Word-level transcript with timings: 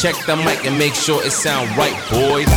Check 0.00 0.16
the 0.26 0.36
mic 0.36 0.64
and 0.66 0.78
make 0.78 0.94
sure 0.94 1.22
it 1.24 1.32
sound 1.32 1.68
right, 1.76 1.96
boys. 2.10 2.48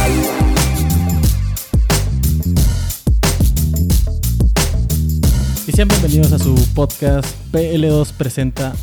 Y 5.68 5.71
sean 5.71 5.87
bienvenidos 5.87 6.32
a 6.32 6.39
su 6.39 6.55
podcast 6.73 7.27
PL2 7.51 8.11
presenta. 8.14 8.73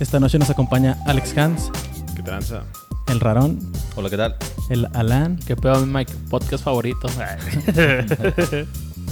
Esta 0.00 0.20
noche 0.20 0.38
nos 0.38 0.50
acompaña 0.50 0.98
Alex 1.06 1.36
Hans, 1.38 1.70
¿Qué 2.16 2.22
tranza? 2.22 2.62
el 3.06 3.20
Rarón, 3.20 3.58
Hola, 3.96 4.10
¿qué 4.10 4.16
tal? 4.16 4.36
el 4.70 4.88
Alan, 4.94 5.38
¿Qué 5.46 5.56
pedo, 5.56 5.84
mi 5.86 5.92
Mike? 5.92 6.12
Podcast 6.30 6.64
favorito. 6.64 7.08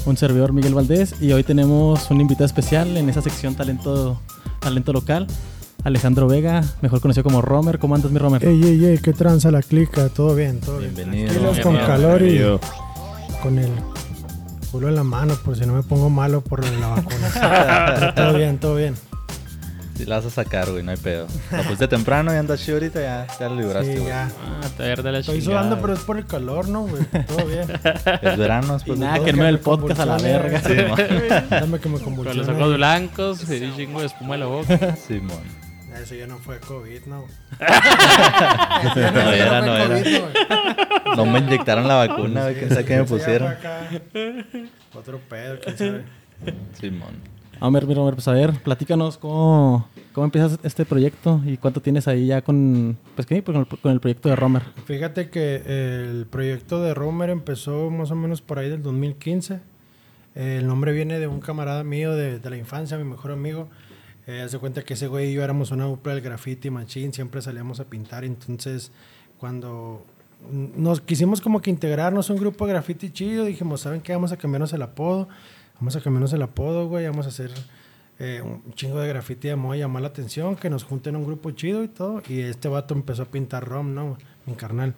un 0.06 0.16
servidor 0.16 0.52
Miguel 0.52 0.74
Valdés 0.74 1.14
y 1.20 1.32
hoy 1.32 1.44
tenemos 1.44 2.10
un 2.10 2.20
invitado 2.20 2.46
especial 2.46 2.96
en 2.96 3.08
esa 3.08 3.22
sección 3.22 3.54
talento, 3.54 4.20
talento 4.60 4.92
local, 4.92 5.26
Alejandro 5.84 6.28
Vega, 6.28 6.62
mejor 6.80 7.00
conocido 7.00 7.24
como 7.24 7.42
Romer. 7.42 7.78
¿Cómo 7.78 7.94
andas 7.96 8.12
mi 8.12 8.18
Romer? 8.18 8.44
Ey, 8.46 8.62
ey, 8.62 8.84
ey, 8.84 8.98
qué 8.98 9.12
tranza 9.12 9.50
la 9.50 9.62
clica, 9.62 10.08
todo 10.10 10.34
bien, 10.34 10.60
todo 10.60 10.78
bien. 10.78 10.94
Bienvenido. 10.94 11.28
Tranquilos, 11.32 11.58
con 11.60 11.72
Bienvenido, 11.74 12.04
calor 12.04 12.22
y 12.22 13.40
con 13.42 13.58
el 13.58 13.70
culo 14.70 14.88
en 14.88 14.94
la 14.94 15.02
mano, 15.04 15.34
por 15.44 15.56
si 15.56 15.66
no 15.66 15.74
me 15.74 15.82
pongo 15.82 16.08
malo 16.08 16.40
por 16.40 16.64
la 16.64 16.88
vacuna. 16.88 18.12
Todo 18.16 18.34
bien, 18.34 18.58
todo 18.58 18.76
bien. 18.76 18.94
Si 19.96 20.06
la 20.06 20.16
vas 20.16 20.24
a 20.26 20.30
sacar, 20.30 20.70
güey, 20.70 20.82
no 20.82 20.90
hay 20.92 20.96
pedo. 20.96 21.26
La 21.50 21.58
pusiste 21.62 21.86
temprano 21.86 22.32
y 22.32 22.36
andas 22.36 22.60
chido 22.64 22.76
ahorita, 22.78 23.00
ya, 23.00 23.26
ya 23.38 23.48
lo 23.48 23.56
libraste, 23.56 23.96
Sí, 23.98 24.04
ya. 24.04 24.30
Ah, 24.62 24.66
te 24.76 24.82
de 24.84 25.12
la 25.12 25.18
Estoy 25.18 25.40
chingada. 25.40 25.60
sudando, 25.64 25.80
pero 25.82 25.92
es 25.94 26.00
por 26.00 26.16
el 26.16 26.24
calor, 26.26 26.68
¿no, 26.68 26.82
güey? 26.86 27.04
Todo 27.26 27.44
bien. 27.46 27.66
Es 28.22 28.38
verano 28.38 28.74
después 28.74 28.98
de 28.98 29.04
nada, 29.04 29.16
todo. 29.16 29.26
que 29.26 29.32
del 29.32 29.52
me 29.52 29.58
podcast 29.58 30.00
a 30.00 30.06
la 30.06 30.16
verga. 30.16 30.60
convulsione. 30.62 31.44
Dame 31.50 31.78
que 31.78 31.88
me 31.88 31.92
Con 31.92 31.92
los 31.92 32.02
convulsione. 32.02 32.52
ojos 32.52 32.74
blancos 32.76 33.50
y 33.50 33.64
un 33.64 33.76
chingo 33.76 34.00
de 34.00 34.06
espuma 34.06 34.34
en 34.34 34.40
la 34.40 34.46
boca. 34.46 34.96
Simón. 34.96 35.61
Eso 36.02 36.14
ya 36.16 36.26
no 36.26 36.38
fue 36.38 36.58
COVID, 36.58 37.02
¿no? 37.06 37.24
No 37.60 39.32
era, 39.32 39.60
no 39.62 39.76
era. 39.76 40.02
COVID. 40.02 40.22
No 41.16 41.26
me 41.26 41.40
inyectaron 41.40 41.86
la 41.86 42.06
vacuna, 42.06 42.44
güey, 42.44 42.54
quién 42.54 42.70
sabe 42.70 42.84
qué 42.86 42.96
me 42.96 43.04
pusieron. 43.04 43.54
Otro 44.94 45.18
pedo, 45.28 45.58
quién 45.62 45.76
sabe. 45.78 46.04
Simón. 46.80 47.14
A 47.60 47.70
ver, 47.70 47.86
mi 47.86 47.94
Romer, 47.94 48.14
pues 48.14 48.26
a 48.26 48.32
ver, 48.32 48.54
platícanos 48.62 49.18
cómo, 49.18 49.88
cómo 50.12 50.24
empiezas 50.24 50.58
este 50.64 50.84
proyecto 50.84 51.40
y 51.44 51.58
cuánto 51.58 51.80
tienes 51.80 52.08
ahí 52.08 52.26
ya 52.26 52.42
con, 52.42 52.96
pues, 53.14 53.26
¿qué? 53.26 53.44
Con 53.44 53.54
el, 53.56 53.66
con 53.66 53.92
el 53.92 54.00
proyecto 54.00 54.28
de 54.30 54.36
Romer. 54.36 54.62
Fíjate 54.86 55.28
que 55.30 55.62
el 55.66 56.26
proyecto 56.28 56.82
de 56.82 56.94
Romer 56.94 57.30
empezó 57.30 57.90
más 57.90 58.10
o 58.10 58.16
menos 58.16 58.40
por 58.42 58.58
ahí 58.58 58.68
del 58.70 58.82
2015. 58.82 59.60
Eh, 60.34 60.56
El 60.58 60.66
nombre 60.66 60.92
viene 60.92 61.20
de 61.20 61.26
un 61.28 61.40
camarada 61.40 61.84
mío 61.84 62.16
de, 62.16 62.38
de 62.40 62.50
la 62.50 62.56
infancia, 62.56 62.96
mi 62.98 63.04
mejor 63.04 63.30
amigo. 63.30 63.68
Eh, 64.26 64.40
haz 64.40 64.52
de 64.52 64.58
cuenta 64.58 64.82
que 64.82 64.94
ese 64.94 65.08
güey 65.08 65.30
y 65.30 65.34
yo 65.34 65.42
éramos 65.42 65.70
una 65.72 65.84
dupla 65.84 66.14
del 66.14 66.22
graffiti 66.22 66.70
machine, 66.70 67.12
siempre 67.12 67.42
salíamos 67.42 67.80
a 67.80 67.84
pintar. 67.84 68.24
Entonces, 68.24 68.92
cuando 69.38 70.04
nos 70.50 71.00
quisimos 71.00 71.40
como 71.40 71.60
que 71.60 71.70
integrarnos 71.70 72.30
a 72.30 72.32
un 72.32 72.38
grupo 72.38 72.66
de 72.66 72.72
graffiti 72.72 73.10
chido, 73.10 73.44
dijimos, 73.44 73.80
¿saben 73.80 74.00
qué? 74.00 74.12
Vamos 74.12 74.32
a 74.32 74.36
cambiarnos 74.36 74.72
el 74.72 74.82
apodo. 74.82 75.28
Vamos 75.74 75.96
a 75.96 76.00
cambiarnos 76.00 76.32
el 76.32 76.42
apodo, 76.42 76.86
güey. 76.88 77.06
Vamos 77.06 77.26
a 77.26 77.30
hacer 77.30 77.50
eh, 78.18 78.40
un 78.44 78.72
chingo 78.74 79.00
de 79.00 79.08
graffiti 79.08 79.48
de 79.48 79.56
moda, 79.56 79.76
llamar 79.76 80.02
la 80.02 80.08
atención, 80.08 80.54
que 80.54 80.70
nos 80.70 80.84
junten 80.84 81.16
un 81.16 81.24
grupo 81.24 81.50
chido 81.50 81.82
y 81.82 81.88
todo. 81.88 82.22
Y 82.28 82.40
este 82.40 82.68
vato 82.68 82.94
empezó 82.94 83.22
a 83.22 83.26
pintar 83.26 83.66
rom, 83.66 83.94
¿no? 83.94 84.16
Mi 84.46 84.54
carnal. 84.54 84.94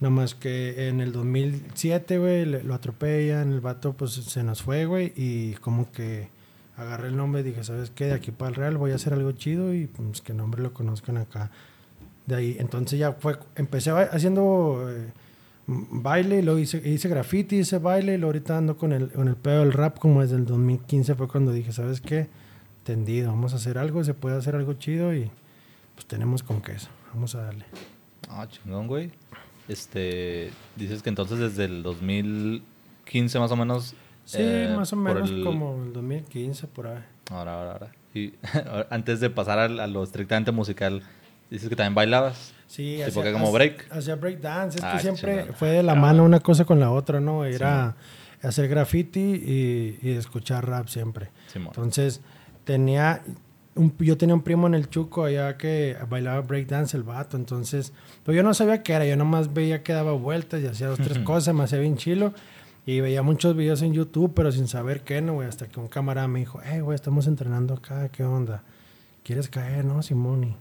Nada 0.00 0.14
más 0.14 0.34
que 0.34 0.88
en 0.88 1.00
el 1.00 1.12
2007, 1.12 2.18
güey, 2.18 2.44
lo 2.44 2.74
atropellan, 2.74 3.52
el 3.52 3.60
vato 3.60 3.94
pues 3.94 4.12
se 4.12 4.42
nos 4.42 4.62
fue, 4.62 4.84
güey, 4.84 5.12
y 5.16 5.54
como 5.54 5.90
que 5.90 6.28
agarré 6.76 7.08
el 7.08 7.16
nombre 7.16 7.40
y 7.40 7.44
dije, 7.44 7.64
¿sabes 7.64 7.90
qué? 7.90 8.06
De 8.06 8.14
aquí 8.14 8.30
para 8.30 8.50
el 8.50 8.54
Real 8.54 8.76
voy 8.76 8.92
a 8.92 8.96
hacer 8.96 9.12
algo 9.12 9.32
chido 9.32 9.74
y 9.74 9.86
pues 9.86 10.20
que 10.20 10.34
nombre 10.34 10.62
lo 10.62 10.72
conozcan 10.72 11.16
acá. 11.16 11.50
De 12.26 12.34
ahí, 12.34 12.56
entonces 12.58 12.98
ya 12.98 13.12
fue, 13.12 13.38
empecé 13.54 13.90
haciendo 13.90 14.88
eh, 14.90 15.12
baile, 15.66 16.42
luego 16.42 16.58
hice, 16.58 16.86
hice 16.88 17.08
graffiti, 17.08 17.56
hice 17.58 17.78
baile, 17.78 18.14
y 18.14 18.16
luego 18.16 18.30
ahorita 18.30 18.58
ando 18.58 18.76
con 18.76 18.92
el, 18.92 19.10
con 19.10 19.28
el 19.28 19.36
pedo 19.36 19.60
del 19.60 19.72
rap 19.72 19.98
como 19.98 20.22
desde 20.22 20.36
el 20.36 20.44
2015 20.44 21.14
fue 21.14 21.28
cuando 21.28 21.52
dije, 21.52 21.72
¿sabes 21.72 22.00
qué? 22.00 22.28
Tendido, 22.84 23.30
vamos 23.30 23.52
a 23.52 23.56
hacer 23.56 23.78
algo, 23.78 24.04
se 24.04 24.14
puede 24.14 24.36
hacer 24.36 24.54
algo 24.56 24.74
chido 24.74 25.14
y 25.14 25.30
pues 25.94 26.06
tenemos 26.06 26.42
con 26.42 26.60
queso, 26.60 26.88
vamos 27.14 27.34
a 27.34 27.42
darle. 27.42 27.64
Ah, 28.28 28.46
chingón, 28.48 28.86
güey. 28.86 29.10
Este, 29.68 30.50
dices 30.76 31.02
que 31.02 31.08
entonces 31.08 31.38
desde 31.38 31.64
el 31.64 31.82
2015 31.82 33.38
más 33.38 33.50
o 33.50 33.56
menos. 33.56 33.94
Sí, 34.26 34.38
eh, 34.40 34.74
más 34.76 34.92
o 34.92 34.96
menos 34.96 35.30
el- 35.30 35.42
como 35.42 35.82
el 35.82 35.92
2015 35.94 36.66
por 36.66 36.88
ahí. 36.88 37.02
Ahora, 37.30 37.54
ahora, 37.58 37.72
ahora. 37.72 37.92
Y 38.12 38.34
antes 38.90 39.20
de 39.20 39.30
pasar 39.30 39.58
al- 39.58 39.80
a, 39.80 39.86
lo 39.86 40.02
estrictamente 40.02 40.52
musical, 40.52 41.02
dices 41.50 41.68
que 41.70 41.76
también 41.76 41.94
bailabas. 41.94 42.52
Sí, 42.66 42.98
¿Tipo 43.06 43.22
que 43.22 43.32
como 43.32 43.50
break? 43.52 43.86
Hacía 43.90 44.16
break 44.16 44.40
dance. 44.40 44.78
Es 44.78 44.84
Ah, 44.84 44.92
que 44.96 45.00
siempre 45.00 45.38
chingón. 45.40 45.54
fue 45.54 45.68
de 45.70 45.82
la 45.82 45.94
mano 45.94 46.24
una 46.24 46.40
cosa 46.40 46.64
con 46.64 46.80
la 46.80 46.90
otra, 46.90 47.20
¿no? 47.20 47.44
Era 47.44 47.94
hacer 48.42 48.68
graffiti 48.68 49.20
y, 49.20 49.98
y 50.02 50.10
escuchar 50.10 50.68
rap 50.68 50.88
siempre. 50.88 51.30
Simón. 51.46 51.68
Entonces, 51.76 52.20
tenía. 52.64 53.22
Un, 53.76 53.94
yo 53.98 54.16
tenía 54.16 54.34
un 54.34 54.40
primo 54.42 54.66
en 54.66 54.74
el 54.74 54.88
Chuco 54.88 55.24
allá 55.26 55.58
que 55.58 55.96
bailaba 56.08 56.40
breakdance 56.40 56.96
el 56.96 57.02
vato. 57.02 57.36
Entonces, 57.36 57.92
pues 58.24 58.34
yo 58.34 58.42
no 58.42 58.54
sabía 58.54 58.82
qué 58.82 58.94
era. 58.94 59.04
Yo 59.04 59.16
nomás 59.16 59.52
veía 59.52 59.82
que 59.82 59.92
daba 59.92 60.12
vueltas 60.12 60.62
y 60.62 60.66
hacía 60.66 60.88
dos, 60.88 60.98
tres 60.98 61.18
cosas. 61.20 61.54
Me 61.54 61.62
hacía 61.64 61.78
bien 61.78 61.96
chilo. 61.96 62.32
Y 62.88 63.00
veía 63.00 63.22
muchos 63.22 63.56
videos 63.56 63.82
en 63.82 63.92
YouTube, 63.92 64.32
pero 64.32 64.52
sin 64.52 64.68
saber 64.68 65.02
qué, 65.02 65.20
¿no, 65.20 65.34
güey? 65.34 65.48
Hasta 65.48 65.66
que 65.66 65.80
un 65.80 65.88
camarada 65.88 66.28
me 66.28 66.38
dijo, 66.38 66.60
hey, 66.64 66.80
güey, 66.80 66.94
estamos 66.94 67.26
entrenando 67.26 67.74
acá. 67.74 68.08
¿Qué 68.10 68.22
onda? 68.22 68.62
¿Quieres 69.24 69.48
caer, 69.48 69.84
no, 69.84 70.02
Simón? 70.02 70.54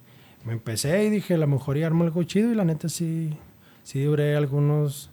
Me 0.43 0.53
empecé 0.53 1.03
y 1.03 1.11
dije, 1.11 1.35
a 1.35 1.37
lo 1.37 1.45
mejor 1.45 1.77
y 1.77 1.83
armo 1.83 2.03
algo 2.03 2.23
chido. 2.23 2.51
Y 2.51 2.55
la 2.55 2.65
neta 2.65 2.89
sí, 2.89 3.37
sí 3.83 4.01
duré 4.03 4.35
algunos 4.35 5.11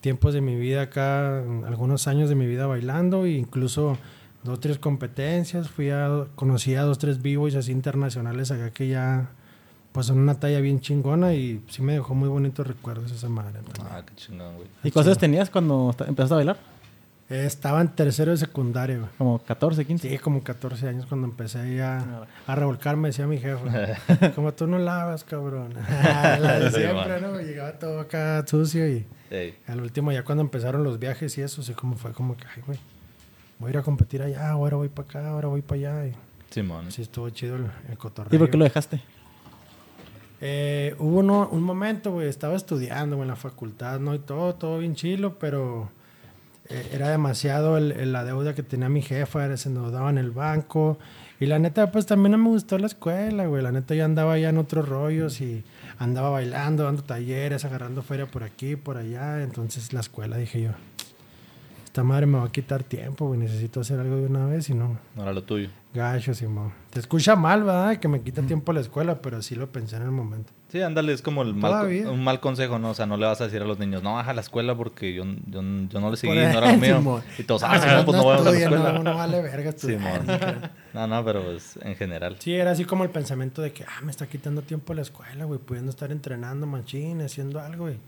tiempos 0.00 0.32
de 0.32 0.40
mi 0.40 0.56
vida 0.56 0.82
acá, 0.82 1.40
algunos 1.66 2.08
años 2.08 2.30
de 2.30 2.34
mi 2.34 2.46
vida 2.46 2.66
bailando. 2.66 3.26
E 3.26 3.32
incluso 3.32 3.98
dos, 4.42 4.58
tres 4.58 4.78
competencias. 4.78 5.68
Fui 5.68 5.90
a, 5.90 6.28
conocí 6.34 6.74
a 6.76 6.82
dos, 6.82 6.98
tres 6.98 7.20
b-boys 7.20 7.56
así 7.56 7.72
internacionales 7.72 8.50
acá 8.50 8.70
que 8.70 8.88
ya, 8.88 9.32
pues 9.94 10.06
son 10.06 10.18
una 10.18 10.34
talla 10.34 10.58
bien 10.60 10.80
chingona. 10.80 11.32
Y 11.34 11.62
sí 11.70 11.80
me 11.82 11.92
dejó 11.92 12.14
muy 12.16 12.28
bonitos 12.28 12.66
recuerdos 12.66 13.12
esa 13.12 13.28
madre. 13.28 13.60
también. 13.62 13.86
Ah, 13.96 14.02
qué 14.04 14.12
chingón, 14.16 14.56
güey. 14.56 14.66
¿Y 14.82 14.90
cuántos 14.90 15.16
tenías 15.18 15.48
cuando 15.50 15.94
empezaste 16.06 16.34
a 16.34 16.36
bailar? 16.36 16.56
Eh, 17.30 17.44
Estaba 17.46 17.80
en 17.80 17.88
tercero 17.88 18.32
de 18.32 18.36
secundaria, 18.38 18.98
güey. 18.98 19.08
Como 19.16 19.38
14, 19.38 19.84
15. 19.86 20.10
Sí, 20.10 20.18
como 20.18 20.42
14 20.42 20.88
años 20.88 21.06
cuando 21.06 21.28
empecé 21.28 21.80
a, 21.80 22.26
a 22.46 22.54
revolcarme, 22.56 23.08
decía 23.08 23.26
mi 23.28 23.38
jefe. 23.38 24.32
como 24.34 24.52
tú 24.52 24.66
no 24.66 24.78
lavas, 24.80 25.22
cabrón. 25.22 25.72
La 26.02 26.58
de 26.58 26.70
siempre. 26.72 27.20
¿no? 27.20 27.40
Llegaba 27.40 27.72
todo 27.78 28.00
acá 28.00 28.44
sucio 28.46 28.86
y 28.88 29.06
al 29.68 29.80
último 29.80 30.10
ya 30.12 30.24
cuando 30.24 30.42
empezaron 30.42 30.82
los 30.82 30.98
viajes 30.98 31.38
y 31.38 31.42
eso, 31.42 31.62
sí 31.62 31.72
como 31.72 31.96
fue 31.96 32.12
como 32.12 32.36
que, 32.36 32.44
ay, 32.56 32.62
güey, 32.66 32.78
voy 33.60 33.68
a 33.68 33.70
ir 33.70 33.78
a 33.78 33.82
competir 33.82 34.22
allá, 34.22 34.50
ahora 34.50 34.76
voy 34.76 34.88
para 34.88 35.08
acá, 35.08 35.28
ahora 35.28 35.48
voy 35.48 35.62
para 35.62 35.78
allá. 36.00 36.06
Y 36.08 36.12
Simón. 36.50 36.90
sí 36.92 37.02
estuvo 37.02 37.30
chido 37.30 37.56
el, 37.56 37.66
el 37.90 37.96
cotorreo. 37.96 38.34
¿Y 38.34 38.38
por 38.38 38.50
qué 38.50 38.56
lo 38.58 38.64
dejaste? 38.64 39.00
Eh, 40.46 40.94
hubo 40.98 41.20
uno- 41.20 41.48
un 41.50 41.62
momento, 41.62 42.12
güey, 42.12 42.28
estaba 42.28 42.54
estudiando 42.54 43.16
güey, 43.16 43.24
en 43.26 43.30
la 43.30 43.36
facultad, 43.36 43.98
¿no? 43.98 44.14
Y 44.14 44.18
todo, 44.18 44.54
todo 44.56 44.78
bien 44.78 44.94
chilo, 44.94 45.38
pero 45.38 45.90
eh, 46.68 46.90
era 46.92 47.08
demasiado 47.08 47.78
el- 47.78 47.92
el- 47.92 48.12
la 48.12 48.24
deuda 48.24 48.54
que 48.54 48.62
tenía 48.62 48.88
mi 48.90 49.00
jefa, 49.00 49.44
era, 49.44 49.56
se 49.56 49.68
endeudaba 49.70 50.10
en 50.10 50.18
el 50.18 50.30
banco. 50.32 50.98
Y 51.40 51.46
la 51.46 51.58
neta, 51.58 51.90
pues 51.92 52.04
también 52.06 52.32
no 52.32 52.38
me 52.38 52.48
gustó 52.50 52.76
la 52.78 52.86
escuela, 52.86 53.46
güey. 53.46 53.62
La 53.62 53.72
neta, 53.72 53.94
yo 53.94 54.04
andaba 54.04 54.38
ya 54.38 54.50
en 54.50 54.58
otros 54.58 54.86
rollos 54.88 55.40
y 55.40 55.64
andaba 55.98 56.28
bailando, 56.30 56.84
dando 56.84 57.02
talleres, 57.04 57.64
agarrando 57.64 58.02
feria 58.02 58.26
por 58.26 58.44
aquí, 58.44 58.76
por 58.76 58.96
allá. 58.98 59.42
Entonces, 59.42 59.92
la 59.94 60.00
escuela, 60.00 60.36
dije 60.36 60.60
yo, 60.62 60.70
esta 61.84 62.02
madre 62.02 62.26
me 62.26 62.38
va 62.38 62.44
a 62.44 62.52
quitar 62.52 62.82
tiempo, 62.82 63.26
güey. 63.26 63.40
Necesito 63.40 63.80
hacer 63.80 63.98
algo 64.00 64.16
de 64.16 64.26
una 64.26 64.46
vez 64.46 64.68
y 64.70 64.74
no. 64.74 64.98
No 65.16 65.22
era 65.22 65.32
lo 65.32 65.42
tuyo. 65.42 65.68
Gacho, 65.92 66.34
Simón. 66.34 66.72
Te 66.94 67.00
escucha 67.00 67.34
mal, 67.34 67.64
¿verdad? 67.64 67.96
Que 67.96 68.06
me 68.06 68.20
quita 68.20 68.40
tiempo 68.42 68.72
la 68.72 68.78
escuela, 68.78 69.20
pero 69.20 69.42
sí 69.42 69.56
lo 69.56 69.66
pensé 69.72 69.96
en 69.96 70.02
el 70.02 70.12
momento. 70.12 70.52
Sí, 70.68 70.80
ándale, 70.80 71.12
es 71.12 71.22
como 71.22 71.42
el 71.42 71.52
mal, 71.52 71.88
un 72.06 72.22
mal 72.22 72.38
consejo, 72.38 72.78
¿no? 72.78 72.90
O 72.90 72.94
sea, 72.94 73.04
no 73.04 73.16
le 73.16 73.26
vas 73.26 73.40
a 73.40 73.46
decir 73.46 73.60
a 73.60 73.64
los 73.64 73.80
niños, 73.80 74.04
no, 74.04 74.14
baja 74.14 74.30
a 74.30 74.34
la 74.34 74.42
escuela 74.42 74.76
porque 74.76 75.12
yo, 75.12 75.24
yo, 75.24 75.60
yo 75.60 76.00
no 76.00 76.10
le 76.12 76.16
seguí, 76.16 76.32
no 76.36 76.40
era 76.40 76.72
lo 76.72 76.78
mío. 76.78 77.20
Y 77.36 77.42
todos, 77.42 77.64
ah, 77.64 77.80
Simón, 77.80 78.04
pues 78.04 78.16
no, 78.16 78.24
vamos 78.24 78.46
a 78.46 78.50
la 78.52 78.58
escuela. 78.58 78.92
No, 78.92 79.02
no 79.02 79.14
vale 79.16 79.42
verga. 79.42 79.74
No, 80.94 81.08
no, 81.08 81.24
pero 81.24 81.42
pues 81.42 81.76
en 81.82 81.96
general. 81.96 82.36
Sí, 82.38 82.54
era 82.54 82.70
así 82.70 82.84
como 82.84 83.02
el 83.02 83.10
pensamiento 83.10 83.60
de 83.60 83.72
que, 83.72 83.82
ah, 83.82 84.00
me 84.04 84.12
está 84.12 84.28
quitando 84.28 84.62
tiempo 84.62 84.94
la 84.94 85.02
escuela, 85.02 85.46
güey, 85.46 85.58
pudiendo 85.58 85.90
estar 85.90 86.12
entrenando 86.12 86.64
machín, 86.64 87.22
haciendo 87.22 87.58
algo, 87.58 87.86
güey. 87.86 87.98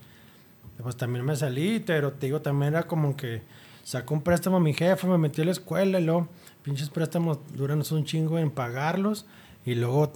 Pues 0.81 0.97
también 0.97 1.25
me 1.25 1.35
salí, 1.35 1.83
pero 1.85 2.13
te 2.13 2.27
digo, 2.27 2.41
también 2.41 2.75
era 2.75 2.85
como 2.85 3.17
que 3.17 3.43
sacó 3.87 4.15
un 4.15 4.23
préstamo 4.23 4.57
a 4.57 4.61
mi 4.61 4.75
jefe, 4.75 5.07
me 5.07 5.17
metí 5.17 5.43
a 5.43 5.45
la 5.45 5.53
escuela 5.53 6.01
y 6.01 6.05
luego, 6.05 6.29
pinches 6.65 6.91
préstamos 6.91 7.39
duran 7.55 7.85
un 7.89 8.05
chingo 8.05 8.37
en 8.37 8.51
pagarlos 8.51 9.27
y 9.65 9.77
luego, 9.77 10.13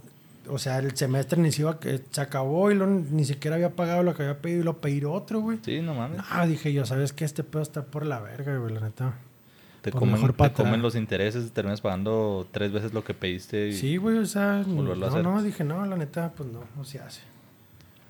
o 0.49 0.59
sea, 0.59 0.81
el 0.81 0.97
semestre 0.97 1.41
ni 1.41 1.53
se 1.53 1.63
iba, 1.63 1.79
que 1.79 2.03
se 2.11 2.21
acabó 2.21 2.73
y 2.73 2.75
luego 2.75 2.93
ni 3.13 3.25
siquiera 3.25 3.55
había 3.55 3.77
pagado 3.77 4.03
lo 4.03 4.13
que 4.13 4.25
había 4.25 4.43
pedido 4.43 4.63
y 4.63 4.65
lo 4.65 4.81
pedí 4.81 5.05
otro, 5.05 5.41
güey. 5.41 5.61
Sí, 5.63 5.83
no 5.83 5.95
mames. 5.95 6.19
No, 6.19 6.47
dije 6.49 6.73
yo, 6.73 6.85
¿sabes 6.85 7.13
qué? 7.13 7.25
Este 7.25 7.45
pedo 7.45 7.63
está 7.63 7.85
por 7.85 8.05
la 8.05 8.19
verga, 8.19 8.57
güey, 8.57 8.75
la 8.75 8.81
neta. 8.81 9.15
Te 9.83 9.93
Pues 9.93 10.01
comen, 10.01 10.53
te 10.53 10.77
los 10.79 10.97
intereses 10.97 11.47
y 11.47 11.51
terminas 11.51 11.81
pagando 11.81 12.49
tres 12.51 12.73
veces 12.73 12.93
lo 12.93 13.05
que 13.05 13.15
pediste. 13.15 13.69
Y... 13.69 13.73
Sí, 13.75 13.99
güey, 13.99 14.19
o 14.19 14.27
sea, 14.27 14.65
no, 14.67 14.83
no, 15.23 15.43
dije, 15.45 15.63
no, 15.63 15.87
la 15.87 15.97
neta, 15.97 16.33
pues 16.37 16.49
no, 16.51 16.65
no 16.77 16.85
se 16.85 16.99
hace. 16.99 17.21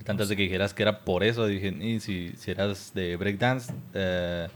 Antes 0.09 0.31
de 0.31 0.37
que 0.37 0.43
dijeras 0.45 0.73
que 0.73 0.83
era 0.83 1.01
por 1.01 1.23
eso, 1.23 1.45
dije, 1.47 1.69
y 1.69 2.01
si, 2.01 2.33
si 2.39 2.51
eras 2.51 2.93
de 2.95 3.17
breakdance, 3.17 3.75
eh, 3.93 4.49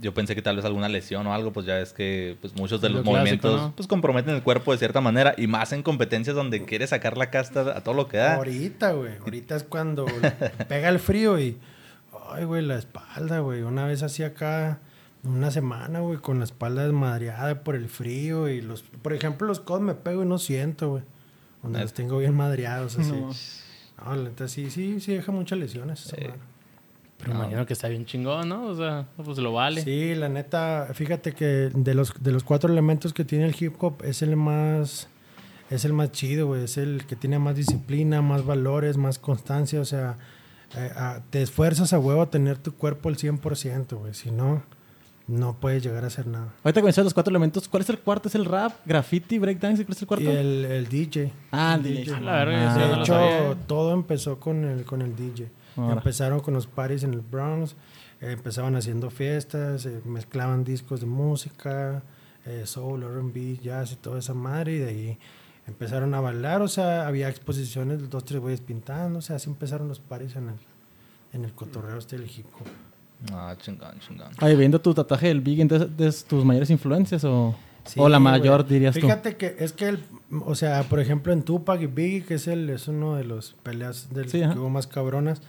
yo 0.00 0.12
pensé 0.14 0.34
que 0.34 0.42
tal 0.42 0.56
vez 0.56 0.64
alguna 0.64 0.88
lesión 0.88 1.26
o 1.26 1.32
algo, 1.34 1.52
pues 1.52 1.64
ya 1.66 1.78
es 1.80 1.92
que 1.92 2.36
pues, 2.40 2.54
muchos 2.56 2.80
de 2.80 2.88
Lo 2.88 2.96
los 2.96 3.02
clásico, 3.04 3.18
movimientos 3.18 3.60
¿no? 3.60 3.72
pues 3.76 3.86
comprometen 3.88 4.34
el 4.34 4.42
cuerpo 4.42 4.72
de 4.72 4.78
cierta 4.78 5.00
manera 5.00 5.34
y 5.36 5.46
más 5.46 5.72
en 5.72 5.82
competencias 5.82 6.36
donde 6.36 6.64
quieres 6.64 6.90
sacar 6.90 7.16
la 7.16 7.30
casta 7.30 7.60
a 7.76 7.82
todo 7.82 7.94
lo 7.94 8.08
que 8.08 8.18
da. 8.18 8.34
Ahorita, 8.36 8.92
güey. 8.92 9.16
Ahorita 9.20 9.56
es 9.56 9.64
cuando 9.64 10.06
pega 10.68 10.88
el 10.88 10.98
frío 10.98 11.38
y. 11.38 11.58
Ay, 12.30 12.44
güey, 12.44 12.62
la 12.62 12.76
espalda, 12.76 13.38
güey. 13.40 13.62
Una 13.62 13.86
vez 13.86 14.02
así 14.02 14.22
acá, 14.22 14.80
una 15.24 15.50
semana, 15.50 16.00
güey, 16.00 16.18
con 16.18 16.38
la 16.38 16.44
espalda 16.44 16.84
desmadreada 16.84 17.62
por 17.64 17.74
el 17.74 17.88
frío 17.88 18.48
y 18.48 18.60
los. 18.60 18.82
Por 18.82 19.14
ejemplo, 19.14 19.46
los 19.46 19.60
codos 19.60 19.80
me 19.80 19.94
pego 19.94 20.22
y 20.22 20.26
no 20.26 20.38
siento, 20.38 20.90
güey. 20.90 21.02
Donde 21.62 21.78
Eh. 21.78 21.82
los 21.82 21.94
tengo 21.94 22.18
bien 22.18 22.34
madreados, 22.34 22.96
así. 22.98 23.12
No. 23.12 23.30
No, 24.04 24.14
la 24.14 24.22
neta 24.28 24.46
sí, 24.46 24.70
sí, 24.70 25.00
sí 25.00 25.14
deja 25.14 25.32
muchas 25.32 25.58
lesiones. 25.58 26.06
esa 26.06 26.16
Eh, 26.16 26.32
Pero 27.18 27.32
imagino 27.32 27.66
que 27.66 27.72
está 27.72 27.88
bien 27.88 28.06
chingón, 28.06 28.48
¿no? 28.48 28.66
O 28.66 28.76
sea, 28.76 29.06
pues 29.22 29.38
lo 29.38 29.52
vale. 29.52 29.82
Sí, 29.82 30.14
la 30.14 30.28
neta, 30.28 30.88
fíjate 30.94 31.32
que 31.32 31.70
de 31.74 31.94
los, 31.94 32.14
de 32.22 32.32
los 32.32 32.44
cuatro 32.44 32.70
elementos 32.70 33.12
que 33.12 33.24
tiene 33.24 33.46
el 33.46 33.56
hip 33.58 33.74
hop 33.80 34.02
es 34.04 34.22
el 34.22 34.36
más 34.36 35.08
es 35.70 35.84
el 35.84 35.92
más 35.92 36.12
chido, 36.12 36.46
güey, 36.46 36.64
es 36.64 36.78
el 36.78 37.04
que 37.06 37.14
tiene 37.16 37.38
más 37.38 37.56
disciplina, 37.56 38.22
más 38.22 38.46
valores, 38.46 38.96
más 38.96 39.18
constancia, 39.18 39.80
o 39.80 39.84
sea, 39.84 40.16
eh, 40.74 40.90
ah, 40.96 41.20
te 41.28 41.42
esfuerzas 41.42 41.92
a 41.92 41.98
huevo 41.98 42.22
a 42.22 42.30
tener 42.30 42.56
tu 42.56 42.72
cuerpo 42.72 43.10
al 43.10 43.16
100%, 43.16 43.98
güey, 43.98 44.14
si 44.14 44.30
no 44.30 44.62
no 45.28 45.60
puedes 45.60 45.82
llegar 45.82 46.04
a 46.04 46.06
hacer 46.06 46.26
nada. 46.26 46.54
Ahorita 46.64 46.82
mencionas 46.82 47.04
los 47.04 47.14
cuatro 47.14 47.30
elementos, 47.30 47.68
¿cuál 47.68 47.82
es 47.82 47.90
el 47.90 47.98
cuarto? 47.98 48.28
¿Es 48.28 48.34
el 48.34 48.46
rap, 48.46 48.72
graffiti, 48.86 49.38
breakdance? 49.38 49.84
¿Cuál 49.84 49.94
es 49.94 50.02
el 50.02 50.08
cuarto? 50.08 50.24
Y 50.24 50.28
el, 50.28 50.64
el 50.64 50.88
DJ. 50.88 51.30
Ah, 51.52 51.78
el 51.78 51.86
el 51.86 51.96
DJ. 51.98 52.14
A 52.14 52.20
la 52.20 52.42
Ah, 52.42 52.74
sí, 52.74 52.80
De 52.80 53.00
hecho, 53.02 53.56
todo 53.66 53.92
empezó 53.92 54.40
con 54.40 54.64
el, 54.64 54.84
con 54.84 55.02
el 55.02 55.14
DJ. 55.14 55.50
Ahora. 55.78 55.94
Empezaron 55.94 56.40
con 56.40 56.54
los 56.54 56.66
parties 56.66 57.04
en 57.04 57.14
el 57.14 57.20
Bronx, 57.20 57.72
eh, 58.20 58.32
empezaban 58.32 58.76
haciendo 58.76 59.10
fiestas, 59.10 59.86
eh, 59.86 60.00
mezclaban 60.04 60.64
discos 60.64 61.00
de 61.00 61.06
música, 61.06 62.02
eh, 62.44 62.62
soul, 62.66 63.02
R&B, 63.02 63.58
jazz 63.62 63.92
y 63.92 63.96
toda 63.96 64.18
esa 64.18 64.34
madre, 64.34 64.74
y 64.74 64.78
de 64.78 64.88
ahí 64.88 65.18
empezaron 65.66 66.14
a 66.14 66.20
bailar, 66.20 66.62
o 66.62 66.68
sea, 66.68 67.06
había 67.06 67.28
exposiciones, 67.28 68.00
de 68.00 68.08
dos, 68.08 68.24
tres 68.24 68.40
güeyes 68.40 68.60
pintando, 68.60 69.18
o 69.20 69.22
sea, 69.22 69.36
así 69.36 69.48
empezaron 69.48 69.86
los 69.88 70.00
parties 70.00 70.36
en 70.36 70.48
el, 70.48 70.56
en 71.32 71.44
el 71.44 71.52
cotorreo 71.52 71.98
este 71.98 72.18
del 72.18 72.26
hip 72.26 72.46
hop. 72.58 73.32
Ah, 73.32 73.54
chingón, 73.58 73.98
chingón. 74.00 74.28
Oye, 74.40 74.56
viendo 74.56 74.80
tu 74.80 74.94
tatuaje 74.94 75.28
del 75.28 75.40
Big, 75.40 75.60
entonces, 75.60 75.88
¿es 75.98 76.24
tus 76.24 76.44
mayores 76.44 76.70
influencias 76.70 77.24
o, 77.24 77.54
Sí, 77.84 77.98
o 77.98 78.08
la 78.08 78.20
mayor, 78.20 78.66
dirías 78.66 78.94
tú? 78.94 79.00
Fíjate 79.00 79.36
que 79.36 79.56
es 79.58 79.72
que, 79.72 79.88
el, 79.88 80.04
o 80.44 80.54
sea, 80.54 80.82
por 80.84 81.00
ejemplo, 81.00 81.32
en 81.32 81.42
Tupac 81.42 81.80
y 81.80 81.86
Biggie, 81.86 82.22
que 82.22 82.34
es, 82.34 82.46
el, 82.46 82.68
es 82.70 82.86
uno 82.86 83.16
de 83.16 83.24
los 83.24 83.56
peleas 83.62 84.08
del, 84.12 84.28
Sí, 84.28 84.42
ajá. 84.42 84.52
que 84.52 84.58
hubo 84.58 84.68
más 84.68 84.86
cabronas, 84.86 85.40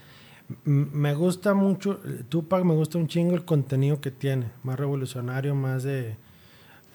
me 0.66 1.14
gusta 1.14 1.54
mucho, 1.54 2.00
Tupac 2.30 2.64
me 2.64 2.74
gusta 2.74 2.98
un 2.98 3.08
chingo 3.08 3.36
el 3.36 3.46
contenido 3.46 4.02
que 4.02 4.12
tiene, 4.12 4.48
más 4.64 4.80
revolucionario, 4.80 5.54
más 5.56 5.84
de 5.84 6.16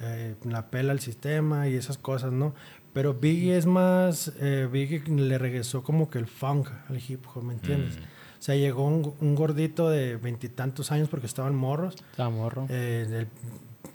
eh, 0.00 0.34
la 0.44 0.70
pela 0.70 0.92
al 0.92 1.00
sistema 1.00 1.68
y 1.68 1.74
esas 1.74 1.98
cosas, 1.98 2.32
¿no? 2.32 2.54
Pero 2.92 3.14
Biggie 3.14 3.56
es 3.56 3.66
más, 3.66 4.32
eh, 4.40 4.68
Biggie 4.70 5.02
le 5.08 5.38
regresó 5.38 5.82
como 5.82 6.10
que 6.10 6.18
el 6.18 6.26
funk 6.26 6.68
al 6.88 7.00
hip 7.08 7.24
hop, 7.34 7.42
¿me 7.44 7.54
entiendes? 7.54 7.96
O 7.96 8.42
sea, 8.44 8.56
llegó 8.56 8.84
un, 8.86 9.14
un 9.20 9.34
gordito 9.34 9.88
de 9.88 10.16
veintitantos 10.16 10.92
años 10.92 11.08
porque 11.08 11.26
estaban 11.26 11.54
morros, 11.54 11.96
Está 12.10 12.28
morro. 12.28 12.66
eh, 12.68 13.06
el 13.10 13.28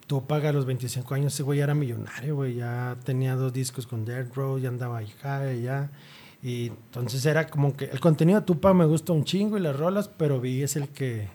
Tupac 0.08 0.44
a 0.46 0.52
los 0.52 0.66
25 0.66 1.14
años, 1.14 1.34
ese 1.34 1.44
güey 1.44 1.60
ya 1.60 1.66
era 1.66 1.76
millonario, 1.76 2.36
güey. 2.36 2.56
Ya 2.56 2.98
tenía 3.04 3.36
dos 3.36 3.54
discos 3.54 3.86
con 3.86 4.06
Dead 4.06 4.26
Row, 4.34 4.58
ya 4.58 4.70
andaba 4.70 4.98
ahí, 4.98 5.62
ya. 5.62 5.92
Y 6.42 6.68
entonces 6.68 7.26
era 7.26 7.48
como 7.48 7.76
que 7.76 7.86
el 7.86 8.00
contenido 8.00 8.40
de 8.40 8.46
Tupac 8.46 8.74
me 8.74 8.86
gusta 8.86 9.12
un 9.12 9.26
chingo 9.26 9.58
y 9.58 9.62
las 9.62 9.76
rolas, 9.76 10.08
pero 10.08 10.40
Biggie 10.40 10.64
es 10.64 10.76
el 10.78 10.88
que, 10.90 11.28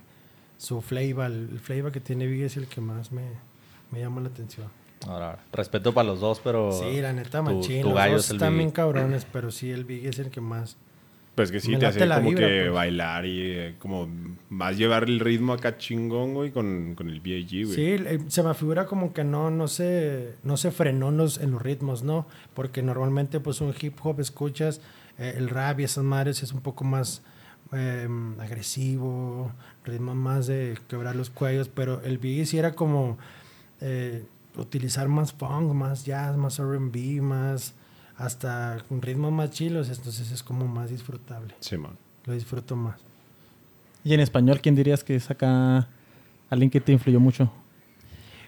su 0.57 0.81
flavor, 0.81 1.27
el 1.27 1.61
flavor 1.61 1.93
que 1.93 2.01
tiene 2.01 2.27
Biggie 2.27 2.47
es 2.47 2.57
el 2.57 2.67
que 2.67 2.81
más 2.81 3.13
me, 3.13 3.23
me 3.91 4.01
llama 4.01 4.21
la 4.23 4.29
atención. 4.29 4.69
Ahora, 5.07 5.39
respeto 5.53 5.93
para 5.93 6.09
los 6.09 6.21
dos, 6.21 6.41
pero. 6.43 6.73
sí, 6.73 7.01
la 7.01 7.13
neta, 7.13 7.43
machín. 7.43 7.85
los 7.85 7.95
dos 7.95 8.31
están 8.31 8.57
bien 8.57 8.71
cabrones, 8.71 9.27
pero 9.31 9.51
sí, 9.51 9.71
el 9.71 9.85
Biggie 9.85 10.09
es 10.09 10.19
el 10.19 10.31
que 10.31 10.41
más. 10.41 10.77
Pues 11.35 11.51
que 11.51 11.59
sí, 11.59 11.73
Me 11.73 11.79
te 11.79 11.87
hace 11.87 12.09
como 12.09 12.31
vibra, 12.31 12.47
que 12.47 12.61
pues. 12.63 12.73
bailar 12.73 13.27
y 13.27 13.41
eh, 13.41 13.75
como 13.79 14.09
más 14.51 14.79
llevar 14.79 15.05
el 15.05 15.19
ritmo 15.19 15.53
acá 15.53 15.77
chingón, 15.77 16.35
güey, 16.35 16.53
con, 16.53 16.95
con 16.95 17.11
el 17.11 17.21
B.I.G., 17.21 17.65
güey. 17.67 17.75
Sí, 17.75 18.25
se 18.29 18.43
me 18.45 18.55
figura 18.55 18.87
como 18.87 19.13
que 19.13 19.25
no, 19.25 19.51
no 19.51 19.67
se, 19.67 20.35
no 20.45 20.57
se 20.57 20.71
frenó 20.71 21.09
en 21.09 21.17
los, 21.17 21.39
en 21.39 21.51
los 21.51 21.61
ritmos, 21.61 22.05
¿no? 22.05 22.27
Porque 22.55 22.83
normalmente 22.83 23.41
pues 23.41 23.61
un 23.61 23.75
hip 23.81 23.99
hop 24.03 24.21
escuchas 24.21 24.81
eh, 25.19 25.35
el 25.37 25.49
rap 25.49 25.81
y 25.81 25.85
esas 25.85 26.05
madres 26.05 26.43
es 26.43 26.53
un 26.53 26.61
poco 26.61 26.85
más 26.85 27.23
eh, 27.73 28.09
agresivo, 28.41 29.51
ritmo 29.85 30.15
más 30.15 30.47
de 30.47 30.79
quebrar 30.89 31.17
los 31.17 31.31
cuellos, 31.31 31.69
pero 31.69 32.01
el 32.03 32.19
Biggie 32.19 32.47
sí 32.47 32.59
era 32.59 32.75
como 32.75 33.19
eh, 33.81 34.25
utilizar 34.57 35.09
más 35.09 35.33
funk, 35.33 35.73
más 35.73 36.05
jazz, 36.05 36.37
más 36.37 36.59
R&B, 36.59 37.21
más 37.21 37.75
hasta 38.17 38.79
con 38.89 39.03
ritmos 39.03 39.33
más 39.33 39.51
chilos, 39.51 39.89
entonces 39.89 40.31
es 40.31 40.43
como 40.43 40.67
más 40.67 40.91
disfrutable, 40.91 41.55
Sí, 41.61 41.77
man. 41.77 41.97
lo 42.27 42.33
disfruto 42.35 42.77
más. 42.77 42.97
Y 44.05 44.15
en 44.15 44.21
español, 44.21 44.61
¿quién 44.63 44.75
dirías 44.75 45.03
que 45.03 45.17
es 45.17 45.31
acá 45.31 45.89
alguien 46.51 46.71
que 46.71 46.81
te 46.81 46.93
influyó 46.93 47.19
mucho? 47.21 47.51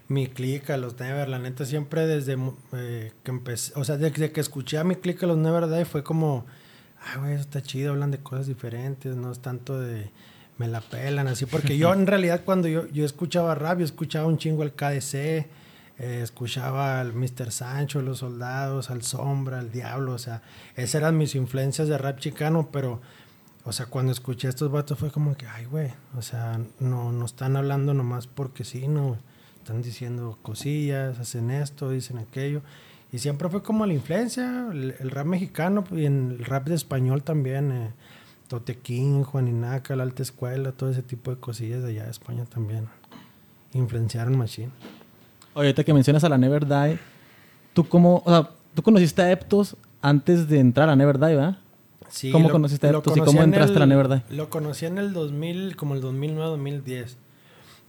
Mi 0.08 0.28
clica, 0.28 0.76
los 0.76 0.98
Never, 1.00 1.28
la 1.28 1.38
neta 1.40 1.64
siempre 1.64 2.06
desde 2.06 2.36
eh, 2.74 3.12
que 3.24 3.30
empecé, 3.30 3.72
o 3.74 3.82
sea, 3.84 3.96
desde 3.96 4.30
que 4.30 4.40
escuché 4.40 4.78
a 4.78 4.84
mi 4.84 4.94
clica, 4.96 5.26
los 5.26 5.36
Never 5.36 5.66
Die, 5.68 5.84
fue 5.84 6.04
como, 6.04 6.46
ay, 7.02 7.18
güey, 7.20 7.32
eso 7.32 7.40
está 7.40 7.60
chido, 7.60 7.92
hablan 7.92 8.12
de 8.12 8.18
cosas 8.18 8.46
diferentes, 8.46 9.16
no 9.16 9.32
es 9.32 9.40
tanto 9.40 9.80
de, 9.80 10.10
me 10.58 10.68
la 10.68 10.80
pelan, 10.80 11.26
así, 11.26 11.44
porque 11.46 11.76
yo 11.76 11.92
en 11.94 12.06
realidad 12.06 12.42
cuando 12.44 12.68
yo, 12.68 12.86
yo 12.88 13.04
escuchaba 13.04 13.56
rap, 13.56 13.78
yo 13.80 13.84
escuchaba 13.84 14.28
un 14.28 14.38
chingo 14.38 14.62
al 14.62 14.74
KDC, 14.74 15.46
eh, 15.98 16.20
escuchaba 16.22 17.00
al 17.00 17.14
Mr. 17.14 17.50
Sancho, 17.50 18.02
los 18.02 18.18
soldados, 18.18 18.90
al 18.90 19.02
Sombra, 19.02 19.58
al 19.58 19.70
Diablo, 19.72 20.12
o 20.12 20.18
sea, 20.18 20.42
esas 20.74 20.96
eran 20.96 21.16
mis 21.16 21.34
influencias 21.34 21.88
de 21.88 21.98
rap 21.98 22.18
chicano, 22.18 22.68
pero... 22.72 23.00
O 23.68 23.72
sea, 23.72 23.86
cuando 23.86 24.12
escuché 24.12 24.46
a 24.46 24.50
estos 24.50 24.70
vatos 24.70 24.96
fue 24.96 25.10
como 25.10 25.36
que, 25.36 25.48
ay, 25.48 25.64
güey, 25.64 25.90
o 26.16 26.22
sea, 26.22 26.60
no, 26.78 27.10
no 27.10 27.24
están 27.24 27.56
hablando 27.56 27.94
nomás 27.94 28.28
porque 28.28 28.62
sí, 28.62 28.86
no. 28.86 29.16
Están 29.58 29.82
diciendo 29.82 30.38
cosillas, 30.42 31.18
hacen 31.18 31.50
esto, 31.50 31.90
dicen 31.90 32.18
aquello. 32.18 32.62
Y 33.10 33.18
siempre 33.18 33.48
fue 33.48 33.64
como 33.64 33.84
la 33.84 33.92
influencia, 33.92 34.68
el, 34.70 34.94
el 35.00 35.10
rap 35.10 35.26
mexicano 35.26 35.82
y 35.90 36.06
en 36.06 36.36
el 36.38 36.44
rap 36.44 36.68
de 36.68 36.76
español 36.76 37.24
también. 37.24 37.72
Eh, 37.72 37.90
Totequín, 38.48 39.24
Juaninaca, 39.24 39.96
la 39.96 40.04
alta 40.04 40.22
escuela, 40.22 40.72
todo 40.72 40.90
ese 40.90 41.02
tipo 41.02 41.32
de 41.32 41.40
cosillas 41.40 41.82
de 41.82 41.90
allá 41.90 42.04
de 42.04 42.10
España 42.10 42.44
también. 42.44 42.88
Influenciaron 43.72 44.38
Machine. 44.38 44.70
Ahorita 45.56 45.82
que 45.84 45.92
mencionas 45.94 46.22
a 46.22 46.28
la 46.28 46.38
Never 46.38 46.66
Die, 46.66 46.98
¿tú 47.72 47.88
cómo, 47.88 48.22
o 48.24 48.30
sea, 48.30 48.50
tú 48.74 48.82
conociste 48.82 49.22
a 49.22 49.32
Eptos 49.32 49.76
antes 50.02 50.48
de 50.48 50.60
entrar 50.60 50.88
a 50.88 50.94
Never 50.96 51.18
Die, 51.18 51.34
¿verdad? 51.34 51.56
Sí, 52.08 52.30
¿Cómo 52.30 52.48
conociste 52.50 52.86
a 52.86 52.90
Eptos 52.90 53.16
y 53.16 53.20
cómo 53.20 53.38
en 53.42 53.48
entraste 53.48 53.74
a 53.76 53.80
la 53.80 53.86
Never 53.86 54.08
Die? 54.08 54.22
Lo 54.30 54.48
conocí 54.50 54.86
en 54.86 54.98
el 54.98 55.12
2000, 55.12 55.74
como 55.76 55.94
el 55.94 56.00
2009, 56.00 56.50
2010. 56.50 57.16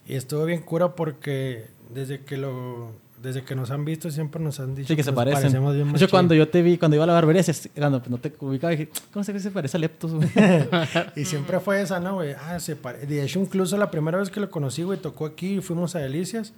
Y 0.08 0.16
estuvo 0.16 0.46
bien 0.46 0.62
cura 0.62 0.96
porque 0.96 1.68
desde 1.94 2.22
que 2.22 2.38
lo 2.38 2.92
desde 3.22 3.44
que 3.44 3.56
nos 3.56 3.72
han 3.72 3.84
visto 3.84 4.12
siempre 4.12 4.40
nos 4.42 4.60
han 4.60 4.76
dicho 4.76 4.90
Sí, 4.90 4.96
que 4.96 5.04
se 5.04 5.10
nos 5.10 5.16
parecen. 5.16 5.42
parecemos 5.42 5.74
bien 5.74 5.92
De 5.92 5.98
hecho, 5.98 6.08
cuando 6.10 6.36
yo 6.36 6.48
te 6.50 6.62
vi, 6.62 6.78
cuando 6.78 6.96
iba 6.96 7.04
a 7.04 7.08
la 7.08 7.14
barbería, 7.14 7.42
cuando 7.76 8.02
no 8.10 8.18
te 8.20 8.32
ubicaba, 8.40 8.72
dije, 8.72 8.90
¿cómo 9.12 9.24
se 9.24 9.34
ve 9.34 9.40
que 9.40 9.44
se 9.44 9.52
parece 9.52 9.76
a 9.76 9.80
Leptos, 9.80 10.14
güey? 10.14 10.30
Y 11.16 11.26
siempre 11.26 11.60
fue 11.60 11.82
esa, 11.82 12.00
¿no, 12.00 12.14
güey? 12.16 12.34
Ah, 12.34 12.60
se 12.60 12.76
pare- 12.76 13.06
De 13.08 13.24
hecho, 13.24 13.40
incluso 13.40 13.76
la 13.76 13.90
primera 13.90 14.20
vez 14.20 14.30
que 14.30 14.40
lo 14.40 14.52
conocí, 14.52 14.84
güey, 14.84 15.00
tocó 15.00 15.26
aquí 15.26 15.56
y 15.56 15.62
fuimos 15.62 15.96
a 15.96 16.00
Delicias. 16.00 16.54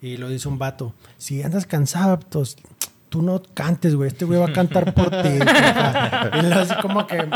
Y 0.00 0.16
lo 0.16 0.28
dice 0.28 0.48
un 0.48 0.58
vato. 0.58 0.94
Si 1.16 1.42
andas 1.42 1.66
cansado, 1.66 2.20
pues, 2.20 2.56
tú 3.08 3.22
no 3.22 3.42
cantes, 3.54 3.94
güey. 3.94 4.08
Este 4.08 4.24
güey 4.24 4.38
va 4.38 4.46
a 4.46 4.52
cantar 4.52 4.92
por 4.94 5.10
ti. 5.10 5.28
jefa". 5.28 6.30
y 6.38 6.42
luego 6.42 6.60
así 6.60 6.74
como 6.82 7.06
que... 7.06 7.28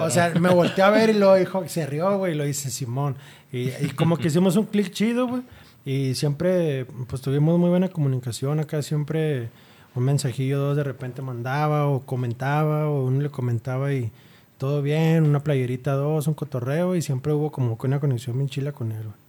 o 0.00 0.10
sea, 0.10 0.32
me 0.38 0.50
volteé 0.50 0.84
a 0.84 0.90
ver 0.90 1.10
y 1.10 1.14
lo 1.14 1.34
dijo, 1.34 1.66
se 1.68 1.86
rió, 1.86 2.18
güey. 2.18 2.34
Y 2.34 2.36
lo 2.36 2.44
dice 2.44 2.70
Simón. 2.70 3.16
Y, 3.52 3.70
y 3.70 3.92
como 3.96 4.16
que 4.16 4.28
hicimos 4.28 4.56
un 4.56 4.66
clic 4.66 4.92
chido, 4.92 5.26
güey. 5.26 5.42
Y 5.84 6.14
siempre, 6.14 6.86
pues, 7.08 7.22
tuvimos 7.22 7.58
muy 7.58 7.70
buena 7.70 7.88
comunicación. 7.88 8.60
Acá 8.60 8.82
siempre 8.82 9.50
un 9.94 10.04
mensajillo, 10.04 10.58
dos 10.58 10.76
de 10.76 10.84
repente 10.84 11.22
mandaba 11.22 11.86
o 11.88 12.00
comentaba 12.06 12.88
o 12.88 13.04
uno 13.04 13.20
le 13.20 13.30
comentaba 13.30 13.92
y 13.92 14.10
todo 14.56 14.82
bien, 14.82 15.24
una 15.24 15.40
playerita, 15.40 15.92
dos, 15.92 16.26
un 16.26 16.34
cotorreo 16.34 16.96
y 16.96 17.02
siempre 17.02 17.32
hubo 17.32 17.52
como 17.52 17.78
que 17.78 17.86
una 17.86 18.00
conexión 18.00 18.36
bien 18.36 18.48
chila 18.48 18.72
con 18.72 18.92
él, 18.92 19.04
güey. 19.04 19.27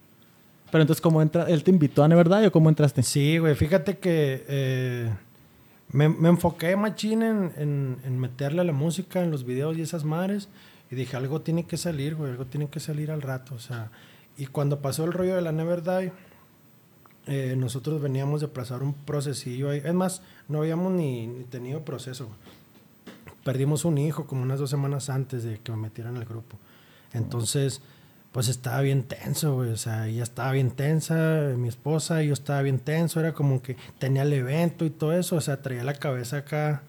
Pero 0.71 0.81
entonces, 0.81 1.01
¿cómo 1.01 1.21
entra? 1.21 1.43
¿Él 1.45 1.63
te 1.63 1.71
invitó 1.71 2.03
a 2.03 2.07
Never 2.07 2.29
Die 2.29 2.47
o 2.47 2.51
cómo 2.51 2.69
entraste? 2.69 3.01
Sí, 3.03 3.37
güey, 3.37 3.55
fíjate 3.55 3.97
que 3.97 4.45
eh, 4.47 5.09
me, 5.91 6.09
me 6.09 6.29
enfoqué 6.29 6.75
machín 6.75 7.23
en, 7.23 7.51
en, 7.57 7.97
en 8.03 8.19
meterle 8.19 8.61
a 8.61 8.63
la 8.63 8.73
música, 8.73 9.23
en 9.23 9.31
los 9.31 9.43
videos 9.45 9.77
y 9.77 9.81
esas 9.81 10.03
madres. 10.03 10.49
Y 10.91 10.95
dije, 10.95 11.17
algo 11.17 11.41
tiene 11.41 11.65
que 11.65 11.77
salir, 11.77 12.15
güey, 12.15 12.31
algo 12.31 12.45
tiene 12.45 12.67
que 12.67 12.79
salir 12.79 13.11
al 13.11 13.21
rato. 13.21 13.55
O 13.55 13.59
sea, 13.59 13.91
y 14.37 14.47
cuando 14.47 14.79
pasó 14.81 15.05
el 15.05 15.13
rollo 15.13 15.35
de 15.35 15.41
la 15.41 15.51
Never 15.51 15.83
Die, 15.83 16.11
eh, 17.27 17.55
nosotros 17.57 18.01
veníamos 18.01 18.41
de 18.41 18.47
pasar 18.47 18.81
un 18.81 18.93
procesillo 18.93 19.69
ahí. 19.69 19.81
Es 19.83 19.93
más, 19.93 20.21
no 20.47 20.59
habíamos 20.59 20.91
ni, 20.93 21.27
ni 21.27 21.43
tenido 21.43 21.83
proceso, 21.83 22.25
güey. 22.25 22.37
perdimos 23.43 23.85
un 23.85 23.97
hijo 23.97 24.25
como 24.25 24.41
unas 24.43 24.59
dos 24.59 24.69
semanas 24.69 25.09
antes 25.09 25.43
de 25.43 25.59
que 25.59 25.71
me 25.71 25.77
metieran 25.77 26.17
al 26.17 26.25
grupo. 26.25 26.57
Entonces, 27.13 27.81
pues 28.31 28.47
estaba 28.47 28.81
bien 28.81 29.03
tenso, 29.03 29.55
güey. 29.55 29.71
O 29.71 29.77
sea, 29.77 30.07
ella 30.07 30.23
estaba 30.23 30.51
bien 30.51 30.71
tensa, 30.71 31.53
mi 31.57 31.67
esposa, 31.67 32.21
yo 32.23 32.33
estaba 32.33 32.61
bien 32.61 32.79
tenso. 32.79 33.19
Era 33.19 33.33
como 33.33 33.61
que 33.61 33.75
tenía 33.97 34.23
el 34.23 34.33
evento 34.33 34.85
y 34.85 34.89
todo 34.89 35.13
eso. 35.13 35.35
O 35.35 35.41
sea, 35.41 35.61
traía 35.61 35.83
la 35.83 35.95
cabeza 35.95 36.37
acá. 36.37 36.83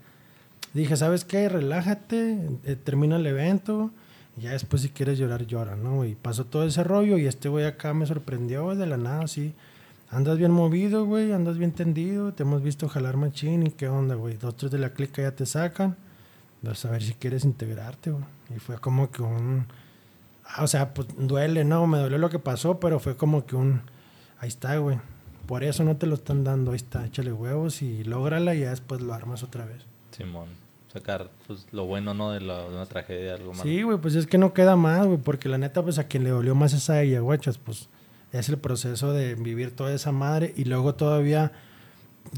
Dije, 0.74 0.96
¿sabes 0.96 1.24
qué? 1.24 1.48
Relájate, 1.48 2.38
eh, 2.64 2.76
termina 2.76 3.16
el 3.16 3.26
evento. 3.26 3.90
Y 4.36 4.42
ya 4.42 4.52
después, 4.52 4.82
si 4.82 4.90
quieres 4.90 5.18
llorar, 5.18 5.46
llora, 5.46 5.76
¿no? 5.76 6.04
Y 6.04 6.14
pasó 6.14 6.44
todo 6.44 6.64
ese 6.66 6.84
rollo. 6.84 7.18
Y 7.18 7.26
este 7.26 7.48
güey 7.48 7.64
acá 7.64 7.94
me 7.94 8.06
sorprendió 8.06 8.74
de 8.74 8.86
la 8.86 8.96
nada, 8.98 9.24
así. 9.24 9.54
Andas 10.10 10.38
bien 10.38 10.52
movido, 10.52 11.06
güey. 11.06 11.32
Andas 11.32 11.56
bien 11.56 11.72
tendido. 11.72 12.34
Te 12.34 12.42
hemos 12.42 12.62
visto 12.62 12.88
jalar 12.88 13.16
machín. 13.16 13.66
¿Y 13.66 13.70
qué 13.70 13.88
onda, 13.88 14.14
güey? 14.14 14.36
Dos, 14.36 14.56
tres 14.56 14.72
de 14.72 14.78
la 14.78 14.90
clica 14.90 15.22
ya 15.22 15.32
te 15.32 15.46
sacan. 15.46 15.96
Vas 16.62 16.84
a 16.84 16.90
ver 16.90 17.02
si 17.02 17.14
quieres 17.14 17.44
integrarte, 17.44 18.10
güey. 18.10 18.24
Y 18.54 18.58
fue 18.58 18.78
como 18.78 19.10
que 19.10 19.22
un 19.22 19.66
o 20.58 20.66
sea, 20.66 20.94
pues 20.94 21.08
duele, 21.16 21.64
no, 21.64 21.86
me 21.86 21.98
dolió 21.98 22.18
lo 22.18 22.30
que 22.30 22.38
pasó, 22.38 22.80
pero 22.80 22.98
fue 23.00 23.16
como 23.16 23.46
que 23.46 23.56
un, 23.56 23.82
ahí 24.38 24.48
está, 24.48 24.76
güey. 24.78 24.98
Por 25.46 25.64
eso 25.64 25.82
no 25.84 25.96
te 25.96 26.06
lo 26.06 26.14
están 26.14 26.44
dando, 26.44 26.72
ahí 26.72 26.76
está, 26.76 27.04
échale 27.06 27.32
huevos 27.32 27.82
y 27.82 28.04
lógrala 28.04 28.54
y 28.54 28.60
ya 28.60 28.70
después 28.70 29.00
lo 29.00 29.14
armas 29.14 29.42
otra 29.42 29.64
vez. 29.64 29.84
Simón, 30.12 30.48
sacar 30.92 31.30
pues, 31.46 31.66
lo 31.72 31.86
bueno, 31.86 32.14
¿no? 32.14 32.30
De, 32.30 32.40
la, 32.40 32.62
de 32.62 32.68
una 32.68 32.86
tragedia, 32.86 33.34
algo 33.34 33.52
malo. 33.52 33.62
Sí, 33.64 33.82
güey, 33.82 33.98
pues 33.98 34.14
es 34.14 34.26
que 34.26 34.38
no 34.38 34.52
queda 34.52 34.76
más, 34.76 35.06
güey, 35.06 35.18
porque 35.18 35.48
la 35.48 35.58
neta, 35.58 35.82
pues 35.82 35.98
a 35.98 36.04
quien 36.04 36.24
le 36.24 36.30
dolió 36.30 36.54
más 36.54 36.72
es 36.72 36.88
a 36.90 37.02
ella, 37.02 37.20
guachas, 37.20 37.58
pues 37.58 37.88
es 38.32 38.48
el 38.48 38.58
proceso 38.58 39.12
de 39.12 39.34
vivir 39.34 39.74
toda 39.74 39.92
esa 39.92 40.12
madre 40.12 40.54
y 40.56 40.64
luego 40.64 40.94
todavía 40.94 41.52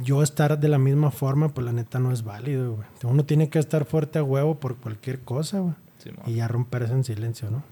yo 0.02 0.22
estar 0.22 0.58
de 0.58 0.68
la 0.68 0.78
misma 0.78 1.10
forma, 1.10 1.50
pues 1.50 1.64
la 1.64 1.72
neta 1.72 1.98
no 1.98 2.12
es 2.12 2.22
válido, 2.22 2.76
güey. 2.76 2.86
Uno 3.04 3.24
tiene 3.24 3.50
que 3.50 3.58
estar 3.58 3.84
fuerte 3.84 4.18
a 4.18 4.22
huevo 4.22 4.58
por 4.58 4.76
cualquier 4.76 5.20
cosa, 5.20 5.60
güey. 5.60 5.74
y 6.26 6.36
ya 6.36 6.48
romperse 6.48 6.92
en 6.92 7.04
silencio, 7.04 7.50
¿no? 7.50 7.62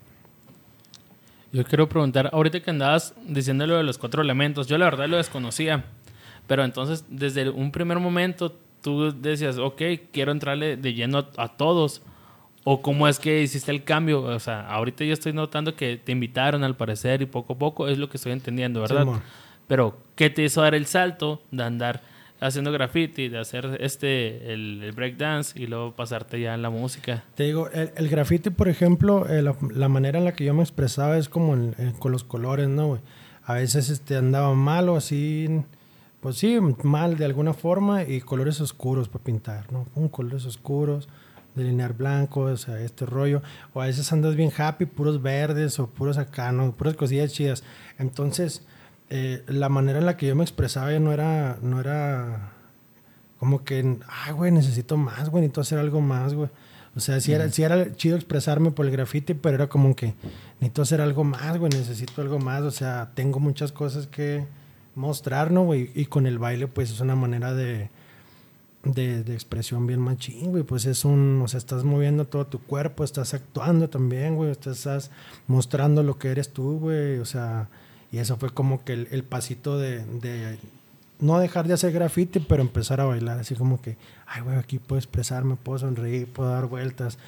Yo 1.52 1.64
quiero 1.64 1.88
preguntar, 1.88 2.30
ahorita 2.32 2.60
que 2.60 2.70
andabas 2.70 3.14
diciendo 3.26 3.66
lo 3.66 3.76
de 3.76 3.82
los 3.82 3.98
cuatro 3.98 4.22
elementos, 4.22 4.68
yo 4.68 4.78
la 4.78 4.84
verdad 4.84 5.08
lo 5.08 5.16
desconocía, 5.16 5.84
pero 6.46 6.64
entonces 6.64 7.04
desde 7.08 7.50
un 7.50 7.72
primer 7.72 7.98
momento 7.98 8.56
tú 8.82 9.12
decías, 9.20 9.58
ok, 9.58 9.82
quiero 10.12 10.30
entrarle 10.30 10.76
de 10.76 10.94
lleno 10.94 11.26
a, 11.36 11.48
todos, 11.48 12.02
o 12.62 12.82
cómo 12.82 13.08
es 13.08 13.18
que 13.18 13.42
hiciste 13.42 13.72
el 13.72 13.82
cambio, 13.82 14.22
o 14.22 14.38
sea, 14.38 14.68
ahorita 14.68 15.04
yo 15.04 15.12
estoy 15.12 15.32
notando 15.32 15.74
que 15.74 15.96
te 15.96 16.12
invitaron 16.12 16.62
al 16.62 16.76
parecer 16.76 17.20
y 17.22 17.26
poco 17.26 17.54
a 17.54 17.58
poco 17.58 17.88
es 17.88 17.98
lo 17.98 18.08
que 18.08 18.16
estoy 18.16 18.32
entendiendo, 18.32 18.80
¿verdad? 18.80 19.06
pero, 19.66 19.98
¿qué 20.14 20.30
te 20.30 20.42
hizo 20.42 20.62
dar 20.62 20.74
el 20.74 20.86
salto 20.86 21.42
de 21.50 21.64
andar 21.64 22.02
haciendo 22.40 22.72
graffiti, 22.72 23.28
de 23.28 23.38
hacer 23.38 23.78
este, 23.80 24.52
el, 24.52 24.82
el 24.82 24.92
breakdance 24.92 25.60
y 25.60 25.66
luego 25.66 25.94
pasarte 25.94 26.40
ya 26.40 26.54
en 26.54 26.62
la 26.62 26.70
música. 26.70 27.24
Te 27.34 27.44
digo, 27.44 27.68
el, 27.70 27.92
el 27.96 28.08
graffiti, 28.08 28.50
por 28.50 28.68
ejemplo, 28.68 29.26
eh, 29.28 29.42
la, 29.42 29.88
manera 29.88 30.18
en 30.18 30.24
la 30.24 30.32
que 30.32 30.44
yo 30.44 30.54
me 30.54 30.62
expresaba 30.62 31.18
es 31.18 31.28
como 31.28 31.72
con 31.98 32.12
los 32.12 32.24
colores, 32.24 32.68
¿no? 32.68 32.98
A 33.44 33.54
veces 33.54 33.90
este, 33.90 34.16
andaba 34.16 34.54
mal 34.54 34.88
o 34.88 34.96
así, 34.96 35.48
pues 36.20 36.36
sí, 36.36 36.58
mal 36.82 37.16
de 37.16 37.24
alguna 37.24 37.52
forma 37.52 38.04
y 38.04 38.20
colores 38.20 38.60
oscuros 38.60 39.08
para 39.08 39.24
pintar, 39.24 39.72
¿no? 39.72 39.86
Un 39.94 40.08
colores 40.08 40.46
oscuros, 40.46 41.08
delinear 41.54 41.94
blancos, 41.94 42.52
o 42.52 42.56
sea, 42.56 42.80
este 42.80 43.06
rollo. 43.06 43.42
O 43.74 43.82
a 43.82 43.86
veces 43.86 44.12
andas 44.12 44.36
bien 44.36 44.50
happy, 44.56 44.86
puros 44.86 45.20
verdes 45.20 45.78
o 45.78 45.88
puros 45.88 46.16
acá, 46.16 46.52
¿no? 46.52 46.72
Puras 46.72 46.94
cosillas 46.94 47.32
chidas. 47.32 47.64
Entonces 47.98 48.64
eh, 49.10 49.42
la 49.48 49.68
manera 49.68 49.98
en 49.98 50.06
la 50.06 50.16
que 50.16 50.26
yo 50.26 50.36
me 50.36 50.44
expresaba 50.44 50.96
no 51.00 51.12
era, 51.12 51.58
no 51.62 51.80
era 51.80 52.52
como 53.40 53.64
que, 53.64 53.98
ay, 54.06 54.32
güey, 54.32 54.52
necesito 54.52 54.96
más, 54.96 55.30
güey, 55.30 55.42
necesito 55.42 55.60
hacer 55.62 55.78
algo 55.78 56.00
más, 56.00 56.34
güey. 56.34 56.48
O 56.94 57.00
sea, 57.00 57.20
sí, 57.20 57.32
era, 57.32 57.48
sí 57.50 57.62
era 57.62 57.94
chido 57.94 58.16
expresarme 58.16 58.70
por 58.70 58.86
el 58.86 58.92
graffiti, 58.92 59.34
pero 59.34 59.56
era 59.56 59.68
como 59.68 59.94
que 59.96 60.14
necesito 60.60 60.82
hacer 60.82 61.00
algo 61.00 61.24
más, 61.24 61.58
güey, 61.58 61.70
necesito 61.72 62.20
algo 62.22 62.38
más. 62.38 62.62
O 62.62 62.70
sea, 62.70 63.12
tengo 63.14 63.40
muchas 63.40 63.72
cosas 63.72 64.06
que 64.06 64.46
mostrar, 64.94 65.50
¿no, 65.50 65.64
güey? 65.64 65.90
Y 65.94 66.06
con 66.06 66.26
el 66.26 66.38
baile, 66.38 66.66
pues 66.68 66.90
es 66.90 67.00
una 67.00 67.16
manera 67.16 67.54
de, 67.54 67.90
de, 68.84 69.24
de, 69.24 69.34
expresión 69.34 69.86
bien 69.86 70.00
machín, 70.00 70.50
güey. 70.50 70.62
Pues 70.62 70.84
es 70.86 71.04
un, 71.04 71.40
o 71.42 71.48
sea, 71.48 71.58
estás 71.58 71.84
moviendo 71.84 72.26
todo 72.26 72.46
tu 72.46 72.60
cuerpo, 72.60 73.04
estás 73.04 73.34
actuando 73.34 73.88
también, 73.88 74.36
güey. 74.36 74.50
Estás 74.50 75.10
mostrando 75.46 76.02
lo 76.02 76.18
que 76.18 76.28
eres 76.28 76.52
tú, 76.52 76.78
güey. 76.78 77.18
O 77.18 77.24
sea, 77.24 77.68
y 78.12 78.18
eso 78.18 78.36
fue 78.36 78.50
como 78.50 78.84
que 78.84 78.92
el, 78.92 79.24
pasito 79.24 79.78
de, 79.78 80.04
no 81.20 81.38
dejar 81.38 81.68
de 81.68 81.74
hacer 81.74 81.92
graffiti, 81.92 82.40
pero 82.40 82.62
empezar 82.62 83.00
a 83.00 83.04
bailar. 83.04 83.38
Así 83.38 83.54
como 83.54 83.80
que, 83.80 83.96
ay, 84.26 84.42
güey, 84.42 84.56
aquí 84.56 84.78
puedo 84.78 84.98
expresarme, 84.98 85.56
puedo 85.56 85.78
sonreír, 85.78 86.26
puedo 86.26 86.50
dar 86.50 86.66
vueltas, 86.66 87.18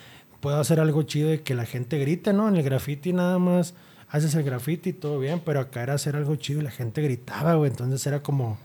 puedo 0.40 0.58
hacer 0.58 0.80
algo 0.80 1.04
chido 1.04 1.32
y 1.32 1.38
que 1.38 1.54
la 1.54 1.66
gente 1.66 1.98
grite, 1.98 2.32
¿no? 2.32 2.48
En 2.48 2.56
el 2.56 2.64
graffiti 2.64 3.12
nada 3.12 3.38
más 3.38 3.74
haces 4.08 4.34
el 4.34 4.42
graffiti 4.42 4.90
y 4.90 4.92
todo 4.92 5.20
bien, 5.20 5.40
pero 5.44 5.60
acá 5.60 5.84
era 5.84 5.94
hacer 5.94 6.16
algo 6.16 6.34
chido 6.34 6.60
y 6.60 6.64
la 6.64 6.72
gente 6.72 7.00
gritaba, 7.00 7.54
güey. 7.54 7.70
Entonces 7.70 8.04
era 8.04 8.20
como, 8.24 8.58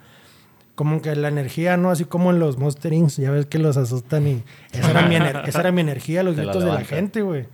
como 0.73 1.03
que 1.03 1.15
la 1.15 1.27
energía, 1.27 1.77
¿no? 1.77 1.91
Así 1.91 2.05
como 2.05 2.31
en 2.31 2.39
los 2.39 2.57
Monsterings, 2.57 3.17
ya 3.17 3.29
ves 3.29 3.45
que 3.45 3.59
los 3.59 3.77
asustan 3.77 4.27
y 4.27 4.43
esa 4.71 4.89
era 4.89 5.07
mi, 5.07 5.15
esa 5.47 5.59
era 5.59 5.71
mi 5.71 5.81
energía, 5.81 6.23
los 6.23 6.35
gritos 6.35 6.63
de 6.63 6.71
la 6.71 6.83
gente, 6.83 7.21
güey. 7.21 7.45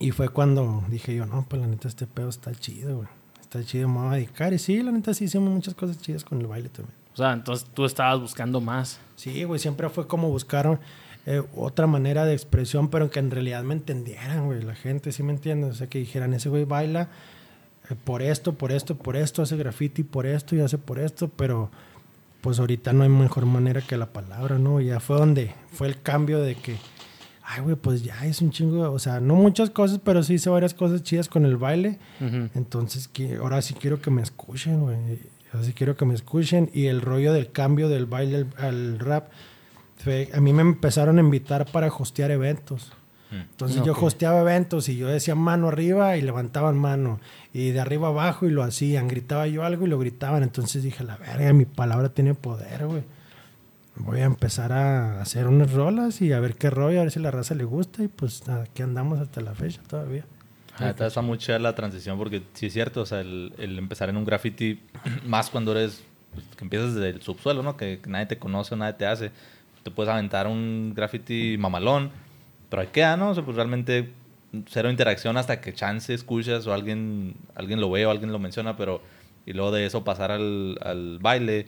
Y 0.00 0.10
fue 0.10 0.30
cuando 0.30 0.82
dije 0.88 1.14
yo, 1.14 1.26
no, 1.26 1.46
pues 1.48 1.62
la 1.62 1.68
neta 1.68 1.86
este 1.86 2.08
pedo 2.08 2.28
está 2.28 2.52
chido, 2.56 2.96
güey 2.96 3.21
está 3.58 3.70
chido, 3.70 3.88
me 3.88 4.00
voy 4.00 4.08
a 4.08 4.16
dedicar. 4.16 4.52
Y 4.52 4.58
sí, 4.58 4.82
la 4.82 4.92
neta 4.92 5.12
sí 5.12 5.24
hicimos 5.24 5.50
muchas 5.50 5.74
cosas 5.74 5.98
chidas 5.98 6.24
con 6.24 6.40
el 6.40 6.46
baile 6.46 6.68
también. 6.68 6.96
O 7.12 7.16
sea, 7.16 7.32
entonces 7.32 7.68
tú 7.74 7.84
estabas 7.84 8.20
buscando 8.20 8.60
más. 8.60 8.98
Sí, 9.16 9.44
güey, 9.44 9.60
siempre 9.60 9.88
fue 9.90 10.06
como 10.06 10.30
buscar 10.30 10.80
eh, 11.26 11.42
otra 11.54 11.86
manera 11.86 12.24
de 12.24 12.32
expresión, 12.32 12.88
pero 12.88 13.10
que 13.10 13.18
en 13.18 13.30
realidad 13.30 13.62
me 13.62 13.74
entendieran, 13.74 14.46
güey, 14.46 14.62
la 14.62 14.74
gente, 14.74 15.12
¿sí 15.12 15.22
me 15.22 15.32
entiendes? 15.32 15.70
O 15.72 15.74
sea, 15.74 15.86
que 15.88 15.98
dijeran, 15.98 16.32
ese 16.32 16.48
güey 16.48 16.64
baila 16.64 17.08
eh, 17.90 17.94
por 18.02 18.22
esto, 18.22 18.54
por 18.54 18.72
esto, 18.72 18.96
por 18.96 19.16
esto, 19.16 19.42
hace 19.42 19.56
graffiti 19.56 20.02
por 20.02 20.26
esto 20.26 20.56
y 20.56 20.60
hace 20.60 20.78
por 20.78 20.98
esto, 20.98 21.28
pero 21.28 21.70
pues 22.40 22.58
ahorita 22.58 22.92
no 22.92 23.04
hay 23.04 23.08
mejor 23.08 23.46
manera 23.46 23.82
que 23.82 23.96
la 23.96 24.06
palabra, 24.06 24.58
¿no? 24.58 24.80
Ya 24.80 24.98
fue 24.98 25.16
donde 25.16 25.54
fue 25.72 25.86
el 25.88 26.00
cambio 26.00 26.40
de 26.40 26.54
que 26.56 26.76
ay, 27.52 27.60
güey, 27.62 27.76
pues 27.76 28.02
ya 28.02 28.24
es 28.24 28.40
un 28.40 28.50
chingo, 28.50 28.90
o 28.90 28.98
sea, 28.98 29.20
no 29.20 29.34
muchas 29.34 29.70
cosas, 29.70 30.00
pero 30.02 30.22
sí 30.22 30.34
hice 30.34 30.48
varias 30.48 30.72
cosas 30.72 31.02
chidas 31.02 31.28
con 31.28 31.44
el 31.44 31.56
baile. 31.56 31.98
Entonces, 32.54 33.10
ahora 33.40 33.60
sí 33.60 33.74
quiero 33.74 34.00
que 34.00 34.10
me 34.10 34.22
escuchen, 34.22 34.80
güey. 34.80 34.96
Ahora 35.52 35.66
sí 35.66 35.74
quiero 35.74 35.96
que 35.96 36.06
me 36.06 36.14
escuchen. 36.14 36.70
Y 36.72 36.86
el 36.86 37.02
rollo 37.02 37.32
del 37.32 37.52
cambio 37.52 37.88
del 37.88 38.06
baile 38.06 38.46
al, 38.56 38.98
rap, 38.98 39.28
a 40.32 40.40
mí 40.40 40.52
me 40.52 40.62
empezaron 40.62 41.18
a 41.18 41.20
invitar 41.20 41.66
para 41.70 41.88
hostear 41.88 42.30
eventos. 42.30 42.92
Mm. 43.30 43.34
Entonces 43.34 43.82
yo 43.84 43.92
hosteaba 43.92 44.40
eventos 44.40 44.88
y 44.88 44.96
yo 44.96 45.08
decía 45.08 45.34
mano 45.34 45.68
arriba 45.68 46.16
y 46.16 46.22
levantaban 46.22 46.78
mano. 46.78 47.20
Y 47.52 47.70
de 47.70 47.80
arriba 47.80 48.08
abajo 48.08 48.46
y 48.46 48.50
lo 48.50 48.62
hacían. 48.62 49.08
Gritaba 49.08 49.46
yo 49.46 49.62
algo 49.62 49.86
y 49.86 49.90
lo 49.90 49.98
gritaban. 49.98 50.42
Entonces 50.42 50.82
dije, 50.82 51.04
la 51.04 51.18
verga, 51.18 51.52
mi 51.52 51.66
palabra 51.66 52.08
tiene 52.08 52.34
poder, 52.34 52.86
güey 52.86 53.02
voy 53.96 54.20
a 54.20 54.24
empezar 54.24 54.72
a 54.72 55.20
hacer 55.20 55.46
unas 55.46 55.72
rolas 55.72 56.20
y 56.22 56.32
a 56.32 56.40
ver 56.40 56.54
qué 56.54 56.70
rollo, 56.70 57.00
a 57.00 57.02
ver 57.02 57.12
si 57.12 57.20
la 57.20 57.30
raza 57.30 57.54
le 57.54 57.64
gusta 57.64 58.02
y 58.02 58.08
pues 58.08 58.48
aquí 58.48 58.82
andamos 58.82 59.20
hasta 59.20 59.40
la 59.40 59.54
fecha 59.54 59.80
todavía. 59.86 60.24
Ah, 60.78 60.94
está 60.98 61.20
mucho 61.20 61.56
la 61.58 61.74
transición 61.74 62.16
porque 62.16 62.42
sí 62.54 62.66
es 62.66 62.72
cierto, 62.72 63.02
o 63.02 63.06
sea, 63.06 63.20
el, 63.20 63.52
empezar 63.58 64.08
en 64.08 64.16
un 64.16 64.24
graffiti, 64.24 64.80
más 65.26 65.50
cuando 65.50 65.72
eres, 65.72 66.02
pues, 66.32 66.46
que 66.56 66.64
empiezas 66.64 66.94
desde 66.94 67.10
el 67.10 67.22
subsuelo, 67.22 67.62
¿no? 67.62 67.76
Que, 67.76 68.00
nadie 68.06 68.26
te 68.26 68.38
conoce 68.38 68.74
nadie 68.76 68.94
te 68.94 69.06
hace. 69.06 69.30
Te 69.82 69.90
puedes 69.90 70.12
aventar 70.12 70.46
un 70.46 70.92
graffiti 70.94 71.56
mamalón, 71.58 72.10
pero 72.70 72.82
ahí 72.82 72.88
queda, 72.92 73.16
¿no? 73.16 73.30
O 73.30 73.34
sea, 73.34 73.44
pues 73.44 73.56
realmente 73.56 74.12
cero 74.68 74.90
interacción 74.90 75.36
hasta 75.36 75.60
que 75.60 75.72
chance 75.72 76.14
escuchas 76.14 76.66
o 76.66 76.72
alguien, 76.72 77.34
alguien 77.54 77.80
lo 77.80 77.90
ve 77.90 78.06
o 78.06 78.10
alguien 78.10 78.32
lo 78.32 78.38
menciona, 78.38 78.76
pero 78.76 79.02
y 79.44 79.52
luego 79.52 79.72
de 79.72 79.86
eso 79.86 80.04
pasar 80.04 80.30
al, 80.30 80.78
al 80.82 81.18
baile 81.18 81.66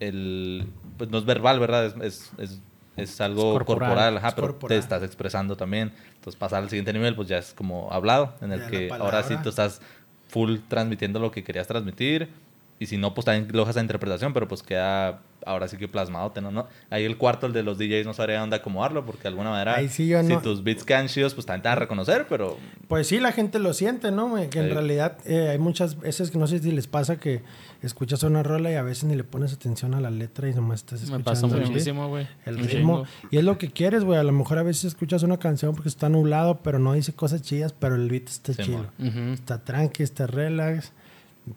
el, 0.00 0.66
pues 0.96 1.10
no 1.10 1.18
es 1.18 1.24
verbal, 1.24 1.60
¿verdad? 1.60 1.86
Es, 1.86 2.30
es, 2.38 2.60
es, 2.96 3.20
algo 3.20 3.52
corporal, 3.64 4.16
ajá, 4.16 4.34
pero 4.34 4.54
te 4.54 4.76
estás 4.76 5.02
expresando 5.02 5.56
también. 5.56 5.92
Entonces 6.14 6.36
pasar 6.36 6.62
al 6.62 6.70
siguiente 6.70 6.92
nivel, 6.92 7.14
pues 7.14 7.28
ya 7.28 7.38
es 7.38 7.52
como 7.52 7.92
hablado, 7.92 8.34
en 8.40 8.52
el 8.52 8.66
que 8.66 8.90
ahora 8.92 9.22
sí 9.22 9.36
tú 9.42 9.50
estás 9.50 9.80
full 10.28 10.58
transmitiendo 10.68 11.20
lo 11.20 11.30
que 11.30 11.44
querías 11.44 11.66
transmitir. 11.66 12.28
Y 12.78 12.86
si 12.86 12.98
no, 12.98 13.14
pues 13.14 13.24
también 13.24 13.48
lo 13.52 13.60
dejas 13.60 13.76
a 13.78 13.80
interpretación, 13.80 14.32
pero 14.32 14.48
pues 14.48 14.62
queda 14.62 15.20
ahora 15.46 15.68
sí 15.68 15.76
que 15.76 15.86
plasmado, 15.88 16.32
¿no? 16.42 16.50
¿no? 16.50 16.66
Ahí 16.90 17.04
el 17.04 17.16
cuarto, 17.16 17.46
el 17.46 17.52
de 17.52 17.62
los 17.62 17.78
DJs, 17.78 18.04
no 18.04 18.12
sabría 18.12 18.40
dónde 18.40 18.56
acomodarlo, 18.56 19.06
porque 19.06 19.22
de 19.22 19.28
alguna 19.28 19.50
manera, 19.50 19.76
si 19.88 20.12
tus 20.42 20.62
beats 20.64 20.84
quedan 20.84 21.06
chidos, 21.06 21.34
pues 21.34 21.46
también 21.46 21.62
te 21.62 21.68
van 21.68 21.78
a 21.78 21.80
reconocer, 21.80 22.26
pero... 22.28 22.58
Pues 22.88 23.06
sí, 23.06 23.20
la 23.20 23.32
gente 23.32 23.60
lo 23.60 23.72
siente, 23.72 24.10
¿no? 24.10 24.34
Que 24.50 24.58
en 24.58 24.70
realidad 24.70 25.18
eh, 25.24 25.48
hay 25.50 25.58
muchas 25.58 26.00
veces 26.00 26.30
que 26.30 26.38
no 26.38 26.48
sé 26.48 26.58
si 26.58 26.72
les 26.72 26.88
pasa 26.88 27.16
que 27.18 27.42
escuchas 27.82 28.24
una 28.24 28.42
rola 28.42 28.72
y 28.72 28.74
a 28.74 28.82
veces 28.82 29.04
ni 29.04 29.14
le 29.14 29.24
pones 29.24 29.52
atención 29.52 29.94
a 29.94 30.00
la 30.00 30.10
letra 30.10 30.48
y 30.48 30.54
nomás 30.54 30.80
estás 30.80 31.02
escuchando. 31.02 31.18
Me 31.18 31.24
pasa 31.24 31.46
muchísimo, 31.46 32.08
güey. 32.08 32.26
El 32.44 32.58
ritmo. 32.58 33.04
Y 33.30 33.38
es 33.38 33.44
lo 33.44 33.56
que 33.56 33.70
quieres, 33.70 34.02
güey. 34.02 34.18
A 34.18 34.24
lo 34.24 34.32
mejor 34.32 34.58
a 34.58 34.64
veces 34.64 34.84
escuchas 34.84 35.22
una 35.22 35.38
canción 35.38 35.74
porque 35.74 35.88
está 35.88 36.08
nublado, 36.08 36.60
pero 36.62 36.80
no 36.80 36.92
dice 36.92 37.12
cosas 37.12 37.42
chidas, 37.42 37.72
pero 37.72 37.94
el 37.94 38.10
beat 38.10 38.28
está 38.28 38.52
chido. 38.54 38.86
Está 39.32 39.62
tranqui, 39.62 40.02
está 40.02 40.26
relax. 40.26 40.92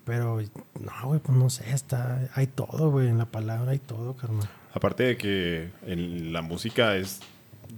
Pero, 0.04 0.40
no, 0.80 1.08
güey, 1.08 1.20
pues 1.20 1.38
no 1.38 1.50
sé, 1.50 1.72
está, 1.72 2.30
hay 2.36 2.48
todo, 2.48 2.92
güey, 2.92 3.08
en 3.08 3.18
la 3.18 3.26
palabra 3.26 3.72
hay 3.72 3.80
todo, 3.80 4.16
carnal. 4.16 4.48
Aparte 4.74 5.04
de 5.04 5.18
que 5.18 5.72
en 5.86 6.32
la 6.32 6.42
música 6.42 6.96
es 6.96 7.22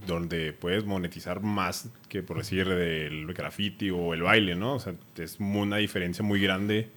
donde 0.08 0.54
puedes 0.54 0.86
monetizar 0.86 1.42
más 1.42 1.90
que 2.10 2.24
por 2.24 2.38
decir 2.38 2.68
del 2.68 3.34
graffiti 3.34 3.90
o 3.90 4.14
el 4.14 4.24
baile, 4.24 4.56
¿no? 4.56 4.76
O 4.76 4.80
sea, 4.80 4.94
es 5.18 5.38
una 5.40 5.78
diferencia 5.78 6.24
muy 6.24 6.42
grande. 6.42 6.92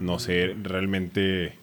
No 0.00 0.18
sé 0.18 0.54
realmente 0.62 1.58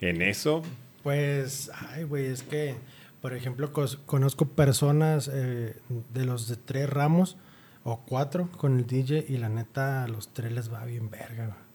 en 0.00 0.22
eso. 0.22 0.62
Pues, 1.02 1.70
ay, 1.90 2.04
güey, 2.04 2.26
es 2.26 2.42
que, 2.42 2.76
por 3.20 3.34
ejemplo, 3.34 3.72
conozco 4.06 4.48
personas 4.48 5.30
eh, 5.32 5.76
de 6.12 6.24
los 6.24 6.48
de 6.48 6.56
tres 6.56 6.88
ramos 6.88 7.36
o 7.84 8.00
cuatro 8.04 8.50
con 8.52 8.78
el 8.78 8.86
DJ 8.86 9.26
y 9.28 9.38
la 9.38 9.48
neta 9.48 10.04
a 10.04 10.08
los 10.08 10.32
tres 10.32 10.52
les 10.52 10.72
va 10.72 10.84
bien 10.84 11.10
verga. 11.10 11.46
güey. 11.46 11.69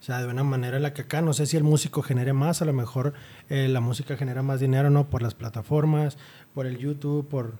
O 0.00 0.02
sea, 0.02 0.20
de 0.20 0.28
una 0.28 0.44
manera 0.44 0.78
en 0.78 0.82
la 0.82 0.94
que 0.94 1.02
acá 1.02 1.20
no 1.20 1.32
sé 1.32 1.46
si 1.46 1.56
el 1.56 1.62
músico 1.62 2.02
genere 2.02 2.32
más, 2.32 2.62
a 2.62 2.64
lo 2.64 2.72
mejor 2.72 3.12
eh, 3.48 3.68
la 3.68 3.80
música 3.80 4.16
genera 4.16 4.42
más 4.42 4.60
dinero, 4.60 4.90
¿no? 4.90 5.10
Por 5.10 5.22
las 5.22 5.34
plataformas, 5.34 6.16
por 6.54 6.66
el 6.66 6.78
YouTube, 6.78 7.28
por 7.28 7.54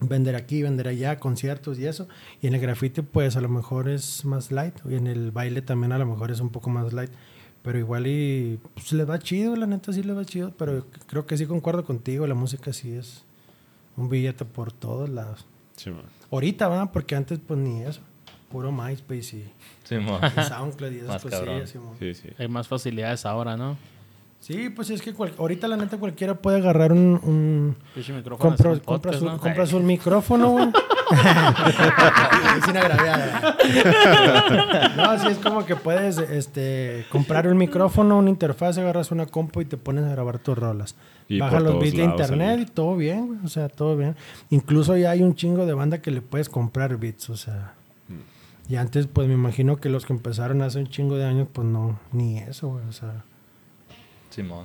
vender 0.00 0.36
aquí, 0.36 0.62
vender 0.62 0.88
allá, 0.88 1.18
conciertos 1.18 1.78
y 1.78 1.86
eso. 1.86 2.08
Y 2.40 2.46
en 2.48 2.54
el 2.54 2.60
graffiti, 2.60 3.02
pues 3.02 3.36
a 3.36 3.40
lo 3.40 3.48
mejor 3.48 3.88
es 3.88 4.24
más 4.24 4.50
light. 4.50 4.74
Y 4.88 4.94
en 4.94 5.06
el 5.06 5.30
baile 5.30 5.62
también 5.62 5.92
a 5.92 5.98
lo 5.98 6.06
mejor 6.06 6.30
es 6.30 6.40
un 6.40 6.50
poco 6.50 6.70
más 6.70 6.92
light. 6.92 7.10
Pero 7.62 7.78
igual 7.78 8.06
y 8.08 8.58
pues 8.74 8.92
le 8.92 9.04
va 9.04 9.20
chido, 9.20 9.54
la 9.54 9.66
neta 9.66 9.92
sí 9.92 10.02
le 10.02 10.12
va 10.12 10.24
chido. 10.24 10.52
Pero 10.56 10.86
creo 11.06 11.26
que 11.26 11.36
sí 11.36 11.46
concuerdo 11.46 11.84
contigo, 11.84 12.26
la 12.26 12.34
música 12.34 12.72
sí 12.72 12.92
es 12.92 13.24
un 13.96 14.08
billete 14.08 14.44
por 14.44 14.72
todos 14.72 15.08
lados. 15.08 15.46
Sí. 15.76 15.92
Ahorita, 16.30 16.68
¿verdad? 16.68 16.90
Porque 16.92 17.14
antes 17.14 17.38
pues 17.38 17.60
ni 17.60 17.82
eso. 17.82 18.00
Puro 18.52 18.70
MySpace 18.70 19.36
y, 19.36 19.50
Simón. 19.84 20.20
y 20.36 20.42
SoundCloud 20.42 20.92
y 20.92 20.96
esas 20.98 21.08
Más 21.08 21.24
cabrón. 21.24 21.46
cosillas. 21.60 21.70
Simón. 21.70 21.94
Sí, 21.98 22.14
sí. 22.14 22.28
Hay 22.38 22.48
más 22.48 22.68
facilidades 22.68 23.24
ahora, 23.24 23.56
¿no? 23.56 23.76
Sí, 24.40 24.70
pues 24.70 24.90
es 24.90 25.00
que 25.00 25.14
cual- 25.14 25.32
ahorita 25.38 25.68
la 25.68 25.76
neta 25.76 25.98
cualquiera 25.98 26.34
puede 26.34 26.56
agarrar 26.58 26.92
un... 26.92 27.20
un 27.22 27.76
compras 28.38 28.80
podcast, 28.80 29.22
un, 29.22 29.28
¿no? 29.28 29.38
compras 29.38 29.72
un 29.72 29.86
micrófono, 29.86 30.50
güey. 30.50 30.66
Sin 32.64 32.76
agraviar. 32.76 33.56
No, 34.96 35.18
sí 35.20 35.28
es 35.28 35.38
como 35.38 35.64
que 35.64 35.76
puedes 35.76 36.18
este, 36.18 37.06
comprar 37.10 37.46
un 37.46 37.56
micrófono, 37.56 38.18
una 38.18 38.30
interfaz, 38.30 38.78
agarras 38.78 39.12
una 39.12 39.26
compu 39.26 39.60
y 39.60 39.64
te 39.64 39.76
pones 39.76 40.04
a 40.04 40.08
grabar 40.08 40.40
tus 40.40 40.58
rolas. 40.58 40.96
Y 41.28 41.38
Baja 41.38 41.60
los 41.60 41.78
bits 41.78 41.96
de 41.96 42.04
internet 42.04 42.60
y 42.60 42.66
todo 42.66 42.96
bien, 42.96 43.28
güey. 43.28 43.38
O 43.44 43.48
sea, 43.48 43.68
todo 43.68 43.96
bien. 43.96 44.16
Incluso 44.50 44.96
ya 44.96 45.10
hay 45.12 45.22
un 45.22 45.36
chingo 45.36 45.66
de 45.66 45.74
banda 45.74 46.02
que 46.02 46.10
le 46.10 46.20
puedes 46.20 46.48
comprar 46.48 46.96
bits, 46.96 47.30
o 47.30 47.36
sea. 47.36 47.74
Y 48.72 48.76
antes, 48.76 49.06
pues 49.06 49.28
me 49.28 49.34
imagino 49.34 49.76
que 49.76 49.90
los 49.90 50.06
que 50.06 50.14
empezaron 50.14 50.62
hace 50.62 50.78
un 50.78 50.86
chingo 50.88 51.16
de 51.18 51.26
años, 51.26 51.46
pues 51.52 51.66
no, 51.68 52.00
ni 52.10 52.38
eso, 52.38 52.68
güey. 52.68 52.86
O 52.88 52.92
sea. 52.92 53.22
Simón. 54.30 54.64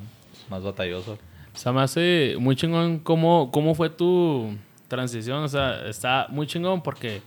Más 0.49 0.63
batalloso. 0.63 1.17
O 1.53 1.57
sea, 1.57 1.73
me 1.73 1.81
hace 1.81 2.37
muy 2.39 2.55
chingón 2.55 2.99
cómo, 2.99 3.51
cómo 3.51 3.75
fue 3.75 3.89
tu 3.89 4.55
transición. 4.87 5.43
O 5.43 5.47
sea, 5.49 5.89
está 5.89 6.27
muy 6.29 6.47
chingón 6.47 6.81
porque 6.83 7.21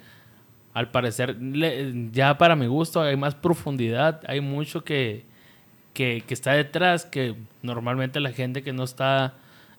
al 0.73 0.91
parecer, 0.91 1.37
le- 1.43 2.09
ya 2.13 2.39
para 2.39 2.57
mi 2.57 2.67
gusto, 2.67 3.03
hay 3.03 3.15
más 3.15 3.35
profundidad. 3.35 4.23
Hay 4.27 4.41
mucho 4.41 4.83
que, 4.83 5.27
que, 5.93 6.25
que 6.27 6.33
está 6.33 6.53
detrás 6.55 7.05
que 7.05 7.35
normalmente 7.61 8.21
la 8.21 8.33
gente 8.33 8.63
que 8.63 8.73
no 8.73 8.85
está 8.85 9.35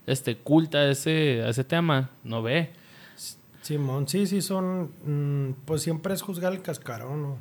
este, 0.05 0.38
culta 0.38 0.77
a 0.77 0.91
ese, 0.91 1.41
a 1.43 1.50
ese 1.50 1.63
tema 1.63 2.12
no 2.24 2.43
ve. 2.43 2.70
Simón, 3.62 4.08
sí, 4.08 4.25
sí, 4.25 4.41
son. 4.41 4.91
mm, 5.06 5.53
pues 5.65 5.82
siempre 5.82 6.13
es 6.13 6.22
juzgar 6.22 6.51
el 6.53 6.62
cascarón, 6.62 7.22
¿no? 7.22 7.38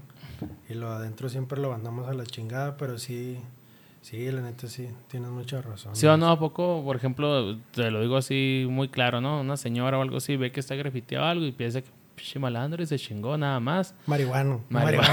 Y 0.69 0.75
lo 0.75 0.89
adentro 0.91 1.29
siempre 1.29 1.61
lo 1.61 1.71
mandamos 1.71 2.09
a 2.09 2.15
la 2.15 2.25
chingada, 2.25 2.77
pero 2.77 2.99
sí. 2.99 3.39
Sí, 4.03 4.31
la 4.31 4.41
neta 4.41 4.67
sí, 4.67 4.89
tienes 5.09 5.29
mucha 5.29 5.61
razón. 5.61 5.95
¿Sí 5.95 6.07
o 6.07 6.17
no? 6.17 6.31
¿A 6.31 6.39
poco, 6.39 6.83
por 6.83 6.97
ejemplo, 6.97 7.59
te 7.73 7.91
lo 7.91 8.01
digo 8.01 8.17
así 8.17 8.67
muy 8.71 8.89
claro, 8.89 9.21
¿no? 9.21 9.41
Una 9.41 9.59
señora 9.59 9.99
o 9.99 10.03
algo 10.03 10.17
así 10.17 10.37
ve 10.37 10.53
que 10.53 10.61
está 10.61 10.75
grafiteado 10.75 11.27
algo 11.27 11.45
y 11.45 11.53
piensa 11.53 11.83
que 11.83 11.91
pinche 12.15 12.39
malandro 12.39 12.83
y 12.83 12.87
se 12.87 12.99
chingó 12.99 13.37
nada 13.37 13.61
más. 13.61 13.95
Marihuano. 14.07 14.63
Marihuano. 14.71 15.09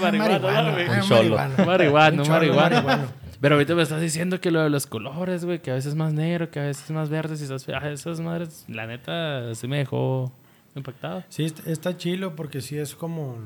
Marihuano. 0.00 0.40
Marihuano, 1.66 1.66
Marihuano. 1.66 2.24
marihuano. 2.24 3.25
Pero 3.40 3.54
ahorita 3.56 3.74
me 3.74 3.82
estás 3.82 4.00
diciendo 4.00 4.40
que 4.40 4.50
lo 4.50 4.62
de 4.62 4.70
los 4.70 4.86
colores, 4.86 5.44
güey, 5.44 5.60
que 5.60 5.70
a 5.70 5.74
veces 5.74 5.90
es 5.90 5.94
más 5.94 6.12
negro, 6.12 6.50
que 6.50 6.60
a 6.60 6.64
veces 6.64 6.84
es 6.84 6.90
más 6.90 7.08
verde, 7.10 7.34
esas, 7.34 7.68
ah, 7.68 7.90
esas 7.90 8.20
madres, 8.20 8.64
la 8.68 8.86
neta, 8.86 9.54
sí 9.54 9.68
me 9.68 9.78
dejó 9.78 10.32
impactado. 10.74 11.22
Sí, 11.28 11.44
est- 11.44 11.66
está 11.66 11.96
chilo 11.96 12.34
porque 12.36 12.60
sí 12.60 12.76
es 12.78 12.94
como. 12.94 13.36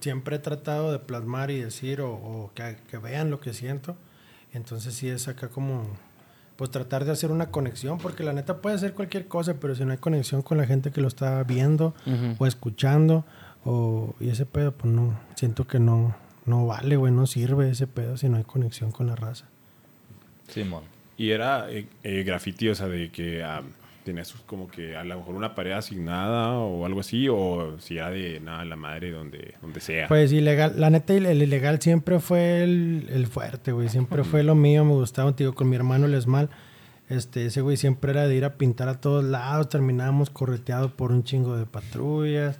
Siempre 0.00 0.36
he 0.36 0.38
tratado 0.38 0.90
de 0.92 0.98
plasmar 0.98 1.50
y 1.50 1.60
decir 1.60 2.00
o, 2.00 2.12
o 2.12 2.50
que, 2.54 2.76
que 2.90 2.98
vean 2.98 3.30
lo 3.30 3.40
que 3.40 3.52
siento. 3.52 3.96
Entonces 4.52 4.94
sí 4.94 5.08
es 5.08 5.28
acá 5.28 5.48
como. 5.48 5.84
Pues 6.56 6.70
tratar 6.72 7.04
de 7.04 7.12
hacer 7.12 7.30
una 7.30 7.52
conexión, 7.52 7.98
porque 7.98 8.24
la 8.24 8.32
neta 8.32 8.56
puede 8.60 8.76
ser 8.78 8.92
cualquier 8.94 9.28
cosa, 9.28 9.54
pero 9.60 9.76
si 9.76 9.84
no 9.84 9.92
hay 9.92 9.98
conexión 9.98 10.42
con 10.42 10.58
la 10.58 10.66
gente 10.66 10.90
que 10.90 11.00
lo 11.00 11.06
está 11.06 11.44
viendo 11.44 11.94
o 12.40 12.46
escuchando, 12.46 13.24
o, 13.64 14.16
y 14.18 14.28
ese 14.30 14.44
pedo, 14.44 14.72
pues 14.72 14.92
no, 14.92 15.16
siento 15.36 15.68
que 15.68 15.78
no, 15.78 16.16
no 16.48 16.66
vale, 16.66 16.96
güey, 16.96 17.12
no 17.12 17.26
sirve 17.26 17.70
ese 17.70 17.86
pedo 17.86 18.16
si 18.16 18.28
no 18.28 18.36
hay 18.36 18.44
conexión 18.44 18.90
con 18.90 19.06
la 19.06 19.16
raza. 19.16 19.46
Simón. 20.48 20.84
Y 21.16 21.30
era 21.30 21.70
eh, 21.70 21.86
eh, 22.02 22.22
graffiti, 22.22 22.68
o 22.68 22.74
sea, 22.74 22.88
de 22.88 23.10
que 23.10 23.42
ah, 23.42 23.62
tenías 24.04 24.32
como 24.46 24.68
que 24.68 24.96
a 24.96 25.04
lo 25.04 25.18
mejor 25.18 25.34
una 25.34 25.54
pared 25.54 25.72
asignada 25.72 26.52
o 26.58 26.86
algo 26.86 27.00
así, 27.00 27.28
o 27.28 27.78
si 27.80 27.98
era 27.98 28.10
de 28.10 28.40
nada, 28.40 28.64
la 28.64 28.76
madre, 28.76 29.10
donde, 29.10 29.54
donde 29.60 29.80
sea. 29.80 30.08
Pues 30.08 30.32
ilegal, 30.32 30.74
la 30.76 30.90
neta, 30.90 31.12
el 31.14 31.26
el 31.26 31.42
ilegal 31.42 31.80
siempre 31.80 32.20
fue 32.20 32.62
el, 32.62 33.08
el 33.10 33.26
fuerte, 33.26 33.72
güey. 33.72 33.88
Siempre 33.88 34.24
fue 34.24 34.42
lo 34.42 34.54
mío, 34.54 34.84
me 34.84 34.92
gustaba, 34.92 35.32
digo, 35.32 35.54
con 35.54 35.68
mi 35.68 35.76
hermano 35.76 36.06
el 36.06 36.14
Esmal. 36.14 36.48
Este, 37.08 37.46
ese 37.46 37.62
güey 37.62 37.76
siempre 37.76 38.10
era 38.10 38.28
de 38.28 38.36
ir 38.36 38.44
a 38.44 38.54
pintar 38.54 38.88
a 38.88 39.00
todos 39.00 39.24
lados. 39.24 39.68
Terminábamos 39.68 40.30
correteados 40.30 40.92
por 40.92 41.10
un 41.10 41.24
chingo 41.24 41.56
de 41.56 41.66
patrullas. 41.66 42.58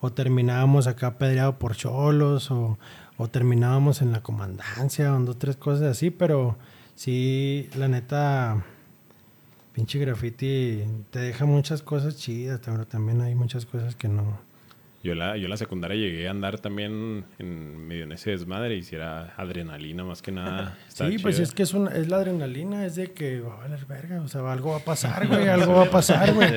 O 0.00 0.12
terminábamos 0.12 0.86
acá 0.86 1.08
apedreados 1.08 1.56
por 1.56 1.76
cholos. 1.76 2.50
O, 2.50 2.78
o 3.20 3.28
terminábamos 3.28 4.00
en 4.00 4.12
la 4.12 4.22
comandancia. 4.22 5.14
O 5.14 5.20
dos, 5.20 5.38
tres 5.38 5.56
cosas 5.56 5.88
así. 5.88 6.10
Pero 6.10 6.56
sí, 6.94 7.68
la 7.76 7.86
neta, 7.86 8.64
pinche 9.74 9.98
graffiti 9.98 10.84
te 11.10 11.18
deja 11.18 11.44
muchas 11.44 11.82
cosas 11.82 12.16
chidas. 12.16 12.60
Pero 12.64 12.86
también 12.86 13.20
hay 13.20 13.34
muchas 13.34 13.66
cosas 13.66 13.94
que 13.94 14.08
no. 14.08 14.38
Yo 15.02 15.14
la, 15.14 15.38
yo 15.38 15.44
en 15.44 15.50
la 15.50 15.56
secundaria 15.56 15.96
llegué 15.96 16.28
a 16.28 16.30
andar 16.30 16.58
también 16.58 17.24
en 17.38 17.86
medio 17.88 18.04
en 18.04 18.12
ese 18.12 18.32
desmadre 18.32 18.76
y 18.76 18.82
si 18.82 18.96
era 18.96 19.32
adrenalina 19.38 20.04
más 20.04 20.20
que 20.20 20.30
nada. 20.30 20.76
Sí, 20.88 21.16
pues 21.22 21.38
es 21.38 21.52
que 21.52 21.62
es, 21.62 21.72
una, 21.72 21.90
es 21.92 22.08
la 22.08 22.16
adrenalina, 22.16 22.84
es 22.84 22.96
de 22.96 23.10
que 23.12 23.40
va 23.40 23.54
a 23.54 23.56
valer 23.60 23.86
verga, 23.86 24.20
o 24.20 24.28
sea, 24.28 24.52
algo 24.52 24.72
va 24.72 24.76
a 24.76 24.84
pasar, 24.84 25.26
güey, 25.28 25.48
algo 25.48 25.72
va 25.72 25.84
a 25.84 25.90
pasar, 25.90 26.34
güey. 26.34 26.52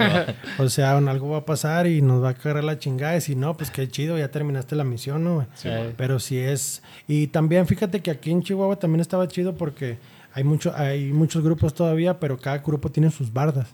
O 0.58 0.68
sea, 0.68 0.98
algo 0.98 1.30
va 1.30 1.38
a 1.38 1.46
pasar 1.46 1.88
y 1.88 2.02
nos 2.02 2.22
va 2.22 2.30
a 2.30 2.34
cagar 2.34 2.66
la 2.66 2.78
chingada. 2.78 3.16
Y 3.16 3.22
si 3.22 3.38
no, 3.38 3.56
pues 3.56 3.72
qué 3.72 3.88
chido, 3.88 4.18
ya 4.18 4.30
terminaste 4.30 4.76
la 4.76 4.84
misión, 4.84 5.24
¿no, 5.24 5.36
güey? 5.36 5.48
Sí. 5.54 5.70
Pero 5.96 6.20
si 6.20 6.38
es... 6.38 6.84
Y 7.08 7.28
también 7.28 7.66
fíjate 7.66 8.02
que 8.02 8.12
aquí 8.12 8.32
en 8.32 8.44
Chihuahua 8.44 8.76
también 8.76 9.00
estaba 9.00 9.26
chido 9.30 9.56
porque 9.56 10.00
hay, 10.34 10.44
mucho, 10.44 10.74
hay 10.76 11.14
muchos 11.14 11.44
grupos 11.44 11.74
todavía, 11.74 12.20
pero 12.20 12.38
cada 12.38 12.58
grupo 12.58 12.92
tiene 12.92 13.10
sus 13.10 13.32
bardas. 13.32 13.74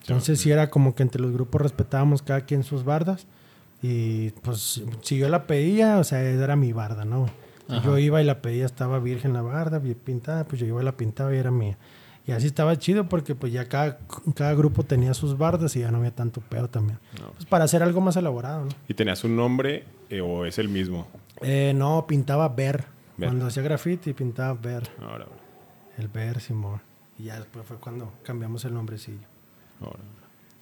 Entonces 0.00 0.40
sí 0.40 0.50
era 0.50 0.70
como 0.70 0.94
que 0.94 1.02
entre 1.02 1.20
los 1.20 1.32
grupos 1.32 1.60
respetábamos 1.60 2.22
cada 2.22 2.42
quien 2.42 2.62
sus 2.62 2.82
bardas. 2.82 3.26
Y 3.88 4.30
pues 4.42 4.82
si 5.02 5.16
yo 5.16 5.28
la 5.28 5.46
pedía, 5.46 5.98
o 5.98 6.04
sea, 6.04 6.20
era 6.20 6.56
mi 6.56 6.72
barda, 6.72 7.04
¿no? 7.04 7.30
Si 7.68 7.80
yo 7.82 7.98
iba 7.98 8.20
y 8.20 8.24
la 8.24 8.42
pedía, 8.42 8.66
estaba 8.66 8.98
virgen 8.98 9.32
la 9.32 9.42
barda, 9.42 9.78
bien 9.78 9.96
pintada, 9.96 10.42
pues 10.42 10.60
yo 10.60 10.66
iba 10.66 10.82
y 10.82 10.84
la 10.84 10.96
pintaba 10.96 11.32
y 11.32 11.38
era 11.38 11.52
mía. 11.52 11.78
Y 12.26 12.32
así 12.32 12.48
estaba 12.48 12.76
chido 12.76 13.08
porque 13.08 13.36
pues 13.36 13.52
ya 13.52 13.68
cada, 13.68 13.98
cada 14.34 14.54
grupo 14.54 14.82
tenía 14.82 15.14
sus 15.14 15.38
bardas 15.38 15.76
y 15.76 15.80
ya 15.80 15.92
no 15.92 15.98
había 15.98 16.10
tanto 16.12 16.40
pedo 16.40 16.68
también. 16.68 16.98
Pues 17.34 17.46
para 17.46 17.64
hacer 17.64 17.84
algo 17.84 18.00
más 18.00 18.16
elaborado, 18.16 18.64
¿no? 18.64 18.70
¿Y 18.88 18.94
tenías 18.94 19.22
un 19.22 19.36
nombre 19.36 19.84
eh, 20.10 20.20
o 20.20 20.44
es 20.44 20.58
el 20.58 20.68
mismo? 20.68 21.06
Eh, 21.42 21.72
no, 21.76 22.06
pintaba 22.08 22.48
ver. 22.48 22.86
Ver. 23.16 23.28
Cuando 23.28 23.46
hacía 23.46 23.62
graffiti 23.62 24.14
pintaba 24.14 24.54
ver. 24.54 24.90
Ahora, 25.00 25.26
ahora, 25.26 25.26
El 25.96 26.08
ver, 26.08 26.40
Simón. 26.40 26.80
Y 27.18 27.24
ya 27.24 27.36
después 27.38 27.64
fue 27.64 27.76
cuando 27.76 28.12
cambiamos 28.24 28.64
el 28.64 28.74
nombrecillo. 28.74 29.26
ahora. 29.80 30.00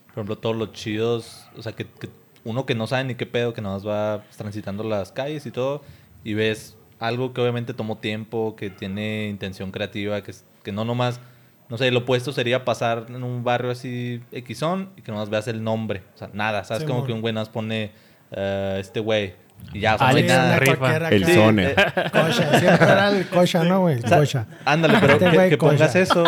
Por 0.07 0.13
ejemplo, 0.13 0.37
todos 0.37 0.57
los 0.57 0.73
chidos, 0.73 1.49
o 1.57 1.63
sea, 1.63 1.73
que, 1.73 1.87
que 1.87 2.09
uno 2.45 2.67
que 2.67 2.75
no 2.75 2.87
sabe 2.87 3.05
ni 3.05 3.15
qué 3.15 3.27
pedo, 3.27 3.53
que 3.55 3.61
nomás 3.63 3.87
va 3.87 4.23
transitando 4.37 4.85
las 4.85 5.13
calles 5.13 5.47
y 5.47 5.51
todo, 5.51 5.83
y 6.25 6.35
ves 6.35 6.77
algo 7.01 7.33
que 7.33 7.41
obviamente 7.41 7.75
tomó 7.75 7.99
tiempo, 7.99 8.55
que 8.57 8.71
tiene 8.71 9.29
intención 9.29 9.71
creativa, 9.71 10.23
que, 10.23 10.33
que 10.63 10.73
no 10.73 10.85
nomás, 10.85 11.21
no 11.69 11.79
sé, 11.79 11.91
lo 11.91 12.01
opuesto 12.01 12.33
sería 12.33 12.65
pasar 12.65 13.07
en 13.09 13.23
un 13.25 13.45
barrio 13.45 13.71
así 13.71 14.23
Xon 14.55 14.91
y 14.97 15.03
que 15.03 15.11
nomás 15.13 15.31
veas 15.31 15.49
el 15.49 15.63
nombre, 15.65 16.03
o 16.15 16.19
sea, 16.19 16.31
nada, 16.33 16.65
¿sabes? 16.65 16.85
Como 16.85 16.97
Simón. 17.01 17.07
que 17.07 17.13
un 17.15 17.21
güey 17.21 17.35
nomás 17.35 17.49
pone 17.49 17.93
eh, 18.31 18.77
este 18.81 19.01
güey 19.01 19.35
y 19.73 19.81
ya, 19.81 19.95
o 19.95 19.99
sea, 19.99 20.09
Alex 20.09 20.29
nada. 20.29 20.59
Rifa. 20.59 21.09
El. 21.11 21.25
Sí, 21.25 21.35
Zone. 21.35 21.65
eh, 21.71 21.75
Cocha, 22.13 22.59
siempre 22.61 22.87
era 22.87 23.09
el 23.09 23.27
cocha, 23.29 23.65
¿no, 23.65 23.81
güey? 23.81 23.99
O 24.03 24.07
sea, 24.09 24.19
cocha. 24.19 24.47
Ándale, 24.65 24.99
pero 25.01 25.15
Este 25.15 25.31
que, 25.31 25.49
que 25.51 25.57
pongas 25.59 25.95
eso. 25.97 26.25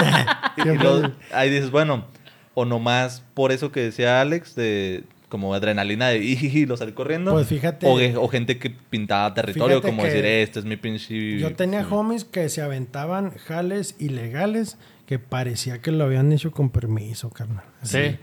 y 0.57 0.61
el- 0.69 1.15
ahí 1.33 1.51
dices, 1.51 1.71
bueno, 1.71 2.07
o 2.55 2.65
nomás 2.65 3.23
por 3.35 3.53
eso 3.53 3.73
que 3.73 3.81
decía 3.81 4.21
Alex, 4.23 4.55
de 4.55 5.05
como 5.29 5.53
adrenalina 5.55 6.09
de 6.09 6.19
"Ijiji", 6.25 6.67
lo 6.67 6.77
salir 6.77 6.95
corriendo. 6.95 7.33
Pues 7.33 7.47
fíjate- 7.49 7.87
O, 7.87 7.97
ge- 7.99 8.17
o 8.17 8.29
gente 8.29 8.59
que 8.59 8.71
pintaba 8.71 9.33
territorio, 9.35 9.83
como 9.83 10.05
decir, 10.05 10.25
este 10.25 10.59
es 10.61 10.65
mi 10.65 10.77
pinche. 10.77 11.39
Yo 11.39 11.55
tenía 11.55 11.87
homies 11.89 12.25
que 12.25 12.49
se 12.49 12.63
aventaban 12.63 13.31
jales 13.31 13.97
ilegales 13.99 14.79
que 15.07 15.19
parecía 15.19 15.81
que 15.81 15.93
lo 15.93 16.05
habían 16.05 16.33
hecho 16.33 16.51
con 16.51 16.71
permiso, 16.71 17.31
carnal. 17.31 17.65
Sí. 17.83 18.17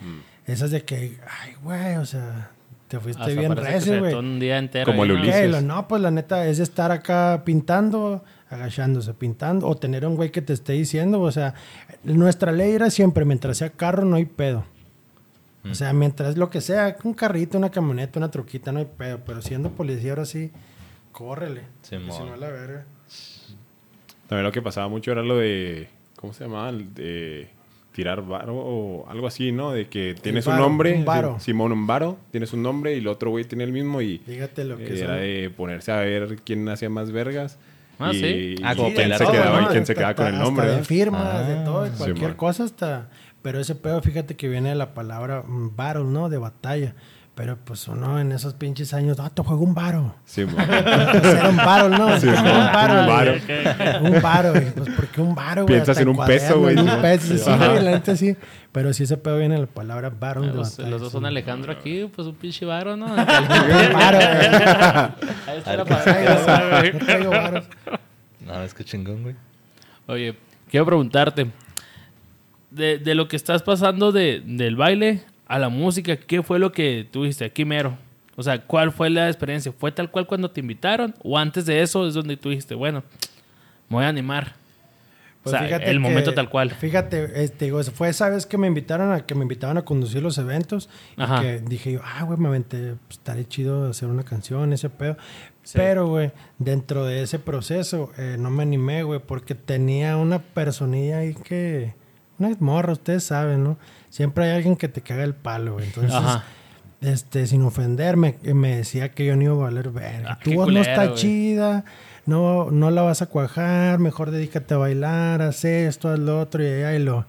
esas 0.46 0.72
de 0.72 0.84
que, 0.84 1.18
ay, 1.42 1.54
güey, 1.64 1.96
o 1.96 2.06
sea, 2.06 2.52
te 2.90 3.00
fuiste 3.00 3.22
Hasta 3.24 3.40
bien 3.40 3.56
recio, 3.56 4.00
güey. 4.00 4.14
un 4.14 4.40
día 4.42 4.58
entero. 4.58 4.86
Como 4.92 5.04
ahí, 5.04 5.10
el 5.10 5.16
¿no? 5.16 5.22
Ulises. 5.22 5.46
Ok, 5.46 5.52
lo- 5.52 5.62
no, 5.62 5.88
pues 5.88 6.02
la 6.02 6.12
neta 6.12 6.46
es 6.48 6.60
estar 6.60 6.92
acá 6.92 7.44
pintando, 7.46 8.24
agachándose, 8.50 9.14
pintando, 9.14 9.68
o 9.68 9.76
tener 9.78 10.06
un 10.06 10.16
güey 10.16 10.32
que 10.32 10.42
te 10.42 10.52
esté 10.54 10.74
diciendo, 10.74 11.22
o 11.22 11.32
sea, 11.32 11.54
nuestra 12.04 12.52
ley 12.52 12.72
era 12.74 12.90
siempre, 12.90 13.24
mientras 13.26 13.58
sea 13.58 13.70
carro, 13.70 14.04
no 14.06 14.18
hay 14.18 14.26
pedo. 14.26 14.66
O 15.70 15.76
sea, 15.76 15.94
mientras 15.94 16.36
lo 16.38 16.50
que 16.50 16.60
sea, 16.62 16.98
un 17.04 17.14
carrito, 17.14 17.58
una 17.58 17.70
camioneta, 17.72 18.20
una 18.20 18.30
truquita, 18.30 18.72
no 18.74 18.80
hay 18.80 18.88
pedo, 18.98 19.22
pero 19.26 19.42
siendo 19.42 19.72
policía 19.72 20.12
ahora 20.12 20.26
sí, 20.26 20.52
córrele. 21.14 21.62
Simón. 21.84 22.12
Si 22.12 22.24
no, 22.24 22.36
la 22.36 22.50
verga. 22.50 22.86
También 24.28 24.44
lo 24.44 24.52
que 24.52 24.62
pasaba 24.62 24.88
mucho 24.88 25.12
era 25.12 25.22
lo 25.22 25.38
de. 25.38 25.88
¿Cómo 26.18 26.34
se 26.34 26.44
llamaba? 26.46 26.72
De 26.72 27.50
tirar 27.94 28.26
varo 28.26 28.56
o 28.56 29.08
algo 29.10 29.28
así, 29.28 29.52
¿no? 29.52 29.72
De 29.72 29.88
que 29.88 30.16
tienes 30.20 30.48
un 30.48 30.58
nombre. 30.58 30.94
un 30.96 31.06
varo. 31.06 31.36
sí, 31.40 31.46
Simón, 31.46 31.72
un 31.72 31.86
varo. 31.88 32.18
Tienes 32.32 32.52
un 32.54 32.64
nombre 32.64 32.96
y 32.96 33.00
el 33.00 33.08
otro 33.08 33.30
güey 33.30 33.46
tiene 33.46 33.64
el 33.64 33.72
mismo 33.72 34.02
y. 34.02 34.18
Fíjate 34.20 34.66
lo 34.66 34.78
que 34.78 34.86
eh, 34.96 35.00
era 35.00 35.14
son. 35.14 35.22
de 35.22 35.54
ponerse 35.56 35.92
a 35.92 35.98
ver 36.00 36.38
quién 36.44 36.68
hacía 36.70 36.90
más 36.90 37.12
vergas. 37.12 37.58
Ah, 38.00 38.12
y, 38.12 38.20
sí. 38.20 38.56
Ah, 38.64 38.76
como 38.76 38.90
y 38.90 38.94
quién 38.96 39.12
se 39.14 39.24
todo, 39.24 39.32
quedaba 39.32 39.62
¿no? 39.62 39.68
y 39.68 39.72
quién 39.72 39.86
se 39.86 39.92
Hasta- 39.94 40.00
quedaba 40.02 40.16
con 40.16 40.26
el 40.28 40.34
hasta 40.34 40.44
nombre. 40.46 40.66
de 40.66 40.72
¿verdad? 40.72 40.86
firmas, 40.88 41.48
de 41.48 41.54
Ah, 41.54 41.64
todo, 41.64 41.84
de 41.84 41.90
cualquier 41.92 42.18
Simón. 42.18 42.34
cosa 42.34 42.64
hasta... 42.64 43.10
Pero 43.44 43.60
ese 43.60 43.76
pedo, 43.76 44.02
fíjate 44.02 44.36
que 44.36 44.48
viene 44.48 44.70
de 44.70 44.76
la 44.76 44.94
palabra 44.96 45.44
mm, 45.46 45.76
battle, 45.76 46.06
¿no? 46.06 46.30
De 46.30 46.38
batalla. 46.40 46.96
Pero 47.36 47.58
pues 47.58 47.88
uno 47.88 48.20
en 48.20 48.32
esos 48.32 48.54
pinches 48.54 48.94
años, 48.94 49.20
ah, 49.20 49.30
te 49.30 49.42
juego 49.42 49.64
un 49.64 49.74
varo. 49.74 50.16
Simón. 50.24 50.56
Pues 50.68 51.26
era 51.26 51.50
un 51.50 51.58
varo, 51.58 51.90
¿no? 51.90 52.18
Sí, 52.20 52.28
un 52.28 52.38
un 52.38 52.44
varo. 52.44 53.08
varo. 53.08 53.34
güey. 53.46 54.14
Un 54.14 54.22
varo, 54.22 54.52
güey. 54.52 54.72
Pues 54.72 54.90
¿por 54.90 55.08
qué 55.08 55.22
un 55.22 55.36
varo, 55.36 55.64
güey? 55.64 55.76
Piensas 55.76 55.98
en 55.98 56.08
un 56.10 56.26
peso, 56.26 56.60
güey. 56.60 56.78
en 56.78 56.88
un 56.90 57.02
peso, 57.02 57.38
sí, 57.38 57.52
güey, 57.52 57.84
la 57.84 57.92
neta 57.92 58.16
sí. 58.16 58.38
Pero 58.72 58.94
sí 58.94 59.04
ese 59.04 59.18
pedo 59.18 59.40
viene 59.40 59.56
de 59.56 59.62
la 59.62 59.68
palabra 59.68 60.10
varo 60.10 60.42
de 60.42 60.54
Los, 60.54 60.78
los 60.80 61.02
dos 61.02 61.12
son 61.12 61.22
sí. 61.22 61.28
Alejandro 61.28 61.72
aquí, 61.72 62.10
pues 62.16 62.28
un 62.28 62.36
pinche 62.36 62.66
varo, 62.66 62.96
¿no? 62.96 63.08
Un 63.08 63.16
varo, 63.16 64.20
güey. 64.20 64.48
Ahí 65.48 65.58
está 65.58 65.76
la 65.76 65.86
palabra. 65.86 67.64
No, 68.46 68.62
es 68.62 68.74
que 68.74 68.84
chingón, 68.84 69.24
güey. 69.24 69.36
Oye, 70.06 70.36
quiero 70.70 70.86
preguntarte, 70.86 71.50
de, 72.74 72.98
de 72.98 73.16
lo 73.16 73.28
que 73.28 73.36
estás 73.36 73.62
pasando 73.64 74.12
de, 74.12 74.42
del 74.46 74.76
baile 74.76 75.22
a 75.48 75.60
la 75.60 75.70
música, 75.70 76.16
¿qué 76.18 76.42
fue 76.44 76.60
lo 76.60 76.72
que 76.72 77.08
tú 77.12 77.24
dijiste 77.24 77.46
aquí 77.46 77.66
mero? 77.66 77.98
O 78.36 78.42
sea, 78.44 78.60
¿cuál 78.62 78.92
fue 78.92 79.10
la 79.10 79.28
experiencia? 79.28 79.72
¿Fue 79.72 79.92
tal 79.92 80.10
cual 80.10 80.26
cuando 80.26 80.50
te 80.50 80.60
invitaron? 80.62 81.14
¿O 81.24 81.38
antes 81.38 81.66
de 81.66 81.82
eso 81.82 82.08
es 82.08 82.14
donde 82.16 82.36
tú 82.38 82.50
dijiste, 82.50 82.74
bueno, 82.76 83.04
me 83.90 83.98
voy 83.98 84.06
a 84.06 84.10
animar? 84.10 84.54
Pues 85.44 85.54
o 85.54 85.58
sea, 85.58 85.68
fíjate 85.68 85.86
el 85.92 85.98
que- 85.98 86.00
momento 86.00 86.34
tal 86.34 86.50
cual. 86.50 86.72
Fíjate, 86.72 87.44
este, 87.44 87.66
digo, 87.66 87.84
fue 87.84 88.08
esa 88.10 88.30
vez 88.30 88.46
que 88.46 88.58
me 88.58 88.66
invitaron 88.66 89.12
a 89.12 89.26
que 89.26 89.36
me 89.36 89.42
invitaban 89.44 89.78
a 89.78 89.84
conducir 89.84 90.24
los 90.24 90.38
eventos. 90.38 90.90
y 91.18 91.22
Ajá. 91.22 91.42
que 91.42 91.60
dije 91.60 91.92
yo, 91.92 92.00
ah, 92.04 92.24
güey, 92.24 92.40
me 92.40 92.48
aventé, 92.48 92.96
pues, 93.08 93.20
estaré 93.20 93.46
chido 93.46 93.90
hacer 93.90 94.08
una 94.08 94.24
canción, 94.24 94.72
ese 94.74 94.90
pedo. 94.90 95.18
Pero, 95.74 96.08
güey, 96.08 96.32
dentro 96.60 97.06
de 97.06 97.22
ese 97.24 97.40
proceso 97.40 98.12
eh, 98.18 98.38
no 98.40 98.50
me 98.50 98.64
animé, 98.64 99.04
güey, 99.04 99.20
porque 99.20 99.54
tenía 99.54 100.18
una 100.18 100.40
personilla 100.40 101.20
ahí 101.20 101.36
que. 101.36 101.94
Una 102.40 102.56
morra, 102.60 102.94
ustedes 102.94 103.24
saben, 103.24 103.64
¿no? 103.64 103.78
Siempre 104.10 104.46
hay 104.46 104.52
alguien 104.58 104.76
que 104.76 104.88
te 104.88 105.02
caga 105.02 105.24
el 105.24 105.36
palo, 105.36 105.74
güey. 105.74 105.86
Entonces, 105.86 106.14
Ajá. 106.14 106.44
este, 107.02 107.48
sin 107.48 107.62
ofenderme, 107.64 108.38
me 108.44 108.78
decía 108.78 109.12
que 109.12 109.26
yo 109.26 109.36
no 109.36 109.44
iba 109.44 109.54
a 109.54 109.58
valer 109.58 109.90
verga. 109.90 110.34
Ah, 110.34 110.40
tu 110.44 110.54
voz 110.54 110.72
no 110.72 110.80
está 110.82 111.06
güey. 111.06 111.16
chida, 111.16 111.86
no, 112.26 112.72
no 112.72 112.92
la 112.92 113.02
vas 113.02 113.22
a 113.22 113.28
cuajar, 113.28 114.00
mejor 114.00 114.32
dedícate 114.32 114.74
a 114.74 114.78
bailar, 114.78 115.42
haz 115.42 115.66
esto, 115.66 116.10
haz 116.10 116.20
lo 116.20 116.40
otro, 116.40 116.64
y 116.64 116.68
y 116.68 117.00
lo... 117.00 117.26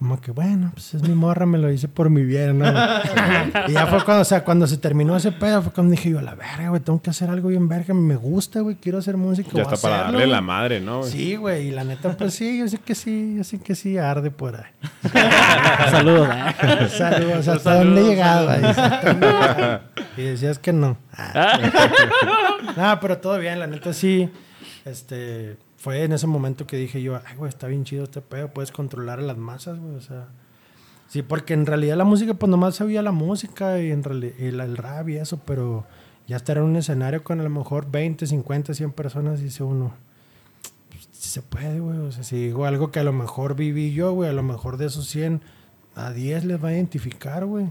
Como 0.00 0.18
que, 0.18 0.30
bueno, 0.30 0.70
pues 0.72 0.94
es 0.94 1.02
mi 1.02 1.14
morra, 1.14 1.44
me 1.44 1.58
lo 1.58 1.70
hice 1.70 1.86
por 1.86 2.08
mi 2.08 2.22
bien, 2.22 2.58
¿no? 2.58 2.64
y 3.68 3.72
ya 3.72 3.86
fue 3.86 4.02
cuando, 4.02 4.22
o 4.22 4.24
sea, 4.24 4.42
cuando 4.44 4.66
se 4.66 4.78
terminó 4.78 5.14
ese 5.14 5.30
pedo, 5.30 5.60
fue 5.60 5.72
cuando 5.72 5.90
dije 5.90 6.08
yo, 6.08 6.22
la 6.22 6.34
verga, 6.34 6.70
güey, 6.70 6.80
tengo 6.80 7.02
que 7.02 7.10
hacer 7.10 7.28
algo 7.28 7.50
bien 7.50 7.68
verga, 7.68 7.92
me 7.92 8.16
gusta, 8.16 8.60
güey, 8.60 8.76
quiero 8.76 8.96
hacer 8.96 9.18
música. 9.18 9.50
Ya 9.52 9.60
está 9.60 9.76
para 9.76 9.96
hacerlo, 9.96 10.12
darle 10.12 10.18
güey". 10.20 10.30
la 10.30 10.40
madre, 10.40 10.80
¿no? 10.80 11.00
güey? 11.00 11.10
Sí, 11.12 11.36
güey, 11.36 11.68
y 11.68 11.70
la 11.70 11.84
neta, 11.84 12.16
pues 12.16 12.32
sí, 12.32 12.60
yo 12.60 12.66
sé 12.66 12.78
que 12.78 12.94
sí, 12.94 13.34
yo 13.36 13.44
sé 13.44 13.58
que 13.60 13.74
sí, 13.74 13.98
arde 13.98 14.30
por 14.30 14.56
ahí. 14.56 14.72
Saludos. 15.90 16.28
¿eh? 16.32 16.88
Saludos, 16.96 17.46
¿hasta 17.48 17.58
Saludos, 17.58 17.84
dónde 17.84 18.00
he 18.00 18.04
llegado? 18.04 18.56
llegado? 18.56 19.80
Y 20.16 20.22
decías 20.22 20.58
que 20.58 20.72
no. 20.72 20.96
no, 22.74 23.00
pero 23.00 23.18
todo 23.18 23.38
bien, 23.38 23.58
la 23.60 23.66
neta 23.66 23.92
sí. 23.92 24.30
Este, 24.86 25.58
fue 25.80 26.04
en 26.04 26.12
ese 26.12 26.26
momento 26.26 26.66
que 26.66 26.76
dije 26.76 27.00
yo, 27.02 27.16
ay, 27.26 27.36
güey, 27.36 27.48
está 27.48 27.66
bien 27.66 27.84
chido 27.84 28.04
este 28.04 28.20
pedo, 28.20 28.48
puedes 28.52 28.70
controlar 28.70 29.18
a 29.18 29.22
las 29.22 29.38
masas, 29.38 29.78
güey, 29.78 29.94
o 29.96 30.00
sea. 30.00 30.28
Sí, 31.08 31.22
porque 31.22 31.54
en 31.54 31.64
realidad 31.66 31.96
la 31.96 32.04
música, 32.04 32.34
pues 32.34 32.48
nomás 32.50 32.76
sabía 32.76 33.02
la 33.02 33.12
música 33.12 33.80
y, 33.80 33.90
en 33.90 34.04
reali- 34.04 34.34
y 34.38 34.50
la- 34.50 34.64
el 34.64 34.76
rap 34.76 35.08
y 35.08 35.16
eso, 35.16 35.40
pero 35.46 35.86
ya 36.28 36.36
estar 36.36 36.58
en 36.58 36.64
un 36.64 36.76
escenario 36.76 37.24
con 37.24 37.40
a 37.40 37.42
lo 37.42 37.50
mejor 37.50 37.90
20, 37.90 38.26
50, 38.26 38.74
100 38.74 38.92
personas, 38.92 39.40
dice 39.40 39.62
uno, 39.64 39.92
pues, 40.90 41.08
se 41.12 41.40
puede, 41.42 41.80
güey. 41.80 41.98
O 41.98 42.12
sea, 42.12 42.22
si 42.24 42.36
digo 42.36 42.66
algo 42.66 42.92
que 42.92 43.00
a 43.00 43.04
lo 43.04 43.12
mejor 43.12 43.56
viví 43.56 43.92
yo, 43.94 44.12
güey, 44.12 44.28
a 44.28 44.32
lo 44.34 44.42
mejor 44.42 44.76
de 44.76 44.86
esos 44.86 45.06
100, 45.08 45.40
a 45.96 46.12
10 46.12 46.44
les 46.44 46.62
va 46.62 46.68
a 46.68 46.74
identificar, 46.74 47.44
güey. 47.46 47.66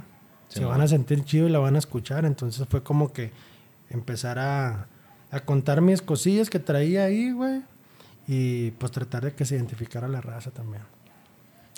Se 0.49 0.65
van 0.65 0.81
a 0.81 0.87
sentir 0.87 1.23
chido 1.23 1.47
y 1.47 1.51
la 1.51 1.59
van 1.59 1.75
a 1.75 1.79
escuchar. 1.79 2.25
Entonces 2.25 2.67
fue 2.67 2.81
como 2.83 3.13
que 3.13 3.31
empezar 3.91 4.39
a, 4.39 4.87
a 5.31 5.39
contar 5.41 5.79
mis 5.81 6.01
cosillas 6.01 6.49
que 6.49 6.57
traía 6.59 7.03
ahí, 7.05 7.31
güey. 7.31 7.61
Y 8.31 8.69
pues 8.71 8.91
tratar 8.91 9.23
de 9.25 9.33
que 9.33 9.43
se 9.43 9.55
identificara 9.55 10.07
la 10.07 10.21
raza 10.21 10.51
también. 10.51 10.83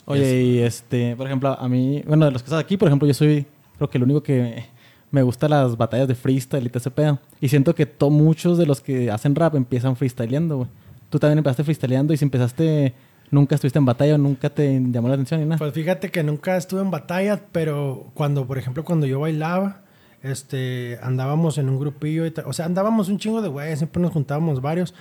Oye, 0.06 0.42
y 0.44 0.60
este, 0.60 1.16
por 1.16 1.26
ejemplo, 1.28 1.58
a 1.58 1.70
mí, 1.70 2.04
bueno, 2.06 2.26
de 2.26 2.32
los 2.32 2.42
que 2.44 2.48
estás 2.48 2.60
aquí, 2.62 2.76
por 2.76 2.90
ejemplo, 2.90 3.08
yo 3.08 3.14
soy, 3.14 3.46
creo 3.78 3.90
que 3.90 3.98
el 3.98 4.04
único 4.04 4.22
que 4.22 4.66
me 5.12 5.22
gusta 5.22 5.48
las 5.48 5.78
batallas 5.78 6.10
de 6.10 6.16
freestyle 6.16 6.66
y 6.66 6.70
todo 6.70 6.80
ese 6.80 6.92
pedo. 6.92 7.20
Y 7.40 7.48
siento 7.48 7.74
que 7.74 7.86
to- 7.86 8.10
muchos 8.10 8.58
de 8.58 8.66
los 8.66 8.82
que 8.82 9.10
hacen 9.12 9.34
rap 9.34 9.56
empiezan 9.56 9.96
freestyleando, 9.96 10.58
güey. 10.58 10.70
Tú 11.10 11.20
también 11.20 11.38
empezaste 11.38 11.64
freestyleando 11.64 12.14
y 12.14 12.18
si 12.18 12.26
empezaste, 12.26 12.96
nunca 13.30 13.56
estuviste 13.56 13.80
en 13.80 13.86
batalla 13.86 14.16
o 14.16 14.18
nunca 14.18 14.50
te 14.50 14.74
llamó 14.92 15.08
la 15.08 15.14
atención 15.14 15.40
ni 15.40 15.46
nada. 15.46 15.58
Pues 15.58 15.72
fíjate 15.74 16.10
que 16.12 16.22
nunca 16.24 16.58
estuve 16.58 16.82
en 16.82 16.92
batalla, 16.92 17.42
pero 17.54 18.12
cuando, 18.14 18.46
por 18.46 18.58
ejemplo, 18.58 18.84
cuando 18.84 19.06
yo 19.06 19.22
bailaba, 19.22 19.84
este, 20.22 21.00
andábamos 21.02 21.58
en 21.58 21.70
un 21.70 21.80
grupillo, 21.80 22.26
y 22.26 22.34
o 22.46 22.52
sea, 22.54 22.66
andábamos 22.66 23.08
un 23.10 23.18
chingo 23.20 23.42
de 23.42 23.48
güeyes, 23.50 23.80
siempre 23.80 24.02
nos 24.02 24.12
juntábamos 24.12 24.62
varios, 24.62 24.94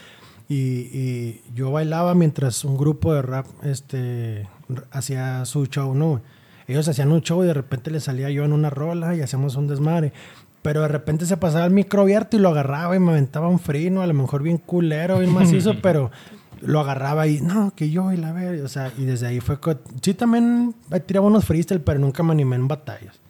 y, 0.51 0.91
y 0.93 1.43
yo 1.55 1.71
bailaba 1.71 2.17
mientras 2.17 2.65
un 2.65 2.77
grupo 2.77 3.15
de 3.15 3.23
rap, 3.23 3.47
este, 3.63 4.49
hacía 4.91 5.45
su 5.45 5.67
show, 5.67 5.95
¿no? 5.95 6.21
Ellos 6.67 6.89
hacían 6.89 7.13
un 7.13 7.21
show 7.21 7.45
y 7.45 7.47
de 7.47 7.55
repente 7.55 7.93
le 7.93 8.01
salía 8.01 8.31
yo 8.31 8.45
en 8.45 8.53
una 8.53 8.69
rola 8.69 9.15
y 9.15 9.21
hacíamos 9.21 9.55
un 9.55 9.69
desmadre. 9.69 10.13
Pero 10.63 10.83
de 10.83 10.89
repente 10.89 11.25
se 11.25 11.37
pasaba 11.37 11.67
el 11.67 11.71
micro 11.71 12.03
abierto 12.03 12.37
y 12.37 12.41
lo 12.41 12.49
agarraba 12.49 12.97
y 12.97 12.99
me 12.99 13.13
aventaba 13.13 13.49
un 13.49 13.61
frino, 13.61 14.03
a 14.03 14.09
lo 14.09 14.13
mejor 14.13 14.43
bien 14.43 14.59
culero, 14.59 15.21
bien 15.21 15.33
macizo, 15.33 15.75
pero 15.83 16.11
lo 16.61 16.81
agarraba 16.81 17.29
y 17.29 17.41
no, 17.41 17.73
que 17.77 17.91
yo 17.91 18.13
y 18.13 18.17
la 18.17 18.33
ver, 18.33 18.61
o 18.63 18.69
sea, 18.69 18.93
y 18.99 19.05
desde 19.05 19.29
ahí 19.29 19.39
fue. 19.39 19.59
Sí, 20.03 20.15
también 20.15 20.75
tiraba 21.07 21.29
unos 21.29 21.45
freestyle, 21.45 21.81
pero 21.81 22.01
nunca 22.01 22.25
me 22.25 22.33
animé 22.33 22.57
en 22.57 22.67
batallas. 22.67 23.21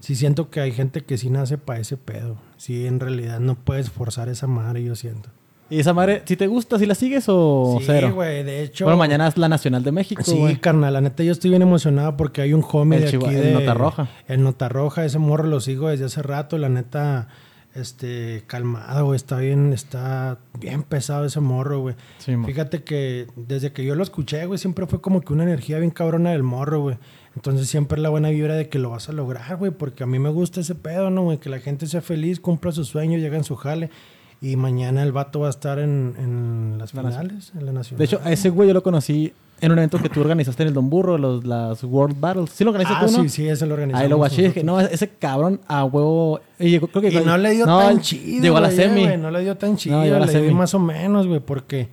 Sí, 0.00 0.14
siento 0.14 0.48
que 0.48 0.60
hay 0.60 0.72
gente 0.72 1.04
que 1.04 1.18
sí 1.18 1.28
nace 1.28 1.58
para 1.58 1.80
ese 1.80 1.98
pedo. 1.98 2.38
Sí, 2.56 2.86
en 2.86 3.00
realidad 3.00 3.38
no 3.38 3.54
puedes 3.54 3.90
forzar 3.90 4.30
esa 4.30 4.46
madre, 4.46 4.82
yo 4.82 4.94
siento. 4.96 5.28
¿Y 5.70 5.80
esa 5.80 5.92
madre, 5.92 6.22
si 6.24 6.36
te 6.36 6.46
gusta, 6.46 6.78
si 6.78 6.86
la 6.86 6.94
sigues 6.94 7.24
o 7.28 7.76
sí, 7.78 7.84
cero? 7.86 8.12
güey, 8.14 8.42
de 8.42 8.62
hecho. 8.62 8.84
Bueno, 8.86 8.96
mañana 8.96 9.28
es 9.28 9.36
la 9.36 9.48
Nacional 9.48 9.82
de 9.84 9.92
México, 9.92 10.22
Sí, 10.24 10.56
carnal, 10.60 10.94
la 10.94 11.00
neta 11.02 11.22
yo 11.22 11.32
estoy 11.32 11.50
bien 11.50 11.62
emocionado 11.62 12.16
porque 12.16 12.40
hay 12.40 12.54
un 12.54 12.64
homie 12.72 12.98
El 12.98 13.04
de 13.04 13.10
Chihuahua- 13.10 13.28
aquí 13.28 13.36
el 13.36 13.42
de... 13.44 13.52
Nota 13.52 13.74
Roja. 13.74 14.08
El 14.28 14.42
Nota 14.42 14.68
Roja, 14.68 15.04
ese 15.04 15.18
morro 15.18 15.44
lo 15.46 15.60
sigo 15.60 15.88
desde 15.88 16.06
hace 16.06 16.22
rato, 16.22 16.56
la 16.56 16.68
neta, 16.70 17.28
este, 17.74 18.44
calmado, 18.46 19.04
güey, 19.06 19.16
está 19.16 19.36
bien, 19.38 19.72
está 19.74 20.38
bien 20.58 20.82
pesado 20.84 21.26
ese 21.26 21.40
morro, 21.40 21.80
güey. 21.80 21.94
Sí. 22.18 22.32
Fíjate 22.46 22.82
que 22.82 23.26
desde 23.36 23.72
que 23.72 23.84
yo 23.84 23.94
lo 23.94 24.02
escuché, 24.02 24.46
güey, 24.46 24.58
siempre 24.58 24.86
fue 24.86 25.00
como 25.02 25.20
que 25.20 25.32
una 25.32 25.42
energía 25.44 25.78
bien 25.78 25.90
cabrona 25.90 26.30
del 26.32 26.42
morro, 26.42 26.80
güey. 26.80 26.96
Entonces 27.36 27.68
siempre 27.68 28.00
la 28.00 28.08
buena 28.08 28.30
vibra 28.30 28.54
de 28.54 28.68
que 28.68 28.78
lo 28.78 28.90
vas 28.90 29.08
a 29.08 29.12
lograr, 29.12 29.56
güey, 29.58 29.70
porque 29.70 30.02
a 30.02 30.06
mí 30.06 30.18
me 30.18 30.30
gusta 30.30 30.60
ese 30.60 30.74
pedo, 30.74 31.10
¿no, 31.10 31.22
güey? 31.24 31.38
Que 31.38 31.50
la 31.50 31.60
gente 31.60 31.86
sea 31.86 32.00
feliz, 32.00 32.40
cumpla 32.40 32.72
su 32.72 32.84
sueño, 32.84 33.18
llega 33.18 33.36
en 33.36 33.44
su 33.44 33.54
jale. 33.54 33.90
Y 34.40 34.56
mañana 34.56 35.02
el 35.02 35.10
vato 35.12 35.40
va 35.40 35.48
a 35.48 35.50
estar 35.50 35.78
en, 35.80 36.14
en 36.18 36.78
las 36.78 36.94
La 36.94 37.02
nación- 37.02 37.22
finales, 37.22 37.52
en 37.58 37.66
la 37.66 37.72
nacional. 37.72 37.98
De 37.98 38.04
hecho, 38.04 38.20
a 38.24 38.30
ese 38.32 38.50
güey 38.50 38.68
yo 38.68 38.74
lo 38.74 38.82
conocí 38.84 39.32
en 39.60 39.72
un 39.72 39.78
evento 39.78 39.98
que 40.00 40.08
tú 40.08 40.20
organizaste 40.20 40.62
en 40.62 40.68
el 40.68 40.74
Don 40.74 40.88
Burro, 40.88 41.18
los, 41.18 41.44
las 41.44 41.82
World 41.82 42.20
Battles. 42.20 42.50
¿Sí 42.50 42.62
lo 42.62 42.70
organizaste 42.70 43.04
ah, 43.04 43.08
tú, 43.08 43.16
no? 43.16 43.22
sí, 43.24 43.28
sí, 43.28 43.48
ese 43.48 43.66
lo 43.66 43.74
organizamos. 43.74 44.04
Ahí 44.04 44.08
lo 44.08 44.16
guaché 44.18 44.42
dije, 44.42 44.62
no, 44.62 44.78
ese 44.78 45.08
cabrón 45.08 45.60
a 45.66 45.84
huevo. 45.84 46.40
Y 46.60 46.70
llegó- 46.70 46.86
creo 46.86 47.02
que 47.02 47.08
Y 47.10 47.24
no 47.24 47.36
le 47.36 47.50
dio 47.50 47.66
no, 47.66 47.78
tan 47.80 48.00
chido. 48.00 48.40
Llegó 48.42 48.58
a 48.58 48.60
la 48.60 48.70
semi. 48.70 49.04
güey, 49.06 49.18
no 49.18 49.30
le 49.32 49.40
dio 49.40 49.56
tan 49.56 49.76
chido. 49.76 50.00
llegó 50.04 50.16
a 50.16 50.20
la 50.20 50.26
le 50.26 50.32
semi. 50.32 50.46
dio 50.46 50.54
más 50.54 50.72
o 50.74 50.78
menos, 50.78 51.26
güey, 51.26 51.40
porque 51.40 51.88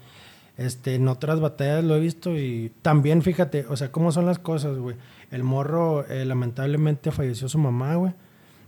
este, 0.58 0.94
en 0.96 1.08
otras 1.08 1.40
batallas 1.40 1.84
lo 1.84 1.96
he 1.96 2.00
visto 2.00 2.38
y 2.38 2.72
también, 2.84 3.24
fíjate, 3.24 3.66
o 3.68 3.76
sea, 3.76 3.92
cómo 3.92 4.12
son 4.12 4.28
las 4.28 4.38
cosas, 4.38 4.78
güey. 4.78 4.96
El 5.32 5.44
morro, 5.44 6.06
eh, 6.08 6.24
lamentablemente, 6.26 7.12
falleció 7.12 7.50
su 7.50 7.58
mamá, 7.58 7.96
güey. 7.96 8.14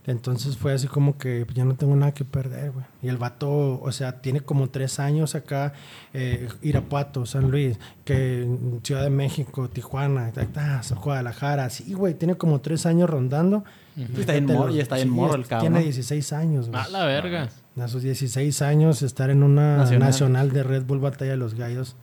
Entonces 0.08 0.56
fue 0.58 0.74
así 0.74 0.88
como 0.88 1.18
que 1.18 1.44
pues, 1.46 1.56
ya 1.56 1.66
no 1.66 1.76
tengo 1.76 1.96
nada 1.96 2.14
que 2.14 2.24
perder, 2.24 2.72
güey. 2.72 2.86
Y 3.04 3.10
el 3.10 3.18
vato, 3.18 3.80
o 3.82 3.92
sea, 3.92 4.22
tiene 4.22 4.40
como 4.40 4.70
tres 4.70 5.00
años 5.00 5.36
acá, 5.36 5.74
eh, 6.14 6.48
Irapuato, 6.62 7.26
San 7.26 7.52
Luis, 7.52 7.78
que 8.06 8.44
en 8.44 8.80
Ciudad 8.84 9.04
de 9.04 9.10
México, 9.10 9.70
Tijuana, 9.70 10.32
ta, 10.32 10.46
ta, 10.46 10.82
Guadalajara, 11.04 11.70
sí, 11.70 11.94
güey, 11.94 12.14
tiene 12.14 12.36
como 12.36 12.62
tres 12.62 12.86
años 12.86 13.10
rondando. 13.10 13.66
Está 14.18 14.40
morro, 14.42 14.68
los- 14.68 14.76
y 14.76 14.80
está 14.80 14.96
bien 14.96 15.08
sí, 15.10 15.14
morro 15.14 15.36
el 15.36 15.46
cabrón. 15.46 15.74
Tiene 15.74 15.84
16 15.84 16.32
años, 16.34 16.70
güey. 16.70 16.82
A 16.82 16.88
la 16.88 17.06
verga. 17.06 17.50
A 17.78 17.88
sus 17.90 18.02
16 18.02 18.62
años, 18.62 19.02
estar 19.02 19.30
en 19.30 19.44
una 19.44 19.78
Nacional. 19.78 20.08
nacional, 20.08 20.52
de 20.52 20.64
Red 20.64 20.84
Bull 20.86 21.00
Batalla 21.00 21.32
de 21.32 21.38
los 21.38 21.54
Gallos 21.54 21.96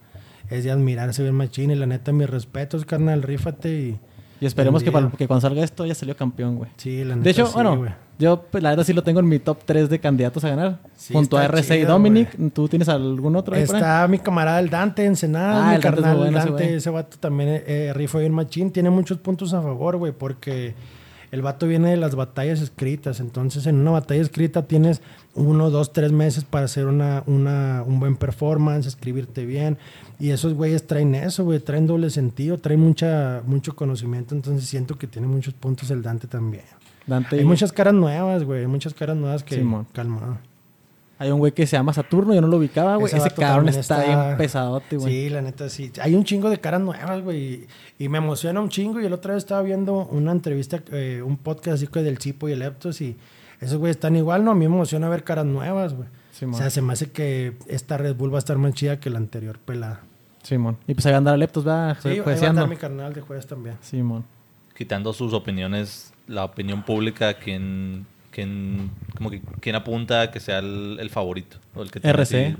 es 0.51 0.63
de 0.65 0.71
admirarse 0.71 1.23
bien 1.23 1.35
machín. 1.35 1.71
Y 1.71 1.75
la 1.75 1.87
neta, 1.87 2.13
mis 2.13 2.29
respetos, 2.29 2.85
carnal, 2.85 3.23
rífate 3.23 3.71
y... 3.75 3.99
Y 4.41 4.47
esperemos 4.47 4.83
que, 4.83 4.89
Envidia. 4.91 5.07
para- 5.09 5.17
que 5.17 5.27
cuando 5.27 5.41
salga 5.43 5.63
esto 5.63 5.87
ya 5.87 5.95
salió 5.95 6.17
campeón, 6.17 6.57
güey. 6.57 6.71
Sí, 6.77 7.05
la 7.05 7.15
neta, 7.17 7.25
De 7.25 7.31
hecho, 7.31 7.47
sí, 7.47 7.53
bueno, 7.55 7.87
yo 8.19 8.43
pues, 8.51 8.63
la 8.63 8.71
verdad 8.71 8.85
sí 8.85 8.93
lo 8.93 9.03
tengo 9.03 9.21
en 9.21 9.29
mi 9.29 9.39
top 9.39 9.59
3 9.65 9.89
de 9.89 9.99
candidatos 10.01 10.45
a 10.45 10.49
ganar. 10.51 10.79
Sí, 10.97 11.15
junto 11.15 11.37
a 11.39 11.45
RC 11.45 11.79
y 11.79 11.85
Dominic. 11.85 12.37
¿Tú 12.53 12.69
tienes 12.69 12.89
algún 12.89 13.37
otro 13.37 13.55
ahí? 13.55 13.63
Está 13.63 14.07
mi 14.09 14.19
camarada 14.19 14.59
el 14.61 14.69
Dante 14.71 15.05
Ensenada, 15.05 15.67
Ah, 15.67 15.69
mi 15.71 15.75
el 15.77 15.81
Dante 15.83 15.99
es 16.01 16.03
carnal 16.05 16.17
bueno 16.19 16.39
ese 16.39 16.49
Dante, 16.49 16.65
güey. 16.65 16.75
ese 16.77 16.91
vato 16.91 17.17
también 17.19 17.63
eh, 17.67 17.93
rifa 17.95 18.19
bien 18.19 18.33
machín, 18.33 18.71
tiene 18.71 18.91
muchos 18.91 19.19
puntos 19.19 19.53
a 19.55 19.63
favor, 19.63 19.97
güey, 19.97 20.13
porque 20.13 20.75
el 21.35 21.43
vato 21.43 21.67
viene 21.67 21.91
de 21.91 21.97
las 21.97 22.15
batallas 22.15 22.61
escritas, 22.61 23.19
entonces 23.19 23.67
en 23.67 23.75
una 23.75 23.91
batalla 23.91 24.23
escrita 24.23 24.69
tienes 24.69 25.03
uno, 25.35 25.69
dos, 25.69 25.93
tres 25.93 26.13
meses 26.13 26.45
para 26.45 26.67
hacer 26.67 26.87
una, 26.87 27.25
una, 27.27 27.83
un 27.85 27.99
buen 27.99 28.15
performance, 28.15 28.87
escribirte 28.87 29.45
bien, 29.45 29.77
y 30.21 30.31
esos 30.31 30.55
güeyes 30.55 30.87
traen 30.87 31.17
eso, 31.17 31.43
güey, 31.43 31.59
traen 31.59 31.89
doble 31.89 32.11
sentido, 32.11 32.59
traen 32.59 32.79
mucha, 32.79 33.43
mucho 33.47 33.75
conocimiento, 33.75 34.37
entonces 34.37 34.69
siento 34.69 34.97
que 34.97 35.09
tiene 35.09 35.27
muchos 35.27 35.55
puntos 35.55 35.91
el 35.91 36.03
Dante 36.03 36.29
también. 36.29 36.63
Dante. 37.05 37.37
Hay 37.37 37.45
muchas 37.45 37.73
caras 37.73 37.95
nuevas, 37.95 38.45
güey, 38.45 38.61
hay 38.61 38.69
muchas 38.69 38.95
caras 38.95 39.17
nuevas 39.17 39.43
que... 39.43 39.57
Simón. 39.57 39.89
Calma. 39.93 40.39
Hay 41.19 41.31
un 41.31 41.39
güey 41.39 41.53
que 41.53 41.67
se 41.67 41.77
llama 41.77 41.93
Saturno, 41.93 42.35
yo 42.35 42.41
no 42.41 42.49
lo 42.49 42.57
ubicaba, 42.57 42.97
güey. 42.97 43.07
Ese 43.07 43.19
Ese, 43.19 43.31
cabrón 43.31 43.69
está, 43.69 43.81
está- 44.05 44.25
bien 44.27 44.37
pesadote, 44.37 44.97
güey. 44.97 45.13
Sí, 45.13 45.31
la 45.31 45.43
neta 45.43 45.69
sí. 45.69 45.93
Hay 46.03 46.15
un 46.15 46.25
chingo 46.25 46.51
de 46.51 46.59
caras 46.59 46.81
nuevas, 46.81 47.23
güey. 47.23 47.67
Y, 47.99 48.05
y 48.05 48.09
me 48.09 48.19
emociona 48.19 48.61
un 48.61 48.69
chingo. 48.69 49.01
Y 49.01 49.07
el 49.07 49.13
otra 49.13 49.35
vez 49.35 49.45
estaba 49.45 49.63
viendo 49.63 50.07
una 50.07 50.33
entrevista, 50.33 50.83
eh, 50.93 51.23
un 51.25 51.37
podcast 51.37 51.77
así 51.77 51.87
que 51.87 52.03
del 52.03 52.19
Chipo 52.19 52.49
y 52.49 52.53
el 52.53 52.63
Eptos. 52.63 53.01
Y 53.01 53.17
esos 53.61 53.79
güeyes 53.79 53.97
están 53.97 54.17
igual, 54.17 54.45
¿no? 54.45 54.51
A 54.51 54.55
mí 54.55 54.67
me 54.69 54.75
emociona 54.75 55.09
ver 55.09 55.23
caras 55.23 55.47
nuevas, 55.47 55.95
güey. 55.95 56.09
Simón. 56.33 56.55
o 56.57 56.59
sea, 56.59 56.69
se 56.69 56.83
me 56.83 56.93
hace 56.93 57.13
que 57.13 57.57
esta 57.69 57.97
Red 57.97 58.17
Bull 58.17 58.33
va 58.33 58.39
a 58.39 58.41
estar 58.41 58.59
más 58.59 58.75
chida 58.75 58.99
que 58.99 59.09
la 59.09 59.19
anterior 59.19 59.61
pelada. 59.61 60.01
Simón. 60.43 60.79
Y 60.89 60.95
pues 60.95 61.07
ahí 61.07 61.13
va 61.13 61.17
a 61.17 61.19
andar 61.19 61.35
a 61.35 61.37
Leptos, 61.37 61.65
va 61.67 61.95
Sí, 62.03 62.09
ahí 62.09 62.17
va 62.19 62.23
a 62.23 62.25
jueceando. 62.25 62.61
andar 62.63 62.69
mi 62.69 62.77
carnal 62.77 63.15
de 63.15 63.21
jueves 63.21 63.47
también. 63.47 63.77
Simón. 63.83 64.25
Quitando 64.77 65.13
sus 65.13 65.33
opiniones, 65.33 66.13
la 66.27 66.45
opinión 66.45 66.83
pública, 66.83 67.35
¿quién, 67.35 68.05
quién, 68.35 68.91
como 69.17 69.31
que, 69.31 69.41
quién 69.61 69.77
apunta 69.77 70.23
a 70.23 70.31
que 70.31 70.41
sea 70.41 70.59
el, 70.59 70.99
el 71.01 71.09
favorito? 71.11 71.57
O 71.75 71.83
el 71.83 71.91
que 71.91 72.01
tiene 72.01 72.13
RC. 72.13 72.47
así 72.47 72.57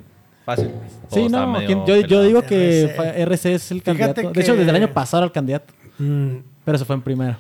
Fácil. 0.47 0.71
O 1.11 1.15
Sí, 1.15 1.29
no, 1.29 1.47
medio 1.51 1.67
¿quién- 1.67 1.87
yo, 1.87 1.97
yo 2.07 2.23
digo 2.23 2.43
que 2.43 2.85
RC. 3.17 3.55
es 3.55 3.71
el 3.71 3.81
Fíjate 3.83 3.99
candidato. 3.99 4.31
De 4.33 4.41
hecho, 4.43 4.57
desde 4.57 4.71
el 4.71 4.77
año 4.77 4.93
pasado 4.93 5.23
era 5.23 5.27
el 5.27 5.33
candidato. 5.33 5.73
Mm, 5.99 6.37
Pero 6.65 6.79
se 6.79 6.85
fue 6.85 6.97
en 6.97 7.03
primero. 7.03 7.37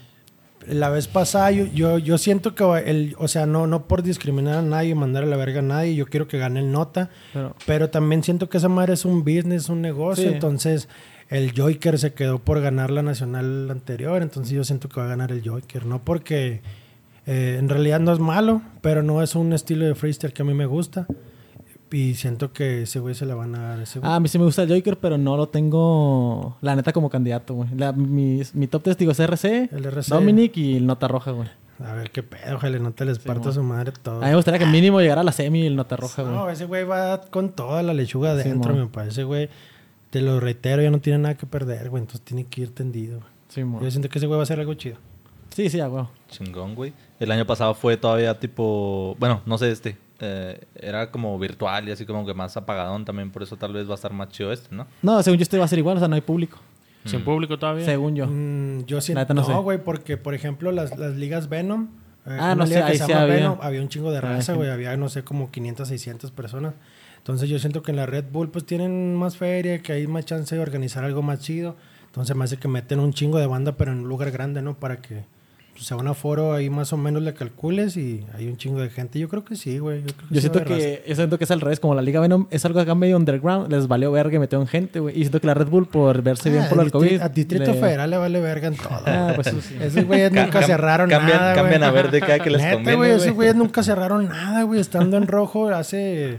la 0.66 0.88
vez 0.88 1.07
pasada 1.07 1.51
yo, 1.51 1.66
yo, 1.66 1.99
yo 1.99 2.16
siento 2.16 2.55
que 2.55 2.64
el, 2.87 3.14
o 3.18 3.29
sea, 3.29 3.44
no, 3.47 3.66
no 3.66 3.87
por 3.87 4.03
discriminar 4.03 4.55
a 4.59 4.62
nadie, 4.62 4.94
mandar 4.94 5.25
a 5.25 5.27
la 5.27 5.37
verga 5.37 5.59
a 5.59 5.62
nadie, 5.62 5.94
yo 5.94 6.07
quiero 6.07 6.27
que 6.27 6.38
gane 6.38 6.61
el 6.61 6.73
nota, 6.73 7.11
Pero, 7.35 7.55
pero 7.66 7.90
también 7.90 8.23
siento 8.23 8.49
que 8.49 8.57
esa 8.57 8.68
madre 8.70 8.94
es 8.94 9.05
un 9.05 9.23
business, 9.25 9.68
un 9.68 9.83
negocio, 9.83 10.27
Sí. 10.29 10.33
entonces 10.35 10.88
el 11.29 11.53
Joker 11.55 11.99
se 11.99 12.14
quedó 12.14 12.38
por 12.38 12.62
ganar 12.62 12.90
la 12.90 13.03
nacional 13.03 13.70
anterior, 13.70 14.23
entonces 14.23 14.53
yo 14.55 14.64
siento 14.64 14.88
que 14.88 15.01
va 15.01 15.05
a 15.07 15.11
ganar 15.11 15.31
el 15.33 15.47
Joker, 15.47 15.85
no 15.85 16.03
porque 16.03 16.62
eh, 17.26 17.56
en 17.58 17.68
realidad 17.68 18.00
no 18.00 18.12
es 18.12 18.18
malo, 18.18 18.62
pero 18.80 19.02
no 19.02 19.22
es 19.22 19.34
un 19.34 19.52
estilo 19.52 19.84
de 19.87 19.94
freestyle 19.94 20.32
que 20.32 20.42
a 20.42 20.44
mí 20.44 20.54
me 20.54 20.66
gusta 20.66 21.06
y 21.90 22.14
siento 22.14 22.52
que 22.52 22.82
ese 22.82 22.98
güey 22.98 23.14
se 23.14 23.24
la 23.24 23.37
van 23.37 23.54
a 23.54 23.68
dar 23.68 23.80
ese 23.80 24.00
güey. 24.00 24.10
ah, 24.10 24.16
a 24.16 24.20
mí 24.20 24.26
sí 24.28 24.37
me 24.38 24.44
gusta 24.44 24.64
el 24.64 24.68
Joker, 24.74 24.98
pero 24.98 25.16
no 25.16 25.37
lo 25.37 25.48
tengo, 25.48 26.56
la 26.60 26.74
neta, 26.74 26.92
como 26.92 27.08
candidato, 27.08 27.54
güey. 27.54 27.68
La- 27.76 27.92
Mi, 27.92 28.42
mi 28.54 28.66
top 28.66 28.82
3, 28.82 28.98
digo, 28.98 29.12
es 29.12 29.20
RC, 29.20 29.68
El 29.70 29.84
RC. 29.84 30.12
Dominic 30.12 30.56
y 30.56 30.76
el 30.76 30.87
Nota 30.87 31.06
Roja, 31.08 31.30
güey. 31.30 31.48
A 31.84 31.92
ver 31.92 32.10
qué 32.10 32.22
pedo, 32.22 32.56
ojalá 32.56 32.78
no 32.78 32.92
te 32.92 33.04
les 33.04 33.18
parta 33.18 33.52
su 33.52 33.62
madre 33.62 33.92
todo. 34.02 34.16
A 34.18 34.24
mí 34.24 34.30
me 34.30 34.37
gustaría 34.37 34.58
que 34.60 34.66
mínimo 34.66 35.00
llegara 35.00 35.20
a 35.20 35.24
la 35.24 35.32
semi 35.32 35.62
y 35.62 35.66
el 35.66 35.76
Nota 35.76 35.96
Roja, 35.96 36.22
güey. 36.22 36.34
No, 36.34 36.48
ese 36.50 36.64
güey 36.66 36.84
va 36.84 37.20
con 37.30 37.50
toda 37.50 37.82
la 37.82 37.94
lechuga 37.94 38.30
adentro, 38.32 38.72
mon. 38.72 38.82
me 38.82 38.88
parece, 38.88 39.24
güey. 39.24 39.48
Te 40.10 40.20
lo 40.20 40.38
reitero, 40.40 40.82
ya 40.82 40.90
no 40.90 41.00
tiene 41.00 41.18
nada 41.18 41.34
que 41.37 41.46
perder, 41.46 41.90
güey. 41.90 42.00
Entonces 42.02 42.20
tiene 42.24 42.44
que 42.44 42.60
ir 42.62 42.74
tendido. 42.74 43.20
Simón. 43.48 43.82
Yo 43.82 43.90
siento 43.90 44.08
que 44.08 44.18
ese 44.18 44.26
güey 44.26 44.37
va 44.37 44.42
a 44.42 44.44
hacer 44.44 44.60
algo 44.60 44.74
chido. 44.74 44.96
Sí, 45.55 45.71
sí, 45.71 45.79
a 45.81 45.88
huevo. 45.88 46.11
Chingón, 46.29 46.75
güey. 46.75 46.93
El 47.21 47.31
año 47.31 47.47
pasado 47.47 47.75
fue 47.75 47.97
todavía 47.97 48.38
tipo, 48.40 49.17
bueno, 49.21 49.40
no 49.47 49.57
sé 49.57 49.71
este, 49.71 49.97
eh, 50.19 50.61
era 50.75 51.11
como 51.11 51.38
virtual 51.38 51.88
y 51.88 51.93
así 51.93 52.05
como 52.05 52.27
que 52.27 52.35
más 52.35 52.57
apagadón 52.57 53.05
también, 53.05 53.31
por 53.31 53.43
eso 53.45 53.57
tal 53.57 53.73
vez 53.73 53.87
va 53.88 53.93
a 53.93 53.95
estar 53.95 54.12
más 54.12 54.31
chido 54.31 54.53
este, 54.53 54.75
¿no? 54.75 54.87
No, 55.01 55.23
según 55.23 55.38
yo 55.38 55.43
este 55.43 55.57
va 55.57 55.64
a 55.64 55.69
ser 55.69 55.79
igual, 55.79 55.97
o 55.97 56.01
sea, 56.01 56.09
no 56.09 56.17
hay 56.17 56.23
público. 56.23 56.59
Sin 57.05 57.23
público 57.23 57.59
todavía. 57.59 57.85
Según 57.85 58.17
yo. 58.17 58.27
Mm, 58.27 58.87
yo 58.87 59.01
siento. 59.01 59.35
no 59.35 59.62
güey, 59.62 59.79
porque, 59.79 60.17
por 60.17 60.35
ejemplo, 60.35 60.73
las, 60.73 60.99
las 60.99 61.14
ligas 61.14 61.49
Venom. 61.49 61.88
eh, 62.27 62.37
Ah, 62.40 62.55
no 62.55 62.67
sé, 62.67 62.83
ahí 62.83 62.97
se 62.97 63.05
había. 63.12 63.25
Venom, 63.27 63.59
había 63.61 63.83
un 63.83 63.88
chingo 63.88 64.11
de 64.11 64.19
Había 64.19 64.31
raza, 64.31 64.55
güey. 64.55 64.71
Había, 64.71 64.97
no 64.97 65.09
sé, 65.11 65.23
como 65.23 65.51
500, 65.51 65.87
600 65.87 66.31
personas. 66.31 66.75
Entonces 67.19 67.49
yo 67.49 67.59
siento 67.59 67.83
que 67.83 67.90
en 67.90 67.97
la 67.99 68.07
Red 68.07 68.25
Bull, 68.33 68.51
pues 68.51 68.64
tienen 68.64 69.14
más 69.17 69.37
feria, 69.37 69.83
que 69.83 69.93
hay 69.93 70.07
más 70.07 70.25
chance 70.25 70.55
de 70.55 70.61
organizar 70.61 71.05
algo 71.05 71.23
más 71.23 71.40
chido. 71.40 71.77
Entonces 72.07 72.35
me 72.37 72.45
hace 72.45 72.57
que 72.57 72.69
meten 72.69 73.01
un 73.01 73.12
chingo 73.12 73.38
de 73.38 73.47
banda, 73.47 73.73
pero 73.73 73.93
en 73.93 73.99
un 74.01 74.09
lugar 74.09 74.31
grande, 74.31 74.62
¿no? 74.62 74.75
Para 74.79 75.03
que 75.03 75.25
pues, 75.74 75.84
sea 75.87 75.96
un 75.98 76.06
aforo 76.08 76.54
ahí 76.54 76.70
más 76.70 76.92
o 76.92 76.96
menos 76.96 77.22
le 77.22 77.34
calcules 77.34 77.96
y 77.98 78.24
hay 78.34 78.46
un 78.48 78.56
chingo 78.56 78.80
de 78.80 78.88
gente. 78.88 79.18
Yo 79.18 79.28
creo 79.28 79.44
que 79.44 79.56
sí, 79.56 79.78
güey. 79.78 80.00
Yo, 80.02 80.06
creo 80.14 80.28
Yo 80.30 80.40
sí 80.40 80.48
va 80.48 80.54
siento 80.54 80.64
que, 80.64 81.04
yo 81.06 81.14
siento 81.14 81.37
que 81.38 81.44
es 81.44 81.50
al 81.50 81.60
revés, 81.60 81.80
como 81.80 81.94
la 81.94 82.00
Liga 82.02 82.20
Venom 82.20 82.46
es 82.50 82.64
algo 82.64 82.80
acá 82.80 82.94
medio 82.94 83.16
underground, 83.16 83.70
les 83.70 83.87
valió 83.88 84.10
verga 84.12 84.37
y 84.37 84.38
metieron 84.38 84.66
gente, 84.66 85.00
güey. 85.00 85.14
Y 85.16 85.20
siento 85.20 85.40
que 85.40 85.46
la 85.46 85.54
Red 85.54 85.66
Bull, 85.68 85.87
por 85.87 86.22
verse 86.22 86.48
bien 86.50 86.62
Ah, 86.62 86.68
por 86.70 86.78
distri- 86.84 86.90
COVID. 86.92 87.20
A 87.20 87.28
Distrito 87.28 87.72
le- 87.72 87.80
Federal 87.80 88.08
le 88.10 88.16
vale 88.16 88.40
verga 88.40 88.68
en 88.68 88.76
todo. 88.76 89.00
Ah, 89.04 89.32
pues 89.34 89.48
eso 89.48 89.60
sí. 89.60 89.76
Esos 89.80 90.04
güeyes 90.04 90.32
nunca 90.32 90.62
cerraron 90.62 91.10
cambian- 91.10 91.38
nada, 91.38 91.54
cambian 91.54 91.80
güey. 91.80 91.90
a 91.90 91.92
ver 91.92 92.10
de 92.10 92.20
cada 92.20 92.38
que 92.38 92.50
les 92.50 92.62
Neta, 92.62 92.74
conviene, 92.74 92.96
güey, 92.96 93.10
esos 93.10 93.22
güey. 93.24 93.34
güeyes 93.34 93.56
nunca 93.56 93.82
cerraron 93.82 94.28
nada, 94.28 94.62
güey. 94.62 94.80
Estando 94.80 95.16
en 95.16 95.26
rojo 95.26 95.68
hace... 95.70 96.38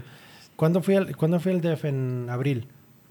¿Cuándo 0.56 0.80
fui 0.82 0.94
al, 0.94 1.14
¿cuándo 1.16 1.38
fui 1.38 1.52
al 1.52 1.60
DF? 1.60 1.84
En 1.88 2.28
abril. 2.30 2.66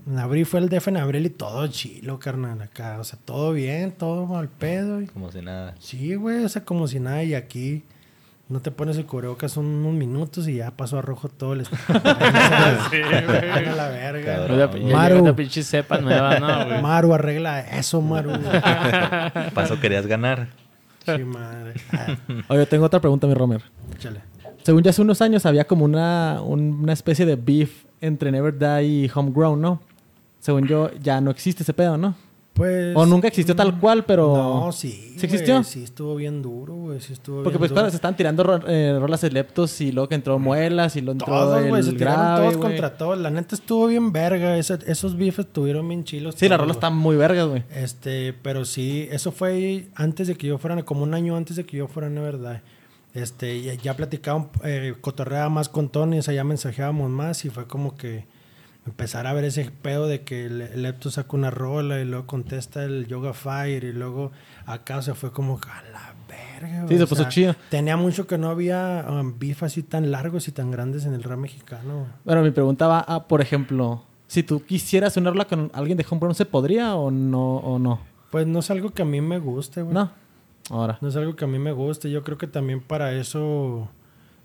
En 0.07 0.19
abril 0.19 0.45
fue 0.45 0.59
el 0.59 0.69
DF 0.69 0.89
en 0.89 0.97
abril 0.97 1.25
y 1.25 1.29
todo 1.31 1.65
chilo, 1.67 2.19
carnal, 2.19 2.61
acá. 2.61 2.97
O 2.99 3.03
sea, 3.03 3.17
todo 3.25 3.53
bien, 3.53 3.91
todo 3.91 4.37
al 4.37 4.49
pedo. 4.49 5.01
y- 5.01 5.07
Como 5.07 5.31
si 5.31 5.41
nada. 5.41 5.73
Sí, 5.79 6.13
güey, 6.15 6.43
o 6.43 6.49
sea, 6.49 6.63
como 6.63 6.87
si 6.87 6.99
nada. 6.99 7.23
Y 7.23 7.33
aquí 7.33 7.83
no 8.47 8.59
te 8.59 8.69
pones 8.69 8.97
el 8.97 9.07
cubrebocas 9.07 9.51
son 9.53 9.65
unos 9.65 9.93
minutos 9.93 10.47
y 10.47 10.57
ya 10.57 10.69
pasó 10.69 10.99
a 10.99 11.01
rojo 11.01 11.27
todo 11.29 11.53
el... 11.53 11.65
sí, 11.65 11.71
güey. 12.91 13.49
A 13.49 13.61
la 13.75 13.89
verga. 13.89 14.45
Cabrón. 14.47 14.91
Maru. 14.91 15.19
una 15.23 15.35
pinche 15.35 15.63
cepa 15.63 15.97
nueva, 15.97 16.39
¿no, 16.39 16.65
güey? 16.67 16.81
Maru, 16.83 17.13
arregla 17.15 17.61
eso, 17.61 17.99
Maru. 18.01 18.31
Paso 19.55 19.79
querías 19.79 20.05
ganar. 20.05 20.49
sí, 21.03 21.23
madre. 21.23 21.73
Ah, 21.91 22.15
Oye, 22.49 22.65
tengo 22.67 22.85
otra 22.85 22.99
pregunta, 22.99 23.25
mi 23.25 23.33
Romer. 23.33 23.63
échale. 23.95 24.21
Según 24.63 24.83
ya 24.83 24.89
hace 24.91 25.01
unos 25.01 25.21
años 25.21 25.45
había 25.47 25.65
como 25.65 25.83
una, 25.85 26.41
un- 26.43 26.79
una 26.83 26.93
especie 26.93 27.25
de 27.25 27.35
beef 27.35 27.85
entre 28.01 28.31
Never 28.31 28.55
Die 28.57 28.83
y 28.83 29.11
Homegrown, 29.13 29.59
¿no? 29.61 29.81
Según 30.45 30.67
yo, 30.67 30.91
ya 31.01 31.19
no 31.21 31.31
existe 31.31 31.63
ese 31.63 31.73
pedo, 31.73 31.97
¿no? 31.97 32.13
Pues... 32.53 32.95
O 32.95 33.03
nunca 33.05 33.27
existió 33.27 33.55
tal 33.55 33.79
cual, 33.79 34.05
pero... 34.05 34.33
No, 34.37 34.71
sí. 34.71 35.15
¿Sí 35.17 35.25
existió? 35.25 35.63
Sí, 35.63 35.83
estuvo 35.83 36.15
bien 36.15 36.41
duro, 36.43 36.73
güey. 36.75 37.01
Sí 37.01 37.13
estuvo 37.13 37.37
Porque 37.43 37.57
bien 37.57 37.59
pues 37.59 37.69
duro. 37.71 37.79
claro, 37.79 37.89
se 37.89 37.95
están 37.97 38.15
tirando 38.15 38.43
ro- 38.43 38.61
eh, 38.67 38.95
rolas 38.99 39.23
eleptos 39.23 39.81
y 39.81 39.91
luego 39.91 40.07
que 40.07 40.15
entró 40.15 40.37
Muelas 40.37 40.95
y 40.95 41.01
luego 41.01 41.13
entró 41.13 41.25
Todos, 41.33 41.67
güey, 41.67 41.81
se 41.83 41.93
tiraron 41.93 42.21
grave, 42.25 42.39
todos 42.43 42.57
güey. 42.57 42.69
contra 42.69 42.95
todos. 42.97 43.17
La 43.17 43.29
neta 43.31 43.55
estuvo 43.55 43.87
bien 43.87 44.11
verga. 44.13 44.55
Ese- 44.57 44.77
esos 44.85 45.17
bifes 45.17 45.47
estuvieron 45.47 45.85
bien 45.89 46.03
chilos. 46.05 46.35
Sí, 46.37 46.45
la 46.47 46.55
todos, 46.55 46.59
rola 46.67 46.73
güey. 46.73 46.77
está 46.77 46.89
muy 46.91 47.15
vergas, 47.17 47.47
güey. 47.47 47.63
Este, 47.73 48.33
pero 48.41 48.63
sí, 48.63 49.07
eso 49.11 49.31
fue 49.33 49.87
antes 49.95 50.27
de 50.27 50.35
que 50.35 50.47
yo 50.47 50.57
fuera, 50.59 50.81
como 50.83 51.03
un 51.03 51.13
año 51.15 51.35
antes 51.35 51.57
de 51.57 51.65
que 51.65 51.77
yo 51.77 51.87
fuera, 51.87 52.07
de 52.09 52.19
verdad. 52.21 52.61
Este, 53.13 53.61
ya, 53.63 53.73
ya 53.73 53.95
platicaba, 53.97 54.47
eh, 54.63 54.93
cotorreaba 55.01 55.49
más 55.49 55.67
con 55.67 55.89
Tony, 55.89 56.19
o 56.19 56.21
sea, 56.21 56.33
ya 56.33 56.43
mensajeábamos 56.45 57.09
más 57.09 57.43
y 57.43 57.49
fue 57.49 57.65
como 57.65 57.97
que 57.97 58.25
empezar 58.85 59.27
a 59.27 59.33
ver 59.33 59.45
ese 59.45 59.69
pedo 59.69 60.07
de 60.07 60.21
que 60.21 60.45
el, 60.45 60.81
Lepto 60.81 61.09
saca 61.09 61.35
una 61.35 61.49
rola 61.49 61.99
y 61.99 62.05
luego 62.05 62.27
contesta 62.27 62.83
el 62.83 63.07
Yoga 63.07 63.33
Fire 63.33 63.83
y 63.83 63.91
luego 63.91 64.31
acá 64.65 65.01
se 65.01 65.13
fue 65.13 65.31
como 65.31 65.59
a 65.67 65.83
la 65.91 66.13
verga. 66.27 66.87
Sí, 66.87 66.97
se 66.97 67.07
puso 67.07 67.27
chido. 67.29 67.55
Tenía 67.69 67.97
mucho 67.97 68.27
que 68.27 68.37
no 68.37 68.49
había 68.49 69.05
um, 69.09 69.37
beef 69.37 69.63
así 69.63 69.83
tan 69.83 70.11
largos 70.11 70.47
y 70.47 70.51
tan 70.51 70.71
grandes 70.71 71.05
en 71.05 71.13
el 71.13 71.23
rap 71.23 71.39
mexicano. 71.39 72.07
Bueno, 72.23 72.43
mi 72.43 72.51
pregunta 72.51 72.87
va 72.87 72.99
a, 72.99 73.27
por 73.27 73.41
ejemplo, 73.41 74.03
si 74.27 74.43
tú 74.43 74.63
quisieras 74.63 75.17
una 75.17 75.31
rola 75.31 75.45
con 75.45 75.71
alguien 75.73 75.97
de 75.97 76.05
Homegrown, 76.09 76.35
¿se 76.35 76.45
podría 76.45 76.95
o 76.95 77.11
no? 77.11 77.57
O 77.57 77.79
no? 77.79 77.99
Pues 78.31 78.47
no 78.47 78.59
es 78.59 78.69
algo 78.71 78.91
que 78.91 79.01
a 79.01 79.05
mí 79.05 79.21
me 79.21 79.39
guste, 79.39 79.81
güey. 79.81 79.93
No. 79.93 80.11
Ahora. 80.69 80.97
No 81.01 81.07
es 81.07 81.15
algo 81.15 81.35
que 81.35 81.45
a 81.45 81.47
mí 81.47 81.59
me 81.59 81.71
guste. 81.71 82.09
Yo 82.09 82.23
creo 82.23 82.37
que 82.37 82.47
también 82.47 82.81
para 82.81 83.13
eso 83.13 83.87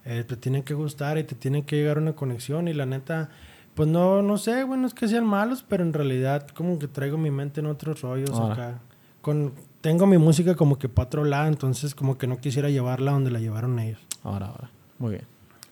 eh, 0.05 0.25
te 0.27 0.37
tienen 0.37 0.63
que 0.63 0.75
gustar 0.75 1.19
y 1.19 1.25
te 1.25 1.35
tienen 1.35 1.65
que 1.65 1.77
llegar 1.77 1.97
a 1.97 2.01
una 2.01 2.13
conexión. 2.13 2.69
Y 2.69 2.75
la 2.75 2.87
neta, 2.87 3.31
pues 3.75 3.89
no, 3.89 4.23
no 4.23 4.37
sé, 4.39 4.65
bueno, 4.65 4.87
es 4.87 4.95
que 4.95 5.09
sean 5.09 5.27
malos, 5.27 5.65
pero 5.67 5.83
en 5.85 5.93
realidad 5.93 6.47
como 6.55 6.79
que 6.79 6.89
traigo 6.89 7.17
mi 7.19 7.31
mente 7.31 7.61
en 7.61 7.67
otros 7.67 8.03
rollos 8.03 8.31
Ahora. 8.31 8.53
acá. 8.55 8.79
Con, 9.23 9.53
tengo 9.81 10.07
mi 10.07 10.19
música 10.19 10.55
como 10.55 10.79
que 10.79 10.89
para 10.89 11.07
otro 11.07 11.25
lado, 11.25 11.47
entonces 11.49 11.95
como 11.95 12.19
que 12.19 12.27
no 12.27 12.39
quisiera 12.39 12.71
llevarla 12.71 13.13
donde 13.13 13.31
la 13.31 13.39
llevaron 13.39 13.79
ellos. 13.79 14.01
Ahora, 14.23 14.47
ahora. 14.47 14.71
Muy 14.99 15.13
bien. 15.13 15.25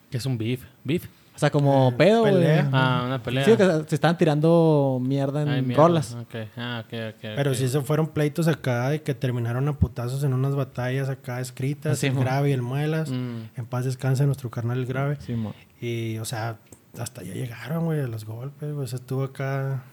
Que 0.09 0.17
es 0.17 0.25
un 0.25 0.37
beef. 0.37 0.63
Beef. 0.83 1.07
O 1.35 1.39
sea, 1.39 1.51
como 1.51 1.95
pedo, 1.95 2.21
güey. 2.21 2.33
pelea. 2.33 2.69
Ah, 2.73 3.03
una 3.05 3.23
pelea. 3.23 3.45
Sí, 3.45 3.55
que 3.55 3.65
se 3.87 3.95
estaban 3.95 4.17
tirando 4.17 4.99
mierda 5.01 5.41
en 5.43 5.47
Ay, 5.49 5.61
mierda. 5.61 5.83
rolas. 5.83 6.13
Ok. 6.19 6.35
Ah, 6.57 6.83
ok, 6.85 6.93
ok. 7.15 7.21
Pero 7.21 7.53
sí 7.53 7.69
se 7.69 7.79
fueron 7.81 8.07
pleitos 8.07 8.47
acá 8.49 8.89
de 8.89 9.01
que 9.03 9.13
terminaron 9.13 9.65
a 9.69 9.73
putazos 9.73 10.23
en 10.23 10.33
unas 10.33 10.53
batallas 10.55 11.07
acá 11.07 11.39
escritas, 11.39 11.93
Así, 11.93 12.07
el 12.07 12.13
mo. 12.13 12.21
grave 12.21 12.49
y 12.49 12.53
el 12.53 12.61
muelas. 12.61 13.09
Mm. 13.09 13.43
En 13.55 13.65
paz 13.67 13.85
descanse 13.85 14.25
nuestro 14.25 14.49
carnal 14.49 14.79
el 14.79 14.85
grave. 14.85 15.17
Sí, 15.21 15.33
mo. 15.33 15.53
Y, 15.79 16.17
o 16.17 16.25
sea, 16.25 16.57
hasta 16.97 17.23
ya 17.23 17.33
llegaron, 17.33 17.85
güey, 17.85 17.99
a 18.01 18.07
los 18.07 18.25
golpes, 18.25 18.71
güey. 18.73 18.85
O 18.85 18.87
sea, 18.87 18.97
estuvo 18.99 19.23
acá. 19.23 19.83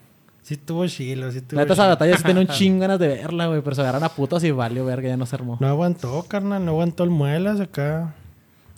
Sí 0.43 0.55
estuvo 0.55 0.87
chilo, 0.87 1.31
sí 1.33 1.39
estuvo 1.39 1.57
La 1.59 1.65
neta, 1.65 1.75
esa 1.75 1.89
batalla 1.89 2.17
sí 2.17 2.23
tenía 2.23 2.43
un 2.43 2.49
chingo 2.57 2.81
ganas 2.81 2.99
de 3.01 3.09
verla, 3.09 3.47
güey. 3.49 3.61
Pero 3.63 3.75
se 3.75 3.83
agarraron 3.83 4.05
a 4.05 4.11
putos 4.11 4.45
y 4.45 4.51
valió 4.53 4.85
verga, 4.85 5.09
ya 5.09 5.17
no 5.17 5.27
se 5.27 5.35
armó. 5.37 5.59
No 5.61 5.67
aguantó, 5.69 6.23
carnal, 6.29 6.65
no 6.65 6.71
aguantó 6.73 7.03
el 7.05 7.11
muelas 7.11 7.59
acá. 7.61 8.15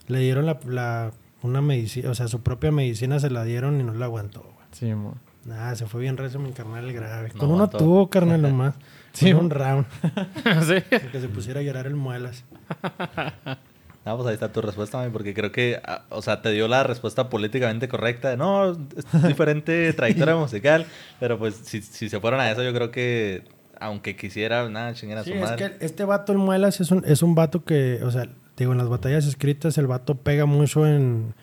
Le 0.07 0.19
dieron 0.21 0.47
la, 0.47 0.59
la- 0.67 1.13
una 1.43 1.61
medicina, 1.61 2.11
o 2.11 2.15
sea, 2.15 2.27
su 2.27 2.41
propia 2.41 2.73
medicina 2.73 3.21
se 3.21 3.31
la 3.31 3.45
dieron 3.45 3.81
y 3.81 3.85
no 3.85 3.93
la 3.95 4.07
aguantó, 4.07 4.41
güey. 4.43 4.67
Sí, 4.73 4.87
mo. 4.95 5.15
Nada, 5.45 5.77
se 5.77 5.87
fue 5.87 6.01
bien 6.01 6.17
recio 6.17 6.41
mi 6.41 6.53
carnal 6.53 6.85
el 6.87 6.93
grave. 6.93 7.29
No 7.35 7.39
Con 7.39 7.49
uno 7.51 7.57
aguantó. 7.65 7.79
tuvo, 7.79 8.11
carnal, 8.11 8.41
nomás. 8.43 8.75
Sí, 9.13 9.33
Con 9.33 9.45
un 9.47 9.51
round. 9.51 9.87
sí. 10.67 10.97
Que 11.13 11.21
se 11.21 11.29
pusiera 11.29 11.61
a 11.61 11.63
llorar 11.63 11.87
el 11.87 11.95
muelas. 11.97 12.45
Ah, 14.09 14.17
pues 14.17 14.27
ahí 14.29 14.35
está 14.35 14.51
tu 14.51 14.61
respuesta, 14.63 15.09
porque 15.13 15.35
creo 15.35 15.53
que, 15.53 15.81
ah, 15.85 16.05
o 16.09 16.23
sea, 16.23 16.41
te 16.43 16.51
dio 16.51 16.67
la 16.69 16.83
respuesta 16.83 17.29
políticamente 17.29 17.89
correcta 17.89 18.31
de 18.31 18.37
no, 18.37 18.73
es 18.73 18.79
diferente 19.27 19.93
trayectoria 19.93 20.35
musical, 20.37 20.87
pero 21.21 21.39
pues 21.39 21.55
si, 21.63 21.83
si 21.83 22.09
se 22.09 22.19
fueron 22.21 22.41
a 22.41 22.51
eso, 22.51 22.63
yo 22.63 22.73
creo 22.73 22.91
que, 22.91 23.43
aunque 23.79 24.17
quisiera, 24.17 24.69
nada, 24.69 24.95
chinguen 24.95 25.19
a 25.19 25.25
Sí, 25.25 25.31
su 25.31 25.37
es 25.37 25.43
madre. 25.43 25.77
que 25.79 25.85
este 25.85 26.05
vato, 26.05 26.33
el 26.33 26.39
Muelas, 26.39 26.81
es 26.81 26.91
un, 26.91 27.05
es 27.07 27.23
un 27.23 27.35
vato 27.35 27.65
que, 27.65 28.01
o 28.03 28.11
sea, 28.11 28.29
digo, 28.57 28.73
en 28.73 28.79
las 28.79 28.89
batallas 28.89 29.27
escritas, 29.27 29.77
el 29.79 29.87
vato 29.87 30.17
pega 30.17 30.47
mucho 30.47 30.87
en 30.87 31.35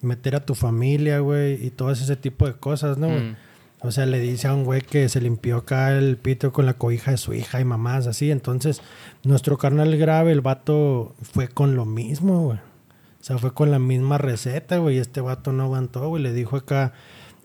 meter 0.00 0.36
a 0.36 0.40
tu 0.40 0.54
familia, 0.54 1.20
güey, 1.20 1.64
y 1.64 1.70
todo 1.70 1.90
ese 1.92 2.16
tipo 2.16 2.46
de 2.46 2.54
cosas, 2.54 2.98
¿no? 2.98 3.08
güey? 3.08 3.20
Mm. 3.20 3.36
O 3.84 3.90
sea, 3.90 4.06
le 4.06 4.20
dice 4.20 4.46
a 4.46 4.54
un 4.54 4.64
güey 4.64 4.80
que 4.80 5.08
se 5.08 5.20
limpió 5.20 5.56
acá 5.58 5.96
el 5.96 6.16
pito 6.16 6.52
con 6.52 6.66
la 6.66 6.74
cobija 6.74 7.10
de 7.10 7.16
su 7.16 7.34
hija 7.34 7.60
y 7.60 7.64
mamás, 7.64 8.06
así. 8.06 8.30
Entonces, 8.30 8.80
nuestro 9.24 9.58
carnal 9.58 9.96
grave, 9.96 10.30
el 10.30 10.40
vato, 10.40 11.14
fue 11.20 11.48
con 11.48 11.74
lo 11.74 11.84
mismo, 11.84 12.42
güey. 12.42 12.58
O 12.58 13.24
sea, 13.24 13.38
fue 13.38 13.52
con 13.52 13.70
la 13.70 13.80
misma 13.80 14.18
receta, 14.18 14.78
güey. 14.78 14.96
Y 14.96 14.98
este 15.00 15.20
vato 15.20 15.52
no 15.52 15.64
aguantó, 15.64 16.08
güey. 16.08 16.22
Le 16.22 16.32
dijo 16.32 16.56
acá, 16.56 16.92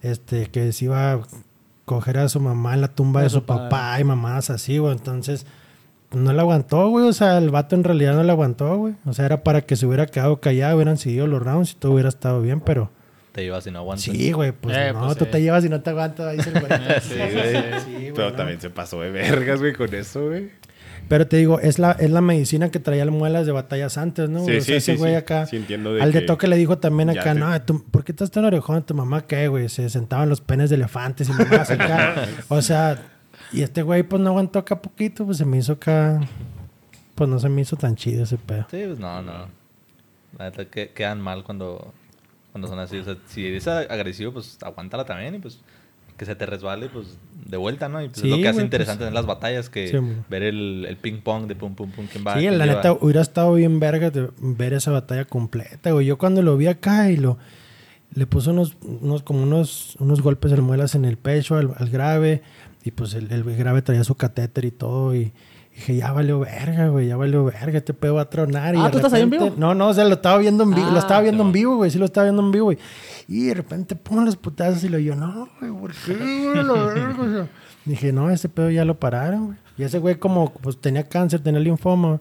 este, 0.01 0.47
que 0.47 0.71
se 0.73 0.85
iba 0.85 1.13
a 1.13 1.21
coger 1.85 2.19
a 2.19 2.29
su 2.29 2.39
mamá 2.39 2.75
en 2.75 2.81
la 2.81 2.89
tumba 2.89 3.21
de, 3.21 3.25
De 3.25 3.29
su 3.31 3.43
papá 3.43 3.99
y 3.99 4.03
mamás 4.03 4.51
así, 4.51 4.77
güey. 4.77 4.93
Entonces, 4.93 5.47
no 6.11 6.33
le 6.33 6.39
aguantó, 6.39 6.89
güey. 6.89 7.07
O 7.07 7.13
sea, 7.13 7.39
el 7.39 7.49
vato 7.49 7.75
en 7.75 7.83
realidad 7.83 8.13
no 8.13 8.23
le 8.23 8.31
aguantó, 8.31 8.77
güey. 8.77 8.95
O 9.05 9.13
sea, 9.13 9.25
era 9.25 9.43
para 9.43 9.61
que 9.61 9.75
se 9.75 9.87
hubiera 9.87 10.05
quedado 10.05 10.39
callado, 10.39 10.75
hubieran 10.75 10.97
seguido 10.97 11.25
los 11.25 11.41
rounds 11.41 11.71
y 11.71 11.75
todo 11.75 11.93
hubiera 11.93 12.09
estado 12.09 12.41
bien, 12.41 12.61
pero... 12.61 12.91
Te 13.37 13.43
ibas 13.43 13.67
y 13.67 13.71
no 13.71 13.77
aguantas. 13.79 14.03
Sí, 14.03 14.31
güey, 14.31 14.51
pues 14.51 14.75
Eh, 14.75 14.91
no, 14.93 15.05
pues, 15.05 15.17
tú 15.19 15.25
sí. 15.25 15.29
te 15.31 15.41
llevas 15.43 15.63
y 15.63 15.69
no 15.69 15.79
te 15.79 15.91
aguantas, 15.91 16.35
dice 16.35 16.49
el 16.55 16.59
güey. 16.59 16.71
Sí, 17.01 17.15
güey. 17.15 17.79
Sí, 17.81 17.91
güey, 17.93 18.13
Pero 18.15 18.31
no. 18.31 18.35
también 18.35 18.59
se 18.59 18.71
pasó 18.71 18.99
de 18.99 19.11
vergas, 19.11 19.59
güey, 19.59 19.73
con 19.73 19.93
eso, 19.93 20.25
güey. 20.29 20.49
Pero 21.07 21.27
te 21.27 21.37
digo, 21.37 21.59
es 21.59 21.77
la, 21.77 21.91
es 21.91 22.09
la 22.09 22.21
medicina 22.21 22.71
que 22.71 22.79
traía 22.79 23.03
el 23.03 23.11
muelas 23.11 23.45
de 23.45 23.51
batallas 23.51 23.99
antes, 23.99 24.27
¿no? 24.27 24.43
Sí? 24.43 24.57
O 24.57 24.59
sí, 24.59 24.61
sea, 24.61 24.77
ese 24.77 24.93
sí, 24.93 24.97
güey 24.97 25.11
sí. 25.11 25.17
acá. 25.17 25.45
Sí, 25.45 25.55
entiendo 25.57 25.93
de 25.93 26.01
al 26.01 26.11
de 26.13 26.19
que 26.21 26.25
toque 26.25 26.47
le 26.47 26.55
dijo 26.57 26.79
también 26.79 27.11
acá, 27.11 27.33
te- 27.33 27.39
no, 27.39 27.61
tú, 27.61 27.83
¿por 27.91 28.03
qué 28.03 28.11
estás 28.11 28.31
tan 28.31 28.43
orejón? 28.43 28.83
Tu 28.83 28.95
mamá 28.95 29.27
qué, 29.27 29.47
güey? 29.47 29.69
Se 29.69 29.87
sentaban 29.91 30.29
los 30.29 30.41
penes 30.41 30.71
de 30.71 30.75
elefantes 30.77 31.29
y 31.29 31.31
mamás 31.33 31.69
acá. 31.69 32.25
o 32.47 32.59
sea, 32.63 32.97
y 33.53 33.61
este 33.61 33.83
güey 33.83 34.01
pues 34.01 34.19
no 34.19 34.29
aguantó 34.31 34.57
acá 34.57 34.81
poquito, 34.81 35.25
pues 35.27 35.37
se 35.37 35.45
me 35.45 35.59
hizo 35.59 35.73
acá. 35.73 36.19
Pues 37.13 37.29
no 37.29 37.39
se 37.39 37.49
me 37.49 37.61
hizo 37.61 37.75
tan 37.75 37.95
chido 37.95 38.23
ese 38.23 38.37
pedo. 38.37 38.65
Sí, 38.71 38.81
pues 38.87 38.97
no, 38.97 39.21
no. 39.21 39.47
La 40.39 40.49
neta, 40.49 40.65
quedan 40.65 41.21
mal 41.21 41.43
cuando, 41.43 41.93
cuando 42.57 42.67
son 42.67 42.79
así. 42.79 42.97
O 42.97 43.03
sea, 43.03 43.17
si 43.27 43.45
eres 43.45 43.67
agresivo, 43.67 44.33
pues 44.33 44.57
aguántala 44.61 45.05
también 45.05 45.35
y 45.35 45.39
pues 45.39 45.59
que 46.17 46.25
se 46.25 46.35
te 46.35 46.47
resbale, 46.47 46.89
pues 46.89 47.19
de 47.45 47.57
vuelta, 47.57 47.87
¿no? 47.89 48.01
Y 48.01 48.07
pues 48.09 48.21
Sí, 48.21 48.27
es 48.27 48.35
lo 48.35 48.41
que 48.41 48.47
hace 48.47 48.63
interesante 48.63 49.01
pues, 49.01 49.09
en 49.09 49.13
las 49.13 49.27
batallas, 49.27 49.69
que 49.69 49.87
sí, 49.89 49.97
ver 50.29 50.41
el, 50.41 50.85
el 50.89 50.97
ping 50.97 51.21
pong 51.21 51.45
de 51.45 51.55
pum 51.55 51.75
pum 51.75 51.91
pum, 51.91 52.07
quién 52.11 52.25
va. 52.25 52.33
Sí, 52.33 52.39
quién 52.39 52.57
la 52.57 52.65
lleva. 52.65 52.77
neta 52.77 52.93
hubiera 52.93 53.21
estado 53.21 53.53
bien 53.53 53.79
verga 53.79 54.09
de 54.09 54.29
ver 54.39 54.73
esa 54.73 54.89
batalla 54.89 55.25
completa, 55.25 55.91
güey. 55.91 56.07
Yo 56.07 56.17
cuando 56.17 56.41
lo 56.41 56.57
vi 56.57 56.65
acá 56.65 57.11
y 57.11 57.17
lo 57.17 57.37
le 58.15 58.25
puso 58.25 58.49
unos, 58.49 58.77
unos 58.81 59.21
como 59.21 59.43
unos, 59.43 59.95
unos 59.99 60.21
golpes 60.21 60.49
de 60.49 60.59
muelas 60.61 60.95
en 60.95 61.05
el 61.05 61.17
pecho 61.17 61.55
al, 61.55 61.73
al 61.77 61.89
grave 61.89 62.41
y 62.83 62.89
pues 62.91 63.13
el, 63.13 63.31
el 63.31 63.43
grave 63.43 63.83
traía 63.83 64.03
su 64.03 64.15
catéter 64.15 64.65
y 64.65 64.71
todo 64.71 65.13
y 65.15 65.33
dije, 65.77 65.95
ya 65.95 66.11
valió 66.11 66.39
verga, 66.39 66.87
güey, 66.89 67.07
ya 67.07 67.17
valió 67.17 67.45
verga, 67.45 67.77
este 67.77 67.93
pedo 67.93 68.15
va 68.15 68.23
a 68.23 68.29
tronar. 68.29 68.75
y 68.75 68.79
Ah, 68.79 68.85
de 68.85 68.91
¿tú 68.91 68.97
estás 68.97 69.13
ahí 69.13 69.21
en 69.21 69.31
repente- 69.31 69.51
vivo? 69.51 69.59
No, 69.59 69.73
no, 69.75 69.87
o 69.89 69.93
sea, 69.93 70.03
lo 70.05 70.15
estaba 70.15 70.37
viendo 70.39 70.63
en 70.63 70.71
vivo, 70.73 70.89
lo 70.89 70.95
Ah, 70.95 70.99
estaba 70.99 71.21
viendo 71.21 71.43
en 71.43 71.51
vivo, 71.51 71.75
güey, 71.77 71.91
sí 71.91 71.97
lo 71.99 72.05
estaba 72.05 72.25
viendo 72.25 72.41
en 72.41 72.51
vivo, 72.51 72.65
güey. 72.65 72.77
Y 73.27 73.45
de 73.45 73.53
repente 73.53 73.95
pon 73.95 74.25
los 74.25 74.35
putazos 74.35 74.83
y 74.83 74.89
lo 74.89 74.97
yo, 74.99 75.15
no, 75.15 75.47
güey, 75.59 75.71
¿por 75.71 75.93
qué, 75.93 76.13
güey? 76.15 76.63
La 76.63 76.73
verga, 76.73 77.15
o 77.23 77.29
sea. 77.31 77.47
Dije, 77.85 78.11
no, 78.11 78.29
ese 78.29 78.49
pedo 78.49 78.69
ya 78.69 78.83
lo 78.85 78.99
pararon, 78.99 79.45
güey. 79.47 79.57
Y 79.77 79.83
ese 79.83 79.99
güey 79.99 80.15
como 80.15 80.51
pues 80.53 80.81
tenía 80.81 81.03
cáncer, 81.07 81.41
tenía 81.41 81.59
linfoma, 81.61 82.19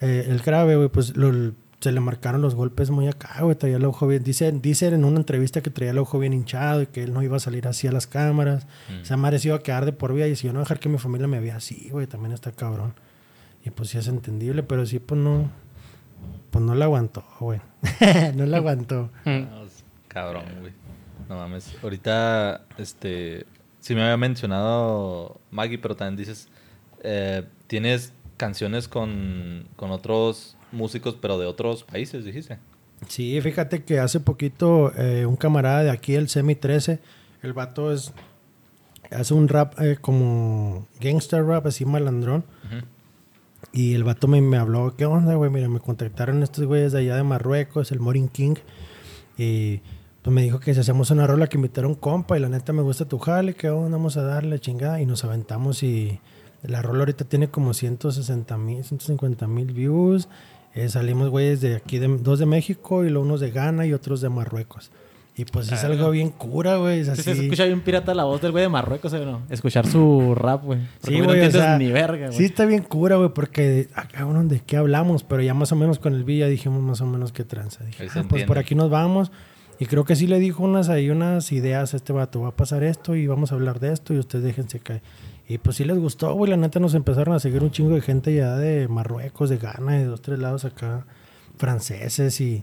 eh, 0.00 0.26
el 0.28 0.40
grave, 0.40 0.76
güey, 0.76 0.88
pues 0.88 1.14
lo- 1.16 1.52
se 1.80 1.92
le 1.92 2.00
marcaron 2.00 2.42
los 2.42 2.54
golpes 2.54 2.90
muy 2.90 3.08
acá, 3.08 3.40
güey. 3.40 3.56
Traía 3.56 3.76
el 3.76 3.84
ojo 3.84 4.06
bien. 4.06 4.22
Dice, 4.22 4.52
dice 4.52 4.88
en 4.88 5.04
una 5.04 5.16
entrevista 5.18 5.62
que 5.62 5.70
traía 5.70 5.92
el 5.92 5.98
ojo 5.98 6.18
bien 6.18 6.32
hinchado 6.34 6.82
y 6.82 6.86
que 6.86 7.02
él 7.02 7.14
no 7.14 7.22
iba 7.22 7.36
a 7.36 7.40
salir 7.40 7.66
así 7.66 7.86
a 7.86 7.92
las 7.92 8.06
cámaras. 8.06 8.66
Mm. 8.88 9.04
Se 9.04 9.14
ha 9.14 9.16
merecido 9.16 9.54
a 9.54 9.62
quedar 9.62 9.86
de 9.86 9.92
por 9.92 10.12
vida. 10.12 10.26
Y 10.28 10.36
si 10.36 10.46
yo 10.46 10.52
no 10.52 10.60
dejar 10.60 10.78
que 10.78 10.88
mi 10.90 10.98
familia 10.98 11.26
me 11.26 11.40
vea 11.40 11.56
así, 11.56 11.88
güey, 11.90 12.06
también 12.06 12.32
está 12.32 12.52
cabrón. 12.52 12.94
Y 13.64 13.70
pues 13.70 13.88
sí 13.90 13.98
es 13.98 14.08
entendible, 14.08 14.62
pero 14.62 14.84
sí, 14.84 14.98
pues 14.98 15.20
no. 15.20 15.50
Pues 16.50 16.62
no 16.62 16.74
la 16.74 16.84
aguantó, 16.84 17.24
güey. 17.40 17.60
no 18.34 18.44
la 18.44 18.58
aguantó. 18.58 19.10
Mm. 19.24 19.40
No, 19.40 19.62
cabrón, 20.08 20.44
güey. 20.60 20.72
No 21.28 21.36
mames. 21.36 21.74
Ahorita, 21.82 22.62
este. 22.76 23.46
Sí 23.80 23.94
me 23.94 24.02
había 24.02 24.18
mencionado 24.18 25.40
Maggie, 25.50 25.78
pero 25.78 25.96
también 25.96 26.16
dices. 26.16 26.48
eh, 27.02 27.44
tienes 27.66 28.12
canciones 28.36 28.88
con, 28.88 29.66
con 29.76 29.90
otros 29.90 30.56
músicos, 30.72 31.16
pero 31.20 31.38
de 31.38 31.46
otros 31.46 31.84
países, 31.84 32.24
dijiste. 32.24 32.58
Sí, 33.08 33.40
fíjate 33.40 33.82
que 33.84 33.98
hace 33.98 34.20
poquito 34.20 34.92
eh, 34.96 35.26
un 35.26 35.36
camarada 35.36 35.82
de 35.82 35.90
aquí, 35.90 36.14
el 36.14 36.28
Semi 36.28 36.54
13, 36.54 36.98
el 37.42 37.52
vato 37.52 37.92
es. 37.92 38.12
Hace 39.10 39.34
un 39.34 39.48
rap 39.48 39.80
eh, 39.80 39.96
como 40.00 40.86
gangster 41.00 41.44
rap, 41.44 41.66
así 41.66 41.84
malandrón. 41.84 42.44
Ujú. 42.64 42.86
Y 43.72 43.94
el 43.94 44.04
vato 44.04 44.28
me, 44.28 44.40
me 44.40 44.56
habló, 44.56 44.94
¿qué 44.96 45.06
onda, 45.06 45.34
güey? 45.34 45.50
Mira, 45.50 45.68
me 45.68 45.80
contactaron 45.80 46.42
estos 46.42 46.64
güeyes 46.64 46.92
de 46.92 47.00
allá 47.00 47.16
de 47.16 47.22
Marruecos, 47.24 47.90
el 47.90 48.00
Morin 48.00 48.28
King. 48.28 48.54
Y 49.36 49.80
pues 50.22 50.34
me 50.34 50.42
dijo 50.42 50.60
que 50.60 50.74
si 50.74 50.80
hacemos 50.80 51.10
una 51.10 51.26
rola 51.26 51.48
que 51.48 51.56
invitaron 51.56 51.94
compa 51.94 52.36
y 52.36 52.40
la 52.40 52.48
neta 52.48 52.72
me 52.72 52.82
gusta 52.82 53.06
tu 53.06 53.18
jale, 53.18 53.54
¿qué 53.54 53.70
onda? 53.70 53.96
Vamos 53.96 54.16
a 54.16 54.22
darle 54.22 54.58
chingada. 54.60 55.00
Y 55.00 55.06
nos 55.06 55.24
aventamos 55.24 55.82
y 55.82 56.20
la 56.62 56.82
rola 56.82 57.00
ahorita 57.00 57.24
tiene 57.24 57.48
como 57.48 57.72
160 57.72 58.56
mil, 58.58 58.84
150 58.84 59.46
mil 59.46 59.72
views. 59.72 60.28
Eh, 60.74 60.88
salimos 60.88 61.30
güeyes 61.30 61.60
de 61.60 61.76
aquí, 61.76 61.98
de, 61.98 62.06
dos 62.18 62.38
de 62.38 62.46
México 62.46 63.04
y 63.04 63.10
luego 63.10 63.26
unos 63.26 63.40
de 63.40 63.50
Ghana 63.50 63.86
y 63.86 63.92
otros 63.92 64.20
de 64.20 64.28
Marruecos. 64.28 64.90
Y 65.36 65.44
pues 65.46 65.72
es 65.72 65.82
algo 65.84 66.10
bien 66.10 66.30
cura, 66.30 66.76
güey. 66.76 67.00
Es 67.00 67.06
Sí, 67.06 67.12
así. 67.12 67.22
se 67.22 67.42
escucha 67.44 67.64
bien 67.64 67.80
pirata 67.80 68.14
la 68.14 68.24
voz 68.24 68.42
del 68.42 68.50
güey 68.52 68.62
de 68.62 68.68
Marruecos, 68.68 69.12
¿eh? 69.14 69.24
¿no? 69.24 69.40
Escuchar 69.48 69.86
su 69.86 70.34
rap, 70.34 70.64
güey. 70.64 70.80
Sí, 71.02 71.18
no 71.18 71.24
güey, 71.24 71.40
o 71.46 71.50
sea, 71.50 71.78
ni 71.78 71.90
verga, 71.90 72.26
güey. 72.26 72.36
Sí, 72.38 72.44
está 72.44 72.66
bien 72.66 72.82
cura, 72.82 73.16
güey, 73.16 73.30
porque 73.30 73.88
acá, 73.94 74.24
bueno, 74.24 74.44
¿de 74.44 74.60
qué 74.60 74.76
hablamos? 74.76 75.22
Pero 75.24 75.40
ya 75.40 75.54
más 75.54 75.72
o 75.72 75.76
menos 75.76 75.98
con 75.98 76.14
el 76.14 76.24
Villa 76.24 76.46
dijimos 76.46 76.82
más 76.82 77.00
o 77.00 77.06
menos 77.06 77.32
qué 77.32 77.44
tranza. 77.44 77.84
Dije, 77.84 78.08
ah, 78.14 78.24
pues 78.28 78.44
por 78.44 78.58
aquí 78.58 78.74
nos 78.74 78.90
vamos. 78.90 79.32
Y 79.78 79.86
creo 79.86 80.04
que 80.04 80.14
sí 80.14 80.26
le 80.26 80.38
dijo 80.38 80.62
unas 80.62 80.90
ahí, 80.90 81.08
unas 81.08 81.50
ideas 81.52 81.94
a 81.94 81.96
este 81.96 82.12
vato. 82.12 82.42
Va 82.42 82.48
a 82.48 82.56
pasar 82.56 82.82
esto 82.82 83.14
y 83.16 83.26
vamos 83.26 83.50
a 83.50 83.54
hablar 83.54 83.80
de 83.80 83.94
esto 83.94 84.12
y 84.12 84.18
ustedes 84.18 84.44
déjense 84.44 84.78
caer. 84.80 85.00
Y 85.50 85.58
pues 85.58 85.78
sí 85.78 85.84
les 85.84 85.98
gustó, 85.98 86.32
güey. 86.34 86.48
La 86.48 86.56
neta 86.56 86.78
nos 86.78 86.94
empezaron 86.94 87.34
a 87.34 87.40
seguir 87.40 87.64
un 87.64 87.72
chingo 87.72 87.92
de 87.96 88.00
gente 88.00 88.32
ya 88.32 88.54
de 88.54 88.86
Marruecos, 88.86 89.50
de 89.50 89.56
Ghana, 89.56 89.98
de 89.98 90.04
dos, 90.04 90.22
tres 90.22 90.38
lados 90.38 90.64
acá, 90.64 91.06
franceses 91.58 92.40
y... 92.40 92.62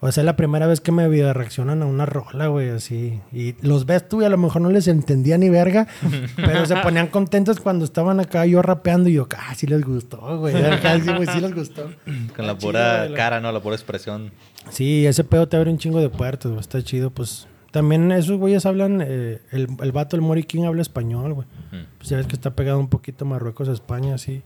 O 0.00 0.12
sea, 0.12 0.20
es 0.20 0.26
la 0.26 0.36
primera 0.36 0.66
vez 0.66 0.82
que 0.82 0.92
me 0.92 1.08
video 1.08 1.32
reaccionan 1.32 1.82
a 1.82 1.86
una 1.86 2.04
rola, 2.04 2.48
güey, 2.48 2.68
así. 2.68 3.22
Y 3.32 3.54
los 3.66 3.86
ves 3.86 4.06
tú 4.06 4.20
y 4.20 4.26
a 4.26 4.28
lo 4.28 4.36
mejor 4.36 4.60
no 4.60 4.68
les 4.68 4.86
entendía 4.86 5.38
ni 5.38 5.48
verga, 5.48 5.88
pero 6.36 6.66
se 6.66 6.76
ponían 6.76 7.06
contentos 7.06 7.58
cuando 7.58 7.86
estaban 7.86 8.20
acá 8.20 8.44
yo 8.44 8.60
rapeando 8.60 9.08
y 9.08 9.14
yo, 9.14 9.26
ah, 9.34 9.54
sí 9.54 9.66
les 9.66 9.82
gustó, 9.82 10.38
güey. 10.38 10.54
Sí, 10.54 11.10
güey, 11.10 11.26
sí 11.26 11.40
les 11.40 11.54
gustó. 11.54 11.84
Con 12.36 12.46
la 12.46 12.58
chido, 12.58 12.68
pura 12.68 13.08
cara, 13.16 13.40
¿no? 13.40 13.50
La 13.50 13.60
pura 13.60 13.76
expresión. 13.76 14.30
Sí, 14.68 15.06
ese 15.06 15.24
pedo 15.24 15.48
te 15.48 15.56
abre 15.56 15.70
un 15.70 15.78
chingo 15.78 16.00
de 16.00 16.10
puertas, 16.10 16.50
güey. 16.52 16.60
Está 16.60 16.82
chido, 16.82 17.08
pues. 17.08 17.48
También 17.70 18.10
esos 18.12 18.38
güeyes 18.38 18.64
hablan, 18.64 19.02
eh, 19.02 19.40
el, 19.50 19.68
el 19.80 19.92
vato, 19.92 20.16
el 20.16 20.22
Mori 20.22 20.44
King, 20.44 20.64
habla 20.64 20.82
español, 20.82 21.34
güey. 21.34 21.46
Mm. 21.72 21.86
Pues 21.98 22.08
ya 22.08 22.16
ves 22.16 22.26
que 22.26 22.34
está 22.34 22.54
pegado 22.54 22.78
un 22.78 22.88
poquito 22.88 23.24
Marruecos 23.24 23.68
a 23.68 23.72
España, 23.72 24.16
sí. 24.18 24.42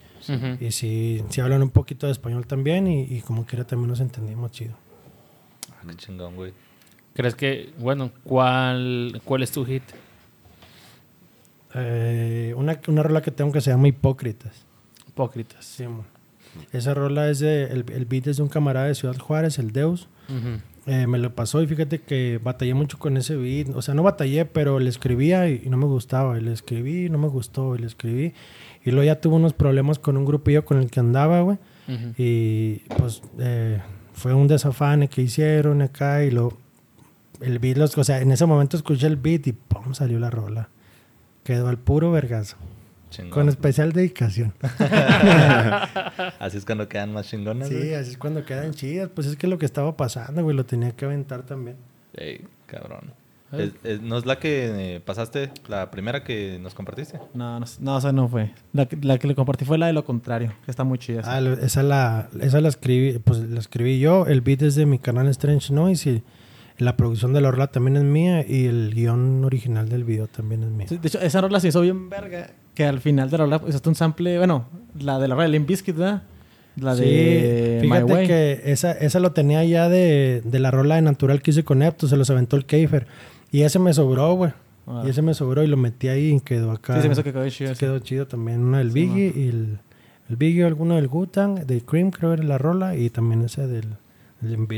Y 0.61 0.73
sí, 0.73 1.23
sí 1.29 1.41
hablan 1.41 1.62
un 1.62 1.71
poquito 1.71 2.07
de 2.07 2.12
español 2.12 2.47
también 2.47 2.87
y, 2.87 3.03
y 3.03 3.21
como 3.21 3.47
quiera 3.47 3.64
también 3.64 3.89
nos 3.89 4.01
entendimos 4.01 4.51
chido. 4.51 4.75
Ah, 5.71 5.83
qué 5.87 5.95
chingón, 5.95 6.35
güey. 6.35 6.53
¿Crees 7.14 7.35
que, 7.35 7.73
bueno, 7.79 8.11
cuál, 8.25 9.21
cuál 9.25 9.43
es 9.43 9.51
tu 9.53 9.64
hit? 9.64 9.83
Eh, 11.75 12.53
una, 12.57 12.81
una 12.89 13.03
rola 13.03 13.23
que 13.23 13.31
tengo 13.31 13.53
que 13.53 13.61
se 13.61 13.71
llama 13.71 13.89
Hipócritas. 13.89 14.64
Hipócritas. 15.09 15.64
Sí, 15.64 15.87
mo. 15.87 16.05
Esa 16.73 16.95
rola 16.95 17.29
es 17.31 17.39
de. 17.39 17.64
El, 17.64 17.85
el 17.93 18.07
beat 18.07 18.27
es 18.27 18.39
de 18.39 18.43
un 18.43 18.49
camarada 18.49 18.87
de 18.87 18.95
Ciudad 18.95 19.16
Juárez, 19.18 19.59
el 19.59 19.73
Deus. 19.73 20.09
Eh, 20.87 21.07
me 21.07 21.18
lo 21.18 21.35
pasó 21.35 21.62
y 21.62 21.66
fíjate 21.66 22.01
que 22.01 22.41
batallé 22.43 22.74
mucho 22.74 22.99
con 22.99 23.16
ese 23.16 23.37
beat. 23.37 23.68
O 23.74 23.83
sea, 23.83 23.95
no 23.95 24.03
batallé, 24.03 24.45
pero 24.47 24.78
le 24.78 24.89
escribía 24.89 25.49
y, 25.49 25.62
y 25.64 25.68
no 25.68 25.76
me 25.76 25.87
gustaba. 25.87 26.39
Y 26.39 26.43
le 26.43 26.53
escribí 26.53 27.07
y 27.07 27.11
no 27.11 27.18
me 27.18 27.28
gustó. 27.28 27.76
Y 27.76 27.81
le 27.81 27.87
escribí. 27.87 28.33
Y 28.85 28.91
luego 28.91 29.05
ya 29.05 29.20
tuve 29.20 29.37
unos 29.37 29.53
problemas 29.53 29.99
con 29.99 30.16
un 30.16 30.24
grupillo 30.24 30.64
con 30.64 30.78
el 30.78 30.91
que 30.91 31.01
andaba, 31.01 31.43
güey. 31.43 31.59
Y 32.16 32.83
pues 32.97 33.20
eh, 33.41 33.81
fue 34.12 34.33
un 34.33 34.47
desafane 34.47 35.09
que 35.09 35.22
hicieron 35.22 35.83
acá 35.83 36.22
y 36.22 36.31
lo. 36.31 36.57
El 37.41 37.59
beat, 37.59 37.78
los, 37.78 37.97
o 37.99 38.05
sea, 38.05 38.20
en 38.20 38.31
ese 38.31 38.47
momento 38.47 38.76
escuché 38.76 39.07
el 39.07 39.16
beat 39.16 39.47
y 39.49 39.53
¡pum! 39.53 39.95
salió 39.95 40.20
la 40.20 40.31
rola. 40.31 40.68
Quedó 41.43 41.68
al 41.68 41.78
puro 41.78 42.12
vergazo. 42.12 42.57
Chingón. 43.11 43.33
Con 43.33 43.49
especial 43.49 43.93
dedicación. 43.93 44.55
Así 46.39 46.57
es 46.59 46.65
cuando 46.65 46.89
quedan 46.89 47.13
más 47.13 47.27
chingonas. 47.29 47.69
Sí, 47.69 47.75
güey. 47.77 47.95
así 47.95 48.13
es 48.13 48.19
cuando 48.19 48.45
quedan 48.45 48.73
chidas. 48.73 49.11
Pues 49.15 49.27
es 49.27 49.37
que 49.37 49.47
lo 49.47 49.59
que 49.59 49.67
estaba 49.67 49.97
pasando, 49.97 50.43
güey, 50.43 50.57
lo 50.57 50.65
tenía 50.65 50.93
que 50.93 51.05
aventar 51.05 51.43
también. 51.43 51.77
Ey, 52.15 52.45
cabrón. 52.67 53.13
Es- 53.53 53.73
es- 53.83 54.01
¿No 54.01 54.17
es 54.17 54.27
la 54.27 54.39
que 54.39 54.95
eh, 54.97 55.01
pasaste, 55.01 55.51
la 55.67 55.91
primera 55.91 56.23
que 56.23 56.59
nos 56.63 56.73
compartiste? 56.75 57.19
No, 57.35 57.59
no, 57.59 57.67
no, 57.81 57.97
o 57.97 58.01
sea, 58.01 58.13
no 58.13 58.29
fue. 58.29 58.53
La, 58.73 58.87
que- 58.87 58.97
la 59.03 59.19
que 59.19 59.27
le 59.27 59.35
compartí 59.35 59.65
fue 59.65 59.77
la 59.77 59.87
de 59.89 59.93
lo 59.93 60.05
contrario, 60.05 60.53
que 60.65 60.71
está 60.71 60.85
muy 60.85 60.99
chida. 60.99 61.23
Ah, 61.25 61.41
lo- 61.41 61.55
esa 61.55 61.83
la, 61.83 62.29
esa 62.41 62.61
la 62.61 62.69
escribí, 62.69 63.19
pues 63.19 63.41
la 63.41 63.59
escribí 63.59 63.99
yo. 63.99 64.27
El 64.27 64.41
beat 64.41 64.63
es 64.63 64.77
de 64.77 64.87
mi 64.87 65.01
canal 65.01 65.27
Strange 65.29 65.73
Noise 65.73 66.11
y 66.11 66.23
la 66.79 66.97
producción 66.97 67.33
de 67.33 67.41
la 67.41 67.51
rola 67.51 67.67
también 67.67 67.97
es 67.97 68.05
mía 68.05 68.47
y 68.47 68.67
el 68.67 68.95
guion 68.95 69.45
original 69.45 69.89
del 69.89 70.05
video 70.05 70.29
también 70.29 70.63
es 70.63 70.71
mío. 70.71 70.87
Sí, 70.89 70.99
de 70.99 71.09
hecho, 71.09 71.21
esa 71.21 71.41
rola 71.41 71.59
se 71.59 71.69
hizo 71.69 71.81
bien 71.81 72.09
verga. 72.09 72.51
Que 72.75 72.85
al 72.85 73.01
final 73.01 73.31
de 73.31 73.39
la 73.39 73.45
rola 73.45 73.61
usaste 73.66 73.89
un 73.89 73.95
sample, 73.95 74.39
bueno, 74.39 74.66
la 74.99 75.18
de 75.18 75.29
la 75.29 75.35
rola 75.35 75.47
de 75.47 75.53
Limp 75.53 75.68
Bizkit, 75.68 75.97
¿verdad? 75.97 76.23
La 76.77 76.95
de 76.95 77.81
sí, 77.83 77.87
My 77.89 77.97
fíjate 77.97 78.12
Way. 78.12 78.27
que 78.27 78.61
esa, 78.66 78.93
esa 78.93 79.18
lo 79.21 79.33
tenía 79.33 79.64
ya 79.64 79.89
de, 79.89 80.41
de 80.45 80.59
la 80.61 80.71
rola 80.71 80.95
de 80.95 81.03
Natural 81.03 81.43
que 81.43 81.51
hice 81.51 81.64
con 81.64 81.81
Neptu, 81.81 82.07
se 82.09 82.16
los 82.16 82.31
aventó 82.31 82.57
el 82.57 82.64
Keifer. 82.64 83.07
Y 83.51 83.62
ese 83.62 83.79
me 83.81 83.93
sobró, 83.93 84.33
güey. 84.35 84.53
Ah. 84.87 85.03
Y 85.05 85.11
ese 85.11 85.21
me 85.21 85.35
sobró 85.35 85.62
y 85.62 85.66
lo 85.66 85.77
metí 85.77 86.09
ahí 86.09 86.31
y 86.35 86.41
quedó 86.41 86.71
acá. 86.71 86.95
Sí, 86.97 87.03
se 87.03 87.09
me 87.09 87.12
hizo 87.14 87.25
que 87.25 87.33
quedó 87.33 87.49
chido. 87.51 87.75
sí. 87.75 87.81
Quedó 87.81 87.99
chido 87.99 88.27
también. 88.29 88.61
Una 88.61 88.79
del 88.79 88.93
Sí, 88.93 88.95
Biggie 89.01 89.33
y 89.37 89.49
el, 89.49 89.79
el 90.29 90.37
Biggie, 90.37 90.64
alguno 90.64 90.95
del 90.95 91.09
Gutang, 91.09 91.66
del 91.66 91.85
Cream, 91.85 92.11
creo 92.12 92.33
era 92.33 92.45
la 92.45 92.57
rola, 92.57 92.97
y 92.97 93.11
también 93.11 93.43
ese 93.43 93.66
del, 93.66 93.87
del 94.41 94.53
Limp 94.53 94.71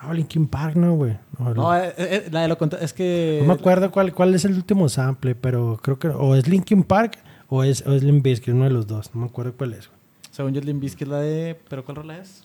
Bizkit. 0.00 0.10
Ah, 0.10 0.14
Linkin 0.14 0.46
Park, 0.46 0.76
no, 0.76 0.94
güey. 0.94 1.18
No, 1.38 1.54
No, 1.54 1.76
eh, 1.76 1.92
eh, 1.96 2.28
la 2.30 2.42
de 2.42 2.48
lo 2.48 2.58
es 2.80 2.92
que... 2.92 3.38
no 3.42 3.48
me 3.48 3.54
acuerdo 3.54 3.90
cuál, 3.90 4.12
cuál 4.12 4.34
es 4.34 4.44
el 4.44 4.54
último 4.54 4.88
sample, 4.88 5.34
pero 5.34 5.78
creo 5.82 5.98
que 5.98 6.08
o 6.08 6.34
es 6.34 6.48
Linkin 6.48 6.82
Park 6.82 7.18
o 7.48 7.64
es, 7.64 7.86
o 7.86 7.92
es 7.92 8.02
Limp 8.02 8.22
Bizkit, 8.24 8.54
uno 8.54 8.64
de 8.64 8.70
los 8.70 8.86
dos. 8.86 9.14
No 9.14 9.22
me 9.22 9.26
acuerdo 9.26 9.54
cuál 9.56 9.74
es, 9.74 9.88
güey. 9.88 9.98
Según 10.30 10.54
yo, 10.54 10.60
Limp 10.60 10.80
Bizkit 10.80 11.08
la 11.08 11.18
de... 11.20 11.58
¿Pero 11.68 11.84
cuál 11.84 11.96
rola 11.96 12.18
es? 12.18 12.44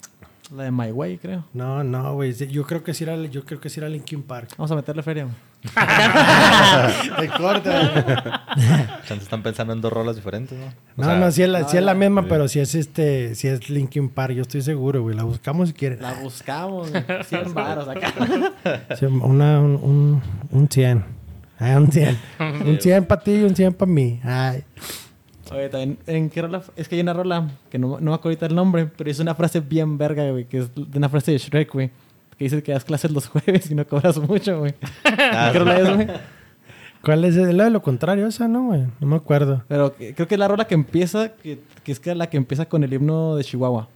La 0.56 0.64
de 0.64 0.72
My 0.72 0.92
Way, 0.92 1.18
creo. 1.18 1.46
No, 1.54 1.84
no, 1.84 2.14
güey. 2.16 2.34
Yo 2.34 2.66
creo 2.66 2.84
que 2.84 2.94
sí 2.94 3.04
era, 3.04 3.16
yo 3.16 3.44
creo 3.46 3.60
que 3.60 3.70
sí 3.70 3.80
era 3.80 3.90
Linkin 3.90 4.24
Park. 4.24 4.50
Vamos 4.58 4.72
a 4.72 4.76
meterle 4.76 5.02
feria. 5.04 5.24
güey. 5.24 5.36
Ay, 5.76 7.28
corta. 7.38 8.46
Chance 9.08 9.24
están 9.24 9.42
pensando 9.44 9.74
en 9.74 9.82
dos 9.82 9.92
rolas 9.92 10.16
diferentes, 10.16 10.58
¿no? 10.58 10.66
O 10.66 10.72
No, 10.98 11.04
sea, 11.06 11.16
no, 11.20 11.32
sí 11.32 11.44
es 11.44 11.50
la, 11.50 11.62
no, 11.62 11.70
sí 11.70 11.78
es 11.78 11.84
la 11.84 11.94
no. 11.94 12.00
misma, 12.00 12.26
pero 12.28 12.48
sí 12.48 12.60
es 12.60 12.76
este, 12.76 13.36
sí 13.36 13.48
es 13.48 13.70
Linkin 13.70 14.10
Park, 14.10 14.34
yo 14.34 14.42
estoy 14.44 14.62
seguro, 14.62 15.02
güey. 15.02 15.16
La 15.16 15.24
buscamos 15.24 15.70
si 15.70 15.74
quieren. 15.74 16.02
La 16.02 16.14
buscamos, 16.14 16.90
güey. 16.92 17.04
100 17.24 17.54
varos 17.54 17.88
acá. 17.88 18.14
Sí, 19.00 19.06
una, 19.06 19.60
un, 19.60 19.76
un, 19.82 20.22
un 20.52 20.70
100. 20.70 21.06
Ah, 21.60 21.78
un 21.78 21.92
100. 21.92 22.18
un 22.66 22.80
100 22.82 23.06
para 23.06 23.22
ti 23.22 23.32
y 23.32 23.44
un 23.44 23.56
100 23.56 23.74
para 23.74 23.92
mí. 23.92 24.20
Ay. 24.24 24.64
Oye, 25.52 25.70
también, 25.70 25.98
¿en 26.08 26.30
qué 26.32 26.42
rola? 26.42 26.64
Es 26.76 26.88
que 26.90 26.96
hay 26.96 27.02
una 27.02 27.14
rola 27.14 27.48
que 27.70 27.78
no, 27.78 28.00
no 28.00 28.12
me 28.12 28.16
acuerdo 28.16 28.30
ahorita 28.30 28.46
el 28.48 28.56
nombre, 28.56 28.88
pero 28.88 29.10
es 29.12 29.20
una 29.20 29.36
frase 29.36 29.60
bien 29.60 29.98
verga, 29.98 30.30
güey, 30.32 30.46
que 30.46 30.58
es 30.58 30.74
de 30.74 30.98
una 30.98 31.08
frase 31.08 31.32
de 31.34 31.38
Shrek, 31.38 31.72
güey. 31.72 31.92
Que 32.38 32.46
dice 32.46 32.62
que 32.64 32.72
das 32.74 32.84
clases 32.86 33.12
los 33.12 33.28
jueves 33.30 33.70
y 33.72 33.76
no 33.76 33.86
cobras 33.88 34.18
mucho, 34.18 34.60
güey. 34.60 34.74
Ah. 35.04 35.52
¿Cuál 37.02 37.24
es 37.26 37.36
el- 37.38 37.56
la 37.58 37.66
de 37.66 37.70
lo 37.70 37.82
contrario? 37.82 38.28
Esa 38.28 38.48
no, 38.48 38.66
güey. 38.68 38.82
No 39.00 39.08
me 39.08 39.16
acuerdo. 39.16 39.64
Pero 39.68 39.94
creo 39.96 40.28
que 40.28 40.36
es 40.36 40.40
la 40.40 40.48
rola 40.48 40.66
que 40.66 40.74
empieza, 40.74 41.30
que, 41.34 41.60
que 41.84 41.92
es 41.92 42.00
que 42.00 42.16
la 42.16 42.30
que 42.30 42.38
empieza 42.38 42.66
con 42.66 42.84
el 42.84 42.92
himno 42.94 43.36
de 43.36 43.44
Chihuahua. 43.44 43.88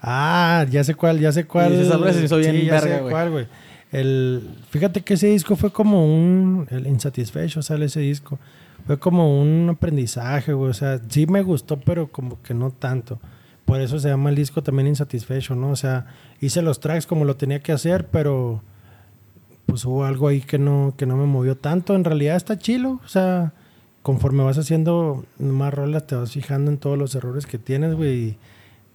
Ah, 0.00 0.64
ya 0.70 0.84
sé 0.84 0.94
cuál, 0.94 1.18
ya 1.18 1.32
sé 1.32 1.44
cuál. 1.44 1.72
Sí, 1.74 1.80
esa 1.80 1.96
rola 1.96 2.12
se 2.12 2.24
hizo 2.24 2.36
bien 2.36 2.54
Sí, 2.56 2.64
ya 2.66 2.72
verga, 2.80 2.98
sé 2.98 3.10
cuál, 3.10 3.30
güey. 3.30 3.46
El, 3.90 4.42
fíjate 4.70 5.00
que 5.00 5.14
ese 5.14 5.28
disco 5.28 5.56
fue 5.56 5.72
como 5.72 6.04
un... 6.04 6.66
El 6.70 6.86
Insatisfecho 6.86 7.62
sale 7.62 7.86
ese 7.86 8.00
disco. 8.00 8.38
Fue 8.86 8.98
como 8.98 9.40
un 9.40 9.68
aprendizaje, 9.70 10.52
güey. 10.52 10.70
O 10.70 10.74
sea, 10.74 11.00
sí 11.08 11.26
me 11.26 11.42
gustó, 11.42 11.80
pero 11.80 12.08
como 12.08 12.40
que 12.42 12.52
no 12.54 12.70
tanto. 12.70 13.18
Por 13.68 13.82
eso 13.82 13.98
se 13.98 14.08
llama 14.08 14.30
el 14.30 14.34
disco 14.34 14.62
también 14.62 14.88
Insatisfecho, 14.88 15.54
¿no? 15.54 15.68
O 15.68 15.76
sea, 15.76 16.06
hice 16.40 16.62
los 16.62 16.80
tracks 16.80 17.06
como 17.06 17.26
lo 17.26 17.36
tenía 17.36 17.60
que 17.60 17.70
hacer, 17.70 18.06
pero 18.06 18.62
pues 19.66 19.84
hubo 19.84 20.06
algo 20.06 20.26
ahí 20.26 20.40
que 20.40 20.58
no, 20.58 20.94
que 20.96 21.04
no 21.04 21.18
me 21.18 21.26
movió 21.26 21.54
tanto. 21.54 21.94
En 21.94 22.02
realidad 22.02 22.36
está 22.36 22.58
chilo. 22.58 22.98
O 23.04 23.08
sea, 23.08 23.52
conforme 24.00 24.42
vas 24.42 24.56
haciendo 24.56 25.26
más 25.38 25.74
rolas, 25.74 26.06
te 26.06 26.14
vas 26.14 26.32
fijando 26.32 26.70
en 26.70 26.78
todos 26.78 26.96
los 26.96 27.14
errores 27.14 27.44
que 27.44 27.58
tienes, 27.58 27.94
güey. 27.94 28.38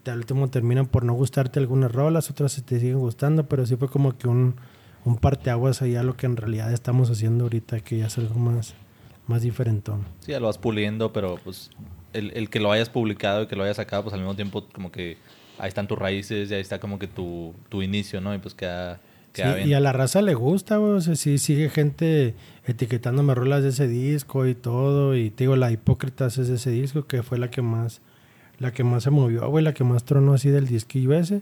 Y 0.06 0.10
al 0.10 0.18
último 0.18 0.48
terminan 0.48 0.88
por 0.88 1.06
no 1.06 1.14
gustarte 1.14 1.60
algunas 1.60 1.92
rolas, 1.92 2.32
otras 2.32 2.52
se 2.54 2.64
te 2.64 2.80
siguen 2.80 2.98
gustando, 2.98 3.46
pero 3.46 3.68
sí 3.68 3.76
fue 3.76 3.90
como 3.90 4.18
que 4.18 4.28
un, 4.28 4.56
un 5.06 5.18
parteaguas 5.18 5.84
ahí 5.84 5.96
a 5.96 6.02
lo 6.02 6.18
que 6.18 6.26
en 6.26 6.36
realidad 6.36 6.74
estamos 6.74 7.12
haciendo 7.12 7.44
ahorita, 7.44 7.82
que 7.82 8.00
ya 8.00 8.08
es 8.08 8.18
algo 8.18 8.40
más, 8.40 8.74
más 9.28 9.42
diferentón. 9.42 10.04
Sí, 10.20 10.32
ya 10.32 10.40
lo 10.40 10.48
vas 10.48 10.58
puliendo, 10.58 11.14
pero 11.14 11.38
pues 11.44 11.70
el, 12.14 12.32
el 12.36 12.50
que 12.50 12.60
lo 12.60 12.72
hayas 12.72 12.90
publicado 12.90 13.44
y 13.44 13.48
que 13.48 13.56
lo 13.56 13.64
hayas 13.64 13.78
sacado, 13.78 14.04
pues 14.04 14.14
al 14.14 14.20
mismo 14.20 14.36
tiempo 14.36 14.66
como 14.74 14.92
que 14.92 15.18
ahí 15.60 15.68
están 15.68 15.88
tus 15.88 15.98
raíces 15.98 16.52
y 16.52 16.54
ahí 16.54 16.62
está 16.62 16.80
como 16.80 17.00
que 17.00 17.08
tu, 17.08 17.54
tu 17.70 17.82
inicio, 17.82 18.22
¿no? 18.22 18.34
Y 18.36 18.38
pues 18.40 18.54
queda, 18.54 19.00
Sí, 19.34 19.42
queda 19.42 19.56
bien. 19.56 19.70
y 19.70 19.74
a 19.74 19.80
la 19.80 19.94
raza 19.94 20.22
le 20.22 20.34
gusta, 20.36 20.78
güey. 20.78 20.92
O 20.94 21.02
sea, 21.02 21.16
sí 21.16 21.38
sigue 21.38 21.70
gente 21.70 22.36
etiquetándome 22.66 23.34
rolas 23.34 23.64
de 23.64 23.70
ese 23.70 23.88
disco 23.88 24.46
y 24.46 24.54
todo. 24.56 25.16
Y 25.16 25.30
te 25.32 25.46
digo, 25.46 25.56
la 25.56 25.72
Hipócritas 25.72 26.38
es 26.38 26.50
ese 26.50 26.70
disco, 26.72 27.06
que 27.08 27.24
fue 27.24 27.38
la 27.40 27.50
que 27.50 27.62
más, 27.62 28.02
la 28.60 28.72
que 28.74 28.84
más 28.84 29.04
se 29.04 29.10
movió, 29.10 29.48
güey, 29.50 29.64
la 29.64 29.74
que 29.74 29.84
más 29.84 30.04
tronó 30.04 30.34
así 30.34 30.50
del 30.50 30.68
disquillo 30.68 31.14
ese. 31.14 31.42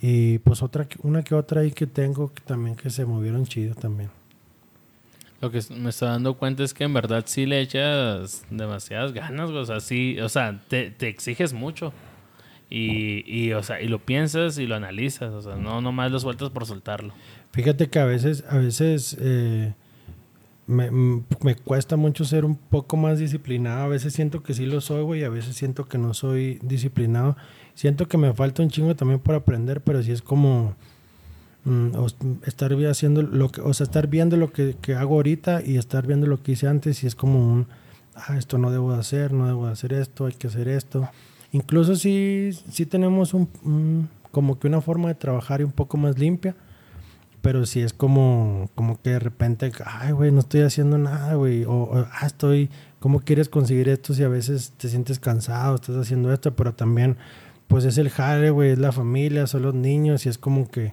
Y 0.00 0.38
pues 0.38 0.62
otra, 0.62 0.86
una 1.02 1.22
que 1.22 1.34
otra 1.34 1.60
ahí 1.62 1.72
que 1.72 1.86
tengo 1.86 2.32
que 2.32 2.40
también 2.42 2.76
que 2.76 2.88
se 2.88 3.04
movieron 3.04 3.44
chido 3.46 3.74
también. 3.74 4.10
Lo 5.40 5.50
que 5.52 5.60
me 5.76 5.90
estoy 5.90 6.08
dando 6.08 6.34
cuenta 6.34 6.64
es 6.64 6.74
que 6.74 6.84
en 6.84 6.92
verdad 6.92 7.22
sí 7.26 7.46
le 7.46 7.60
echas 7.60 8.44
demasiadas 8.50 9.12
ganas, 9.12 9.50
güey. 9.50 9.62
O 9.62 9.66
sea, 9.66 9.78
sí, 9.80 10.18
o 10.20 10.28
sea, 10.28 10.60
te, 10.68 10.90
te 10.90 11.08
exiges 11.08 11.52
mucho. 11.52 11.92
Y, 12.70 13.22
y, 13.26 13.52
o 13.52 13.62
sea, 13.62 13.80
y 13.80 13.88
lo 13.88 13.98
piensas 14.00 14.58
y 14.58 14.66
lo 14.66 14.74
analizas. 14.74 15.32
O 15.32 15.40
sea, 15.40 15.54
no 15.56 15.80
nomás 15.80 16.10
lo 16.10 16.18
sueltas 16.18 16.50
por 16.50 16.66
soltarlo. 16.66 17.14
Fíjate 17.52 17.88
que 17.88 17.98
a 18.00 18.04
veces, 18.04 18.44
a 18.50 18.58
veces 18.58 19.16
eh, 19.20 19.74
me, 20.66 20.86
m- 20.86 21.22
me 21.42 21.54
cuesta 21.54 21.96
mucho 21.96 22.24
ser 22.24 22.44
un 22.44 22.56
poco 22.56 22.96
más 22.96 23.20
disciplinado. 23.20 23.84
A 23.84 23.88
veces 23.88 24.12
siento 24.14 24.42
que 24.42 24.54
sí 24.54 24.66
lo 24.66 24.80
soy, 24.80 25.02
güey, 25.02 25.22
a 25.24 25.28
veces 25.30 25.54
siento 25.56 25.86
que 25.86 25.98
no 25.98 26.14
soy 26.14 26.58
disciplinado. 26.62 27.36
Siento 27.74 28.08
que 28.08 28.18
me 28.18 28.34
falta 28.34 28.62
un 28.62 28.70
chingo 28.70 28.96
también 28.96 29.20
por 29.20 29.36
aprender, 29.36 29.80
pero 29.82 30.02
sí 30.02 30.10
es 30.10 30.20
como 30.20 30.74
mm, 31.68 31.92
estar 32.46 32.72
haciendo 32.88 33.22
lo 33.22 33.50
que, 33.50 33.60
o 33.60 33.72
sea, 33.74 33.84
estar 33.84 34.06
viendo 34.08 34.36
lo 34.36 34.52
que, 34.52 34.76
que 34.80 34.94
hago 34.94 35.14
ahorita 35.16 35.62
y 35.64 35.76
estar 35.76 36.06
viendo 36.06 36.26
lo 36.26 36.42
que 36.42 36.52
hice 36.52 36.66
antes 36.68 37.02
y 37.04 37.06
es 37.06 37.14
como 37.14 37.38
un, 37.38 37.66
ah, 38.14 38.36
esto 38.36 38.58
no 38.58 38.70
debo 38.70 38.92
de 38.92 38.98
hacer, 39.00 39.32
no 39.32 39.46
debo 39.46 39.66
de 39.66 39.72
hacer 39.72 39.92
esto, 39.92 40.26
hay 40.26 40.32
que 40.34 40.46
hacer 40.48 40.68
esto. 40.68 41.08
Incluso 41.52 41.96
sí, 41.96 42.50
sí 42.70 42.86
tenemos 42.86 43.34
un, 43.34 43.48
un- 43.64 44.08
como 44.30 44.58
que 44.58 44.66
una 44.68 44.80
forma 44.80 45.08
de 45.08 45.14
trabajar 45.14 45.60
y 45.60 45.64
un 45.64 45.72
poco 45.72 45.96
más 45.96 46.18
limpia, 46.18 46.54
pero 47.40 47.64
sí 47.66 47.80
es 47.80 47.92
como, 47.92 48.68
como 48.74 49.00
que 49.00 49.10
de 49.10 49.18
repente, 49.20 49.70
ay, 49.84 50.12
güey, 50.12 50.32
no 50.32 50.40
estoy 50.40 50.60
haciendo 50.62 50.98
nada, 50.98 51.34
güey, 51.34 51.64
o, 51.64 51.72
o, 51.72 52.06
ah, 52.12 52.26
estoy, 52.26 52.68
¿cómo 53.00 53.20
quieres 53.20 53.48
conseguir 53.48 53.88
esto 53.88 54.12
si 54.12 54.22
a 54.24 54.28
veces 54.28 54.72
te 54.76 54.88
sientes 54.88 55.18
cansado, 55.20 55.76
estás 55.76 55.96
haciendo 55.96 56.32
esto, 56.32 56.54
pero 56.56 56.74
también, 56.74 57.16
pues 57.68 57.84
es 57.84 57.96
el 57.96 58.10
jale, 58.10 58.50
güey, 58.50 58.70
es 58.72 58.78
la 58.78 58.92
familia, 58.92 59.46
son 59.46 59.62
los 59.62 59.74
niños 59.74 60.26
y 60.26 60.28
es 60.28 60.36
como 60.36 60.68
que 60.68 60.92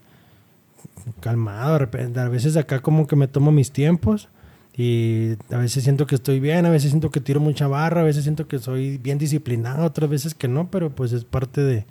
calmado, 1.20 1.76
a 2.16 2.30
veces 2.30 2.58
acá 2.58 2.82
como 2.82 3.08
que 3.08 3.16
me 3.16 3.28
tomo 3.28 3.52
mis 3.52 3.72
tiempos 3.72 4.30
y 4.78 5.34
a 5.52 5.58
veces 5.58 5.84
siento 5.84 6.06
que 6.06 6.16
estoy 6.16 6.40
bien, 6.40 6.66
a 6.66 6.70
veces 6.70 6.90
siento 6.92 7.10
que 7.10 7.22
tiro 7.22 7.40
mucha 7.40 7.68
barra, 7.68 8.02
a 8.02 8.04
veces 8.04 8.24
siento 8.24 8.48
que 8.48 8.60
soy 8.60 8.98
bien 8.98 9.18
disciplinado, 9.18 9.86
otras 9.86 10.10
veces 10.10 10.34
que 10.36 10.48
no, 10.48 10.70
pero 10.70 10.90
pues 10.94 11.12
es 11.14 11.24
parte 11.24 11.62
de, 11.62 11.86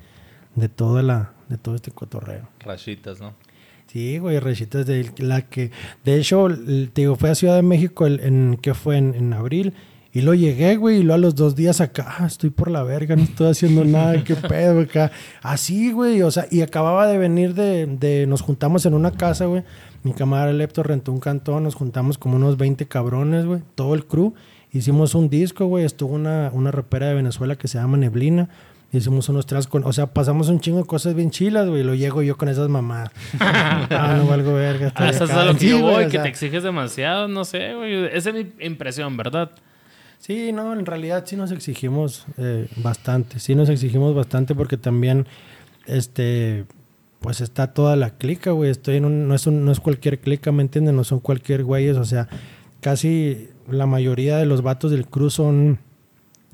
de 0.54 0.68
toda 0.68 1.02
la, 1.02 1.32
de 1.48 1.56
todo 1.56 1.74
este 1.74 1.90
cotorreo. 1.90 2.48
Rachitas, 2.60 3.20
¿no? 3.20 3.34
Sí, 3.86 4.18
güey, 4.18 4.38
Rechitas 4.40 4.86
de 4.86 5.10
la 5.18 5.42
que, 5.42 5.70
de 6.04 6.18
hecho, 6.18 6.48
te 6.92 7.02
digo, 7.02 7.16
fue 7.16 7.30
a 7.30 7.34
Ciudad 7.34 7.54
de 7.56 7.62
México 7.62 8.06
el- 8.06 8.20
en, 8.20 8.58
que 8.60 8.74
fue 8.74 8.96
en, 8.98 9.14
en 9.14 9.32
abril 9.32 9.72
y 10.14 10.22
lo 10.22 10.32
llegué, 10.32 10.76
güey, 10.76 11.00
y 11.00 11.02
luego 11.02 11.14
a 11.14 11.18
los 11.18 11.34
dos 11.34 11.54
días 11.54 11.82
acá, 11.82 12.16
"Ah, 12.18 12.26
estoy 12.26 12.48
por 12.48 12.70
la 12.70 12.82
verga, 12.82 13.16
no 13.16 13.24
estoy 13.24 13.50
haciendo 13.50 13.84
nada, 13.84 14.24
qué 14.24 14.34
pedo 14.34 14.80
acá. 14.80 15.12
Así, 15.42 15.92
güey, 15.92 16.22
o 16.22 16.30
sea, 16.30 16.46
y 16.50 16.62
acababa 16.62 17.06
de 17.06 17.18
venir 17.18 17.52
de, 17.54 17.84
de, 17.86 18.26
nos 18.26 18.40
juntamos 18.40 18.86
en 18.86 18.94
una 18.94 19.10
casa, 19.10 19.44
güey, 19.44 19.64
mi 20.02 20.12
camarada 20.14 20.52
Lepto 20.52 20.82
rentó 20.82 21.12
un 21.12 21.20
cantón, 21.20 21.64
nos 21.64 21.74
juntamos 21.74 22.16
como 22.16 22.36
unos 22.36 22.56
20 22.56 22.86
cabrones, 22.86 23.44
güey, 23.44 23.60
todo 23.74 23.94
el 23.94 24.06
crew, 24.06 24.32
Hicimos 24.74 25.14
un 25.14 25.30
disco, 25.30 25.66
güey. 25.66 25.84
Estuvo 25.84 26.12
una, 26.14 26.50
una 26.52 26.72
rapera 26.72 27.06
de 27.06 27.14
Venezuela 27.14 27.54
que 27.54 27.68
se 27.68 27.78
llama 27.78 27.96
Neblina. 27.96 28.48
Hicimos 28.92 29.28
unos 29.28 29.46
tras 29.46 29.68
con... 29.68 29.84
O 29.84 29.92
sea, 29.92 30.08
pasamos 30.08 30.48
un 30.48 30.58
chingo 30.58 30.78
de 30.78 30.84
cosas 30.84 31.14
bien 31.14 31.30
chilas, 31.30 31.68
güey. 31.68 31.84
Lo 31.84 31.94
llego 31.94 32.22
yo 32.22 32.36
con 32.36 32.48
esas 32.48 32.68
mamás. 32.68 33.08
ah, 33.40 34.16
no 34.18 34.26
valgo 34.26 34.54
verga. 34.54 34.92
Ah, 34.96 35.10
eso 35.10 35.24
es 35.24 35.30
a 35.30 35.44
lo 35.44 35.56
que 35.56 35.68
yo 35.68 35.80
voy, 35.80 36.08
que 36.08 36.18
te 36.18 36.26
exiges 36.26 36.64
demasiado, 36.64 37.28
no 37.28 37.44
sé, 37.44 37.72
güey. 37.74 38.06
Esa 38.06 38.30
es 38.30 38.34
mi 38.34 38.52
impresión, 38.66 39.16
¿verdad? 39.16 39.52
Sí, 40.18 40.52
no, 40.52 40.72
en 40.72 40.86
realidad 40.86 41.24
sí 41.26 41.36
nos 41.36 41.50
exigimos 41.52 42.26
eh, 42.38 42.68
bastante. 42.76 43.38
Sí 43.38 43.54
nos 43.54 43.68
exigimos 43.68 44.14
bastante 44.14 44.54
porque 44.54 44.76
también, 44.76 45.26
este, 45.86 46.64
pues 47.20 47.40
está 47.40 47.72
toda 47.74 47.96
la 47.96 48.10
clica, 48.16 48.52
güey. 48.52 48.70
Estoy 48.70 48.96
en 48.96 49.04
un, 49.04 49.28
no 49.28 49.34
es 49.34 49.46
un, 49.46 49.64
no 49.64 49.72
es 49.72 49.80
cualquier 49.80 50.20
clica, 50.20 50.52
¿me 50.52 50.62
entiendes? 50.62 50.94
No 50.94 51.04
son 51.04 51.20
cualquier 51.20 51.64
güeyes, 51.64 51.96
o 51.96 52.04
sea, 52.04 52.28
casi 52.80 53.48
la 53.68 53.86
mayoría 53.86 54.36
de 54.38 54.46
los 54.46 54.62
vatos 54.62 54.90
del 54.90 55.06
crew 55.06 55.30
son 55.30 55.78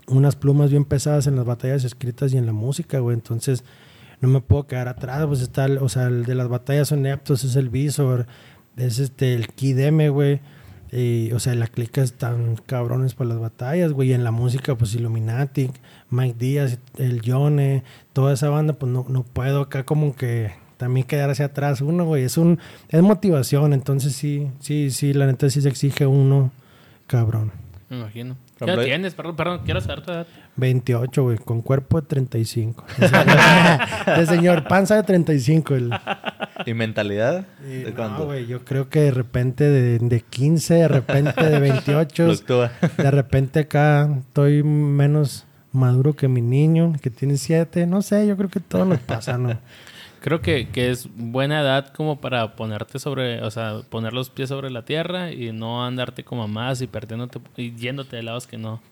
unas 0.06 0.36
plumas 0.36 0.70
bien 0.70 0.84
pesadas 0.84 1.26
en 1.26 1.36
las 1.36 1.44
batallas 1.44 1.84
escritas 1.84 2.32
y 2.32 2.38
en 2.38 2.46
la 2.46 2.52
música, 2.52 2.98
güey. 2.98 3.14
Entonces, 3.14 3.64
no 4.20 4.28
me 4.28 4.40
puedo 4.40 4.66
quedar 4.66 4.88
atrás, 4.88 5.26
pues 5.26 5.40
está, 5.40 5.66
o 5.80 5.88
sea, 5.88 6.06
el 6.06 6.24
de 6.24 6.34
las 6.34 6.48
batallas 6.48 6.88
son 6.88 7.02
Neptos, 7.02 7.44
es 7.44 7.56
el 7.56 7.70
Visor, 7.70 8.26
es 8.76 8.98
este, 8.98 9.34
el 9.34 9.48
Kideme, 9.48 10.08
güey. 10.08 10.40
Y, 10.92 11.30
o 11.32 11.38
sea, 11.38 11.54
la 11.54 11.68
clica 11.68 12.02
están 12.02 12.56
cabrones 12.66 13.14
para 13.14 13.30
las 13.30 13.38
batallas, 13.38 13.92
güey. 13.92 14.10
Y 14.10 14.12
en 14.12 14.24
la 14.24 14.30
música, 14.30 14.74
pues 14.74 14.94
Illuminati, 14.94 15.70
Mike 16.10 16.36
Díaz, 16.38 16.78
el 16.98 17.20
Yone, 17.20 17.84
toda 18.12 18.32
esa 18.32 18.48
banda, 18.48 18.72
pues 18.72 18.90
no, 18.90 19.06
no 19.08 19.22
puedo 19.22 19.60
acá 19.62 19.84
como 19.84 20.16
que 20.16 20.52
también 20.76 21.06
quedar 21.06 21.30
hacia 21.30 21.46
atrás 21.46 21.80
uno, 21.80 22.04
güey. 22.04 22.24
Es 22.24 22.36
un, 22.38 22.58
es 22.88 23.02
motivación, 23.02 23.72
entonces 23.72 24.14
sí, 24.14 24.50
sí, 24.60 24.90
sí, 24.90 25.12
la 25.12 25.26
neta 25.26 25.48
sí 25.50 25.60
se 25.60 25.68
exige 25.68 26.06
uno, 26.06 26.50
cabrón. 27.06 27.52
Me 27.88 27.98
imagino. 27.98 28.36
¿Qué 28.58 28.76
tienes? 28.84 29.14
Perdón, 29.14 29.36
perdón, 29.36 29.60
quiero 29.64 29.80
saber 29.80 30.02
tu 30.02 30.12
edad. 30.12 30.26
28, 30.60 31.22
güey, 31.22 31.38
con 31.38 31.62
cuerpo 31.62 32.00
de 32.00 32.06
35. 32.06 32.84
de 34.16 34.26
señor, 34.26 34.68
panza 34.68 34.96
de 34.96 35.02
35. 35.02 35.74
El, 35.74 35.90
¿Y 36.66 36.74
mentalidad? 36.74 37.46
Y 37.64 37.78
¿De 37.78 37.90
no, 37.90 37.96
cuánto? 37.96 38.26
güey, 38.26 38.46
yo 38.46 38.64
creo 38.64 38.88
que 38.88 39.00
de 39.00 39.10
repente 39.10 39.64
de, 39.64 39.98
de 39.98 40.20
15, 40.20 40.74
de 40.74 40.88
repente 40.88 41.44
de 41.44 41.58
28, 41.58 42.26
Fluctúa. 42.26 42.72
de 42.96 43.10
repente 43.10 43.60
acá 43.60 44.08
estoy 44.20 44.62
menos 44.62 45.46
maduro 45.72 46.14
que 46.14 46.28
mi 46.28 46.42
niño, 46.42 46.92
que 47.00 47.10
tiene 47.10 47.36
7, 47.36 47.86
no 47.86 48.02
sé, 48.02 48.26
yo 48.26 48.36
creo 48.36 48.48
que 48.48 48.60
todo 48.60 48.84
nos 48.84 49.00
pasa, 49.00 49.38
¿no? 49.38 49.58
Creo 50.20 50.42
que, 50.42 50.68
que 50.68 50.90
es 50.90 51.08
buena 51.16 51.62
edad 51.62 51.94
como 51.94 52.20
para 52.20 52.54
ponerte 52.54 52.98
sobre, 52.98 53.42
o 53.42 53.50
sea, 53.50 53.80
poner 53.88 54.12
los 54.12 54.28
pies 54.28 54.50
sobre 54.50 54.70
la 54.70 54.84
tierra 54.84 55.32
y 55.32 55.50
no 55.52 55.84
andarte 55.84 56.24
como 56.24 56.42
a 56.42 56.46
más 56.46 56.82
y 56.82 56.86
perdiéndote 56.86 57.40
y 57.56 57.74
yéndote 57.74 58.16
de 58.16 58.22
lados 58.22 58.46
que 58.46 58.58
no. 58.58 58.82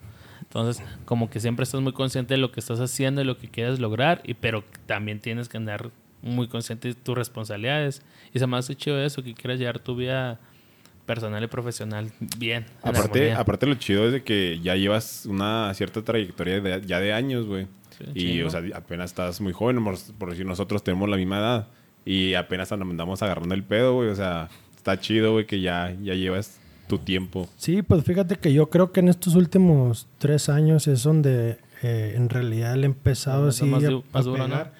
Entonces, 0.49 0.83
como 1.05 1.29
que 1.31 1.41
siempre 1.41 1.65
estás 1.65 1.81
muy 1.83 1.93
consciente 1.93 2.35
de 2.35 2.39
lo 2.39 2.51
que 2.53 2.61
estás 2.61 2.81
haciendo 2.81 3.21
y 3.21 3.25
lo 3.25 3.37
que 3.39 3.49
quieres 3.49 3.81
lograr, 3.81 4.23
y 4.25 4.35
pero 4.35 4.65
también 4.87 5.21
tienes 5.21 5.49
que 5.49 5.59
andar 5.59 5.91
muy 6.23 6.49
consciente 6.49 6.89
de 6.89 6.95
tus 6.95 7.17
responsabilidades. 7.17 8.03
Y 8.33 8.39
se 8.39 8.47
me 8.47 8.57
hace 8.57 8.75
chido 8.75 8.99
eso, 9.03 9.23
que 9.23 9.35
quieras 9.35 9.59
llevar 9.59 9.79
tu 9.79 9.95
vida 9.95 10.41
personal 11.07 11.43
y 11.45 11.47
profesional 11.47 12.11
bien. 12.39 12.65
en 12.83 12.89
Aparte, 12.91 13.33
aparte 13.33 13.67
lo 13.67 13.75
chido 13.75 14.07
es 14.07 14.13
de 14.13 14.23
que 14.23 14.59
ya 14.63 14.75
llevas 14.77 15.27
una 15.27 15.73
cierta 15.75 16.03
trayectoria 16.03 16.61
de- 16.61 16.83
ya 16.87 16.99
de 17.01 17.13
años, 17.13 17.47
güey. 17.47 17.67
Sí, 17.99 18.05
y, 18.15 18.43
o 18.43 18.51
sea, 18.51 18.63
apenas 18.75 19.11
estás 19.11 19.41
muy 19.41 19.53
joven, 19.53 19.83
por, 19.83 19.97
por 20.19 20.31
decir, 20.31 20.47
nosotros 20.47 20.83
tenemos 20.85 21.09
la 21.09 21.17
misma 21.17 21.39
edad. 21.39 21.69
Y 22.05 22.35
apenas 22.35 22.71
andamos 22.73 23.23
agarrando 23.23 23.55
el 23.55 23.65
pedo, 23.65 23.95
güey. 23.95 24.09
O 24.09 24.15
sea, 24.15 24.49
está 24.77 24.99
chido, 25.01 25.33
güey, 25.33 25.47
que 25.47 25.61
ya, 25.61 25.95
ya 26.03 26.15
llevas 26.15 26.59
tu 26.89 26.99
tiempo. 26.99 27.49
Sí, 27.57 27.83
pues 27.83 28.03
fíjate 28.05 28.37
que 28.37 28.53
yo 28.53 28.69
creo 28.71 28.91
que 28.93 29.01
en 29.01 29.09
estos 29.09 29.35
últimos 29.37 30.07
tres 30.19 30.49
años 30.49 30.87
es 30.89 31.03
donde 31.05 31.59
eh, 31.83 32.15
en 32.17 32.29
realidad 32.29 32.75
le 32.75 32.83
he 32.83 32.87
empezado 32.87 33.49
así 33.49 33.65
más 33.67 33.85
a- 33.85 33.89
a 33.89 34.01
más 34.13 34.25
duro, 34.25 34.39
¿no? 34.39 34.45
pegar. 34.49 34.73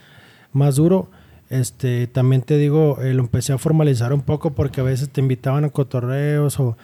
Más 0.53 0.77
duro. 0.77 1.09
Este, 1.51 2.07
también 2.09 2.43
te 2.43 2.59
digo, 2.59 2.99
eh, 3.01 3.15
lo 3.15 3.23
empecé 3.23 3.53
a 3.53 3.59
formalizar 3.59 4.13
un 4.13 4.23
poco 4.23 4.51
porque 4.55 4.81
a 4.81 4.85
veces 4.85 5.09
te 5.11 5.21
invitaban 5.21 5.65
a 5.65 5.71
cotorreos 5.71 6.59
o, 6.61 6.77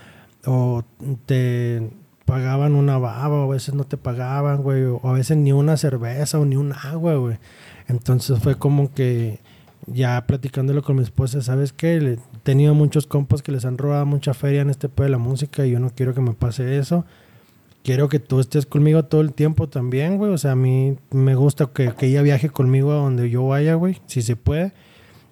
o 0.47 0.83
te 1.27 1.91
pagaban 2.25 2.75
una 2.75 2.97
baba 2.97 3.45
o 3.45 3.51
a 3.51 3.55
veces 3.55 3.75
no 3.75 3.85
te 3.85 3.97
pagaban, 3.99 4.63
güey, 4.63 4.85
o 4.85 5.01
a 5.05 5.13
veces 5.13 5.37
ni 5.37 5.53
una 5.53 5.77
cerveza 5.77 6.39
o 6.39 6.45
ni 6.47 6.57
un 6.57 6.73
agua, 6.73 7.15
güey. 7.17 7.37
Entonces 7.89 8.39
fue 8.39 8.57
como 8.57 8.95
que 8.95 9.41
ya 9.87 10.27
platicándolo 10.27 10.83
con 10.83 10.97
mi 10.97 11.03
esposa, 11.03 11.43
¿sabes 11.43 11.73
qué? 11.73 11.97
He 11.97 12.19
tenido 12.43 12.75
muchos 12.75 13.07
compas 13.07 13.43
que 13.43 13.53
les 13.53 13.65
han 13.65 13.79
robado 13.79 14.07
mucha 14.07 14.35
feria 14.35 14.63
en 14.63 14.71
este 14.71 14.89
pedo 14.89 15.05
de 15.05 15.11
la 15.11 15.19
música 15.19 15.67
y 15.67 15.73
yo 15.73 15.81
no 15.81 15.91
quiero 15.91 16.15
que 16.15 16.21
me 16.21 16.33
pase 16.33 16.79
eso. 16.79 17.05
Quiero 17.83 18.09
que 18.09 18.19
tú 18.19 18.41
estés 18.41 18.65
conmigo 18.65 19.05
todo 19.05 19.21
el 19.21 19.35
tiempo 19.35 19.69
también, 19.69 20.17
güey. 20.17 20.33
O 20.33 20.39
sea, 20.39 20.53
a 20.53 20.57
mí 20.57 20.97
me 21.11 21.35
gusta 21.35 21.67
que, 21.67 21.93
que 21.93 22.07
ella 22.07 22.23
viaje 22.23 22.49
conmigo 22.49 22.93
a 22.93 22.97
donde 22.97 23.29
yo 23.29 23.47
vaya, 23.47 23.75
güey, 23.75 24.01
si 24.07 24.23
se 24.23 24.37
puede. 24.37 24.73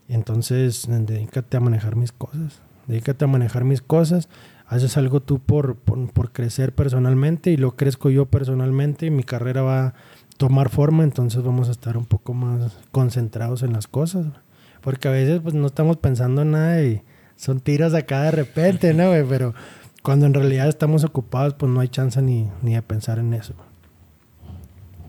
Entonces, 0.09 0.87
dedícate 0.87 1.57
a 1.57 1.61
manejar 1.61 1.97
mis 1.97 2.13
cosas. 2.13 2.61
Dedícate 2.87 3.25
a 3.25 3.29
manejar 3.29 3.65
mis 3.65 3.81
cosas. 3.81 4.29
Haces 4.67 4.99
algo 4.99 5.21
tú 5.21 5.39
por, 5.39 5.77
por, 5.77 6.11
por 6.13 6.33
crecer 6.33 6.75
personalmente 6.75 7.51
y 7.51 7.57
lo 7.57 7.75
crezco 7.77 8.11
yo 8.11 8.27
personalmente 8.27 9.07
y 9.07 9.11
mi 9.11 9.23
carrera 9.23 9.63
va 9.63 9.87
a 9.87 9.95
tomar 10.37 10.71
forma, 10.71 11.05
entonces 11.05 11.43
vamos 11.43 11.69
a 11.69 11.73
estar 11.73 11.97
un 11.97 12.05
poco 12.05 12.35
más 12.35 12.73
concentrados 12.91 13.63
en 13.63 13.73
las 13.73 13.87
cosas. 13.87 14.27
güey. 14.27 14.41
Porque 14.83 15.09
a 15.09 15.12
veces 15.12 15.41
pues 15.43 15.55
no 15.55 15.66
estamos 15.66 15.97
pensando 15.97 16.43
en 16.43 16.51
nada 16.53 16.83
y 16.83 17.03
son 17.37 17.61
tiros 17.61 17.95
acá 17.95 18.22
de 18.22 18.30
repente, 18.33 18.93
¿no, 18.95 19.09
güey? 19.09 19.24
Pero 19.28 19.55
cuando 20.03 20.26
en 20.26 20.35
realidad 20.35 20.68
estamos 20.68 21.05
ocupados, 21.05 21.55
pues 21.55 21.70
no 21.70 21.80
hay 21.80 21.89
chance 21.89 22.20
ni, 22.20 22.49
ni 22.62 22.74
de 22.74 22.83
pensar 22.83 23.18
en 23.18 23.33
eso. 23.35 23.55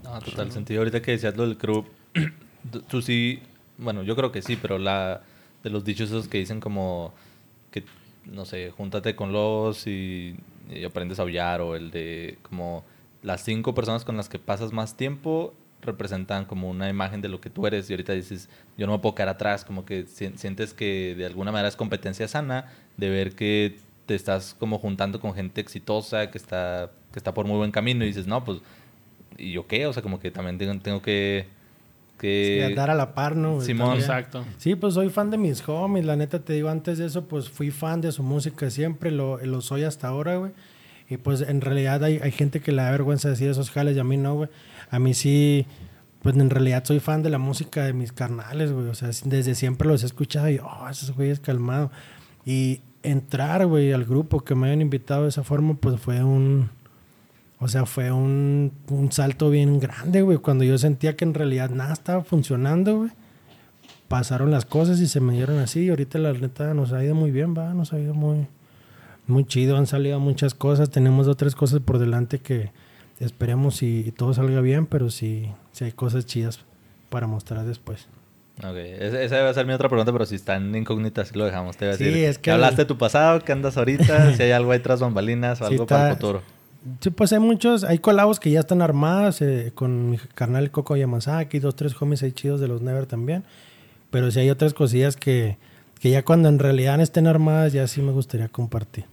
No, 0.04 0.20
total 0.20 0.52
sentido. 0.52 0.82
Ahorita 0.82 1.02
que 1.02 1.12
decías 1.12 1.36
lo 1.36 1.44
del 1.48 1.58
crew, 1.58 1.86
tú- 2.88 3.02
sí, 3.02 3.40
bueno, 3.78 4.04
yo 4.04 4.16
creo 4.16 4.32
que 4.32 4.42
sí, 4.42 4.58
pero 4.62 4.78
la 4.78 5.22
de 5.64 5.70
los 5.70 5.84
dichos 5.84 6.10
esos 6.10 6.28
que 6.28 6.38
dicen 6.38 6.60
como 6.60 7.14
que, 7.72 7.84
no 8.26 8.46
sé, 8.46 8.70
júntate 8.72 9.16
con 9.16 9.32
los 9.32 9.88
y, 9.88 10.36
y 10.70 10.84
aprendes 10.84 11.20
a 11.20 11.24
aullar, 11.24 11.62
o 11.62 11.76
el 11.76 11.90
de 11.90 12.38
como 12.44 12.84
las 13.24 13.44
cinco 13.44 13.74
personas 13.74 14.04
con 14.06 14.18
las 14.18 14.30
que 14.30 14.38
pasas 14.40 14.72
más 14.74 14.96
tiempo 14.98 15.54
representan 15.86 16.46
como 16.46 16.70
una 16.70 16.90
imagen 16.90 17.22
de 17.22 17.30
lo 17.30 17.40
que 17.42 17.50
tú 17.50 17.68
eres 17.68 17.90
y 17.90 17.94
ahorita 17.94 18.14
dices, 18.14 18.50
yo 18.78 18.86
no 18.88 18.94
me 18.94 19.00
puedo 19.00 19.16
quedar 19.16 19.30
atrás, 19.30 19.64
como 19.66 19.86
que 19.86 20.06
si- 20.08 20.32
sientes 20.38 20.74
que 20.74 21.16
de 21.18 21.26
alguna 21.26 21.52
manera 21.52 21.68
es 21.70 21.76
competencia 21.76 22.28
sana 22.28 22.66
de 22.98 23.10
ver 23.10 23.36
que 23.36 23.78
te 24.06 24.16
estás 24.16 24.56
como 24.60 24.80
juntando 24.80 25.20
con 25.20 25.34
gente 25.34 25.62
exitosa, 25.62 26.30
que 26.32 26.38
está, 26.38 26.92
que 27.12 27.20
está 27.20 27.34
por 27.34 27.46
muy 27.46 27.58
buen 27.58 27.72
camino 27.72 28.04
y 28.04 28.08
dices, 28.08 28.28
no, 28.28 28.44
pues 28.44 28.60
¿y 29.38 29.52
yo 29.52 29.66
qué? 29.68 29.88
O 29.88 29.94
sea, 29.94 30.04
como 30.04 30.20
que 30.20 30.30
también 30.32 30.58
tengo, 30.58 30.78
tengo 30.82 31.02
que... 31.02 31.48
que 32.20 32.58
Sí, 32.60 32.64
andar 32.66 32.90
a 32.92 32.96
la 32.96 33.14
par, 33.16 33.36
¿no? 33.36 33.56
güey? 33.56 33.66
Simón. 33.66 33.88
También. 33.88 34.02
Exacto. 34.04 34.46
Sí, 34.58 34.76
pues 34.76 34.94
soy 34.94 35.10
fan 35.10 35.32
de 35.32 35.38
mis 35.38 35.68
homies. 35.68 36.06
La 36.06 36.16
neta 36.16 36.40
te 36.40 36.54
digo, 36.54 36.70
antes 36.70 36.98
de 36.98 37.06
eso, 37.06 37.26
pues 37.26 37.50
fui 37.50 37.72
fan 37.72 38.02
de 38.02 38.12
su 38.12 38.24
música 38.24 38.70
siempre. 38.70 39.10
Lo, 39.12 39.38
lo 39.38 39.62
soy 39.62 39.84
hasta 39.84 40.08
ahora, 40.08 40.36
güey. 40.38 40.52
Y 41.10 41.18
pues 41.18 41.42
en 41.42 41.62
realidad 41.62 42.04
hay, 42.04 42.20
hay 42.24 42.32
gente 42.32 42.60
que 42.62 42.72
le 42.72 42.82
da 42.82 42.92
vergüenza 42.92 43.30
decir 43.30 43.50
esos 43.50 43.72
jales 43.72 43.96
y 43.98 44.00
a 44.00 44.04
mí 44.04 44.18
no, 44.18 44.36
güey. 44.36 44.50
A 44.94 45.00
mí 45.00 45.16
sí, 45.16 45.66
pues 46.22 46.36
en 46.36 46.52
realidad 46.52 46.84
soy 46.86 47.00
fan 47.00 47.24
de 47.24 47.32
la 47.32 47.40
música 47.40 47.84
de 47.84 47.94
mis 47.94 48.12
carnales, 48.12 48.72
güey. 48.72 48.90
O 48.90 48.94
sea, 48.94 49.10
desde 49.26 49.56
siempre 49.56 49.88
los 49.88 50.04
he 50.04 50.06
escuchado 50.06 50.48
y, 50.52 50.60
oh, 50.60 50.88
esos 50.88 51.16
güeyes 51.16 51.40
calmado. 51.40 51.90
Y 52.46 52.82
entrar, 53.02 53.66
güey, 53.66 53.92
al 53.92 54.06
grupo 54.06 54.42
que 54.42 54.54
me 54.54 54.68
hayan 54.68 54.82
invitado 54.82 55.24
de 55.24 55.30
esa 55.30 55.44
forma, 55.44 55.74
pues 55.74 56.00
fue 56.00 56.24
un... 56.24 56.70
O 57.58 57.68
sea, 57.70 57.88
fue 57.88 58.12
un, 58.12 58.72
un 58.88 59.12
salto 59.12 59.50
bien 59.50 59.80
grande, 59.80 60.22
güey. 60.22 60.38
Cuando 60.38 60.64
yo 60.64 60.78
sentía 60.78 61.16
que 61.16 61.26
en 61.26 61.34
realidad 61.34 61.72
nada 61.72 61.94
estaba 61.94 62.24
funcionando, 62.24 62.98
güey. 62.98 63.12
Pasaron 64.10 64.52
las 64.52 64.66
cosas 64.66 65.00
y 65.00 65.08
se 65.08 65.22
me 65.22 65.34
dieron 65.34 65.58
así. 65.58 65.86
Y 65.86 65.90
ahorita 65.90 66.20
la 66.20 66.34
neta 66.34 66.76
nos 66.76 66.94
ha 66.94 67.04
ido 67.04 67.16
muy 67.16 67.32
bien, 67.32 67.56
va. 67.58 67.74
Nos 67.74 67.94
ha 67.94 68.00
ido 68.00 68.14
muy, 68.14 68.46
muy 69.26 69.44
chido. 69.44 69.76
Han 69.76 69.88
salido 69.88 70.20
muchas 70.20 70.54
cosas. 70.54 70.92
Tenemos 70.92 71.28
otras 71.28 71.56
cosas 71.56 71.80
por 71.80 71.98
delante 71.98 72.38
que 72.38 72.70
esperemos 73.24 73.82
y 73.84 74.12
todo 74.12 74.34
salga 74.34 74.62
bien. 74.62 74.86
Pero 74.86 75.10
sí, 75.10 75.50
sí 75.72 75.86
hay 75.86 75.92
cosas 75.92 76.26
chidas 76.26 76.60
para 77.10 77.28
mostrar 77.28 77.66
después. 77.66 78.08
Ok, 78.60 78.76
esa, 78.78 79.50
a 79.50 79.54
ser 79.54 79.66
mi 79.66 79.74
otra 79.74 79.90
pregunta, 79.90 80.12
pero 80.12 80.26
si 80.28 80.36
está 80.36 80.56
en 80.58 80.76
incógnita, 80.76 81.26
sí 81.26 81.36
lo 81.36 81.46
dejamos. 81.46 81.76
Te 81.76 81.86
voy 81.86 81.94
a 81.96 81.98
Sí, 81.98 82.04
decir, 82.04 82.24
es 82.26 82.38
que- 82.38 82.52
hablaste 82.52 82.84
de 82.84 82.86
tu 82.86 82.98
pasado? 82.98 83.40
¿Qué 83.44 83.52
andas 83.52 83.78
ahorita? 83.78 84.34
si 84.38 84.44
hay 84.44 84.52
algo 84.52 84.72
ahí 84.72 84.80
tras 84.80 85.00
bambalinas 85.00 85.60
o 85.62 85.68
Sí 85.68 85.74
algo 85.74 85.88
para 85.88 86.10
el 86.10 86.16
futuro. 86.16 86.42
Sí, 87.00 87.10
pues 87.12 87.32
hay 87.34 87.40
muchos, 87.40 87.84
hay 87.86 87.98
colabos 88.00 88.40
que 88.40 88.52
ya 88.52 88.60
están 88.60 88.82
armadas 88.82 89.42
eh, 89.42 89.72
con 89.74 90.10
mi 90.12 90.18
carnal 90.18 90.70
Coco 90.70 90.96
Yamazaki, 90.98 91.60
dos, 91.60 91.76
tres 91.76 92.00
homies 92.00 92.22
ahí 92.24 92.32
chidos 92.34 92.60
de 92.60 92.68
los 92.68 92.82
Never 92.82 93.06
también. 93.06 93.44
Pero 94.12 94.30
sí 94.30 94.40
hay 94.42 94.50
otras 94.52 94.74
cosillas 94.76 95.16
que, 95.16 95.58
que 96.00 96.10
ya 96.12 96.24
cuando 96.24 96.50
en 96.50 96.60
realidad 96.60 97.00
estén 97.02 97.26
armadas 97.26 97.74
ya 97.74 97.88
sí 97.88 98.02
me 98.02 98.12
gustaría 98.12 98.50
compartir. 98.50 99.06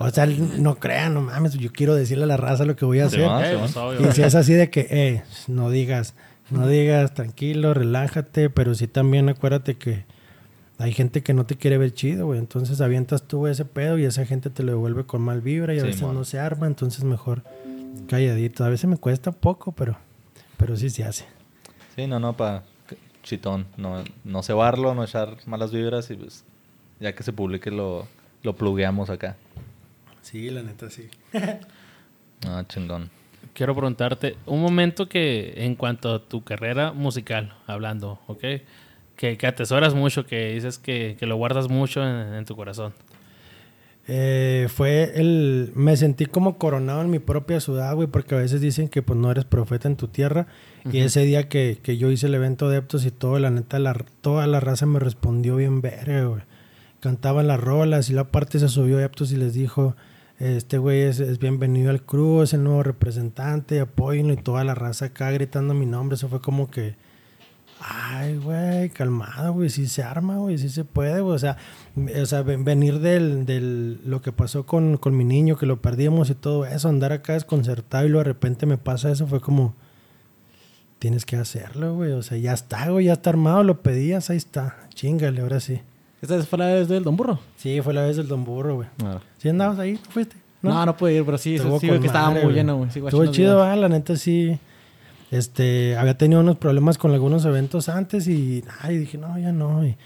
O 0.00 0.10
sea, 0.10 0.26
no 0.26 0.76
crean, 0.76 1.14
no 1.14 1.20
mames, 1.22 1.54
yo 1.54 1.72
quiero 1.72 1.94
decirle 1.94 2.24
a 2.24 2.26
la 2.26 2.36
raza 2.36 2.64
lo 2.64 2.76
que 2.76 2.84
voy 2.84 3.00
a 3.00 3.06
hacer. 3.06 3.20
Eh, 3.20 3.56
obvio. 3.76 4.08
Y 4.08 4.12
si 4.12 4.22
es 4.22 4.34
así 4.34 4.52
de 4.54 4.70
que, 4.70 4.86
eh, 4.90 5.22
no 5.48 5.70
digas, 5.70 6.14
no 6.50 6.66
digas, 6.66 7.14
tranquilo, 7.14 7.74
relájate, 7.74 8.50
pero 8.50 8.74
sí 8.74 8.86
también 8.86 9.28
acuérdate 9.28 9.76
que 9.76 10.04
hay 10.78 10.92
gente 10.92 11.22
que 11.22 11.32
no 11.34 11.46
te 11.46 11.56
quiere 11.56 11.78
ver 11.78 11.92
chido, 11.94 12.26
güey. 12.26 12.38
Entonces 12.38 12.80
avientas 12.80 13.22
tú 13.22 13.46
ese 13.46 13.64
pedo 13.64 13.98
y 13.98 14.04
esa 14.04 14.26
gente 14.26 14.50
te 14.50 14.62
lo 14.62 14.72
devuelve 14.72 15.04
con 15.04 15.22
mal 15.22 15.40
vibra 15.40 15.74
y 15.74 15.78
a 15.78 15.82
Sí, 15.82 15.86
veces 15.88 16.02
no 16.02 16.24
se 16.24 16.38
arma, 16.40 16.66
entonces 16.66 17.04
mejor 17.04 17.42
calladito. 18.08 18.64
A 18.64 18.68
veces 18.68 18.88
me 18.90 18.96
cuesta 18.96 19.32
poco, 19.32 19.72
pero, 19.72 19.96
pero 20.56 20.76
sí 20.76 20.90
se 20.90 21.04
hace. 21.04 21.24
Sí, 21.94 22.06
no, 22.06 22.18
no, 22.18 22.36
para 22.36 22.64
chitón. 23.22 23.66
No, 23.76 24.02
no 24.24 24.42
cebarlo, 24.42 24.94
no 24.94 25.04
echar 25.04 25.36
malas 25.46 25.70
vibras 25.72 26.10
y 26.10 26.14
pues 26.14 26.44
ya 26.98 27.14
que 27.14 27.22
se 27.22 27.32
publique 27.32 27.70
lo, 27.70 28.06
lo 28.42 28.56
plugueamos 28.56 29.10
acá. 29.10 29.36
Sí, 30.22 30.50
la 30.50 30.62
neta 30.62 30.90
sí. 30.90 31.08
Ah, 32.44 32.64
chingón. 32.66 33.08
Quiero 33.54 33.72
preguntarte, 33.72 34.36
un 34.46 34.60
momento 34.60 35.08
que 35.08 35.54
en 35.58 35.76
cuanto 35.76 36.12
a 36.12 36.18
tu 36.18 36.42
carrera 36.42 36.90
musical, 36.90 37.54
hablando, 37.68 38.18
¿ok? 38.26 38.40
Que, 39.14 39.36
que 39.36 39.46
atesoras 39.46 39.94
mucho, 39.94 40.26
que 40.26 40.54
dices 40.54 40.78
que, 40.78 41.16
que 41.20 41.26
lo 41.26 41.36
guardas 41.36 41.68
mucho 41.68 42.02
en, 42.02 42.34
en 42.34 42.44
tu 42.44 42.56
corazón. 42.56 42.94
Eh, 44.08 44.66
fue 44.68 45.12
el... 45.14 45.70
Me 45.74 45.96
sentí 45.96 46.26
como 46.26 46.58
coronado 46.58 47.02
en 47.02 47.10
mi 47.10 47.18
propia 47.18 47.60
ciudad, 47.60 47.94
güey, 47.94 48.08
porque 48.08 48.34
a 48.34 48.38
veces 48.38 48.60
dicen 48.60 48.88
que 48.88 49.02
pues 49.02 49.18
no 49.18 49.30
eres 49.30 49.44
profeta 49.44 49.88
en 49.88 49.96
tu 49.96 50.08
tierra. 50.08 50.46
Y 50.90 50.98
ese 50.98 51.20
día 51.24 51.48
que, 51.48 51.78
que 51.80 51.96
yo 51.96 52.10
hice 52.10 52.26
el 52.26 52.34
evento 52.34 52.68
de 52.68 52.78
Eptos 52.78 53.06
y 53.06 53.12
todo, 53.12 53.38
la 53.38 53.50
neta, 53.50 53.78
la, 53.78 53.94
toda 54.20 54.46
la 54.48 54.58
raza 54.58 54.86
me 54.86 54.98
respondió 54.98 55.56
bien 55.56 55.80
verga, 55.80 56.24
güey. 56.24 56.42
Cantaban 56.98 57.46
las 57.46 57.60
rolas 57.60 58.10
y 58.10 58.12
la 58.14 58.24
parte 58.24 58.58
se 58.58 58.68
subió 58.68 58.98
Eptos 58.98 59.30
y 59.32 59.36
les 59.36 59.54
dijo, 59.54 59.96
este 60.42 60.78
güey 60.78 61.02
es, 61.02 61.38
bienvenido 61.38 61.90
al 61.90 62.02
crew, 62.02 62.42
es 62.42 62.52
el 62.52 62.64
nuevo 62.64 62.82
representante, 62.82 63.78
apóyenlo 63.78 64.32
y 64.32 64.36
toda 64.36 64.64
la 64.64 64.74
raza 64.74 65.06
acá 65.06 65.30
gritando 65.30 65.72
mi 65.72 65.86
nombre. 65.86 66.16
Eso 66.16 66.28
fue 66.28 66.40
como 66.40 66.68
que... 66.70 66.96
Ay, 67.84 68.36
güey, 68.38 68.90
calmado, 68.90 69.52
güey, 69.54 69.68
sí 69.68 69.86
se 69.88 70.02
arma, 70.02 70.38
güey, 70.38 70.58
sí 70.58 70.68
se 70.68 70.84
puede. 70.84 71.20
O 71.20 71.38
sea, 71.38 71.56
o 72.20 72.26
sea 72.26 72.42
ven- 72.42 72.64
venir 72.64 72.98
del, 73.00 73.44
del 73.46 74.00
lo 74.04 74.20
que 74.20 74.30
pasó 74.32 74.66
con, 74.66 74.96
con 74.96 75.16
mi 75.16 75.24
niño, 75.24 75.56
que 75.56 75.66
lo 75.66 75.80
perdimos 75.80 76.30
y 76.30 76.34
todo 76.34 76.64
eso, 76.66 76.88
andar 76.88 77.12
acá 77.12 77.32
desconcertado 77.34 78.04
y 78.06 78.08
luego 78.08 78.24
de 78.24 78.32
repente 78.32 78.66
me 78.66 78.78
pasa 78.78 79.10
eso, 79.10 79.26
fue 79.26 79.40
como, 79.40 79.74
tienes 81.00 81.24
que 81.24 81.36
hacerlo, 81.36 81.94
güey. 81.94 82.12
O 82.12 82.22
sea, 82.22 82.38
ya 82.38 82.52
está, 82.52 82.88
güey, 82.88 83.06
ya 83.06 83.14
está 83.14 83.30
armado, 83.30 83.64
lo 83.64 83.82
pedías, 83.82 84.30
ahí 84.30 84.36
está. 84.38 84.76
Chingale, 84.94 85.40
ahora 85.40 85.58
sí. 85.60 85.82
¿Esta 86.22 86.36
vez 86.36 86.46
fue 86.46 86.56
la 86.56 86.66
vez 86.66 86.86
del 86.86 87.02
Don 87.02 87.16
Burro? 87.16 87.40
Sí, 87.56 87.80
fue 87.82 87.92
la 87.92 88.02
vez 88.02 88.16
del 88.16 88.28
Don 88.28 88.44
Burro, 88.44 88.76
güey. 88.76 88.88
No, 89.02 89.20
¿Sí 89.38 89.48
andabas 89.48 89.80
ahí? 89.80 89.96
¿Tú 89.96 90.10
fuiste? 90.10 90.36
no, 90.62 90.86
no 90.86 90.96
pude 90.96 91.14
ir, 91.14 91.24
pero 91.24 91.36
sí, 91.36 91.56
Estuvo 91.56 91.80
sí, 91.80 91.88
que 91.88 92.06
estaba 92.06 92.28
madre, 92.30 92.44
muy 92.44 92.54
lleno, 92.54 92.76
güey. 92.76 92.90
Sí, 92.92 93.00
Estuvo 93.00 93.26
chido. 93.26 93.58
¿verdad? 93.58 93.76
la 93.76 93.88
neta 93.88 94.14
sí. 94.16 94.56
Este, 95.32 95.96
había 95.96 96.16
tenido 96.16 96.40
unos 96.40 96.58
problemas 96.58 96.96
con 96.96 97.10
algunos 97.12 97.44
eventos 97.44 97.88
antes 97.88 98.28
y 98.28 98.62
ay, 98.82 98.98
dije, 98.98 99.18
no, 99.18 99.36
ya 99.36 99.50
no. 99.50 99.84
Y 99.84 99.96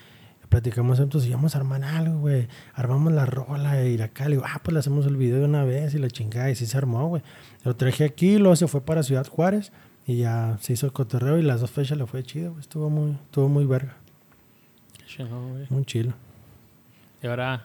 platicamos 0.48 1.00
entonces 1.00 1.28
y 1.28 1.34
vamos 1.34 1.54
a 1.54 1.58
armar 1.58 1.84
algo, 1.84 2.20
güey. 2.20 2.48
Armamos 2.72 3.12
la 3.12 3.26
rola 3.26 3.84
y 3.84 3.98
la 3.98 4.08
cal. 4.08 4.28
Y 4.28 4.36
digo, 4.36 4.44
ah, 4.46 4.60
pues 4.62 4.72
le 4.72 4.78
hacemos 4.78 5.04
el 5.04 5.18
video 5.18 5.40
de 5.40 5.44
una 5.44 5.64
vez 5.64 5.92
y 5.94 5.98
la 5.98 6.08
chingada. 6.08 6.50
Y 6.50 6.54
sí 6.54 6.64
se 6.64 6.78
armó, 6.78 7.08
güey. 7.08 7.22
Lo 7.62 7.76
traje 7.76 8.04
aquí, 8.04 8.38
luego 8.38 8.56
se 8.56 8.68
fue 8.68 8.80
para 8.80 9.02
Ciudad 9.02 9.26
Juárez 9.26 9.70
y 10.06 10.16
ya 10.16 10.56
se 10.62 10.72
hizo 10.72 10.86
el 10.86 10.92
cotorreo 10.92 11.36
y 11.36 11.42
las 11.42 11.60
dos 11.60 11.70
fechas 11.70 11.98
le 11.98 12.06
fue 12.06 12.22
chido, 12.22 12.52
güey. 12.52 12.60
Estuvo 12.62 12.88
muy, 12.88 13.10
estuvo 13.10 13.50
muy 13.50 13.66
verga. 13.66 13.96
Güey. 15.18 15.66
Muy 15.70 15.84
chilo. 15.84 16.12
Y 17.22 17.26
ahora, 17.26 17.64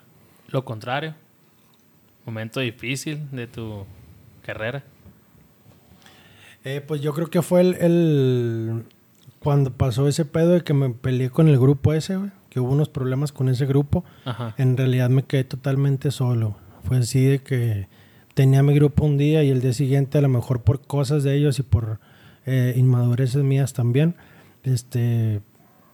lo 0.50 0.64
contrario. 0.66 1.14
Momento 2.26 2.60
difícil 2.60 3.30
de 3.32 3.48
tu 3.48 3.86
carrera. 4.44 4.84
Eh, 6.64 6.82
pues 6.86 7.02
yo 7.02 7.14
creo 7.14 7.28
que 7.28 7.42
fue 7.42 7.62
el, 7.62 7.74
el- 7.76 8.84
Cuando 9.40 9.72
pasó 9.72 10.08
ese 10.08 10.26
pedo 10.26 10.52
de 10.52 10.62
que 10.64 10.74
me 10.74 10.90
peleé 10.92 11.30
con 11.32 11.48
el 11.48 11.58
grupo 11.60 11.94
ese, 11.94 12.16
güey. 12.18 12.30
Que 12.50 12.60
hubo 12.60 12.72
unos 12.72 12.90
problemas 12.90 13.32
con 13.32 13.50
ese 13.50 13.66
grupo. 13.66 14.04
Ajá. 14.26 14.54
En 14.58 14.78
realidad 14.78 15.10
me 15.10 15.24
quedé 15.24 15.44
totalmente 15.46 16.12
solo. 16.12 16.58
Fue 16.84 16.98
así 16.98 17.24
de 17.24 17.40
que 17.40 17.88
tenía 18.34 18.62
mi 18.62 18.74
grupo 18.76 19.06
un 19.06 19.18
día 19.18 19.42
y 19.44 19.50
el 19.50 19.62
día 19.62 19.74
siguiente, 19.74 20.18
a 20.18 20.22
lo 20.22 20.28
mejor 20.30 20.62
por 20.62 20.82
cosas 20.82 21.24
de 21.24 21.36
ellos 21.36 21.58
y 21.60 21.64
por 21.64 22.00
eh, 22.46 22.74
inmadureces 22.78 23.44
mías 23.44 23.74
también. 23.74 24.16
Este. 24.64 25.42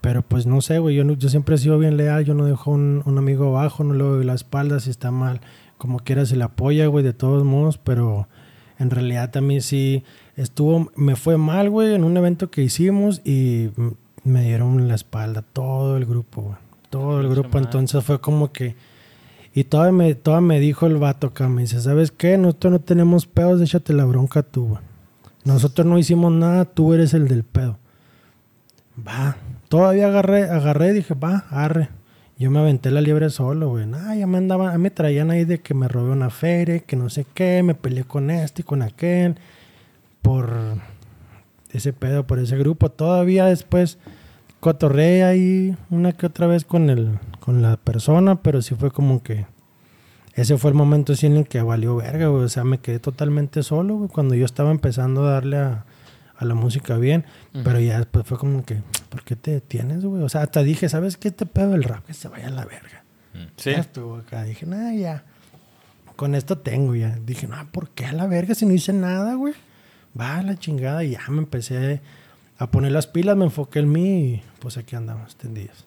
Pero 0.02 0.22
pues 0.22 0.46
no 0.46 0.62
sé, 0.62 0.80
güey. 0.80 0.96
Yo, 0.96 1.04
no- 1.04 1.14
yo 1.14 1.30
siempre 1.30 1.56
he 1.56 1.58
sido 1.58 1.78
bien 1.80 1.98
leal. 1.98 2.24
Yo 2.26 2.34
no 2.34 2.46
dejo 2.46 2.72
un, 2.72 3.02
un 3.06 3.18
amigo 3.18 3.48
abajo, 3.58 3.84
no 3.84 3.94
le 3.94 4.04
doy 4.04 4.26
la 4.26 4.34
espalda 4.34 4.80
si 4.80 4.90
está 4.90 5.12
mal. 5.12 5.42
Como 5.78 6.00
quiera 6.00 6.26
se 6.26 6.36
le 6.36 6.44
apoya, 6.44 6.88
güey, 6.88 7.04
de 7.04 7.14
todos 7.14 7.44
modos. 7.44 7.78
Pero 7.78 8.28
en 8.80 8.90
realidad 8.90 9.32
también 9.32 9.62
sí 9.62 10.04
estuvo. 10.36 10.92
Me 10.96 11.16
fue 11.16 11.38
mal, 11.38 11.70
güey, 11.70 11.94
en 11.94 12.04
un 12.04 12.16
evento 12.18 12.50
que 12.50 12.62
hicimos 12.64 13.22
y 13.26 13.70
me 14.24 14.44
dieron 14.44 14.88
la 14.88 14.96
espalda 14.96 15.42
todo 15.42 15.98
el 15.98 16.06
grupo, 16.06 16.42
güey. 16.42 16.56
Todo 16.90 17.20
el 17.22 17.28
grupo. 17.30 17.58
Entonces 17.58 18.04
fue 18.04 18.22
como 18.22 18.52
que. 18.54 18.76
Y 19.54 19.64
todavía 19.64 19.92
me, 19.92 20.14
todavía 20.16 20.48
me 20.48 20.60
dijo 20.60 20.86
el 20.86 20.98
vato 20.98 21.28
acá, 21.28 21.50
me 21.50 21.62
dice, 21.64 21.82
¿sabes 21.82 22.12
qué? 22.12 22.38
Nosotros 22.38 22.74
no 22.74 22.80
tenemos 22.80 23.26
pedos, 23.26 23.60
échate 23.60 23.92
la 23.94 24.06
bronca 24.06 24.44
tú, 24.44 24.68
güey. 24.68 24.82
Nosotros 25.46 25.88
no 25.88 25.98
hicimos 25.98 26.32
nada, 26.32 26.66
tú 26.66 26.94
eres 26.94 27.14
el 27.16 27.28
del 27.28 27.44
pedo. 27.44 27.78
Va. 29.08 29.38
Todavía 29.70 30.08
agarré, 30.08 30.44
agarré, 30.44 30.94
dije, 30.94 31.14
va, 31.14 31.46
arre. 31.50 31.90
Yo 32.40 32.52
me 32.52 32.60
aventé 32.60 32.92
la 32.92 33.02
liebre 33.02 33.30
solo, 33.30 33.70
güey. 33.70 33.86
Ah, 33.94 34.16
ya 34.16 34.28
me 34.28 34.38
andaban, 34.38 34.80
me 34.80 34.92
traían 34.92 35.32
ahí 35.32 35.44
de 35.44 35.60
que 35.60 35.74
me 35.74 35.88
robé 35.88 36.12
una 36.12 36.30
feria, 36.30 36.80
que 36.80 36.96
no 36.96 37.10
sé 37.10 37.26
qué, 37.34 37.64
me 37.64 37.74
peleé 37.74 38.04
con 38.04 38.30
este 38.30 38.62
y 38.62 38.66
con 38.66 38.82
aquel. 38.82 39.36
Por 40.22 40.54
ese 41.72 41.94
pedo, 41.94 42.28
por 42.28 42.40
ese 42.40 42.58
grupo. 42.58 42.90
Todavía 42.90 43.46
después 43.46 43.98
cotorré 44.60 45.24
ahí 45.24 45.76
una 45.90 46.14
que 46.14 46.28
otra 46.28 46.48
vez 46.48 46.64
con 46.64 46.90
el, 46.90 47.18
con 47.40 47.62
la 47.62 47.78
persona, 47.78 48.42
pero 48.42 48.62
sí 48.62 48.76
fue 48.76 48.92
como 48.92 49.24
que 49.24 49.48
ese 50.36 50.60
fue 50.60 50.70
el 50.70 50.76
momento 50.76 51.14
así 51.14 51.26
en 51.26 51.38
el 51.38 51.48
que 51.48 51.64
valió 51.64 51.96
verga, 51.96 52.28
güey. 52.28 52.44
O 52.44 52.50
sea, 52.50 52.64
me 52.64 52.78
quedé 52.78 53.00
totalmente 53.00 53.64
solo, 53.64 53.96
güey, 53.96 54.10
cuando 54.10 54.36
yo 54.36 54.46
estaba 54.46 54.70
empezando 54.70 55.26
a 55.26 55.32
darle 55.32 55.58
a, 55.58 55.86
a 56.38 56.46
la 56.46 56.54
música 56.56 56.98
bien. 56.98 57.26
Pero 57.64 57.80
ya 57.80 57.98
después 57.98 58.26
fue 58.28 58.38
como 58.38 58.64
que, 58.66 58.82
¿por 59.10 59.24
qué 59.24 59.36
te 59.36 59.52
detienes, 59.52 60.04
güey? 60.06 60.22
O 60.24 60.30
sea, 60.30 60.42
hasta 60.44 60.62
dije, 60.64 60.88
¿sabes 60.90 61.18
qué? 61.18 61.32
Te 61.32 61.46
pedo 61.46 61.74
el 61.76 61.84
rap, 61.84 62.06
que 62.06 62.14
se 62.14 62.28
vaya 62.28 62.48
a 62.48 62.52
la 62.52 62.66
verga. 62.66 63.04
Sí. 63.56 63.72
Ya 63.72 63.78
estuvo 63.80 64.18
acá. 64.18 64.44
Dije, 64.44 64.66
nah, 64.66 64.92
ya. 64.94 65.24
Con 66.16 66.34
esto 66.36 66.58
tengo 66.58 66.96
ya. 66.96 67.18
Dije, 67.26 67.48
no, 67.48 67.56
¿por 67.72 67.90
qué 67.90 68.06
a 68.06 68.14
la 68.14 68.26
verga 68.28 68.56
si 68.56 68.66
no 68.66 68.74
hice 68.74 68.94
nada, 68.94 69.36
güey? 69.36 69.54
Va 70.20 70.38
a 70.38 70.42
la 70.44 70.56
chingada. 70.58 71.04
Y 71.04 71.12
ya 71.12 71.22
me 71.30 71.40
empecé 71.40 72.02
a 72.58 72.72
poner 72.72 72.92
las 72.92 73.06
pilas, 73.08 73.38
me 73.38 73.46
enfoqué 73.46 73.80
en 73.80 73.92
mí 73.92 74.20
y 74.34 74.44
pues 74.60 74.78
aquí 74.78 74.96
andamos, 74.96 75.36
tendidos. 75.36 75.86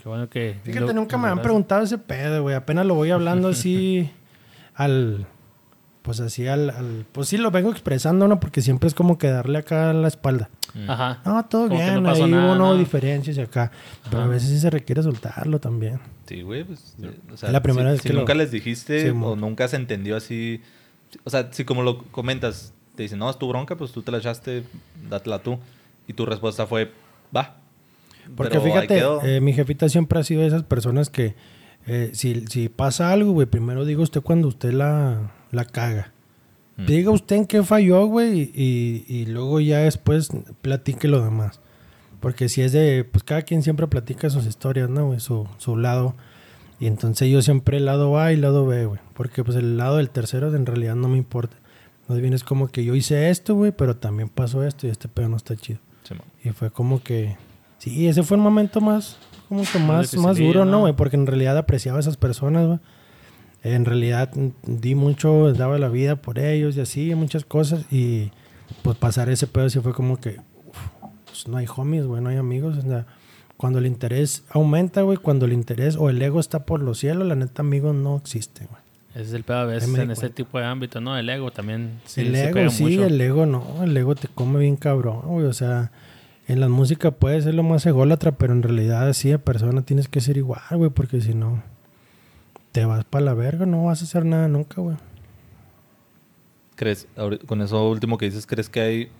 Qué 0.00 0.08
bueno 0.08 0.28
que. 0.28 0.56
Fíjate, 0.64 0.86
lo- 0.86 0.92
nunca 0.92 1.16
me 1.16 1.28
han 1.28 1.42
preguntado 1.42 1.82
ese 1.84 1.98
pedo, 1.98 2.42
güey. 2.42 2.54
Apenas 2.56 2.86
lo 2.86 2.94
voy 2.94 3.10
hablando 3.10 3.48
así 3.48 4.10
al... 4.74 5.26
Pues 6.02 6.18
así 6.20 6.46
al, 6.48 6.70
al- 6.70 7.06
Pues 7.12 7.28
sí, 7.28 7.36
lo 7.36 7.50
vengo 7.52 7.70
expresando, 7.70 8.26
¿no? 8.26 8.40
Porque 8.40 8.60
siempre 8.60 8.88
es 8.88 8.94
como 8.94 9.18
que 9.18 9.28
darle 9.28 9.58
acá 9.58 9.90
a 9.90 9.92
la 9.94 10.08
espalda. 10.08 10.50
Ajá. 10.88 11.20
No, 11.24 11.44
todo 11.46 11.68
Como 11.68 11.78
bien, 11.80 12.02
no 12.02 12.10
ahí 12.10 12.28
nada, 12.30 12.46
hubo 12.46 12.54
no 12.56 12.76
diferencias 12.76 13.36
y 13.36 13.40
acá. 13.40 13.70
Pero 14.10 14.22
a 14.22 14.26
veces 14.26 14.48
sí 14.48 14.58
se 14.58 14.70
requiere 14.70 15.02
soltarlo 15.02 15.60
también. 15.60 16.00
Sí, 16.26 16.42
güey, 16.42 16.64
pues. 16.64 16.96
O 17.32 17.36
sea, 17.36 17.48
Es 17.48 17.52
la 17.52 17.62
primera 17.62 17.90
si, 17.90 17.92
vez 17.92 18.02
si 18.02 18.08
que 18.08 18.14
lo- 18.14 18.20
nunca 18.20 18.34
les 18.34 18.50
dijiste 18.50 19.02
Sí, 19.02 19.08
o 19.10 19.36
nunca 19.36 19.68
se 19.68 19.76
entendió 19.76 20.16
así. 20.16 20.60
O 21.24 21.30
sea, 21.30 21.52
si 21.52 21.64
como 21.64 21.82
lo 21.82 22.02
comentas, 22.04 22.72
te 22.96 23.04
dicen, 23.04 23.18
no, 23.20 23.30
es 23.30 23.38
tu 23.38 23.48
bronca, 23.48 23.76
pues 23.76 23.92
tú 23.92 24.02
te 24.02 24.10
la 24.10 24.18
echaste, 24.18 24.64
dátela 25.08 25.38
tú. 25.40 25.58
Y 26.08 26.14
tu 26.14 26.26
respuesta 26.26 26.66
fue, 26.66 26.90
va. 27.36 27.56
Porque 28.36 28.58
Pero 28.58 28.62
fíjate, 28.62 29.36
eh, 29.36 29.40
mi 29.40 29.52
jefita 29.52 29.88
siempre 29.88 30.18
ha 30.18 30.24
sido 30.24 30.40
de 30.42 30.48
esas 30.48 30.62
personas 30.64 31.10
que 31.10 31.34
eh, 31.86 32.10
si, 32.14 32.46
si 32.46 32.68
pasa 32.68 33.12
algo, 33.12 33.32
güey, 33.32 33.46
primero 33.46 33.84
diga 33.84 34.00
usted 34.02 34.20
cuando 34.22 34.48
usted 34.48 34.72
la, 34.72 35.32
la 35.52 35.64
caga. 35.64 36.12
Mm. 36.76 36.86
Diga 36.86 37.10
usted 37.12 37.36
en 37.36 37.46
qué 37.46 37.62
falló, 37.62 38.06
güey, 38.06 38.50
y, 38.54 39.04
y 39.06 39.26
luego 39.26 39.60
ya 39.60 39.78
después 39.78 40.30
platique 40.60 41.06
lo 41.06 41.24
demás. 41.24 41.60
Porque 42.22 42.48
si 42.48 42.62
es 42.62 42.70
de, 42.70 43.02
pues 43.04 43.24
cada 43.24 43.42
quien 43.42 43.64
siempre 43.64 43.88
platica 43.88 44.30
sus 44.30 44.46
historias, 44.46 44.88
¿no, 44.88 45.06
güey? 45.06 45.18
Su, 45.18 45.48
su 45.58 45.76
lado. 45.76 46.14
Y 46.78 46.86
entonces 46.86 47.28
yo 47.28 47.42
siempre 47.42 47.78
el 47.78 47.84
lado 47.84 48.16
A 48.18 48.30
y 48.30 48.34
el 48.34 48.42
lado 48.42 48.64
B, 48.64 48.86
güey. 48.86 49.00
Porque 49.14 49.42
pues 49.42 49.56
el 49.56 49.76
lado 49.76 49.96
del 49.96 50.08
tercero 50.08 50.54
en 50.54 50.64
realidad 50.64 50.94
no 50.94 51.08
me 51.08 51.18
importa. 51.18 51.56
Más 52.06 52.20
bien 52.20 52.32
es 52.32 52.44
como 52.44 52.68
que 52.68 52.84
yo 52.84 52.94
hice 52.94 53.28
esto, 53.30 53.56
güey, 53.56 53.72
pero 53.72 53.96
también 53.96 54.28
pasó 54.28 54.64
esto 54.64 54.86
y 54.86 54.90
este 54.90 55.08
pedo 55.08 55.28
no 55.28 55.36
está 55.36 55.56
chido. 55.56 55.80
Sí. 56.04 56.14
Y 56.44 56.50
fue 56.50 56.70
como 56.70 57.02
que. 57.02 57.36
Sí, 57.78 58.06
ese 58.06 58.22
fue 58.22 58.36
el 58.36 58.42
momento 58.42 58.80
más. 58.80 59.16
Como 59.48 59.64
que 59.64 59.80
más, 59.80 60.16
más 60.16 60.38
duro, 60.38 60.64
¿no, 60.64 60.70
¿no? 60.70 60.80
güey? 60.80 60.92
Porque 60.94 61.16
en 61.16 61.26
realidad 61.26 61.58
apreciaba 61.58 61.98
a 61.98 62.00
esas 62.00 62.16
personas, 62.16 62.66
güey. 62.66 62.78
En 63.62 63.84
realidad 63.84 64.30
di 64.66 64.94
mucho, 64.94 65.52
daba 65.52 65.78
la 65.78 65.88
vida 65.88 66.16
por 66.16 66.38
ellos 66.38 66.76
y 66.76 66.80
así, 66.80 67.14
muchas 67.14 67.44
cosas. 67.44 67.84
Y 67.92 68.30
pues 68.82 68.96
pasar 68.96 69.28
ese 69.28 69.46
pedo 69.46 69.70
sí 69.70 69.80
fue 69.80 69.92
como 69.92 70.18
que. 70.20 70.40
uf, 70.66 71.10
pues, 71.26 71.48
no 71.48 71.56
hay 71.56 71.66
homies, 71.74 72.06
güey, 72.06 72.22
no 72.22 72.30
hay 72.30 72.36
amigos. 72.36 72.76
o 72.78 72.82
sea, 72.82 73.06
cuando 73.56 73.78
el 73.78 73.86
interés 73.86 74.44
aumenta, 74.50 75.02
güey, 75.02 75.18
cuando 75.18 75.46
el 75.46 75.52
interés 75.52 75.96
o 75.96 76.10
el 76.10 76.20
ego 76.20 76.40
está 76.40 76.64
por 76.64 76.80
los 76.80 76.98
cielos, 76.98 77.26
la 77.28 77.36
neta, 77.36 77.62
amigos 77.62 77.94
no 77.94 78.16
existe, 78.16 78.66
güey. 78.66 78.82
Ese 79.14 79.22
es 79.24 79.32
el 79.34 79.44
pedo 79.44 79.58
a 79.58 79.64
veces 79.66 79.88
en 79.88 80.10
este 80.10 80.22
cuenta. 80.22 80.34
tipo 80.34 80.58
de 80.58 80.64
ámbito, 80.64 81.00
¿no? 81.00 81.16
El 81.16 81.28
ego 81.28 81.50
también. 81.50 82.00
sí 82.06 82.22
el 82.22 82.34
ego, 82.34 82.70
sí, 82.70 82.82
mucho. 82.84 83.04
el 83.04 83.20
ego 83.20 83.46
no, 83.46 83.84
el 83.84 83.96
ego 83.96 84.14
te 84.14 84.26
come 84.28 84.58
bien 84.58 84.76
cabrón, 84.76 85.20
güey. 85.26 85.46
O 85.46 85.52
sea, 85.52 85.92
en 86.48 86.60
la 86.60 86.68
música 86.68 87.10
puede 87.10 87.40
ser 87.42 87.54
lo 87.54 87.62
más 87.62 87.84
ególatra, 87.86 88.32
pero 88.32 88.52
en 88.52 88.62
realidad 88.62 89.08
así 89.08 89.28
de 89.28 89.38
persona 89.38 89.82
tienes 89.82 90.08
que 90.08 90.20
ser 90.20 90.38
igual, 90.38 90.62
güey, 90.72 90.90
porque 90.90 91.20
si 91.20 91.34
no, 91.34 91.62
te 92.72 92.84
vas 92.84 93.04
para 93.04 93.24
la 93.24 93.34
verga, 93.34 93.66
no 93.66 93.84
vas 93.84 94.00
a 94.00 94.04
hacer 94.04 94.24
nada 94.24 94.48
nunca, 94.48 94.80
güey. 94.80 94.96
¿Crees, 96.74 97.06
con 97.46 97.60
eso 97.60 97.88
último 97.88 98.18
que 98.18 98.24
dices, 98.24 98.46
crees 98.46 98.68
que 98.68 98.80
hay 98.80 99.10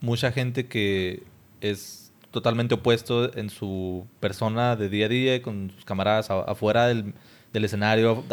mucha 0.00 0.32
gente 0.32 0.66
que 0.66 1.22
es 1.60 2.12
totalmente 2.30 2.74
opuesto 2.74 3.34
en 3.36 3.48
su 3.48 4.06
persona 4.20 4.76
de 4.76 4.88
día 4.88 5.06
a 5.06 5.08
día, 5.08 5.42
con 5.42 5.70
sus 5.70 5.84
camaradas 5.84 6.30
afuera 6.30 6.88
del, 6.88 7.14
del 7.52 7.64
escenario, 7.64 8.24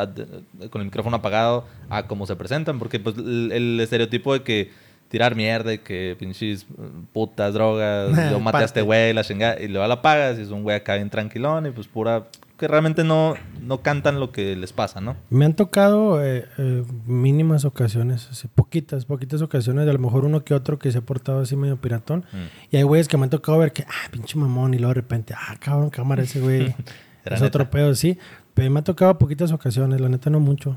con 0.70 0.82
el 0.82 0.86
micrófono 0.86 1.18
apagado, 1.18 1.66
a 1.90 2.08
cómo 2.08 2.26
se 2.26 2.36
presentan? 2.36 2.80
Porque 2.80 3.00
pues 3.00 3.18
el, 3.18 3.52
el 3.52 3.80
estereotipo 3.80 4.34
de 4.34 4.44
que 4.44 4.72
tirar 5.10 5.36
mierda, 5.36 5.74
y 5.74 5.80
que 5.80 6.16
pinches 6.18 6.66
mm, 6.70 7.06
putas, 7.14 7.54
drogas, 7.54 8.10
yo 8.32 8.40
maté 8.40 8.58
a 8.58 8.66
este 8.66 8.82
güey, 8.82 9.14
la 9.14 9.24
chingada, 9.24 9.60
y 9.60 9.68
luego 9.68 9.88
la 9.88 10.02
pagas, 10.02 10.40
y 10.40 10.44
es 10.44 10.50
un 10.50 10.64
güey 10.64 10.78
acá 10.78 10.96
bien 10.96 11.10
tranquilón, 11.10 11.68
y 11.68 11.72
pues 11.72 11.88
pura... 11.88 12.28
que 12.60 12.68
realmente 12.68 13.04
no, 13.04 13.34
no 13.62 13.82
cantan 13.82 14.20
lo 14.20 14.32
que 14.32 14.56
les 14.56 14.74
pasa, 14.74 15.02
¿no? 15.02 15.16
Me 15.32 15.46
han 15.46 15.56
tocado 15.56 16.24
eh, 16.24 16.46
eh, 16.58 16.84
mínimas 17.08 17.66
ocasiones, 17.66 18.28
así, 18.30 18.48
poquitas, 18.48 19.06
poquitas 19.06 19.42
ocasiones, 19.42 19.86
de 19.86 19.92
a 19.92 19.94
lo 19.94 20.00
mejor 20.00 20.26
uno 20.26 20.44
que 20.44 20.54
otro 20.54 20.78
que 20.78 20.92
se 20.92 21.00
ha 21.00 21.02
portado 21.02 21.40
así 21.42 21.56
medio 21.56 21.78
piratón. 21.78 22.26
Mm. 22.32 22.38
Y 22.72 22.78
hay 22.78 22.84
güeyes 22.84 23.08
que 23.08 23.18
me 23.18 23.24
han 23.24 23.30
tocado 23.32 23.58
ver 23.58 23.72
que, 23.74 23.84
ah, 23.84 24.10
pinche 24.12 24.38
mamón, 24.38 24.74
y 24.74 24.78
luego 24.78 24.90
de 24.94 25.02
repente, 25.02 25.34
ah, 25.36 25.56
cabrón, 25.60 25.90
cámara, 25.90 26.22
ese 26.22 26.40
güey. 26.42 26.76
Es 27.26 27.42
otro 27.44 27.70
pedo, 27.70 27.94
sí. 27.94 28.18
Pero 28.56 28.72
me 28.72 28.80
ha 28.80 28.84
tocado 28.84 29.18
poquitas 29.20 29.52
ocasiones, 29.52 30.02
la 30.02 30.10
neta 30.10 30.30
no 30.30 30.40
mucho. 30.40 30.76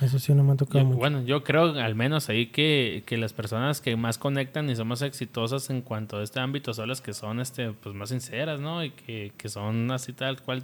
Eso 0.00 0.20
sí, 0.20 0.32
no 0.32 0.44
me 0.44 0.52
ha 0.52 0.56
tocado 0.56 0.78
Yo- 0.80 0.84
mucho. 0.84 0.98
bueno, 0.98 1.22
yo 1.24 1.42
creo 1.42 1.64
al 1.72 1.94
menos 1.96 2.28
ahí 2.28 2.46
que, 2.46 3.02
que 3.04 3.16
las 3.16 3.32
personas 3.32 3.80
que 3.80 3.96
más 3.96 4.16
conectan 4.16 4.70
y 4.70 4.76
son 4.76 4.86
más 4.86 5.02
exitosas 5.02 5.70
en 5.70 5.82
cuanto 5.82 6.18
a 6.18 6.22
este 6.22 6.38
ámbito 6.38 6.72
son 6.72 6.88
las 6.88 7.00
que 7.00 7.14
son 7.14 7.40
este 7.40 7.72
pues 7.72 7.96
más 7.96 8.10
sinceras, 8.10 8.60
¿no? 8.60 8.84
Y 8.84 8.90
que, 8.90 9.32
que 9.36 9.48
son 9.48 9.90
así 9.90 10.12
tal 10.12 10.40
cual 10.40 10.62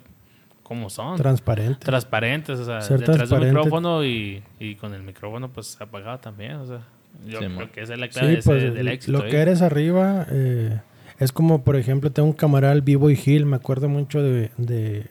como 0.64 0.90
son. 0.90 1.16
Transparente. 1.16 1.84
transparentes, 1.84 2.58
o 2.58 2.64
sea, 2.64 2.80
Ser 2.80 2.98
detrás 3.00 3.30
del 3.30 3.44
micrófono 3.44 4.04
y, 4.04 4.42
y 4.58 4.74
con 4.74 4.92
el 4.94 5.02
micrófono 5.04 5.48
pues 5.52 5.80
apagado 5.80 6.18
también, 6.18 6.56
o 6.56 6.66
sea, 6.66 6.80
yo 7.28 7.38
Sí, 7.38 7.46
creo 7.46 7.70
que 7.70 7.82
esa 7.82 7.92
es 7.94 8.00
la 8.00 8.08
clave 8.08 8.26
Sí, 8.28 8.32
de 8.34 8.38
ese- 8.40 8.50
pues 8.50 8.74
del 8.74 8.88
éxito. 8.88 9.12
lo 9.18 9.24
que 9.28 9.36
eres 9.36 9.62
arriba 9.62 10.26
eh, 10.30 10.80
es 11.20 11.30
como, 11.30 11.62
por 11.62 11.76
ejemplo, 11.76 12.10
tengo 12.10 12.26
un 12.28 12.34
camarada, 12.34 12.74
Vivo 12.80 13.08
y 13.10 13.14
Gil, 13.16 13.46
me 13.46 13.54
acuerdo 13.56 13.88
mucho 13.88 14.20
de... 14.20 14.50
de- 14.58 15.06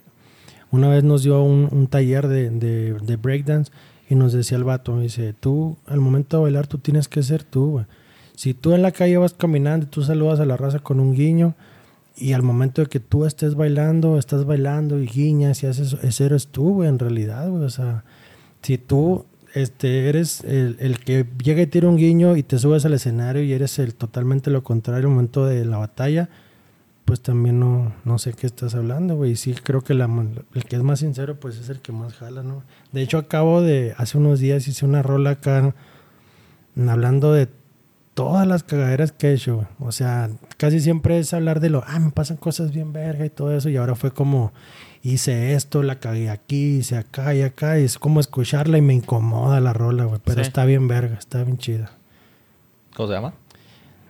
una 0.72 0.89
vez 0.89 1.04
nos 1.04 1.22
dio 1.22 1.41
un, 1.43 1.70
un 1.72 1.86
taller 1.88 2.28
de, 2.28 2.49
de, 2.49 2.93
de 2.93 3.16
breakdance 3.16 3.72
y 4.10 4.16
nos 4.16 4.34
decía 4.34 4.58
el 4.58 4.64
vato, 4.64 4.93
me 4.95 5.04
dice, 5.04 5.34
tú 5.39 5.78
al 5.86 5.99
momento 5.99 6.38
de 6.38 6.43
bailar 6.43 6.66
tú 6.66 6.80
tienes 6.80 7.08
que 7.08 7.22
ser 7.22 7.43
tú, 7.43 7.70
güey. 7.74 7.86
Si 8.36 8.56
tú 8.56 8.74
en 8.74 8.82
la 8.82 8.91
calle 8.91 9.18
vas 9.18 9.36
caminando 9.36 9.86
y 9.86 9.89
tú 9.89 10.01
saludas 10.01 10.39
a 10.39 10.45
la 10.45 10.58
raza 10.58 10.80
con 10.80 10.99
un 10.99 11.14
guiño 11.14 11.54
y 12.16 12.34
al 12.34 12.43
momento 12.43 12.82
de 12.84 12.88
que 12.88 12.99
tú 12.99 13.26
estés 13.26 13.55
bailando, 13.55 14.18
estás 14.18 14.45
bailando 14.45 14.99
y 14.99 15.07
guiñas 15.07 15.64
y 15.64 15.68
haces, 15.68 15.93
ese 16.03 16.26
eres 16.26 16.47
tú, 16.47 16.76
güey, 16.76 16.89
en 16.89 16.99
realidad, 16.99 17.49
güey. 17.49 17.64
O 17.64 17.70
sea, 17.70 18.03
si 18.61 18.78
tú 18.78 19.26
este, 19.53 20.09
eres 20.09 20.43
el, 20.43 20.78
el 20.80 20.99
que 20.99 21.26
llega 21.43 21.61
y 21.61 21.68
tira 21.68 21.88
un 21.88 21.97
guiño 21.97 22.36
y 22.38 22.43
te 22.43 22.59
subes 22.59 22.86
al 22.86 22.93
escenario 22.93 23.43
y 23.43 23.53
eres 23.53 23.80
el 23.80 23.95
totalmente 23.95 24.51
lo 24.51 24.64
contrario 24.64 25.07
al 25.07 25.14
momento 25.16 25.45
de 25.45 25.66
la 25.66 25.78
batalla, 25.78 26.30
pues 27.05 27.22
también 27.22 27.59
no, 27.59 27.93
no 28.05 28.18
sé 28.18 28.34
qué 28.34 28.47
estás 28.47 28.76
hablando, 28.76 29.16
güey. 29.16 29.36
Sí, 29.36 29.53
creo 29.53 29.82
que 29.82 29.93
la, 29.93 30.05
el 30.53 30.66
que 30.66 30.76
es 30.76 30.84
más 30.84 30.99
sincero, 30.99 31.39
pues 31.39 31.57
es 31.57 31.70
el 31.70 31.80
que 31.80 31.91
más 31.91 32.14
jala, 32.14 32.43
¿no? 32.43 32.64
De 32.91 33.01
hecho, 33.01 33.18
acabo 33.18 33.61
de, 33.61 33.93
hace 33.97 34.18
unos 34.18 34.39
días 34.39 34.68
hice 34.68 34.86
una 34.86 35.01
rola 35.01 35.32
acá 35.32 35.74
hablando 36.88 37.34
de 37.34 37.49
todas 38.14 38.47
las 38.47 38.64
cagaderas 38.64 39.11
que 39.11 39.28
he 39.30 39.34
hecho. 39.34 39.68
O 39.80 39.91
sea, 39.91 40.30
casi 40.57 40.80
siempre 40.80 41.20
es 41.20 41.34
hablar 41.34 41.59
de 41.59 41.70
lo, 41.70 41.84
ah, 41.88 41.99
me 41.99 42.11
pasan 42.11 42.38
cosas 42.38 42.72
bien 42.72 42.93
verga 42.93 43.26
y 43.26 43.30
todo 43.30 43.55
eso. 43.55 43.70
Y 43.70 43.78
ahora 43.78 43.95
fue 43.95 44.11
como, 44.11 44.51
hice 45.01 45.53
esto, 45.55 45.84
la 45.84 45.99
cagué 45.99 46.30
aquí, 46.30 46.78
hice 46.78 46.97
acá 46.97 47.34
y 47.34 47.41
acá. 47.41 47.80
Y 47.80 47.84
es 47.84 47.97
como 47.99 48.20
escucharla 48.20 48.78
y 48.78 48.82
me 48.82 48.93
incomoda 48.93 49.59
la 49.59 49.74
rola, 49.74 50.05
güey. 50.05 50.20
Pero 50.24 50.43
Sí. 50.43 50.47
está 50.47 50.66
bien 50.66 50.88
verga, 50.88 51.18
está 51.18 51.43
bien 51.43 51.57
chida. 51.57 51.91
¿Cómo 52.95 53.07
se 53.09 53.16
llama? 53.16 53.34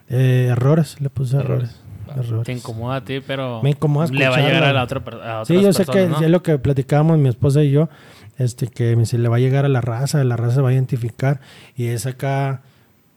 Eh, 0.10 0.47
errores, 0.51 0.99
le 0.99 1.10
puse 1.10 1.38
errores. 1.38 1.70
Errores. 2.08 2.28
errores. 2.28 2.45
Te 2.45 2.51
incomoda 2.51 2.97
a 2.97 3.06
ti, 3.06 3.22
pero 3.26 3.62
Me 3.64 3.70
incomoda 3.72 4.08
le 4.08 4.28
va 4.28 4.36
a 4.36 4.38
llegar 4.38 4.51
escucharla. 4.51 4.70
a 4.70 4.74
la 4.74 4.84
otra 4.84 5.04
per- 5.04 5.22
a 5.22 5.45
Sí, 5.45 5.60
yo 5.62 5.72
sé 5.74 5.86
que 5.86 6.04
es 6.04 6.30
lo 6.30 6.43
que 6.43 6.60
platicábamos 6.60 7.18
mi 7.18 7.30
esposa 7.30 7.64
y 7.64 7.72
yo, 7.72 7.89
este 8.38 8.68
que 8.68 8.95
me 8.95 9.04
dice, 9.04 9.18
le 9.18 9.30
va 9.30 9.38
a 9.38 9.39
llegar 9.39 9.64
a 9.66 9.70
la 9.70 9.80
raza, 9.82 10.22
la 10.26 10.36
raza 10.36 10.56
se 10.56 10.62
va 10.62 10.70
a 10.70 10.74
identificar 10.74 11.39
y 11.78 11.86
es 11.88 12.06
acá, 12.06 12.62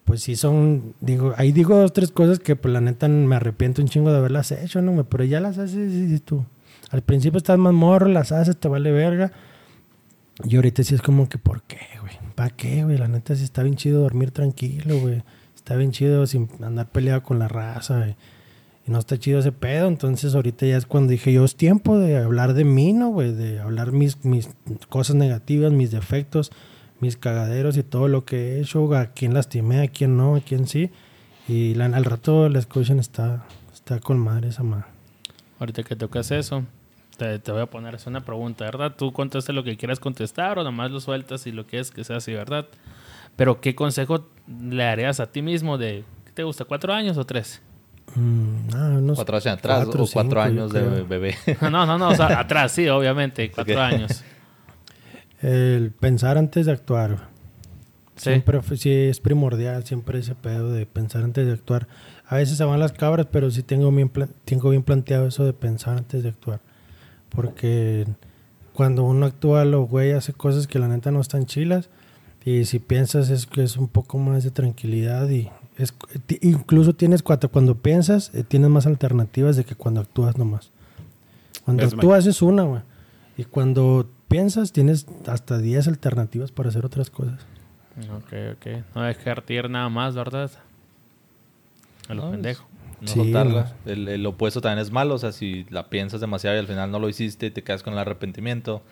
pues 0.06 0.22
sí 0.22 0.36
son, 0.36 0.94
digo, 1.00 1.34
ahí 1.36 1.50
digo 1.50 1.76
dos, 1.76 1.92
tres 1.92 2.12
cosas 2.12 2.38
que 2.38 2.54
pues 2.54 2.72
la 2.72 2.80
neta 2.80 3.08
me 3.08 3.34
arrepiento 3.34 3.82
un 3.82 3.88
chingo 3.88 4.12
de 4.12 4.18
haberlas 4.18 4.52
hecho, 4.52 4.80
¿no? 4.80 5.04
Pero 5.04 5.24
ya 5.24 5.40
las 5.40 5.58
haces 5.58 5.92
y 5.92 6.18
tú. 6.20 6.46
Al 6.90 7.02
principio 7.02 7.38
estás 7.38 7.58
más 7.58 7.74
morro, 7.74 8.06
las 8.06 8.30
haces, 8.30 8.56
te 8.56 8.68
vale 8.68 8.92
verga. 8.92 9.32
Y 10.44 10.54
ahorita 10.54 10.84
sí 10.84 10.94
es 10.94 11.02
como 11.02 11.28
que, 11.28 11.38
¿por 11.38 11.62
qué, 11.62 11.80
güey? 12.00 12.14
¿Para 12.36 12.50
qué, 12.50 12.84
güey? 12.84 12.98
La 12.98 13.08
neta 13.08 13.34
sí 13.34 13.42
está 13.42 13.64
bien 13.64 13.74
chido 13.74 14.00
dormir 14.00 14.30
tranquilo, 14.30 14.96
güey. 15.00 15.24
Está 15.56 15.74
bien 15.74 15.90
chido 15.90 16.24
sin 16.28 16.48
andar 16.62 16.88
peleado 16.88 17.24
con 17.24 17.40
la 17.40 17.48
raza, 17.48 17.98
güey. 17.98 18.14
Y 18.86 18.92
no 18.92 19.00
está 19.00 19.18
chido 19.18 19.40
ese 19.40 19.50
pedo. 19.50 19.88
Entonces 19.88 20.36
ahorita 20.36 20.66
ya 20.66 20.76
es 20.76 20.86
cuando 20.86 21.10
dije 21.10 21.32
yo, 21.32 21.44
es 21.44 21.56
tiempo 21.56 21.98
de 21.98 22.18
hablar 22.18 22.54
de 22.54 22.64
mí, 22.64 22.92
¿no, 22.92 23.08
güey? 23.08 23.32
De 23.32 23.58
hablar 23.58 23.90
mis, 23.90 24.24
mis 24.24 24.50
cosas 24.88 25.16
negativas, 25.16 25.72
mis 25.72 25.90
defectos, 25.90 26.52
mis 27.00 27.16
cagaderos 27.16 27.76
y 27.76 27.82
todo 27.82 28.08
lo 28.08 28.24
que 28.24 28.54
he 28.56 28.60
hecho, 28.60 28.94
a 28.94 29.06
quién 29.06 29.34
lastimé, 29.34 29.82
a 29.82 29.88
quién 29.88 30.16
no, 30.16 30.36
a 30.36 30.40
quién 30.40 30.66
sí. 30.66 30.90
Y 31.48 31.74
la- 31.74 31.86
al 31.86 32.04
rato 32.04 32.48
la 32.48 32.58
escuchan 32.58 32.98
está, 32.98 33.44
está 33.72 34.00
con 34.00 34.18
madre 34.18 34.48
esa 34.48 34.62
madre. 34.62 34.86
Ahorita 35.60 35.82
que 35.82 35.94
tocas 35.96 36.30
eso, 36.30 36.64
te, 37.16 37.38
te 37.38 37.52
voy 37.52 37.62
a 37.62 37.66
poner 37.66 37.96
una 38.06 38.24
pregunta, 38.24 38.64
¿verdad? 38.64 38.94
Tú 38.96 39.12
contestas 39.12 39.54
lo 39.54 39.62
que 39.64 39.76
quieras 39.76 40.00
contestar 40.00 40.58
o 40.58 40.64
nomás 40.64 40.90
lo 40.90 41.00
sueltas 41.00 41.46
y 41.46 41.52
lo 41.52 41.66
quieres 41.66 41.90
que 41.90 42.04
sea 42.04 42.16
así, 42.16 42.32
¿verdad? 42.32 42.66
Pero 43.36 43.60
¿qué 43.60 43.74
consejo 43.74 44.26
le 44.48 44.82
darías 44.84 45.20
a 45.20 45.26
ti 45.30 45.42
mismo 45.42 45.78
de, 45.78 46.04
¿qué 46.24 46.32
te 46.32 46.42
gusta, 46.42 46.64
cuatro 46.64 46.92
años 46.92 47.16
o 47.16 47.24
tres? 47.24 47.60
Mm, 48.14 48.56
ah, 48.74 48.88
unos 48.98 49.16
¿Cuatro 49.16 49.36
años 49.36 49.46
atrás 49.46 49.84
cuatro, 49.84 50.02
o 50.04 50.06
cuatro 50.10 50.30
cinco, 50.30 50.40
años 50.40 50.72
de 50.72 51.02
bebé? 51.04 51.34
No, 51.60 51.84
no, 51.86 51.98
no, 51.98 52.08
o 52.10 52.14
sea, 52.14 52.38
atrás 52.40 52.72
sí, 52.72 52.88
obviamente, 52.88 53.50
cuatro 53.54 53.74
Ok. 53.74 53.80
años. 53.80 54.24
El 55.46 55.92
pensar 55.92 56.38
antes 56.38 56.66
de 56.66 56.72
actuar. 56.72 57.28
Sí. 58.16 58.30
Siempre 58.30 58.60
sí 58.76 58.90
es 58.90 59.20
primordial, 59.20 59.84
siempre 59.84 60.18
ese 60.18 60.34
pedo 60.34 60.72
de 60.72 60.86
pensar 60.86 61.22
antes 61.22 61.46
de 61.46 61.52
actuar. 61.52 61.86
A 62.26 62.34
veces 62.34 62.58
se 62.58 62.64
van 62.64 62.80
las 62.80 62.90
cabras, 62.90 63.28
pero 63.30 63.48
sí 63.52 63.62
tengo 63.62 63.92
bien, 63.92 64.10
tengo 64.44 64.70
bien 64.70 64.82
planteado 64.82 65.28
eso 65.28 65.44
de 65.44 65.52
pensar 65.52 65.98
antes 65.98 66.24
de 66.24 66.30
actuar. 66.30 66.58
Porque 67.28 68.08
cuando 68.72 69.04
uno 69.04 69.26
actúa, 69.26 69.64
lo 69.64 69.82
güey 69.86 70.10
hace 70.10 70.32
cosas 70.32 70.66
que 70.66 70.80
la 70.80 70.88
neta 70.88 71.12
no 71.12 71.20
están 71.20 71.46
chilas. 71.46 71.90
Y 72.44 72.64
si 72.64 72.80
piensas 72.80 73.30
es 73.30 73.46
que 73.46 73.62
es 73.62 73.76
un 73.76 73.86
poco 73.86 74.18
más 74.18 74.42
de 74.42 74.50
tranquilidad 74.50 75.28
y 75.28 75.48
es, 75.78 75.94
incluso 76.40 76.94
tienes 76.94 77.22
cuatro, 77.22 77.52
cuando 77.52 77.76
piensas 77.76 78.32
eh, 78.34 78.42
tienes 78.42 78.70
más 78.70 78.86
alternativas 78.86 79.54
de 79.54 79.64
que 79.64 79.76
cuando 79.76 80.00
actúas 80.00 80.36
nomás. 80.38 80.72
Cuando 81.64 81.84
Es 81.84 81.92
actúas 81.92 82.26
es 82.26 82.42
una, 82.42 82.64
güey. 82.64 82.82
Y 83.36 83.44
cuando 83.44 84.08
piensas 84.28 84.72
tienes 84.72 85.06
hasta 85.26 85.58
10 85.58 85.88
alternativas 85.88 86.52
para 86.52 86.68
hacer 86.68 86.84
otras 86.84 87.10
cosas. 87.10 87.46
Ok, 88.10 88.32
ok. 88.54 88.66
No 88.94 89.02
dejarte 89.02 89.54
ir 89.54 89.70
nada 89.70 89.88
más, 89.88 90.14
¿verdad? 90.14 90.50
A 92.08 92.14
lo 92.14 92.26
No, 92.26 92.30
pendejo. 92.32 92.66
No 93.00 93.08
Sí, 93.08 93.14
soltarla. 93.14 93.74
El, 93.84 94.08
el 94.08 94.24
opuesto 94.26 94.60
también 94.60 94.78
es 94.80 94.90
malo. 94.90 95.14
O 95.14 95.18
sea, 95.18 95.32
si 95.32 95.64
la 95.70 95.88
piensas 95.88 96.20
demasiado 96.20 96.56
y 96.56 96.60
al 96.60 96.66
final 96.66 96.90
no 96.90 96.98
lo 96.98 97.08
hiciste 97.08 97.46
y 97.46 97.50
te 97.50 97.62
quedas 97.62 97.82
con 97.82 97.92
el 97.92 97.98
arrepentimiento. 97.98 98.82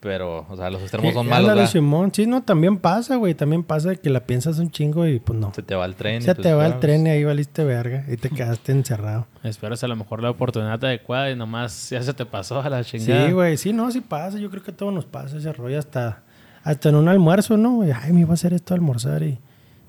Pero, 0.00 0.46
o 0.48 0.56
sea, 0.56 0.70
los 0.70 0.80
extremos 0.82 1.12
son 1.12 1.24
Sí, 1.24 1.30
malos, 1.30 1.48
ándale, 1.48 1.60
¿verdad? 1.62 1.72
Simón. 1.72 2.10
Sí, 2.14 2.26
no, 2.26 2.42
también 2.42 2.76
pasa, 2.76 3.16
güey. 3.16 3.34
También 3.34 3.64
pasa 3.64 3.96
que 3.96 4.10
la 4.10 4.20
piensas 4.20 4.58
un 4.60 4.70
chingo 4.70 5.06
y 5.06 5.18
pues 5.18 5.38
no. 5.38 5.52
Se 5.52 5.62
te 5.62 5.74
va 5.74 5.86
el 5.86 5.96
tren. 5.96 6.22
Se 6.22 6.34
te 6.36 6.54
va 6.54 6.66
el 6.66 6.74
ah, 6.74 6.80
tren 6.80 7.06
y 7.06 7.10
ahí 7.10 7.24
valiste 7.24 7.64
verga. 7.64 8.04
Y 8.08 8.16
te 8.16 8.30
quedaste 8.30 8.70
encerrado. 8.70 9.26
Esperas 9.42 9.82
a 9.82 9.88
lo 9.88 9.96
mejor 9.96 10.22
la 10.22 10.30
oportunidad 10.30 10.82
adecuada 10.84 11.30
y 11.30 11.36
nomás 11.36 11.90
ya 11.90 12.00
se 12.02 12.14
te 12.14 12.24
pasó 12.24 12.60
a 12.60 12.70
la 12.70 12.84
chingada. 12.84 13.26
Sí, 13.26 13.32
güey. 13.32 13.56
Sí, 13.56 13.72
no, 13.72 13.90
sí 13.90 14.00
pasa. 14.00 14.38
Yo 14.38 14.50
creo 14.50 14.62
que 14.62 14.70
a 14.70 14.76
todos 14.76 14.92
nos 14.92 15.04
pasa 15.04 15.36
ese 15.36 15.52
rollo 15.52 15.78
hasta, 15.78 16.22
hasta 16.62 16.90
en 16.90 16.94
un 16.94 17.08
almuerzo, 17.08 17.56
¿no? 17.56 17.82
Ay, 17.82 18.12
me 18.12 18.20
iba 18.20 18.30
a 18.30 18.34
hacer 18.34 18.52
esto 18.52 18.74
a 18.74 18.76
almorzar 18.76 19.22
y... 19.24 19.38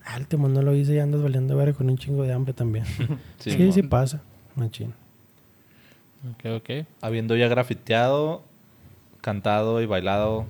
Ah, 0.06 0.16
el 0.16 0.22
último 0.22 0.48
no 0.48 0.64
lo 0.64 0.74
hice 0.74 0.96
y 0.96 1.00
andas 1.00 1.22
valiendo 1.22 1.56
verga 1.56 1.78
con 1.78 1.88
un 1.88 1.98
chingo 1.98 2.24
de 2.24 2.34
hambre 2.34 2.54
también. 2.54 2.86
Sí, 3.38 3.52
sí, 3.52 3.72
sí, 3.72 3.84
pasa. 3.84 4.22
Machín. 4.56 4.94
Ok, 6.32 6.46
ok. 6.58 6.86
Habiendo 7.02 7.36
ya 7.36 7.48
grafiteado, 7.48 8.44
cantado 9.22 9.82
y 9.82 9.86
bailado, 9.86 10.46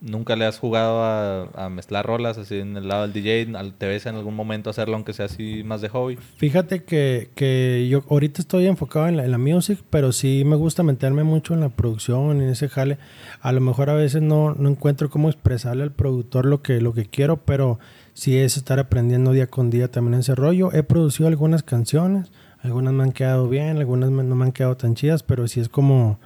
¿nunca 0.00 0.34
le 0.36 0.46
has 0.46 0.58
jugado 0.58 1.02
a, 1.04 1.68
mezclar 1.68 2.06
rolas 2.06 2.38
así 2.38 2.58
en 2.58 2.76
el 2.76 2.88
lado 2.88 3.02
del 3.02 3.12
DJ? 3.12 3.46
¿Te 3.76 3.86
ves 3.86 4.06
en 4.06 4.16
algún 4.16 4.34
momento 4.34 4.70
hacerlo 4.70 4.94
aunque 4.94 5.12
sea 5.12 5.26
así 5.26 5.62
más 5.64 5.80
de 5.80 5.88
hobby? 5.88 6.16
Fíjate 6.36 6.84
que, 6.84 7.30
que 7.34 7.86
yo 7.90 8.02
ahorita 8.08 8.40
estoy 8.40 8.66
enfocado 8.66 9.08
en 9.08 9.16
la, 9.16 9.24
en 9.24 9.40
music, 9.40 9.80
pero 9.90 10.12
sí 10.12 10.42
me 10.44 10.56
gusta 10.56 10.82
meterme 10.82 11.22
mucho 11.24 11.54
en 11.54 11.60
la 11.60 11.68
producción, 11.68 12.40
en 12.40 12.48
ese 12.48 12.68
jale. 12.68 12.98
A 13.40 13.52
lo 13.52 13.60
mejor 13.60 13.90
a 13.90 13.94
veces 13.94 14.22
no, 14.22 14.54
no 14.54 14.68
encuentro 14.68 15.10
cómo 15.10 15.28
expresarle 15.28 15.82
al 15.82 15.92
productor 15.92 16.46
lo 16.46 16.62
que, 16.62 16.80
lo 16.80 16.94
que 16.94 17.06
quiero, 17.06 17.44
pero 17.44 17.78
sí 18.14 18.36
es 18.38 18.56
estar 18.56 18.78
aprendiendo 18.78 19.32
día 19.32 19.46
con 19.46 19.70
día 19.70 19.90
también 19.90 20.20
ese 20.20 20.34
rollo. 20.34 20.72
He 20.72 20.82
producido 20.82 21.28
algunas 21.28 21.62
canciones, 21.62 22.30
Algunas 22.62 22.92
me 22.92 23.04
han 23.04 23.12
quedado 23.12 23.48
bien, 23.48 23.78
algunas 23.78 24.10
no 24.10 24.34
me 24.34 24.44
han 24.44 24.52
quedado 24.52 24.76
tan 24.76 24.94
chidas, 24.94 25.22
pero 25.22 25.46
sí 25.46 25.60
es 25.60 25.68
como... 25.68 26.18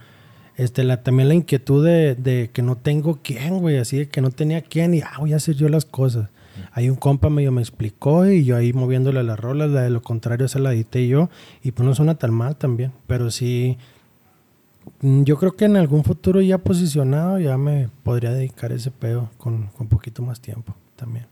Este, 0.56 0.84
la, 0.84 1.02
también 1.02 1.28
la 1.28 1.34
inquietud 1.34 1.84
de, 1.84 2.14
de 2.14 2.50
que 2.52 2.62
no 2.62 2.76
tengo 2.76 3.18
quién, 3.22 3.58
güey, 3.58 3.78
así 3.78 3.98
de 3.98 4.08
que 4.08 4.20
no 4.20 4.30
tenía 4.30 4.62
quién 4.62 4.94
y 4.94 5.00
ah, 5.00 5.16
voy 5.18 5.32
a 5.32 5.36
hacer 5.36 5.56
yo 5.56 5.68
las 5.68 5.84
cosas. 5.84 6.28
Hay 6.72 6.88
un 6.88 6.96
compa 6.96 7.30
medio 7.30 7.50
me 7.50 7.60
explicó 7.60 8.26
y 8.26 8.44
yo 8.44 8.56
ahí 8.56 8.72
moviéndole 8.72 9.22
las 9.24 9.38
rolas, 9.38 9.70
la 9.70 9.82
de 9.82 9.90
lo 9.90 10.02
contrario 10.02 10.46
esa 10.46 10.60
la 10.60 10.72
edité 10.72 11.06
yo 11.08 11.28
y 11.62 11.72
pues 11.72 11.86
no 11.86 11.94
suena 11.94 12.14
tan 12.14 12.32
mal 12.32 12.56
también, 12.56 12.92
pero 13.08 13.30
sí, 13.30 13.76
mm, 15.00 15.24
yo 15.24 15.36
creo 15.36 15.56
que 15.56 15.64
en 15.64 15.76
algún 15.76 16.04
futuro 16.04 16.40
ya 16.40 16.58
posicionado 16.58 17.40
ya 17.40 17.58
me 17.58 17.88
podría 18.04 18.32
dedicar 18.32 18.70
ese 18.70 18.92
pedo 18.92 19.30
con, 19.38 19.68
con 19.68 19.88
poquito 19.88 20.22
más 20.22 20.40
tiempo 20.40 20.74
también. 20.94 21.26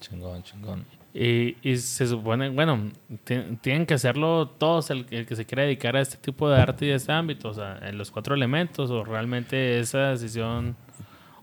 Chingón, 0.00 0.42
chingón. 0.42 0.84
Y, 1.16 1.56
y 1.62 1.76
se 1.76 2.08
supone, 2.08 2.48
bueno, 2.48 2.90
ti- 3.22 3.56
tienen 3.60 3.86
que 3.86 3.94
hacerlo 3.94 4.48
todos 4.48 4.90
el, 4.90 5.06
el 5.10 5.26
que 5.26 5.36
se 5.36 5.44
quiera 5.46 5.62
dedicar 5.62 5.94
a 5.96 6.00
este 6.00 6.16
tipo 6.16 6.50
de 6.50 6.60
arte 6.60 6.86
y 6.86 6.90
a 6.90 6.96
este 6.96 7.12
ámbito, 7.12 7.50
o 7.50 7.54
sea, 7.54 7.78
en 7.82 7.96
los 7.96 8.10
cuatro 8.10 8.34
elementos, 8.34 8.90
o 8.90 9.04
realmente 9.04 9.78
esa 9.78 10.10
decisión, 10.10 10.74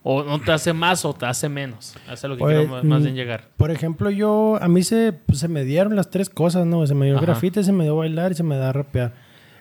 o 0.03 0.24
no 0.24 0.41
te 0.41 0.51
hace 0.51 0.74
más 0.74 1.05
o 1.05 1.13
te 1.13 1.26
hace 1.26 1.47
menos. 1.47 1.95
Es 2.11 2.22
lo 2.26 2.36
que 2.36 2.43
Pues, 2.43 2.69
más, 2.69 2.84
mm, 2.84 3.03
bien 3.03 3.15
llegar. 3.15 3.47
Por 3.55 3.72
ejemplo, 3.72 4.09
yo, 4.09 4.57
a 4.61 4.67
mí 4.67 4.84
se, 4.84 5.13
pues, 5.13 5.39
se 5.39 5.47
me 5.47 5.63
dieron 5.63 5.95
las 5.95 6.09
tres 6.09 6.30
cosas, 6.30 6.65
¿no? 6.65 6.86
Se 6.86 6.93
me 6.93 7.05
dio 7.05 7.15
Ajá. 7.15 7.26
grafite, 7.28 7.63
se 7.63 7.72
me 7.72 7.86
dio 7.86 7.95
bailar 7.95 8.34
y 8.34 8.36
se 8.36 8.43
me 8.43 8.57
da 8.57 8.74
rapear. 8.74 9.13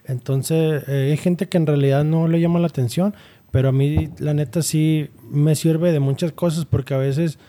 Entonces, 0.05 0.83
eh, 0.89 1.11
hay 1.11 1.17
gente 1.17 1.47
que 1.47 1.57
en 1.57 1.67
realidad 1.67 2.03
no 2.03 2.27
le 2.27 2.41
llama 2.41 2.59
la 2.59 2.67
atención, 2.67 3.15
pero 3.51 3.69
a 3.69 3.71
mí, 3.71 4.09
la 4.19 4.33
neta, 4.33 4.61
sí 4.61 5.09
me 5.29 5.55
sirve 5.55 5.91
de 5.93 5.99
muchas 6.01 6.31
cosas 6.33 6.65
porque 6.65 6.93
a 6.93 6.97
veces 6.97 7.39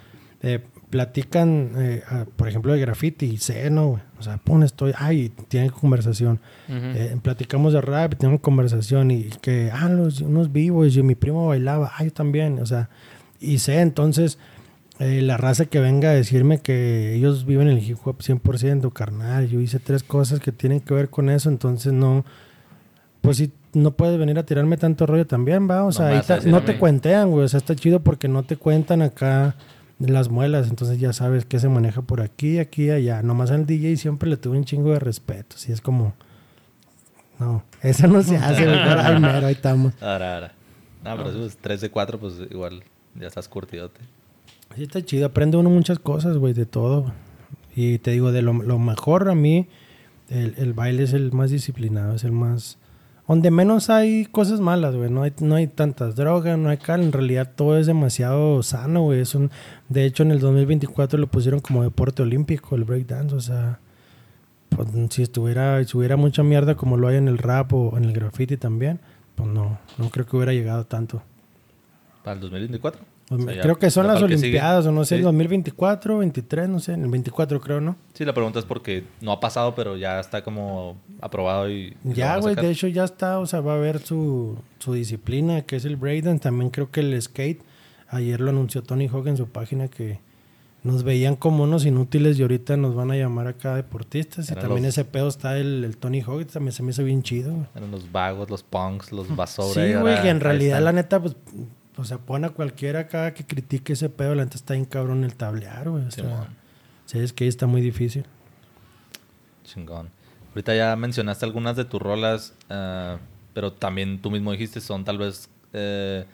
eh, 0.42 0.60
platican, 0.90 1.70
eh, 1.76 2.02
a- 2.08 2.24
por 2.36 2.48
ejemplo, 2.48 2.72
de 2.72 2.80
graffiti 2.80 3.26
y 3.26 3.36
sé, 3.38 3.70
¿no? 3.70 3.88
güey? 3.88 4.02
O 4.18 4.22
sea, 4.22 4.36
pum, 4.38 4.62
estoy, 4.62 4.92
ay, 4.96 5.32
tienen 5.48 5.70
conversación. 5.70 6.38
Eh, 6.68 7.16
platicamos 7.22 7.72
de 7.72 7.80
rap, 7.80 8.14
tenemos 8.16 8.40
conversación 8.40 9.10
y 9.10 9.24
que, 9.40 9.70
ah, 9.72 9.88
los, 9.88 10.20
unos 10.20 10.52
vivos, 10.52 10.96
y 10.96 11.02
mi 11.02 11.14
primo 11.14 11.46
bailaba, 11.48 11.92
ah, 11.96 12.04
yo 12.04 12.12
también, 12.12 12.58
o 12.60 12.66
sea, 12.66 12.88
y 13.40 13.58
sé, 13.58 13.80
entonces, 13.80 14.38
eh, 14.98 15.22
la 15.22 15.36
raza 15.38 15.64
que 15.66 15.80
venga 15.80 16.10
a 16.10 16.12
decirme 16.12 16.58
que 16.60 17.14
ellos 17.14 17.46
viven 17.46 17.68
el 17.68 17.78
hip 17.78 17.96
hop 18.04 18.18
100%, 18.22 18.92
carnal, 18.92 19.48
yo 19.48 19.60
hice 19.60 19.78
tres 19.80 20.02
cosas 20.02 20.38
que 20.40 20.52
tienen 20.52 20.80
que 20.80 20.92
ver 20.94 21.08
con 21.08 21.30
eso, 21.30 21.48
entonces 21.48 21.92
no, 21.92 22.24
pues 23.22 23.38
sí, 23.38 23.50
no 23.72 23.92
puedes 23.92 24.18
venir 24.18 24.38
a 24.38 24.44
tirarme 24.44 24.76
tanto 24.76 25.06
rollo 25.06 25.26
también, 25.26 25.68
va, 25.68 25.84
o 25.84 25.92
sea, 25.92 26.08
ahí 26.08 26.22
no 26.50 26.62
te 26.62 26.78
cuentean, 26.78 27.30
güey, 27.30 27.44
o 27.44 27.48
sea, 27.48 27.58
está 27.58 27.74
chido 27.74 28.00
porque 28.00 28.28
no 28.28 28.42
te 28.42 28.56
cuentan 28.56 29.00
acá 29.02 29.56
las 30.10 30.28
muelas, 30.30 30.68
entonces 30.68 30.98
ya 30.98 31.12
sabes 31.12 31.44
qué 31.44 31.58
se 31.58 31.68
maneja 31.68 32.02
por 32.02 32.20
aquí, 32.20 32.58
aquí, 32.58 32.90
allá, 32.90 33.22
nomás 33.22 33.50
al 33.50 33.66
DJ 33.66 33.96
siempre 33.96 34.28
le 34.28 34.36
tuve 34.36 34.56
un 34.56 34.64
chingo 34.64 34.92
de 34.92 34.98
respeto, 34.98 35.56
así 35.56 35.72
es 35.72 35.80
como... 35.80 36.14
No, 37.38 37.64
eso 37.82 38.06
no 38.06 38.22
se 38.22 38.36
hace, 38.36 38.66
mero, 38.66 39.46
ahí 39.46 39.54
estamos. 39.54 39.94
Ahora, 40.00 40.34
ahora. 40.34 40.54
No, 41.04 41.16
pero 41.16 41.30
eso 41.30 41.46
es 41.46 41.56
3 41.56 41.80
de 41.80 41.90
4, 41.90 42.18
pues 42.20 42.34
igual 42.50 42.84
ya 43.14 43.26
estás 43.26 43.48
curtidote. 43.48 44.00
Sí, 44.76 44.84
está 44.84 45.02
chido. 45.02 45.26
Aprende 45.26 45.56
uno 45.56 45.68
muchas 45.68 45.98
cosas, 45.98 46.36
güey, 46.36 46.52
de 46.52 46.66
todo. 46.66 47.12
Y 47.74 47.98
te 47.98 48.12
digo, 48.12 48.32
de 48.32 48.42
lo, 48.42 48.52
lo 48.52 48.78
mejor 48.78 49.28
a 49.28 49.34
mí, 49.34 49.66
el, 50.28 50.54
el 50.58 50.72
baile 50.72 51.02
es 51.02 51.12
el 51.12 51.32
más 51.32 51.50
disciplinado, 51.50 52.14
es 52.14 52.24
el 52.24 52.32
más... 52.32 52.78
Donde 53.32 53.50
menos 53.50 53.88
hay 53.88 54.26
cosas 54.26 54.60
malas, 54.60 54.94
güey. 54.94 55.08
No 55.08 55.22
hay, 55.22 55.32
no 55.40 55.54
hay 55.54 55.66
tantas 55.66 56.16
drogas, 56.16 56.58
no 56.58 56.68
hay 56.68 56.76
cal. 56.76 57.00
En 57.00 57.12
realidad 57.12 57.50
todo 57.56 57.78
es 57.78 57.86
demasiado 57.86 58.62
sano, 58.62 59.04
güey. 59.04 59.20
Es 59.20 59.34
un... 59.34 59.50
De 59.88 60.04
hecho, 60.04 60.22
en 60.22 60.32
el 60.32 60.38
2024 60.38 61.18
lo 61.18 61.28
pusieron 61.28 61.60
como 61.60 61.82
deporte 61.82 62.20
olímpico, 62.20 62.76
el 62.76 62.84
breakdance. 62.84 63.34
O 63.34 63.40
sea, 63.40 63.80
pues, 64.68 64.86
si 65.08 65.22
estuviera, 65.22 65.82
si 65.82 65.96
hubiera 65.96 66.18
mucha 66.18 66.42
mierda 66.42 66.74
como 66.74 66.98
lo 66.98 67.08
hay 67.08 67.16
en 67.16 67.26
el 67.26 67.38
rap 67.38 67.72
o 67.72 67.96
en 67.96 68.04
el 68.04 68.12
graffiti 68.12 68.58
también, 68.58 69.00
pues 69.34 69.48
no, 69.48 69.78
no 69.96 70.10
creo 70.10 70.26
que 70.26 70.36
hubiera 70.36 70.52
llegado 70.52 70.84
tanto. 70.84 71.22
Para 72.22 72.34
el 72.34 72.40
2024. 72.42 73.00
Pues 73.36 73.48
O 73.48 73.52
sea, 73.52 73.62
creo 73.62 73.78
que 73.78 73.90
son 73.90 74.06
las. 74.06 74.22
Olimpiadas, 74.22 74.86
o 74.86 74.92
no 74.92 75.04
sé, 75.04 75.14
Sí. 75.14 75.14
el 75.16 75.22
2024, 75.22 76.18
23, 76.18 76.68
no 76.68 76.80
sé, 76.80 76.92
en 76.94 77.02
el 77.04 77.10
24 77.10 77.60
creo, 77.60 77.80
¿no? 77.80 77.96
Sí, 78.14 78.24
la 78.24 78.32
pregunta 78.34 78.58
es 78.58 78.64
porque 78.64 79.04
no 79.20 79.32
ha 79.32 79.40
pasado, 79.40 79.74
pero 79.74 79.96
ya 79.96 80.20
está 80.20 80.42
como 80.42 80.96
aprobado 81.20 81.70
y... 81.70 81.96
Ya, 82.04 82.36
güey, 82.38 82.54
de 82.54 82.70
hecho 82.70 82.88
ya 82.88 83.04
está, 83.04 83.38
o 83.38 83.46
sea, 83.46 83.60
va 83.60 83.72
a 83.74 83.76
haber 83.76 83.98
su, 84.00 84.56
su 84.78 84.92
disciplina, 84.94 85.62
que 85.62 85.76
es 85.76 85.84
el 85.84 85.96
breakdance. 85.96 86.40
También 86.42 86.70
creo 86.70 86.90
que 86.90 87.00
el 87.00 87.20
skate, 87.20 87.62
ayer 88.08 88.40
lo 88.40 88.50
anunció 88.50 88.82
Tony 88.82 89.08
Hawk 89.08 89.26
en 89.28 89.36
su 89.36 89.46
página 89.48 89.88
que 89.88 90.20
nos 90.84 91.04
veían 91.04 91.36
como 91.36 91.62
unos 91.62 91.86
inútiles 91.86 92.36
y 92.38 92.42
ahorita 92.42 92.76
nos 92.76 92.96
van 92.96 93.12
a 93.12 93.16
llamar 93.16 93.46
acá 93.46 93.76
deportistas. 93.76 94.50
Y 94.50 94.54
también 94.54 94.82
los- 94.82 94.86
ese 94.94 95.04
pedo 95.04 95.28
está 95.28 95.56
el, 95.56 95.84
el 95.84 95.96
Tony 95.96 96.20
Hawk, 96.22 96.46
también 96.46 96.72
se 96.72 96.82
me 96.82 96.90
hizo 96.90 97.04
bien 97.04 97.22
chido, 97.22 97.52
güey. 97.52 97.66
Eran 97.76 97.92
los 97.92 98.10
vagos, 98.10 98.50
los 98.50 98.64
punks, 98.64 99.12
los 99.12 99.34
basura. 99.36 99.86
Sí, 99.86 99.94
güey, 99.94 100.20
que 100.22 100.28
en 100.28 100.40
realidad 100.40 100.80
la 100.82 100.90
neta, 100.92 101.20
pues, 101.22 101.36
o 101.96 102.04
sea, 102.04 102.18
pon 102.18 102.44
a 102.44 102.50
cualquiera 102.50 103.00
acá 103.00 103.34
que 103.34 103.44
critique 103.44 103.92
ese 103.92 104.08
pedo, 104.08 104.34
la 104.34 104.44
neta 104.44 104.56
está 104.56 104.74
bien 104.74 104.86
cabrón 104.86 105.24
el 105.24 105.34
tablear, 105.34 105.90
güey. 105.90 106.04
O 106.04 106.10
sea, 106.10 106.48
sí, 107.06 107.18
es 107.18 107.32
que 107.32 107.44
ahí 107.44 107.48
está 107.48 107.66
muy 107.66 107.80
difícil. 107.80 108.24
Chingón. 109.64 110.10
Ahorita 110.50 110.74
ya 110.74 110.96
mencionaste 110.96 111.44
algunas 111.44 111.76
de 111.76 111.84
tus 111.84 112.00
rolas, 112.00 112.54
ah, 112.70 113.18
pero 113.54 113.72
también 113.72 114.20
tú 114.20 114.30
mismo 114.30 114.52
dijiste 114.52 114.80
son 114.80 115.04
tal 115.04 115.18
vez 115.18 115.48
eh, 115.72 116.24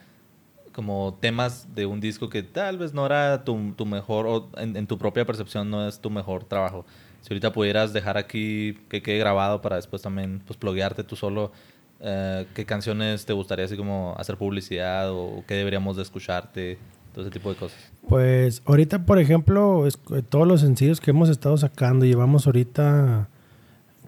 como 0.73 1.17
temas 1.21 1.75
de 1.75 1.87
un 1.87 2.01
disco 2.01 2.29
que 2.29 2.43
tal 2.43 2.79
vez 2.79 2.95
no 2.95 3.07
era 3.07 3.45
tu, 3.45 3.73
tu 3.77 3.85
mejor, 3.87 4.27
o 4.27 4.51
en, 4.57 4.77
en 4.77 4.87
tu 4.87 4.99
propia 4.99 5.25
percepción 5.25 5.71
no 5.71 5.89
es 5.89 6.01
tu 6.01 6.11
mejor 6.11 6.45
trabajo. 6.45 6.85
Si 7.23 7.33
ahorita 7.33 7.53
pudieras 7.53 7.93
dejar 7.93 8.17
aquí 8.17 8.79
que 8.89 9.03
quede 9.03 9.19
grabado 9.19 9.61
para 9.61 9.77
después 9.77 10.03
también 10.03 10.41
pues 10.47 10.57
pluguearte 10.57 11.03
tú 11.03 11.17
solo, 11.17 11.53
eh, 12.01 12.47
¿qué 12.55 12.65
canciones 12.65 13.27
te 13.27 13.33
gustaría 13.33 13.65
así 13.65 13.77
como 13.77 14.15
hacer 14.19 14.37
publicidad 14.37 15.11
o 15.11 15.45
qué 15.47 15.55
deberíamos 15.55 15.97
de 15.97 16.03
escucharte? 16.03 16.79
Todo 17.13 17.23
ese 17.25 17.31
tipo 17.33 17.51
de 17.51 17.57
cosas. 17.57 17.79
Pues 18.09 18.63
ahorita, 18.67 19.05
por 19.05 19.19
ejemplo, 19.19 19.87
eh, 19.87 20.23
todos 20.29 20.47
los 20.47 20.61
sencillos 20.61 21.01
que 21.01 21.11
hemos 21.11 21.29
estado 21.29 21.57
sacando, 21.57 22.05
llevamos 22.05 22.47
ahorita 22.47 23.29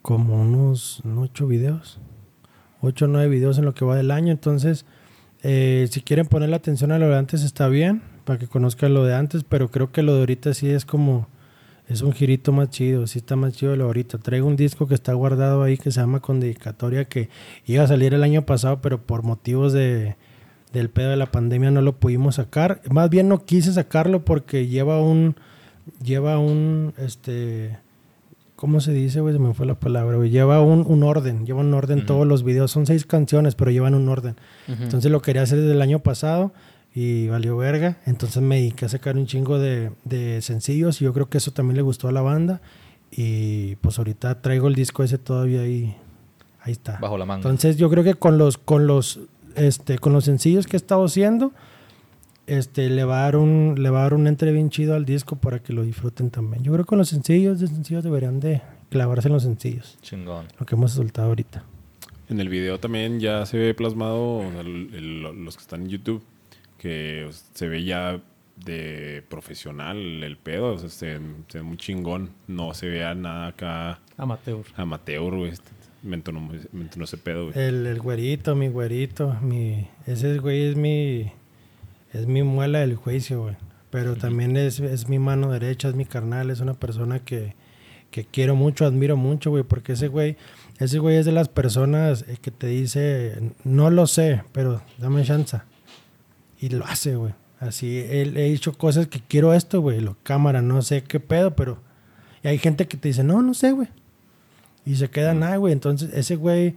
como 0.03 0.41
unos 0.43 1.03
ocho 1.17 1.47
videos, 1.47 1.99
ocho 2.81 3.07
o 3.07 3.09
nueve 3.09 3.29
videos 3.29 3.59
en 3.59 3.65
lo 3.65 3.75
que 3.75 3.85
va 3.85 3.97
del 3.97 4.11
año. 4.11 4.31
Entonces, 4.31 4.85
eh, 5.43 5.89
si 5.91 6.03
quieren 6.03 6.27
ponerle 6.27 6.57
atención 6.57 6.93
a 6.93 6.99
lo 6.99 7.09
de 7.09 7.17
antes 7.17 7.43
está 7.43 7.69
bien, 7.69 8.03
para 8.25 8.39
que 8.39 8.47
conozcan 8.47 8.95
lo 8.95 9.05
de 9.05 9.15
antes, 9.15 9.45
pero 9.45 9.71
creo 9.71 9.91
que 9.91 10.03
lo 10.03 10.15
de 10.15 10.21
ahorita 10.21 10.55
sí 10.55 10.71
es 10.71 10.85
como, 10.85 11.29
es 11.91 12.03
un 12.03 12.13
girito 12.13 12.53
más 12.53 12.71
chido, 12.71 13.09
sí 13.09 13.19
está 13.19 13.35
más 13.35 13.53
chido 13.53 13.75
lo 13.75 13.87
ahorita. 13.87 14.19
Traigo 14.19 14.47
un 14.47 14.55
disco 14.55 14.87
que 14.87 14.95
está 14.95 15.13
guardado 15.13 15.65
ahí 15.65 15.77
que 15.77 15.91
se 15.91 16.01
llama 16.01 16.21
Con 16.21 16.39
Dedicatoria, 16.39 17.07
que 17.07 17.29
iba 17.67 17.83
a 17.83 17.89
salir 17.89 18.15
el 18.15 18.23
año 18.23 18.47
pasado, 18.47 18.81
pero 18.81 19.03
por 19.03 19.25
motivos 19.25 19.73
de 19.73 20.17
del 20.73 20.89
pedo 20.89 21.11
de 21.11 21.17
la 21.17 21.33
pandemia 21.33 21.73
no 21.73 21.83
lo 21.83 21.97
pudimos 21.97 22.37
sacar. 22.37 22.81
Más 22.89 23.11
bien 23.11 23.27
no 23.27 23.45
quise 23.45 23.73
sacarlo 23.73 24.25
porque 24.25 24.69
lleva 24.69 25.03
un 25.03 25.35
lleva 26.01 26.39
un 26.39 26.95
este 26.97 27.77
¿cómo 28.55 28.81
se 28.81 28.93
dice, 28.93 29.21
güey? 29.21 29.35
Se 29.35 29.41
me 29.41 29.53
fue 29.53 29.67
la 29.67 29.75
palabra, 29.75 30.17
güey. 30.17 30.31
Lleva 30.31 30.63
un, 30.63 30.85
un 30.87 31.03
orden, 31.03 31.45
lleva 31.45 31.59
un 31.59 31.75
orden 31.75 32.07
todos 32.07 32.25
los 32.25 32.45
videos. 32.45 32.71
Son 32.71 32.87
seis 32.87 33.05
canciones, 33.05 33.57
pero 33.57 33.73
llevan 33.73 33.95
un 33.95 34.09
orden. 34.09 34.37
Entonces 34.69 35.11
lo 35.11 35.23
quería 35.23 35.43
hacer 35.43 35.59
desde 35.59 35.73
el 35.73 35.83
año 35.83 35.99
pasado 35.99 36.53
y 36.95 37.29
valió 37.29 37.57
verga. 37.57 37.99
Entonces 38.07 38.43
me 38.43 38.57
dediqué 38.57 38.87
a 38.87 38.89
sacar 38.89 39.17
un 39.17 39.27
chingo 39.27 39.59
de, 39.59 39.93
de 40.05 40.41
sencillos 40.43 41.01
y 41.01 41.05
yo 41.05 41.13
creo 41.13 41.29
que 41.29 41.39
eso 41.39 41.53
también 41.53 41.77
le 41.77 41.83
gustó 41.83 42.09
a 42.09 42.13
la 42.13 42.21
banda. 42.23 42.61
Y 43.11 43.77
pues 43.77 43.99
ahorita 43.99 44.41
traigo 44.41 44.69
el 44.69 44.75
disco 44.75 45.03
ese 45.03 45.19
todavía 45.19 45.63
ahí. 45.63 45.97
Ahí 46.63 46.73
está. 46.73 46.99
Bajo 47.01 47.17
la 47.19 47.25
manga. 47.27 47.39
Entonces 47.39 47.77
yo 47.77 47.89
creo 47.91 48.05
que 48.05 48.15
con 48.15 48.39
los, 48.39 48.59
con 48.59 48.87
los, 48.87 49.21
este, 49.57 49.99
con 49.99 50.13
los 50.13 50.25
sencillos 50.25 50.67
que 50.67 50.77
he 50.77 50.79
estado 50.79 51.05
haciendo, 51.05 51.53
este, 52.47 52.91
le 52.91 53.05
va 53.05 53.21
a 53.21 53.23
dar 53.23 53.37
un, 53.37 53.77
le 53.79 53.91
va 53.91 54.01
a 54.01 54.03
dar 54.03 54.15
un 54.15 54.27
entre 54.27 54.53
bien 54.53 54.71
chido 54.71 54.95
al 54.95 55.05
disco 55.05 55.37
para 55.37 55.61
que 55.61 55.73
lo 55.73 55.83
disfruten 55.83 56.31
también. 56.31 56.63
Yo 56.63 56.73
creo 56.73 56.85
que 56.85 56.89
con 56.89 56.99
los 56.99 57.09
sencillos, 57.09 57.61
de 57.61 57.69
sencillos 57.69 58.05
deberían 58.05 58.41
de 58.41 58.61
clavarse 58.91 59.29
en 59.29 59.35
los 59.35 59.43
sencillos, 59.45 59.99
Chingón. 60.03 60.47
lo 60.59 60.67
que 60.67 60.75
hemos 60.75 60.93
soltado 60.93 61.29
ahorita. 61.29 61.65
En 62.29 62.41
el 62.41 62.49
video 62.49 62.79
también 62.79 63.21
ya 63.21 63.47
se 63.47 63.57
ve 63.57 63.75
plasmado, 63.75 64.43
el- 64.61 64.91
el- 64.95 65.45
los 65.45 65.57
que 65.57 65.63
están 65.63 65.83
en 65.83 65.89
YouTube, 65.89 66.23
que 66.81 67.29
se 67.53 67.69
ve 67.69 67.85
ya 67.85 68.23
de 68.57 69.23
profesional 69.29 69.99
el 70.25 70.37
pedo, 70.39 70.73
o 70.75 70.79
sea, 70.79 70.89
se, 70.89 71.21
se 71.49 71.59
ve 71.59 71.63
muy 71.63 71.77
chingón. 71.77 72.31
No 72.47 72.73
se 72.73 72.89
vea 72.89 73.15
nada 73.15 73.49
acá 73.49 74.01
Amateur. 74.17 74.65
amateur, 74.77 75.35
güey. 75.37 75.51
Este, 75.51 75.71
Me 76.03 76.17
entonó, 76.17 76.41
me 76.41 76.81
entonó 76.83 77.05
ese 77.05 77.19
pedo, 77.19 77.51
güey. 77.53 77.59
El, 77.59 77.87
el 77.87 78.01
güerito, 78.01 78.57
mi 78.57 78.69
güerito, 78.69 79.37
mi, 79.43 79.89
ese 80.07 80.39
güey 80.39 80.69
es 80.71 80.77
mi, 80.77 81.31
es 82.15 82.27
mi 82.27 82.43
muela 82.43 82.81
del 82.81 82.97
juicio, 82.97 83.43
güey. 83.43 83.57
Pero 83.91 84.17
también 84.17 84.57
es, 84.57 84.81
es 84.81 85.09
mi 85.09 85.19
mano 85.19 85.51
derecha, 85.53 85.89
es 85.89 85.95
mi 85.95 86.07
carnal, 86.07 86.51
es 86.51 86.61
una 86.61 86.75
persona 86.75 87.19
que, 87.19 87.55
que 88.11 88.25
quiero 88.25 88.55
mucho, 88.57 88.87
admiro 88.87 89.19
mucho, 89.19 89.51
güey, 89.51 89.65
porque 89.65 89.93
ese 89.93 90.09
güey, 90.09 90.37
ese 90.79 90.99
güey 90.99 91.17
es 91.17 91.27
de 91.27 91.33
las 91.33 91.49
personas 91.51 92.25
eh, 92.27 92.39
que 92.41 92.51
te 92.51 92.69
dice, 92.69 93.53
no 93.65 93.91
lo 93.91 94.07
sé, 94.07 94.45
pero 94.53 94.81
dame 94.97 95.25
chance. 95.25 95.59
Y 96.61 96.69
lo 96.69 96.85
hace, 96.85 97.17
güey. 97.17 97.33
Así, 97.59 97.99
él 97.99 98.37
he 98.37 98.45
dicho 98.51 98.77
cosas 98.79 99.07
que 99.07 99.21
quiero 99.21 99.53
esto, 99.55 99.81
güey, 99.81 100.01
lo 100.01 100.17
cámara, 100.23 100.63
no 100.63 100.81
sé 100.83 101.03
qué 101.03 101.21
pedo, 101.21 101.55
pero... 101.55 101.79
Y 102.43 102.49
hay 102.49 102.59
gente 102.59 102.87
que 102.89 102.97
te 102.97 103.09
dice, 103.09 103.23
no, 103.23 103.43
no 103.43 103.53
sé, 103.53 103.73
güey. 103.73 103.89
Y 104.87 104.97
se 104.97 105.11
quedan 105.11 105.43
ahí, 105.43 105.59
güey. 105.59 105.75
Entonces, 105.75 106.11
ese 106.15 106.37
güey, 106.37 106.75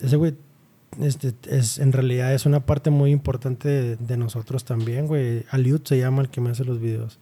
ese 0.00 0.14
güey, 0.14 0.36
este, 1.00 1.32
es, 1.48 1.78
en 1.80 1.92
realidad 1.92 2.32
es 2.32 2.46
una 2.46 2.60
parte 2.64 2.90
muy 2.90 3.10
importante 3.10 3.68
de, 3.68 3.96
de 3.96 4.16
nosotros 4.16 4.64
también, 4.64 5.08
güey. 5.08 5.44
Aliut 5.50 5.84
se 5.88 5.98
llama 5.98 6.22
el 6.22 6.28
que 6.28 6.40
me 6.40 6.50
hace 6.50 6.64
los 6.64 6.78
videos. 6.80 7.18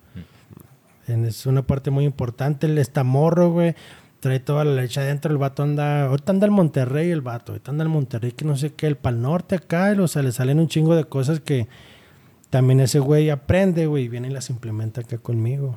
En- 1.08 1.24
Es 1.24 1.46
una 1.46 1.62
parte 1.62 1.90
muy 1.90 2.04
importante. 2.04 2.66
Él 2.66 2.76
está 2.76 3.04
morro, 3.04 3.50
güey. 3.50 3.74
Trae 4.22 4.38
toda 4.38 4.64
la 4.64 4.80
leche 4.80 5.00
adentro. 5.00 5.32
El 5.32 5.38
vato 5.38 5.64
anda. 5.64 6.04
Ahorita 6.06 6.30
anda 6.30 6.46
el 6.46 6.52
Monterrey, 6.52 7.10
el 7.10 7.22
vato. 7.22 7.50
Ahorita 7.50 7.72
anda 7.72 7.82
el 7.82 7.88
Monterrey, 7.88 8.30
que 8.30 8.44
no 8.44 8.56
sé 8.56 8.72
qué. 8.72 8.86
El 8.86 8.94
Pal 8.94 9.20
Norte 9.20 9.56
acá. 9.56 9.96
O 9.98 10.06
sea, 10.06 10.22
le 10.22 10.30
salen 10.30 10.60
un 10.60 10.68
chingo 10.68 10.94
de 10.94 11.02
cosas 11.02 11.40
que 11.40 11.66
también 12.48 12.78
ese 12.78 13.00
güey 13.00 13.30
aprende, 13.30 13.86
güey. 13.86 14.04
Y 14.04 14.08
viene 14.08 14.28
y 14.28 14.30
las 14.30 14.48
implementa 14.48 15.00
acá 15.00 15.18
conmigo. 15.18 15.76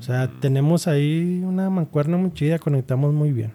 O 0.00 0.02
sea, 0.02 0.28
tenemos 0.40 0.88
ahí 0.88 1.44
una 1.46 1.70
mancuerna 1.70 2.16
muy 2.16 2.32
chida. 2.32 2.58
Conectamos 2.58 3.14
muy 3.14 3.30
bien. 3.30 3.52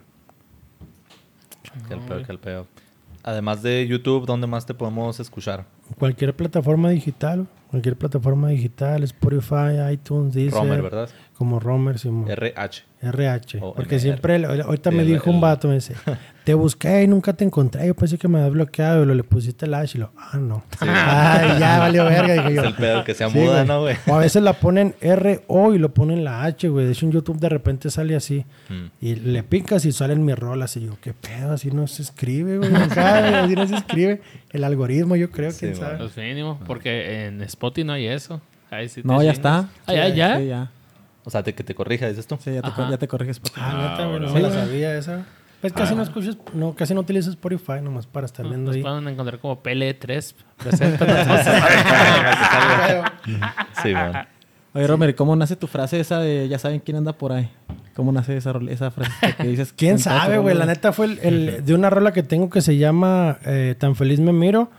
Que 1.90 1.96
el 1.96 2.00
pedo, 2.00 2.24
que 2.24 2.32
el 2.32 2.40
pedo. 2.40 2.68
Además 3.24 3.62
de 3.62 3.86
YouTube, 3.86 4.26
¿dónde 4.26 4.48
más 4.48 4.66
te 4.66 4.74
podemos 4.74 5.20
escuchar? 5.20 5.66
Cualquier 6.00 6.34
plataforma 6.34 6.90
digital. 6.90 7.48
Cualquier 7.70 7.98
plataforma 7.98 8.48
digital. 8.48 9.04
Spotify, 9.04 9.92
iTunes, 9.92 10.34
Deezer. 10.34 10.58
Romer, 10.58 10.82
¿verdad? 10.82 11.10
Como 11.42 11.60
Romer, 11.60 11.98
Simón. 11.98 12.30
RH. 12.30 12.84
RH. 13.02 13.58
O 13.64 13.74
porque 13.74 14.00
siempre, 14.00 14.46
ahorita 14.46 14.92
me 14.92 15.04
dijo 15.04 15.32
un 15.32 15.42
vato, 15.42 15.68
me 15.68 15.74
dice, 15.74 15.96
te 16.44 16.54
busqué 16.54 17.02
y 17.02 17.08
nunca 17.08 17.34
te 17.34 17.44
encontré. 17.44 17.88
Yo 17.88 17.96
pensé 17.96 18.20
que 18.20 18.28
me 18.28 18.38
habías 18.38 18.54
bloqueado 18.54 19.02
y 19.02 19.08
lo 19.08 19.16
le 19.16 19.24
pusiste 19.24 19.66
el 19.66 19.74
H 19.74 19.98
y 19.98 20.02
lo, 20.02 20.12
ah, 20.16 20.38
no. 20.38 20.64
Ay, 20.82 21.58
ya 21.60 21.80
valió 21.80 22.06
verga. 22.06 22.34
Dije 22.36 22.54
yo. 22.54 22.62
Es 22.62 22.68
el 22.68 22.76
pedo 22.76 23.04
que 23.04 23.16
sea 23.16 23.32
Sí, 23.32 23.40
muda, 23.40 23.64
güey. 23.64 23.68
¿no, 23.68 23.82
güey? 23.82 23.96
O 24.06 24.14
a 24.14 24.20
veces 24.20 24.44
la 24.44 24.54
ponen 24.54 24.94
R-O 25.02 25.74
y 25.74 25.80
lo 25.80 25.92
ponen 25.96 26.24
la 26.24 26.44
H, 26.44 26.70
güey. 26.70 26.86
De 26.86 26.92
hecho, 26.92 27.08
en 27.08 27.12
YouTube 27.12 27.40
de 27.40 27.50
repente 27.50 27.90
sale 27.90 28.16
así. 28.16 28.46
Mm. 28.70 28.86
Y 29.02 29.16
le 29.16 29.42
picas 29.42 29.84
y 29.86 29.92
salen 29.94 30.24
mis 30.24 30.38
rolas. 30.38 30.78
Y 30.78 30.86
yo, 30.86 30.96
¿qué 31.02 31.16
pedo? 31.16 31.54
Así 31.54 31.72
no 31.72 31.88
se 31.88 32.04
escribe, 32.04 32.60
güey. 32.60 32.72
Así 32.72 33.56
no 33.56 33.68
se 33.68 33.78
escribe. 33.78 34.22
El 34.52 34.64
algoritmo, 34.64 35.16
yo 35.16 35.32
creo, 35.32 35.50
Sí, 35.50 35.62
quién 35.62 35.76
sabe. 35.76 35.98
Pues 35.98 36.16
mínimo, 36.18 36.60
porque 36.68 37.26
en 37.26 37.42
Spotify 37.42 37.84
no 37.84 37.94
hay 37.94 38.06
eso. 38.06 38.40
Ahí 38.70 38.88
sí 38.90 39.02
te 39.02 39.08
No, 39.08 39.24
ya 39.24 39.32
está. 39.32 39.70
Ah, 39.88 39.96
ya, 39.96 40.38
ya. 40.40 40.72
O 41.24 41.30
sea, 41.30 41.44
te, 41.44 41.54
que 41.54 41.64
te 41.64 41.76
corrija, 41.76 42.08
dices 42.08 42.26
tú. 42.28 42.38
Sí, 42.42 42.54
ya 42.54 42.62
te, 42.62 42.70
ya 42.90 42.98
te 42.98 43.08
corriges. 43.08 43.38
Spotify. 43.38 43.62
Ah, 43.64 43.90
neta, 43.92 44.08
güey. 44.08 44.20
No 44.22 44.34
me 44.34 44.40
la 44.42 44.52
sabía 44.52 44.96
esa. 44.98 45.26
Pues 45.62 45.74
casi 45.74 45.94
no 45.94 46.02
escuchas, 46.02 46.38
no, 46.56 46.74
casi 46.74 46.96
no 46.96 47.02
utilizas 47.02 47.30
Spotify 47.36 47.82
nomás 47.84 48.08
para 48.08 48.26
estar 48.26 48.44
viendo 48.48 48.70
Nos 48.72 48.76
ahí. 48.78 48.82
pueden 48.82 49.08
encontrar 49.08 49.38
como 49.40 49.62
PL3. 49.62 50.34
Preséntanos. 50.58 51.28
Sí, 53.84 53.94
man. 53.94 54.28
Oye, 54.74 54.88
Romer, 54.88 55.16
¿cómo 55.16 55.36
nace 55.36 55.56
tu 55.58 55.68
frase 55.68 56.00
esa 56.00 56.20
de 56.20 56.48
ya 56.48 56.58
saben 56.58 56.80
quién 56.80 56.98
anda 56.98 57.14
por 57.14 57.32
ahí? 57.34 57.50
¿Cómo 57.96 58.12
nace 58.12 58.38
esa, 58.38 58.54
esa 58.70 58.90
frase 58.90 59.12
que 59.36 59.44
dices? 59.48 59.74
¿Quién 59.74 60.00
sabe, 60.00 60.38
güey? 60.38 60.56
La 60.56 60.66
neta 60.66 60.94
fue 60.94 61.08
el, 61.08 61.20
el- 61.22 61.66
de 61.66 61.74
una 61.74 61.90
rola 61.90 62.14
que 62.14 62.24
tengo 62.24 62.50
que 62.50 62.62
se 62.62 62.78
llama 62.78 63.38
eh, 63.46 63.76
Tan 63.78 63.96
feliz 63.96 64.20
me 64.20 64.32
miro. 64.32 64.72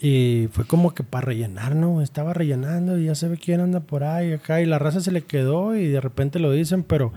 Y 0.00 0.48
fue 0.52 0.66
como 0.66 0.94
que 0.94 1.02
para 1.04 1.24
rellenar, 1.24 1.74
¿no? 1.74 2.02
Estaba 2.02 2.34
rellenando 2.34 2.98
y 2.98 3.06
ya 3.06 3.14
sabe 3.14 3.38
quién 3.38 3.60
anda 3.60 3.80
por 3.80 4.04
ahí 4.04 4.32
acá. 4.32 4.60
Y 4.60 4.66
la 4.66 4.78
raza 4.78 5.00
se 5.00 5.10
le 5.10 5.22
quedó 5.22 5.74
y 5.74 5.88
de 5.88 6.00
repente 6.00 6.38
lo 6.38 6.52
dicen, 6.52 6.82
pero 6.82 7.12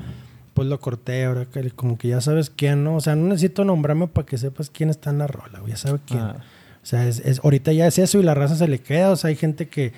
pues 0.53 0.67
lo 0.67 0.79
corté 0.79 1.25
ahora. 1.25 1.45
que 1.45 1.69
Como 1.71 1.97
que 1.97 2.07
ya 2.07 2.21
sabes 2.21 2.49
quién, 2.49 2.83
¿no? 2.85 2.95
O 2.95 3.01
sea, 3.01 3.15
no 3.17 3.27
necesito 3.27 3.65
nombrarme 3.65 4.07
para 4.07 4.25
que 4.25 4.37
sepas 4.37 4.69
quién 4.69 4.89
está 4.89 5.09
en 5.09 5.17
la 5.17 5.27
rola. 5.27 5.61
Ya 5.67 5.75
sabes 5.75 6.01
quién. 6.05 6.21
Ah. 6.21 6.35
O 6.81 6.85
sea, 6.85 7.05
es, 7.07 7.19
es- 7.19 7.41
ahorita 7.43 7.73
ya 7.73 7.85
es 7.87 7.99
eso 7.99 8.17
y 8.19 8.23
la 8.23 8.33
raza 8.33 8.55
se 8.55 8.67
le 8.69 8.79
queda. 8.79 9.11
O 9.11 9.15
sea, 9.17 9.27
hay 9.27 9.35
gente 9.35 9.67
que 9.67 9.91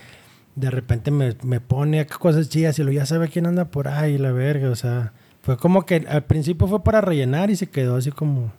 de 0.56 0.72
repente 0.72 1.12
me, 1.12 1.36
me 1.44 1.60
pone 1.60 2.00
acá 2.00 2.18
cosas 2.18 2.50
chidas 2.50 2.80
y 2.80 2.84
lo 2.84 2.92
ya 2.92 3.06
sabe 3.06 3.30
quién 3.30 3.46
anda 3.46 3.66
por 3.66 3.88
ahí, 3.90 4.18
la 4.18 4.32
verga. 4.32 4.72
O 4.72 4.76
sea, 4.76 5.14
fue 5.44 5.56
como 5.58 5.86
que 5.86 6.04
al 6.10 6.24
principio 6.24 6.68
fue 6.68 6.84
para 6.84 7.00
rellenar 7.00 7.52
y 7.52 7.56
se 7.56 7.70
quedó 7.70 7.96
así 7.96 8.10
como. 8.12 8.52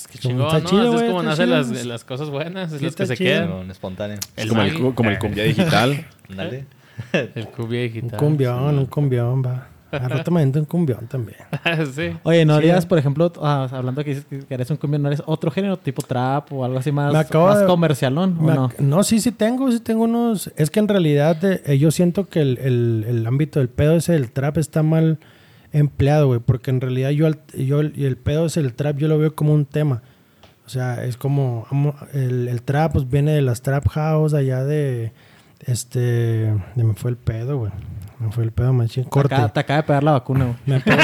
Es 0.00 0.06
que 0.08 0.18
Como 0.18 0.34
chingón, 0.34 0.46
está 0.46 0.58
¿no? 0.60 0.64
chido, 0.68 0.80
Así 0.82 0.90
güey, 0.92 1.04
es 1.04 1.10
como 1.10 1.22
nacen 1.22 1.50
las, 1.50 1.86
las 1.86 2.04
cosas 2.04 2.30
buenas, 2.30 2.70
Sí, 2.72 2.84
las 2.84 2.96
que 2.96 3.06
se 3.06 3.16
chido. 3.16 3.30
quedan. 3.46 3.70
Espontáneo. 3.70 4.18
El 4.36 4.48
como, 4.48 4.62
el, 4.62 4.94
como 4.94 5.10
el 5.10 5.18
cumbia 5.18 5.44
digital. 5.44 6.06
Dale. 6.34 6.66
El 7.12 7.46
cumbia 7.48 7.80
Un 7.80 7.86
digital. 7.86 8.18
cumbión, 8.18 8.78
un 8.78 8.86
cumbión, 8.86 9.42
va. 9.44 9.66
Al 9.92 10.08
rato 10.08 10.30
me 10.30 10.40
entro 10.40 10.60
un 10.62 10.66
cumbión 10.66 11.08
también. 11.08 11.38
sí. 11.96 12.16
Oye, 12.22 12.44
¿no 12.44 12.52
Sí. 12.54 12.58
harías, 12.58 12.86
por 12.86 12.96
ejemplo, 12.98 13.32
ah, 13.42 13.66
hablando 13.72 14.04
que 14.04 14.10
dices 14.14 14.24
que 14.46 14.54
eres 14.54 14.70
un 14.70 14.76
cumbión, 14.76 15.02
¿no 15.02 15.08
eres 15.08 15.20
otro 15.26 15.50
género 15.50 15.78
tipo 15.78 16.00
trap 16.02 16.52
o 16.52 16.64
algo 16.64 16.78
así 16.78 16.92
más, 16.92 17.12
más 17.12 17.28
de- 17.28 17.66
comercialón 17.66 18.38
o 18.40 18.42
no? 18.54 18.70
no, 18.78 19.02
sí, 19.02 19.18
sí 19.18 19.32
tengo, 19.32 19.68
sí 19.72 19.80
tengo 19.80 20.04
unos... 20.04 20.52
Es 20.56 20.70
que 20.70 20.78
en 20.78 20.86
realidad 20.86 21.38
eh, 21.42 21.76
yo 21.76 21.90
siento 21.90 22.28
que 22.28 22.40
el, 22.40 22.58
el- 22.58 23.04
el 23.08 23.26
ámbito 23.26 23.58
del 23.58 23.68
pedo 23.68 23.96
ese 23.96 24.12
del 24.12 24.30
trap 24.30 24.58
está 24.58 24.84
mal 24.84 25.18
empleado, 25.72 26.26
güey. 26.26 26.40
Porque 26.40 26.70
en 26.70 26.80
realidad 26.80 27.10
yo, 27.10 27.26
al- 27.26 27.40
yo 27.56 27.80
el, 27.80 27.92
el 28.02 28.16
pedo 28.16 28.46
ese 28.46 28.62
del 28.62 28.74
trap 28.74 28.96
yo 28.98 29.08
lo 29.08 29.18
veo 29.18 29.34
como 29.34 29.52
un 29.54 29.64
tema. 29.66 30.02
O 30.66 30.68
sea, 30.68 31.04
es 31.04 31.16
como... 31.16 31.66
El, 32.12 32.46
el 32.48 32.62
trap 32.62 32.92
pues 32.92 33.08
viene 33.10 33.32
de 33.32 33.42
las 33.42 33.62
trap 33.62 33.88
house 33.88 34.34
allá 34.34 34.64
de... 34.64 35.12
Este... 35.66 35.98
de 35.98 36.84
me 36.84 36.94
fue 36.94 37.10
el 37.10 37.16
pedo, 37.16 37.58
güey. 37.58 37.72
Me 38.20 38.30
fue 38.32 38.44
el 38.44 38.52
pedo, 38.52 38.72
machín. 38.72 39.04
Corte. 39.04 39.34
Acá- 39.34 39.48
te 39.48 39.60
acaba 39.60 39.76
de 39.78 39.82
pegar 39.84 40.04
la 40.04 40.12
vacuna, 40.12 40.44
güey. 40.44 40.56
Me 40.66 40.80
pegó- 40.80 41.02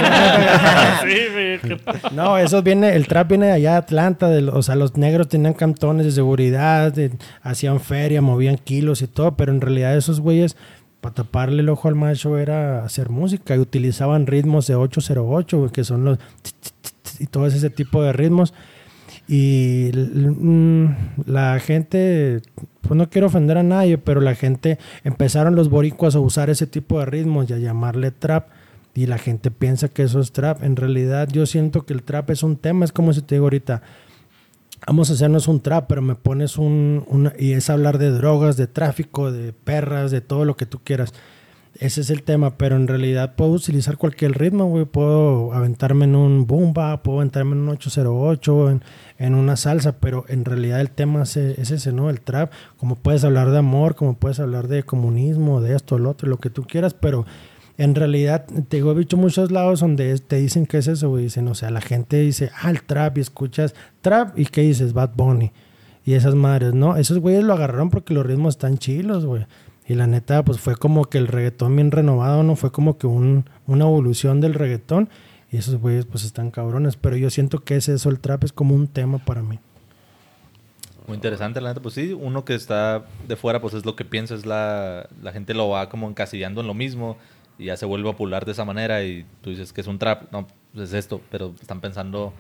No, 2.13 2.39
eso 2.39 2.63
viene, 2.63 2.95
el 2.95 3.07
trap 3.07 3.29
viene 3.29 3.47
de 3.47 3.53
allá 3.53 3.73
de 3.73 3.77
Atlanta, 3.79 4.29
de, 4.29 4.49
o 4.49 4.63
sea, 4.63 4.75
los 4.77 4.97
negros 4.97 5.29
tenían 5.29 5.55
cantones 5.55 6.07
de 6.07 6.13
seguridad, 6.13 6.93
de- 6.93 7.13
hacían 7.43 7.81
feria, 7.81 8.21
movían 8.23 8.57
kilos 8.59 9.03
y 9.03 9.07
todo, 9.09 9.37
pero 9.37 9.53
en 9.53 9.61
realidad 9.61 9.97
esos 9.97 10.21
güeyes, 10.21 10.57
para 11.01 11.15
taparle 11.15 11.63
el 11.63 11.69
ojo 11.69 11.89
al 11.89 11.95
macho 11.95 12.39
era 12.39 12.85
hacer 12.85 13.11
música 13.11 13.55
y 13.55 13.59
utilizaban 13.59 14.27
ritmos 14.27 14.67
de 14.67 14.75
808, 14.75 15.59
güey, 15.59 15.71
que 15.71 15.85
son 15.85 16.05
los 16.05 16.19
y 17.19 17.27
todo 17.27 17.47
ese 17.47 17.71
tipo 17.71 18.03
de 18.03 18.13
ritmos. 18.13 18.55
Y 19.29 19.91
mm, 19.93 20.87
la 21.27 21.59
gente, 21.59 22.41
pues 22.83 22.97
no 22.97 23.11
quiero 23.11 23.27
ofender 23.27 23.59
a 23.59 23.63
nadie, 23.63 23.99
pero 23.99 24.21
la 24.21 24.35
gente, 24.35 24.79
empezaron 25.05 25.57
los 25.57 25.69
boricuas 25.69 26.15
a 26.15 26.21
usar 26.21 26.51
ese 26.51 26.67
tipo 26.67 26.99
de 27.01 27.07
ritmos 27.07 27.51
y 27.51 27.55
a 27.55 27.59
llamarle 27.59 28.11
trap. 28.11 28.49
Y 28.95 29.07
la 29.07 29.19
gente 29.19 29.51
piensa 29.51 29.89
que 29.89 30.05
eso 30.05 30.21
es 30.21 30.33
trap. 30.33 30.63
En 30.63 30.77
realidad 30.77 31.29
yo 31.31 31.45
siento 31.45 31.85
que 31.85 31.93
el 31.93 32.03
trap 32.03 32.31
es 32.31 32.43
un 32.43 32.57
tema. 32.57 32.85
Es 32.85 32.93
como 32.93 33.13
si 33.13 33.21
te 33.21 33.35
digo 33.35 33.47
ahorita, 33.47 33.83
vamos 34.87 35.11
a 35.11 35.15
hacernos 35.15 35.49
un 35.49 35.61
trap, 35.61 35.87
pero 35.89 36.01
me 36.01 36.15
pones 36.15 36.57
un... 36.57 37.33
y 37.39 37.53
es 37.53 37.69
hablar 37.71 37.99
de 37.99 38.11
drogas, 38.11 38.57
de 38.57 38.67
tráfico, 38.69 39.33
de 39.33 39.53
perras, 39.53 40.11
de 40.11 40.21
todo 40.21 40.45
lo 40.45 40.57
que 40.57 40.67
tú 40.67 40.81
quieras. 40.83 41.13
Ese 41.79 42.01
es 42.01 42.09
el 42.09 42.23
tema, 42.23 42.57
pero 42.57 42.77
en 42.77 42.89
realidad 42.89 43.35
puedo 43.35 43.51
utilizar 43.51 43.99
cualquier 43.99 44.33
ritmo, 44.39 44.67
güey. 44.67 44.87
Puedo 44.87 45.53
aventarme 45.53 46.07
en 46.07 46.17
un 46.17 46.47
boomba, 46.47 47.03
puedo 47.03 47.19
aventarme 47.19 47.53
en 47.53 47.63
un 47.63 47.69
808, 47.71 48.71
en, 48.71 48.83
en 49.19 49.35
una 49.35 49.57
salsa, 49.57 49.99
pero 49.99 50.25
en 50.29 50.47
realidad 50.47 50.81
el 50.81 50.91
tema 50.91 51.25
es, 51.25 51.37
es 51.37 51.71
ese, 51.71 51.93
¿no? 51.93 52.09
El 52.09 52.23
trap. 52.23 52.51
Como 52.79 52.95
puedes 52.95 53.25
hablar 53.25 53.51
de 53.51 53.59
amor, 53.59 53.95
como 53.95 54.17
puedes 54.17 54.41
hablar 54.41 54.69
de 54.69 54.85
comunismo, 54.85 55.61
de 55.61 55.77
esto, 55.77 55.99
lo 55.99 56.11
otro, 56.11 56.31
lo 56.31 56.39
que 56.39 56.49
tú 56.49 56.63
quieras, 56.63 56.95
pero 56.95 57.27
en 57.79 57.95
realidad, 57.95 58.47
te 58.69 58.79
digo, 58.79 58.91
he 58.93 58.95
visto 58.95 59.17
muchos 59.17 59.51
lados 59.51 59.81
donde 59.81 60.19
te 60.19 60.37
dicen 60.37 60.67
que 60.67 60.79
es 60.79 60.87
eso, 60.87 61.11
güey. 61.11 61.25
Dicen, 61.25 61.47
o 61.49 61.55
sea, 61.55 61.71
la 61.71 61.83
gente 61.83 62.19
dice, 62.19 62.51
ah, 62.63 62.71
el 62.71 62.83
trap, 62.83 63.19
y 63.19 63.21
escuchas 63.21 63.75
trap, 64.01 64.39
y 64.39 64.47
¿qué 64.47 64.63
dices? 64.63 64.95
Bad 64.95 65.11
Bunny. 65.15 65.53
Y 66.05 66.15
esas 66.15 66.35
madres, 66.35 66.73
¿no? 66.73 66.97
Esos 66.97 67.19
güeyes 67.19 67.45
lo 67.45 67.53
agarraron 67.53 67.91
porque 67.91 68.15
los 68.15 68.25
ritmos 68.25 68.55
están 68.55 68.79
chilos, 68.79 69.27
güey. 69.27 69.47
Y 69.87 69.95
la 69.95 70.07
neta, 70.07 70.43
pues 70.45 70.59
fue 70.59 70.77
como 70.77 71.05
que 71.05 71.19
el 71.19 71.29
reggaetón 71.29 71.77
bien 71.77 71.91
renovado, 71.91 72.43
¿no? 72.43 72.57
Fue 72.57 72.73
como 72.73 72.97
que 72.97 73.07
un, 73.07 73.45
una 73.67 73.85
evolución 73.85 74.41
del 74.41 74.55
reggaetón. 74.55 75.11
Y 75.51 75.59
esos 75.59 75.77
güeyes, 75.77 76.07
pues 76.07 76.25
están 76.25 76.51
cabrones. 76.51 76.97
Pero 76.97 77.17
yo 77.17 77.29
siento 77.29 77.63
que 77.63 77.77
es 77.77 77.89
eso, 77.89 78.09
el 78.09 78.21
trap 78.21 78.45
es 78.45 78.53
como 78.53 78.75
un 78.75 78.89
tema 78.89 79.19
para 79.19 79.43
mí. 79.43 79.59
Muy 81.07 81.17
interesante, 81.17 81.61
la 81.61 81.71
neta. 81.71 81.83
Pues 81.83 81.95
sí, 81.95 82.13
uno 82.13 82.45
que 82.45 82.55
está 82.55 83.05
de 83.29 83.37
fuera, 83.37 83.61
pues 83.61 83.75
es 83.75 83.85
lo 83.85 83.95
que 83.95 84.05
piensa, 84.05 84.35
es 84.35 84.47
la, 84.47 85.09
la 85.23 85.33
gente 85.33 85.55
lo 85.55 85.69
va 85.69 85.89
como 85.89 86.09
encasillando 86.09 86.63
en 86.63 86.67
lo 86.67 86.75
mismo 86.75 87.17
y 87.59 87.67
ya 87.67 87.77
se 87.77 87.87
vuelve 87.87 88.11
popular 88.11 88.45
de 88.45 88.53
esa 88.53 88.65
manera 88.65 89.03
y 89.05 89.25
tú 89.41 89.51
dices 89.51 89.73
que 89.73 89.81
es 89.81 89.87
un 89.87 89.99
trap, 89.99 90.31
no, 90.33 90.47
pues 90.75 90.89
es 90.91 90.95
esto, 90.95 91.21
pero 91.31 91.55
están 91.61 91.81
pensando 91.81 92.33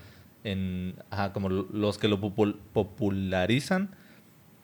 en, 0.44 0.94
ajá, 1.10 1.32
como 1.32 1.48
lo- 1.48 1.66
los 1.72 1.98
que 1.98 2.08
lo 2.08 2.20
popul- 2.20 2.56
popularizan, 2.72 3.90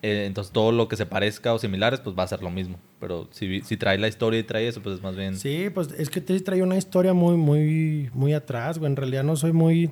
eh, 0.02 0.24
entonces 0.26 0.52
todo 0.52 0.72
lo 0.72 0.88
que 0.88 0.96
se 0.96 1.06
parezca 1.06 1.54
o 1.54 1.58
similares, 1.58 2.00
pues 2.00 2.16
va 2.18 2.24
a 2.24 2.28
ser 2.28 2.42
lo 2.42 2.50
mismo. 2.50 2.76
Pero 3.00 3.28
si, 3.30 3.60
si 3.62 3.76
trae 3.76 3.98
la 3.98 4.08
historia 4.08 4.40
y 4.40 4.42
trae 4.42 4.66
eso, 4.68 4.82
pues 4.82 4.96
es 4.96 5.02
más 5.02 5.14
bien... 5.16 5.36
Sí, 5.36 5.68
pues 5.72 5.88
es 5.96 6.10
que 6.10 6.20
te 6.20 6.38
trae 6.40 6.62
una 6.62 6.76
historia 6.76 7.12
muy, 7.14 7.36
muy, 7.36 8.10
muy 8.12 8.32
atrás, 8.34 8.78
güey. 8.78 8.90
En 8.90 8.96
realidad 8.96 9.22
no 9.22 9.36
soy 9.36 9.52
muy... 9.52 9.90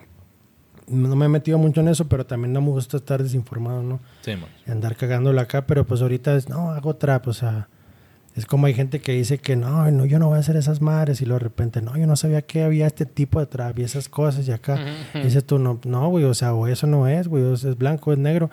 No 0.88 1.14
me 1.14 1.26
he 1.26 1.28
metido 1.28 1.56
mucho 1.58 1.80
en 1.80 1.88
eso, 1.88 2.08
pero 2.08 2.26
también 2.26 2.52
no 2.52 2.60
me 2.60 2.70
gusta 2.70 2.96
estar 2.96 3.22
desinformado, 3.22 3.82
¿no? 3.84 4.00
Sí, 4.22 4.32
man. 4.32 4.48
y 4.66 4.70
andar 4.72 4.96
cagándola 4.96 5.42
acá, 5.42 5.64
pero 5.64 5.84
pues 5.86 6.02
ahorita 6.02 6.34
es, 6.36 6.48
no, 6.48 6.70
hago 6.72 6.96
trap, 6.96 7.28
o 7.28 7.32
sea, 7.32 7.68
es 8.36 8.46
como 8.46 8.66
hay 8.66 8.74
gente 8.74 9.00
que 9.00 9.12
dice 9.12 9.38
que 9.38 9.56
no, 9.56 9.90
no, 9.90 10.04
yo 10.06 10.18
no 10.18 10.28
voy 10.28 10.36
a 10.36 10.40
hacer 10.40 10.56
esas 10.56 10.80
madres 10.80 11.20
y 11.20 11.26
luego 11.26 11.40
de 11.40 11.44
repente, 11.44 11.82
no, 11.82 11.96
yo 11.96 12.06
no 12.06 12.16
sabía 12.16 12.42
que 12.42 12.62
había 12.62 12.86
este 12.86 13.06
tipo 13.06 13.40
de 13.40 13.46
trap 13.46 13.78
y 13.78 13.82
esas 13.82 14.08
cosas 14.08 14.46
y 14.46 14.52
acá, 14.52 14.78
y 15.14 15.20
dices 15.22 15.44
tú, 15.44 15.58
no, 15.58 15.80
no, 15.84 16.08
güey, 16.08 16.24
o 16.24 16.34
sea, 16.34 16.54
o 16.54 16.66
eso 16.66 16.86
no 16.86 17.08
es, 17.08 17.28
güey, 17.28 17.42
o 17.42 17.56
sea, 17.56 17.70
es 17.70 17.76
blanco, 17.76 18.12
es 18.12 18.18
negro, 18.18 18.48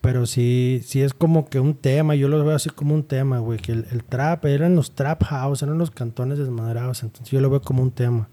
pero 0.00 0.24
sí, 0.24 0.80
sí 0.84 1.02
es 1.02 1.12
como 1.12 1.48
que 1.48 1.60
un 1.60 1.74
tema, 1.74 2.14
yo 2.14 2.28
lo 2.28 2.42
veo 2.44 2.56
así 2.56 2.70
como 2.70 2.94
un 2.94 3.04
tema, 3.04 3.38
güey, 3.38 3.58
que 3.58 3.72
el, 3.72 3.86
el 3.90 4.04
trap, 4.04 4.46
eran 4.46 4.74
los 4.74 4.92
trap 4.92 5.22
house, 5.24 5.62
eran 5.62 5.76
los 5.76 5.90
cantones 5.90 6.38
desmadrados, 6.38 7.02
entonces 7.02 7.30
yo 7.30 7.40
lo 7.40 7.50
veo 7.50 7.60
como 7.60 7.82
un 7.82 7.90
tema. 7.90 8.28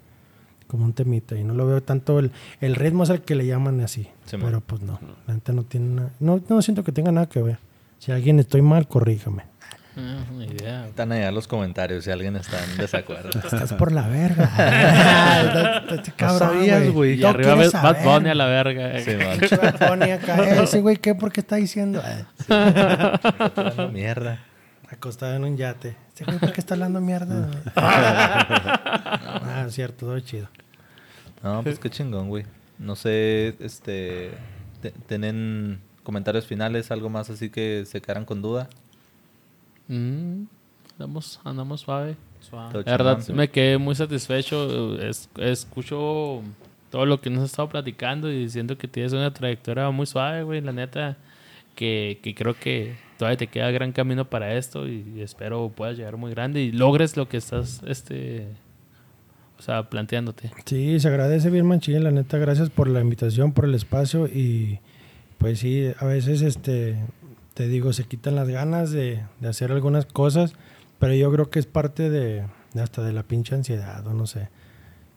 como 0.67 0.85
un 0.85 0.93
temita. 0.93 1.35
Y 1.37 1.43
no 1.43 1.53
lo 1.53 1.65
veo 1.65 1.81
tanto. 1.81 2.19
El, 2.19 2.31
el 2.59 2.75
ritmo 2.75 3.03
es 3.03 3.09
el 3.09 3.21
que 3.21 3.35
le 3.35 3.45
llaman 3.45 3.79
así. 3.81 4.07
Sí, 4.25 4.35
pero 4.37 4.59
pues 4.61 4.81
no. 4.81 4.99
La 5.25 5.33
neta 5.33 5.53
no 5.53 5.63
tiene 5.63 5.87
nada. 5.95 6.11
No, 6.19 6.41
no 6.49 6.61
siento 6.61 6.83
que 6.83 6.91
tenga 6.91 7.11
nada 7.11 7.27
que 7.27 7.41
ver. 7.41 7.59
Si 7.99 8.11
alguien 8.11 8.37
estoy 8.39 8.61
mal, 8.61 8.87
corríjame. 8.87 9.43
Ah, 9.99 10.43
idea. 10.43 10.87
Están 10.87 11.11
allá 11.11 11.31
los 11.31 11.47
comentarios 11.47 12.03
si 12.03 12.11
alguien 12.11 12.35
está 12.35 12.63
en 12.63 12.77
desacuerdo. 12.77 13.29
Estás 13.29 13.73
por 13.73 13.91
la 13.91 14.07
verga. 14.07 15.83
Te 16.03 16.11
cabrón, 16.11 16.37
sabías, 16.49 16.89
güey. 16.91 17.19
Y 17.19 17.23
arriba 17.25 17.55
ves 17.55 17.71
Bad. 17.73 18.03
Bunny 18.03 18.29
a 18.29 18.35
la 18.35 18.45
verga. 18.45 18.99
Sí. 18.99 19.15
Bad 19.61 19.89
Bunny 19.89 20.11
acá. 20.11 20.35
Ese 20.61 20.81
güey, 20.81 20.97
¿qué? 20.97 21.15
¿Por 21.15 21.31
qué 21.31 21.39
está 21.41 21.55
diciendo? 21.55 22.01
Hablando 22.47 23.89
mierda. 23.91 24.39
acostado 24.89 25.35
en 25.35 25.43
un 25.45 25.57
yate. 25.57 25.97
Ese 26.13 26.25
güey, 26.25 26.37
¿por 26.37 26.51
qué 26.53 26.61
está 26.61 26.75
hablando 26.75 27.01
mierda? 27.01 27.49
ah, 27.75 29.65
cierto, 29.69 30.05
todo 30.05 30.19
chido. 30.19 30.47
No, 31.43 31.63
pues 31.63 31.79
qué 31.79 31.89
chingón, 31.89 32.29
güey. 32.29 32.45
No 32.77 32.95
sé, 32.95 33.55
este... 33.59 34.31
te- 34.81 34.91
¿Tienen 35.07 35.81
comentarios 36.03 36.45
finales? 36.45 36.91
¿Algo 36.91 37.09
más 37.09 37.29
así 37.29 37.49
que 37.49 37.83
se 37.87 38.01
quedaran 38.01 38.25
con 38.25 38.41
duda? 38.41 38.67
Mm, 39.87 40.43
andamos, 40.93 41.39
andamos 41.43 41.81
suave. 41.81 42.15
La 42.85 42.91
verdad, 42.91 43.27
me 43.29 43.49
quedé 43.49 43.77
muy 43.77 43.95
satisfecho. 43.95 44.99
Es- 45.01 45.29
escucho 45.37 46.41
todo 46.91 47.05
lo 47.05 47.19
que 47.19 47.29
nos 47.29 47.43
has 47.43 47.49
estado 47.51 47.69
platicando 47.69 48.31
y 48.31 48.49
siento 48.49 48.77
que 48.77 48.87
tienes 48.87 49.13
una 49.13 49.33
trayectoria 49.33 49.89
muy 49.89 50.05
suave, 50.05 50.43
güey. 50.43 50.61
La 50.61 50.71
neta, 50.71 51.17
que, 51.75 52.19
que 52.23 52.33
creo 52.35 52.53
que 52.57 52.95
todavía 53.17 53.37
te 53.37 53.47
queda 53.47 53.69
gran 53.71 53.91
camino 53.91 54.25
para 54.29 54.53
esto 54.55 54.87
y 54.87 55.21
espero 55.21 55.71
puedas 55.75 55.97
llegar 55.97 56.17
muy 56.17 56.31
grande 56.31 56.61
y 56.61 56.71
logres 56.71 57.17
lo 57.17 57.27
que 57.27 57.37
estás, 57.37 57.81
este, 57.87 58.47
o 59.59 59.61
sea, 59.61 59.89
planteándote. 59.89 60.51
Sí, 60.65 60.99
se 60.99 61.07
agradece 61.07 61.49
bien 61.49 61.65
Manchilla, 61.65 61.99
la 61.99 62.11
neta, 62.11 62.37
gracias 62.37 62.69
por 62.69 62.87
la 62.87 63.01
invitación, 63.01 63.51
por 63.53 63.65
el 63.65 63.73
espacio 63.75 64.27
y 64.27 64.79
pues 65.39 65.59
sí, 65.59 65.91
a 65.99 66.05
veces 66.05 66.41
este, 66.41 66.95
te 67.57 67.67
digo, 67.67 67.91
se 67.91 68.03
quitan 68.03 68.35
las 68.35 68.47
ganas 68.47 68.91
de, 68.91 69.23
de 69.39 69.47
hacer 69.47 69.71
algunas 69.71 70.05
cosas, 70.05 70.53
pero 70.99 71.15
yo 71.15 71.31
creo 71.31 71.49
que 71.49 71.57
es 71.57 71.65
parte 71.65 72.11
de, 72.11 72.43
hasta 72.79 73.01
de 73.03 73.13
la 73.13 73.23
pinche 73.23 73.55
ansiedad 73.55 74.05
o 74.05 74.13
no 74.13 74.27
sé. 74.27 74.49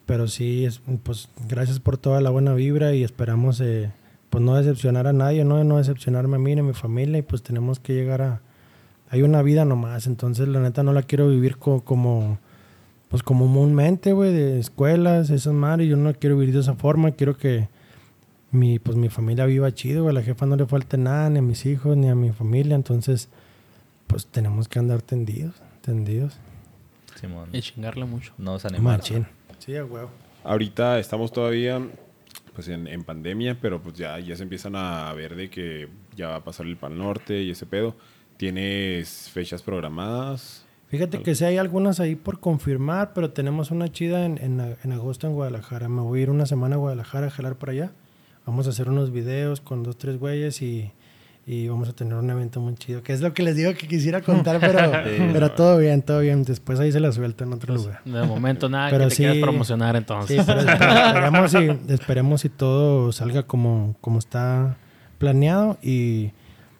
Pero 0.06 0.26
sí, 0.26 0.64
es, 0.64 0.80
pues 1.02 1.28
gracias 1.48 1.80
por 1.80 1.98
toda 1.98 2.22
la 2.22 2.30
buena 2.30 2.54
vibra 2.54 2.94
y 2.94 3.04
esperamos 3.04 3.60
eh, 3.60 3.90
pues 4.30 4.42
no 4.42 4.54
decepcionar 4.56 5.06
a 5.06 5.12
nadie, 5.12 5.44
no, 5.44 5.62
no 5.64 5.76
decepcionarme 5.76 6.36
a 6.36 6.38
mí 6.38 6.54
ni 6.54 6.62
a 6.62 6.64
mi 6.64 6.72
familia 6.72 7.18
y 7.18 7.22
pues 7.22 7.42
tenemos 7.42 7.78
que 7.78 7.92
llegar 7.92 8.22
a... 8.22 8.40
Hay 9.10 9.20
una 9.22 9.42
vida 9.42 9.66
nomás, 9.66 10.06
entonces 10.06 10.48
la 10.48 10.60
neta 10.60 10.82
no 10.82 10.94
la 10.94 11.02
quiero 11.02 11.28
vivir 11.28 11.58
co- 11.58 11.82
como 11.84 12.38
pues 13.10 13.22
comúnmente, 13.22 14.12
güey, 14.14 14.32
de 14.32 14.58
escuelas, 14.60 15.28
esas 15.28 15.52
madres, 15.52 15.88
yo 15.90 15.96
no 15.98 16.14
quiero 16.14 16.38
vivir 16.38 16.54
de 16.54 16.60
esa 16.60 16.74
forma, 16.74 17.10
quiero 17.10 17.36
que 17.36 17.68
mi, 18.50 18.78
pues 18.78 18.96
mi 18.96 19.08
familia 19.08 19.46
viva 19.46 19.72
chido, 19.72 20.02
güey, 20.02 20.16
a 20.16 20.20
la 20.20 20.22
jefa 20.22 20.46
no 20.46 20.56
le 20.56 20.66
falte 20.66 20.98
nada, 20.98 21.30
ni 21.30 21.38
a 21.38 21.42
mis 21.42 21.66
hijos, 21.66 21.96
ni 21.96 22.08
a 22.08 22.14
mi 22.14 22.30
familia, 22.30 22.74
entonces, 22.74 23.28
pues 24.06 24.26
tenemos 24.26 24.68
que 24.68 24.78
andar 24.78 25.02
tendidos, 25.02 25.54
tendidos. 25.82 26.38
Simón. 27.20 27.48
Y 27.52 27.60
chingarle 27.60 28.04
mucho. 28.04 28.32
No 28.38 28.54
os 28.54 28.64
animar. 28.64 28.98
Machín. 28.98 29.26
Sí, 29.58 29.76
a 29.76 29.84
huevo. 29.84 30.10
Ahorita 30.42 30.98
estamos 30.98 31.32
todavía 31.32 31.80
pues 32.54 32.68
en, 32.68 32.86
en 32.86 33.04
pandemia, 33.04 33.58
pero 33.60 33.80
pues 33.80 33.94
ya, 33.96 34.18
ya 34.18 34.34
se 34.36 34.42
empiezan 34.42 34.74
a 34.74 35.12
ver 35.12 35.36
de 35.36 35.50
que 35.50 35.88
ya 36.16 36.28
va 36.28 36.36
a 36.36 36.44
pasar 36.44 36.66
el 36.66 36.76
Pal 36.76 36.96
Norte 36.96 37.42
y 37.42 37.50
ese 37.50 37.66
pedo. 37.66 37.94
¿Tienes 38.36 39.28
fechas 39.30 39.62
programadas? 39.62 40.64
Fíjate 40.88 41.22
que 41.22 41.34
sí 41.34 41.44
hay 41.44 41.58
algunas 41.58 42.00
ahí 42.00 42.16
por 42.16 42.40
confirmar, 42.40 43.12
pero 43.12 43.30
tenemos 43.30 43.70
una 43.70 43.92
chida 43.92 44.24
en, 44.24 44.38
en, 44.38 44.76
en 44.82 44.92
agosto 44.92 45.26
en 45.26 45.34
Guadalajara. 45.34 45.88
Me 45.88 46.00
voy 46.00 46.20
a 46.20 46.22
ir 46.22 46.30
una 46.30 46.46
semana 46.46 46.76
a 46.76 46.78
Guadalajara 46.78 47.28
a 47.28 47.30
jalar 47.30 47.56
para 47.56 47.72
allá. 47.72 47.92
Vamos 48.50 48.66
a 48.66 48.70
hacer 48.70 48.88
unos 48.88 49.12
videos 49.12 49.60
con 49.60 49.82
dos, 49.82 49.96
tres 49.96 50.18
güeyes 50.18 50.60
y, 50.62 50.90
y 51.46 51.68
vamos 51.68 51.88
a 51.88 51.92
tener 51.92 52.14
un 52.14 52.28
evento 52.30 52.60
muy 52.60 52.74
chido. 52.74 53.02
Que 53.02 53.12
es 53.12 53.20
lo 53.20 53.32
que 53.32 53.42
les 53.42 53.56
digo 53.56 53.72
que 53.74 53.86
quisiera 53.88 54.20
contar, 54.22 54.58
pero, 54.60 54.90
pero 55.32 55.50
todo 55.52 55.78
bien, 55.78 56.02
todo 56.02 56.20
bien. 56.20 56.42
Después 56.44 56.78
ahí 56.80 56.90
se 56.92 57.00
la 57.00 57.12
suelto 57.12 57.44
en 57.44 57.52
otro 57.52 57.74
lugar. 57.74 58.00
De 58.04 58.22
momento 58.24 58.68
nada 58.68 58.90
Pero 58.90 59.04
que 59.04 59.08
te 59.10 59.14
sí- 59.16 59.22
quieras 59.22 59.38
promocionar 59.38 59.94
Sí, 59.94 59.98
entonces. 59.98 60.44
pero 60.46 60.60
esperemos 61.06 61.50
si, 61.52 61.92
esperemos 61.92 62.40
si 62.40 62.48
todo 62.48 63.12
salga 63.12 63.44
como, 63.44 63.96
como 64.00 64.18
está 64.18 64.76
planeado 65.18 65.78
y 65.82 66.30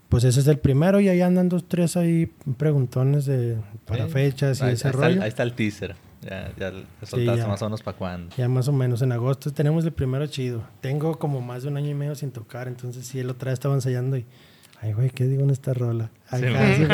pues 0.09 0.25
ese 0.25 0.41
es 0.41 0.47
el 0.49 0.59
primero 0.59 0.99
y 0.99 1.09
ahí 1.09 1.21
andan 1.21 1.49
dos, 1.49 1.69
tres 1.69 1.97
ahí 1.97 2.27
preguntones 2.57 3.27
de, 3.27 3.59
para 3.87 4.07
Sí. 4.07 4.13
fechas 4.13 4.61
y 4.61 4.65
ahí, 4.65 4.73
ese 4.73 4.89
ahí 4.89 4.93
está, 4.95 5.07
ahí 5.07 5.29
está 5.29 5.43
el 5.45 5.53
teaser. 5.53 5.95
Ya, 6.23 6.53
ya 6.59 6.71
soltaste 7.03 7.37
ya. 7.43 7.47
más 7.47 7.63
o 7.63 7.65
menos 7.67 7.83
para 7.83 7.97
cuándo. 7.97 8.35
Ya 8.37 8.49
más 8.49 8.69
o 8.69 8.73
menos 8.73 9.01
en 9.03 9.13
agosto 9.13 9.51
tenemos 9.53 9.85
el 9.85 9.93
primero 9.93 10.27
chido. 10.27 10.63
Tengo 10.81 11.19
como 11.19 11.41
más 11.41 11.63
de 11.63 11.69
un 11.69 11.77
año 11.79 11.89
y 11.91 11.95
medio 11.95 12.15
sin 12.15 12.31
tocar, 12.31 12.69
entonces 12.69 13.07
sí, 13.07 13.19
el 13.21 13.31
otra 13.31 13.51
vez 13.51 13.55
estaba 13.55 13.75
ensayando 13.75 14.17
y... 14.17 14.27
Ay, 14.83 14.95
güey, 14.95 15.11
¿qué 15.11 15.25
digo 15.27 15.43
en 15.43 15.51
esta 15.51 15.75
rola? 15.75 16.09
Acá, 16.31 16.75
sí, 16.75 16.85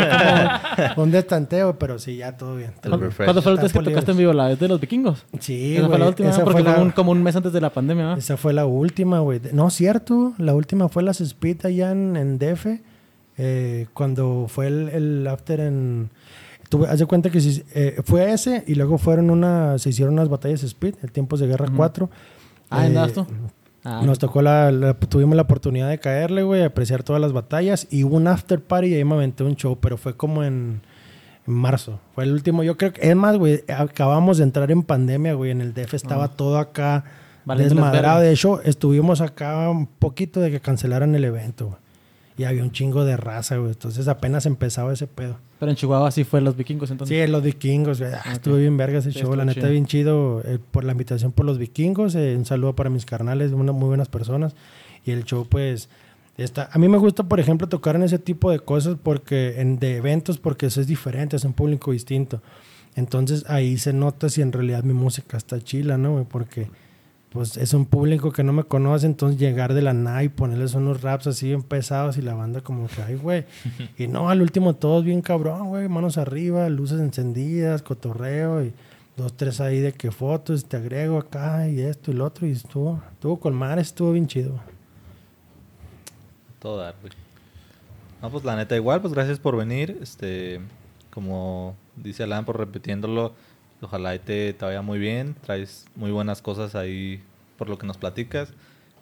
como 0.94 1.04
un 1.04 1.10
destanteo, 1.12 1.78
pero 1.78 2.00
sí, 2.00 2.16
ya 2.16 2.36
todo 2.36 2.56
bien. 2.56 2.72
¿Cuándo 2.80 2.98
refresh. 2.98 3.26
cuándo 3.26 3.42
fue 3.42 3.52
la 3.52 3.62
última 3.62 3.62
vez 3.80 3.84
que 3.84 3.90
tocaste 3.92 4.10
en 4.10 4.18
vivo? 4.18 4.32
¿La 4.32 4.48
vez 4.48 4.58
de 4.58 4.66
los 4.66 4.80
vikingos? 4.80 5.24
Sí, 5.38 5.76
Esa 5.76 5.82
fue 5.86 5.90
la 5.92 5.96
güey, 5.98 6.08
última, 6.08 6.30
esa 6.30 6.44
porque 6.44 6.62
fue 6.62 6.70
fue 6.72 6.78
la- 6.78 6.82
un- 6.84 6.90
como 6.90 7.12
un 7.12 7.22
mes 7.22 7.36
antes 7.36 7.52
de 7.52 7.60
la 7.60 7.70
pandemia, 7.70 8.04
¿no? 8.04 8.14
Esa 8.16 8.36
fue 8.36 8.52
la 8.52 8.66
última, 8.66 9.20
güey. 9.20 9.40
No, 9.52 9.70
cierto. 9.70 10.34
La 10.38 10.54
última 10.56 10.88
fue 10.88 11.04
las 11.04 11.20
Speed 11.20 11.64
allá 11.64 11.92
en, 11.92 12.16
en 12.16 12.38
DF. 12.40 12.66
eh, 13.38 13.86
cuando 13.94 14.46
fue 14.48 14.66
el, 14.66 14.88
el 14.88 15.26
after 15.28 15.60
en... 15.60 16.10
Tuve, 16.68 16.88
haz 16.88 16.98
de 16.98 17.06
cuenta 17.06 17.30
que 17.30 17.40
sí, 17.40 17.62
eh, 17.74 18.00
fue 18.04 18.32
ese 18.32 18.64
y 18.66 18.74
luego 18.74 18.98
fueron 18.98 19.30
una... 19.30 19.78
Se 19.78 19.90
hicieron 19.90 20.14
unas 20.14 20.28
batallas 20.28 20.62
Speed, 20.64 20.96
el 21.02 21.12
Tiempos 21.12 21.40
de 21.40 21.46
Guerra 21.46 21.66
4. 21.74 22.10
Ah, 22.70 22.82
Eh, 22.84 22.86
¿andabas 22.88 23.12
tú? 23.12 23.26
Ah, 23.84 24.02
Nos 24.04 24.18
tocó 24.18 24.42
la, 24.42 24.72
la- 24.72 24.94
tuvimos 24.94 25.36
la 25.36 25.42
oportunidad 25.42 25.88
de 25.88 25.98
caerle, 26.00 26.42
güey, 26.42 26.64
apreciar 26.64 27.04
todas 27.04 27.22
las 27.22 27.32
batallas 27.32 27.86
y 27.90 28.02
hubo 28.02 28.16
un 28.16 28.26
after 28.26 28.60
party 28.60 28.88
y 28.88 28.94
ahí 28.94 29.04
me 29.04 29.14
aventé 29.14 29.44
un 29.44 29.54
show, 29.54 29.78
pero 29.80 29.96
fue 29.96 30.16
como 30.16 30.42
en, 30.42 30.80
en 31.46 31.54
marzo. 31.54 32.00
Fue 32.16 32.24
el 32.24 32.32
último, 32.32 32.64
yo 32.64 32.76
creo 32.76 32.92
que, 32.92 33.08
es 33.08 33.14
más, 33.14 33.36
güey, 33.38 33.62
acabamos 33.68 34.38
de 34.38 34.42
entrar 34.44 34.72
en 34.72 34.82
pandemia, 34.82 35.34
güey, 35.34 35.52
en 35.52 35.60
el 35.60 35.72
DF 35.72 35.94
estaba 35.94 36.26
todo 36.32 36.58
acá 36.58 37.04
desmadrado. 37.76 38.20
De 38.22 38.32
hecho, 38.32 38.60
estuvimos 38.62 39.20
acá 39.20 39.70
un 39.70 39.86
poquito 39.86 40.40
de 40.40 40.50
que 40.50 40.58
cancelaran 40.58 41.14
el 41.14 41.22
evento, 41.24 41.66
güey. 41.66 41.78
Y 42.38 42.44
había 42.44 42.62
un 42.62 42.70
chingo 42.70 43.04
de 43.04 43.16
raza, 43.16 43.56
güey. 43.56 43.70
Entonces 43.72 44.08
apenas 44.08 44.44
empezaba 44.44 44.92
ese 44.92 45.06
pedo. 45.06 45.38
Pero 45.58 45.70
en 45.70 45.76
Chihuahua 45.76 46.10
sí 46.10 46.24
fue 46.24 46.42
los 46.42 46.54
vikingos 46.56 46.90
entonces. 46.90 47.16
Sí, 47.24 47.30
los 47.30 47.42
vikingos, 47.42 47.98
güey. 48.00 48.12
Ah, 48.12 48.32
Estuvo 48.34 48.56
bien 48.56 48.76
verga 48.76 48.98
ese 48.98 49.10
Sí, 49.12 49.20
show. 49.20 49.34
La 49.34 49.44
neta, 49.46 49.60
chido. 49.60 49.70
bien 49.72 49.86
chido 49.86 50.42
eh, 50.44 50.58
por 50.70 50.84
la 50.84 50.92
invitación 50.92 51.32
por 51.32 51.46
los 51.46 51.56
vikingos. 51.56 52.14
eh, 52.14 52.34
un 52.36 52.44
saludo 52.44 52.74
para 52.76 52.90
mis 52.90 53.06
carnales, 53.06 53.52
una, 53.52 53.72
muy 53.72 53.88
buenas 53.88 54.08
personas. 54.08 54.54
Y 55.06 55.12
el 55.12 55.24
show, 55.24 55.46
pues, 55.48 55.88
está... 56.36 56.68
A 56.72 56.78
mí 56.78 56.88
me 56.88 56.98
gusta, 56.98 57.22
por 57.22 57.40
ejemplo, 57.40 57.68
tocar 57.70 57.96
en 57.96 58.02
ese 58.02 58.18
tipo 58.18 58.50
de 58.50 58.58
cosas 58.58 58.96
porque 59.02 59.58
en, 59.62 59.78
de 59.78 59.96
eventos 59.96 60.36
porque 60.36 60.66
eso 60.66 60.82
es 60.82 60.86
diferente, 60.86 61.36
es 61.36 61.44
un 61.44 61.54
público 61.54 61.92
distinto. 61.92 62.42
Entonces, 62.96 63.44
ahí 63.48 63.78
se 63.78 63.92
nota 63.94 64.28
si 64.28 64.42
en 64.42 64.52
realidad 64.52 64.82
mi 64.82 64.92
música 64.94 65.36
está 65.38 65.58
chila, 65.60 65.96
¿no, 65.96 66.12
güey? 66.12 66.24
Porque, 66.24 66.68
pues, 67.30 67.56
es 67.56 67.74
un 67.74 67.86
público 67.86 68.32
que 68.32 68.42
no 68.42 68.52
me 68.52 68.64
conoce, 68.64 69.06
entonces 69.06 69.38
llegar 69.38 69.74
de 69.74 69.82
la 69.82 69.92
nada 69.92 70.22
y 70.22 70.28
ponerles 70.28 70.74
unos 70.74 71.02
raps 71.02 71.26
así 71.26 71.48
bien 71.48 71.62
pesados 71.62 72.16
y 72.16 72.22
la 72.22 72.34
banda 72.34 72.60
como 72.60 72.86
que, 72.88 73.02
ay, 73.02 73.16
güey. 73.16 73.44
Y 73.98 74.08
no, 74.08 74.30
al 74.30 74.42
último 74.42 74.74
todos 74.74 75.04
bien 75.04 75.22
cabrón, 75.22 75.68
güey, 75.68 75.88
manos 75.88 76.18
arriba, 76.18 76.68
luces 76.68 77.00
encendidas, 77.00 77.82
cotorreo 77.82 78.64
y 78.64 78.72
dos, 79.16 79.36
tres 79.36 79.60
ahí 79.60 79.80
de 79.80 79.92
que 79.92 80.10
fotos, 80.10 80.64
te 80.66 80.76
agrego 80.76 81.18
acá 81.18 81.68
y 81.68 81.80
esto 81.80 82.10
y 82.10 82.14
lo 82.14 82.24
otro 82.24 82.46
y 82.46 82.52
estuvo, 82.52 83.02
estuvo 83.12 83.38
con 83.40 83.54
mar, 83.54 83.78
estuvo 83.78 84.12
bien 84.12 84.26
chido. 84.26 84.58
Todo 86.60 86.78
dar, 86.78 86.94
güey. 87.00 87.12
No, 88.22 88.30
pues 88.30 88.44
la 88.44 88.56
neta, 88.56 88.76
igual, 88.76 89.00
pues 89.00 89.12
gracias 89.12 89.38
por 89.38 89.56
venir. 89.56 89.98
Este, 90.00 90.60
como 91.10 91.76
dice 91.96 92.22
Alan, 92.22 92.44
por 92.44 92.58
repitiéndolo, 92.58 93.34
ojalá 93.80 94.14
y 94.14 94.18
te, 94.18 94.52
te 94.52 94.64
vaya 94.64 94.82
muy 94.82 94.98
bien. 94.98 95.34
Traes 95.44 95.86
muy 95.96 96.10
buenas 96.10 96.42
cosas 96.42 96.74
ahí 96.74 97.22
por 97.56 97.68
lo 97.68 97.78
que 97.78 97.86
nos 97.86 97.96
platicas. 97.96 98.52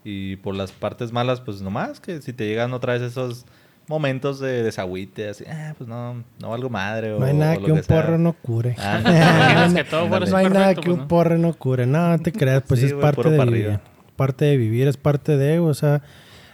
Y 0.04 0.36
por 0.36 0.54
las 0.54 0.70
partes 0.72 1.12
malas, 1.12 1.40
pues 1.40 1.62
nomás 1.62 1.98
que 2.00 2.20
si 2.20 2.32
te 2.32 2.46
llegan 2.46 2.72
otra 2.74 2.92
vez 2.92 3.02
esos 3.02 3.46
momentos 3.86 4.38
de 4.38 4.62
desagüite, 4.62 5.28
así, 5.28 5.44
ah, 5.46 5.74
pues 5.76 5.88
no, 5.88 6.22
no 6.40 6.50
valgo 6.50 6.68
madre. 6.70 7.12
O, 7.12 7.20
No 7.20 7.26
hay 7.26 7.34
nada 7.34 7.56
o 7.56 7.60
lo 7.60 7.66
que 7.66 7.72
un 7.72 7.82
sea. 7.82 8.02
porro 8.02 8.18
no 8.18 8.32
cure. 8.34 8.76
Ah, 8.78 9.68
que 9.74 9.84
todo 9.84 10.08
no 10.20 10.36
hay 10.36 10.48
nada 10.50 10.74
que 10.74 10.82
pues, 10.82 10.94
un 10.94 10.98
¿no? 11.00 11.08
porro 11.08 11.38
no 11.38 11.54
cure. 11.54 11.86
No, 11.86 12.08
no 12.10 12.18
te 12.18 12.32
creas, 12.32 12.62
pues 12.66 12.80
Sí, 12.80 12.86
es 12.86 12.92
parte 12.94 13.30
de 13.30 13.38
pa' 13.38 13.44
vivir. 13.46 13.80
Parte 14.16 14.44
de 14.44 14.56
vivir, 14.56 14.88
es 14.88 14.96
parte 14.96 15.36
de, 15.36 15.58
o 15.58 15.74
sea, 15.74 16.02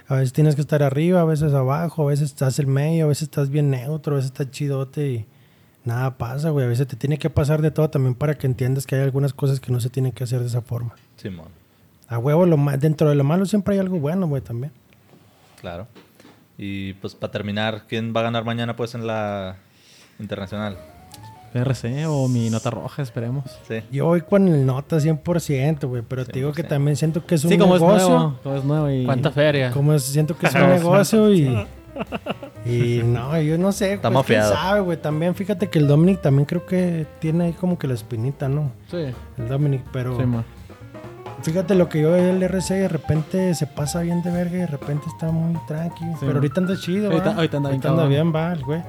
a 0.09 0.14
veces 0.14 0.32
tienes 0.32 0.55
que 0.55 0.60
estar 0.60 0.82
arriba, 0.82 1.20
a 1.20 1.24
veces 1.24 1.52
abajo, 1.52 2.05
a 2.05 2.06
veces 2.10 2.30
estás 2.30 2.59
en 2.59 2.70
medio, 2.70 3.05
a 3.05 3.09
veces 3.09 3.24
estás 3.24 3.51
bien 3.51 3.70
neutro, 3.70 4.14
a 4.14 4.16
veces 4.16 4.30
estás 4.30 4.51
chidote 4.51 5.09
y 5.09 5.26
nada 5.85 6.16
pasa, 6.19 6.51
güey. 6.51 6.66
A 6.66 6.69
veces 6.69 6.86
te 6.86 6.97
tiene 6.97 7.19
que 7.19 7.31
pasar 7.31 7.62
de 7.62 7.70
todo 7.70 7.89
también 7.90 8.15
para 8.15 8.35
que 8.35 8.47
entiendas 8.47 8.86
que 8.86 8.97
hay 8.97 9.02
algunas 9.02 9.32
cosas 9.32 9.61
que 9.61 9.73
no 9.73 9.81
se 9.81 9.90
tienen 9.90 10.12
que 10.12 10.24
hacer 10.24 10.40
de 10.40 10.47
esa 10.47 10.61
forma. 10.62 10.94
Simón, 11.16 11.48
A 12.09 12.19
huevo, 12.19 12.47
lo 12.47 12.57
ma- 12.57 12.77
dentro 12.77 13.09
de 13.09 13.15
lo 13.15 13.24
malo 13.24 13.47
siempre 13.47 13.74
hay 13.74 13.81
algo 13.81 13.98
bueno, 13.98 14.27
güey, 14.28 14.43
también. 14.43 14.73
claro. 15.61 15.86
Y 16.62 16.93
pues 16.94 17.15
para 17.15 17.31
terminar, 17.31 17.85
¿quién 17.89 18.12
va 18.15 18.20
a 18.20 18.24
ganar 18.24 18.44
mañana 18.44 18.77
pues 18.77 18.94
en 18.94 19.07
la 19.07 19.57
internacional? 20.19 20.77
PRC 21.55 22.05
o 22.07 22.28
mi 22.28 22.51
nota 22.51 22.69
roja, 22.70 23.01
esperemos. 23.02 23.44
Sí. 23.66 23.81
Yo 23.90 24.05
voy 24.07 24.20
con 24.20 24.47
el 24.47 24.66
nota 24.66 24.98
100%, 25.01 25.89
güey, 25.89 26.02
pero 26.07 26.24
te 26.27 26.32
digo 26.32 26.52
que 26.52 26.62
100%. 26.62 26.69
también 26.69 26.97
siento 26.97 27.24
que 27.24 27.35
es 27.36 27.44
un 27.44 27.51
Sí, 27.52 27.57
como 27.59 27.77
es 27.77 27.81
negocio. 27.81 28.09
nuevo. 28.11 28.39
Como 28.43 28.57
es 28.57 28.65
nuevo 28.65 28.90
y... 28.90 29.05
¿Cuánta 29.07 29.31
feria? 29.31 29.70
Como 29.73 29.94
es- 29.94 30.05
siento 30.05 30.36
que 30.36 30.47
es 30.48 30.55
un 30.55 30.69
negocio 30.69 31.32
y... 31.32 31.48
Y 32.66 33.02
no, 33.04 33.40
yo 33.40 33.56
no 33.58 33.72
sé. 33.72 33.94
Está 33.94 34.10
pues, 34.10 34.26
quién 34.26 34.42
sabe, 34.42 34.80
güey. 34.80 34.96
También 35.00 35.34
fíjate 35.34 35.68
que 35.68 35.78
el 35.78 35.86
Dominic 35.88 36.20
también 36.20 36.44
creo 36.46 36.66
que 36.66 37.06
tiene 37.20 37.44
ahí 37.44 37.52
como 37.52 37.78
que 37.78 37.86
la 37.86 37.94
espinita, 37.94 38.48
¿no? 38.48 38.70
Sí. 38.90 39.06
El 39.38 39.48
Dominic, 39.48 39.82
pero... 39.92 40.16
Sí, 40.18 40.24
man. 40.26 40.44
Fíjate 41.42 41.74
lo 41.74 41.88
que 41.88 42.02
yo 42.02 42.10
veo 42.12 42.30
el 42.34 42.42
RC 42.42 42.74
de 42.74 42.88
repente 42.88 43.54
se 43.54 43.66
pasa 43.66 44.00
bien 44.02 44.22
de 44.22 44.30
verga 44.30 44.56
y 44.56 44.60
de 44.60 44.66
repente 44.66 45.06
está 45.08 45.30
muy 45.32 45.58
tranqui. 45.66 46.04
pero 46.20 46.26
man. 46.26 46.36
ahorita 46.36 46.60
anda 46.60 46.76
chido, 46.76 47.10
Ahorita- 47.10 47.30
¿va? 47.30 47.36
ahorita 47.36 47.56
anda 47.56 47.70
bien 47.70 47.86
anda 47.86 48.04
bien, 48.06 48.34
va, 48.34 48.54
güey. 48.56 48.82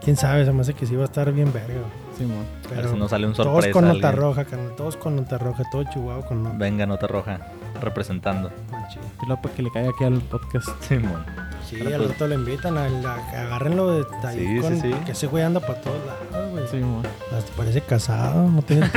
Quién 0.00 0.16
sabe, 0.16 0.44
se 0.44 0.52
me 0.52 0.60
hace 0.60 0.72
que 0.72 0.86
sí 0.86 0.94
va 0.94 1.02
a 1.02 1.06
estar 1.06 1.32
bien 1.32 1.52
verga. 1.52 1.74
güey. 1.74 2.00
Sí, 2.16 2.24
man. 2.26 2.38
A 2.38 2.68
ver 2.68 2.76
Pero 2.76 2.92
si 2.92 2.96
nos 2.96 3.10
sale 3.10 3.26
un 3.26 3.32
todos 3.32 3.46
sorpresa. 3.48 3.72
con 3.72 3.84
nota 3.88 4.08
alguien. 4.08 4.22
roja, 4.24 4.44
carnal. 4.44 4.76
Todos 4.76 4.96
con 4.96 5.16
nota 5.16 5.36
roja, 5.38 5.64
todo 5.72 5.82
chihuahua 5.82 6.24
con 6.26 6.44
nota. 6.44 6.56
Venga, 6.58 6.86
nota 6.86 7.06
roja. 7.08 7.40
Representando. 7.82 8.52
Machín. 8.70 9.02
Y 9.22 9.26
luego 9.26 9.42
para 9.42 9.54
que 9.56 9.62
le 9.62 9.70
caiga 9.72 9.90
aquí 9.90 10.04
al 10.04 10.20
podcast. 10.20 10.68
Simón. 10.84 11.24
Sí, 11.70 11.80
al 11.80 11.96
pues- 11.98 12.08
rato 12.10 12.26
le 12.26 12.34
invitan, 12.34 12.76
a, 12.78 12.84
a- 12.84 13.40
agárrenlo 13.42 13.92
de 13.98 14.06
ahí 14.26 14.38
Sí, 14.38 14.46
sí, 14.56 14.60
con 14.60 14.80
sí. 14.80 14.90
que 15.06 15.12
ese 15.12 15.26
güey 15.28 15.44
anda 15.44 15.60
para 15.60 15.80
todos 15.80 15.96
lados, 16.04 16.50
güey. 16.50 16.66
Sí, 16.68 16.76
man. 16.78 17.02
Hasta 17.36 17.52
parece 17.56 17.80
casado, 17.82 18.48
no 18.50 18.60
te 18.62 18.80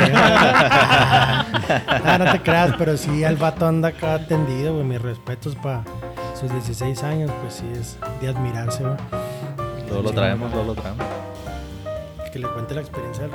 ah, 0.84 2.18
no 2.20 2.32
te 2.32 2.42
creas, 2.42 2.74
pero 2.78 2.98
sí, 2.98 3.24
el 3.24 3.36
vato 3.38 3.68
anda 3.68 3.90
acá 3.90 4.16
atendido, 4.16 4.74
güey. 4.74 4.86
Mis 4.86 5.02
respetos 5.02 5.56
para 5.56 5.84
sus 6.40 6.52
16 6.52 7.04
años, 7.04 7.32
pues 7.42 7.56
sí, 7.56 7.66
es 7.80 7.98
de 8.22 8.30
admirarse, 8.30 8.84
güey. 8.84 8.96
Todo 9.88 10.02
lo 10.02 10.12
traemos, 10.12 10.52
todo 10.52 10.64
lo 10.64 10.76
traemos. 10.76 11.06
Que 12.32 12.40
le 12.40 12.48
cuente 12.48 12.74
la 12.74 12.82
experiencia 12.82 13.24
del 13.26 13.32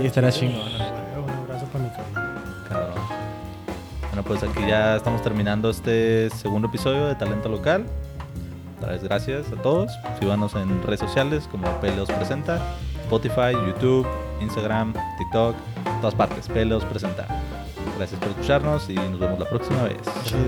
Sí, 0.00 0.06
estará 0.06 0.30
chingón. 0.30 0.60
Un 0.60 1.30
abrazo 1.44 1.64
para 1.72 1.84
mi 1.84 1.90
carnal. 1.90 2.42
Cabrón. 2.68 2.94
Bueno, 4.08 4.22
pues 4.24 4.42
aquí 4.42 4.66
ya 4.68 4.96
estamos 4.96 5.22
terminando 5.22 5.70
este 5.70 6.28
segundo 6.30 6.68
episodio 6.68 7.06
de 7.06 7.14
Talento 7.14 7.48
Local. 7.48 7.86
Otra 8.78 8.92
vez 8.92 9.02
gracias 9.02 9.52
a 9.52 9.56
todos. 9.60 9.92
Síganos 10.20 10.54
en 10.54 10.82
redes 10.82 11.00
sociales 11.00 11.48
como 11.50 11.68
Pelos 11.80 12.08
Presenta, 12.10 12.60
Spotify, 13.02 13.52
YouTube, 13.66 14.06
Instagram, 14.40 14.94
TikTok, 15.18 15.56
todas 16.00 16.14
partes. 16.14 16.48
Pelos 16.48 16.84
Presenta. 16.84 17.26
Gracias 17.96 18.20
por 18.20 18.28
escucharnos 18.30 18.88
y 18.88 18.94
nos 18.94 19.18
vemos 19.18 19.40
la 19.40 19.48
próxima 19.48 19.82
vez. 19.82 19.98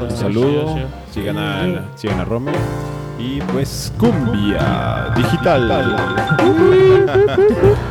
Un 0.01 0.11
saludo. 0.13 0.79
Sigan 1.11 1.39
a, 1.39 1.89
sigan 1.97 2.21
a 2.21 2.25
Romer. 2.25 2.55
Y 3.19 3.41
pues, 3.53 3.93
cumbia 3.99 5.13
digital. 5.17 5.97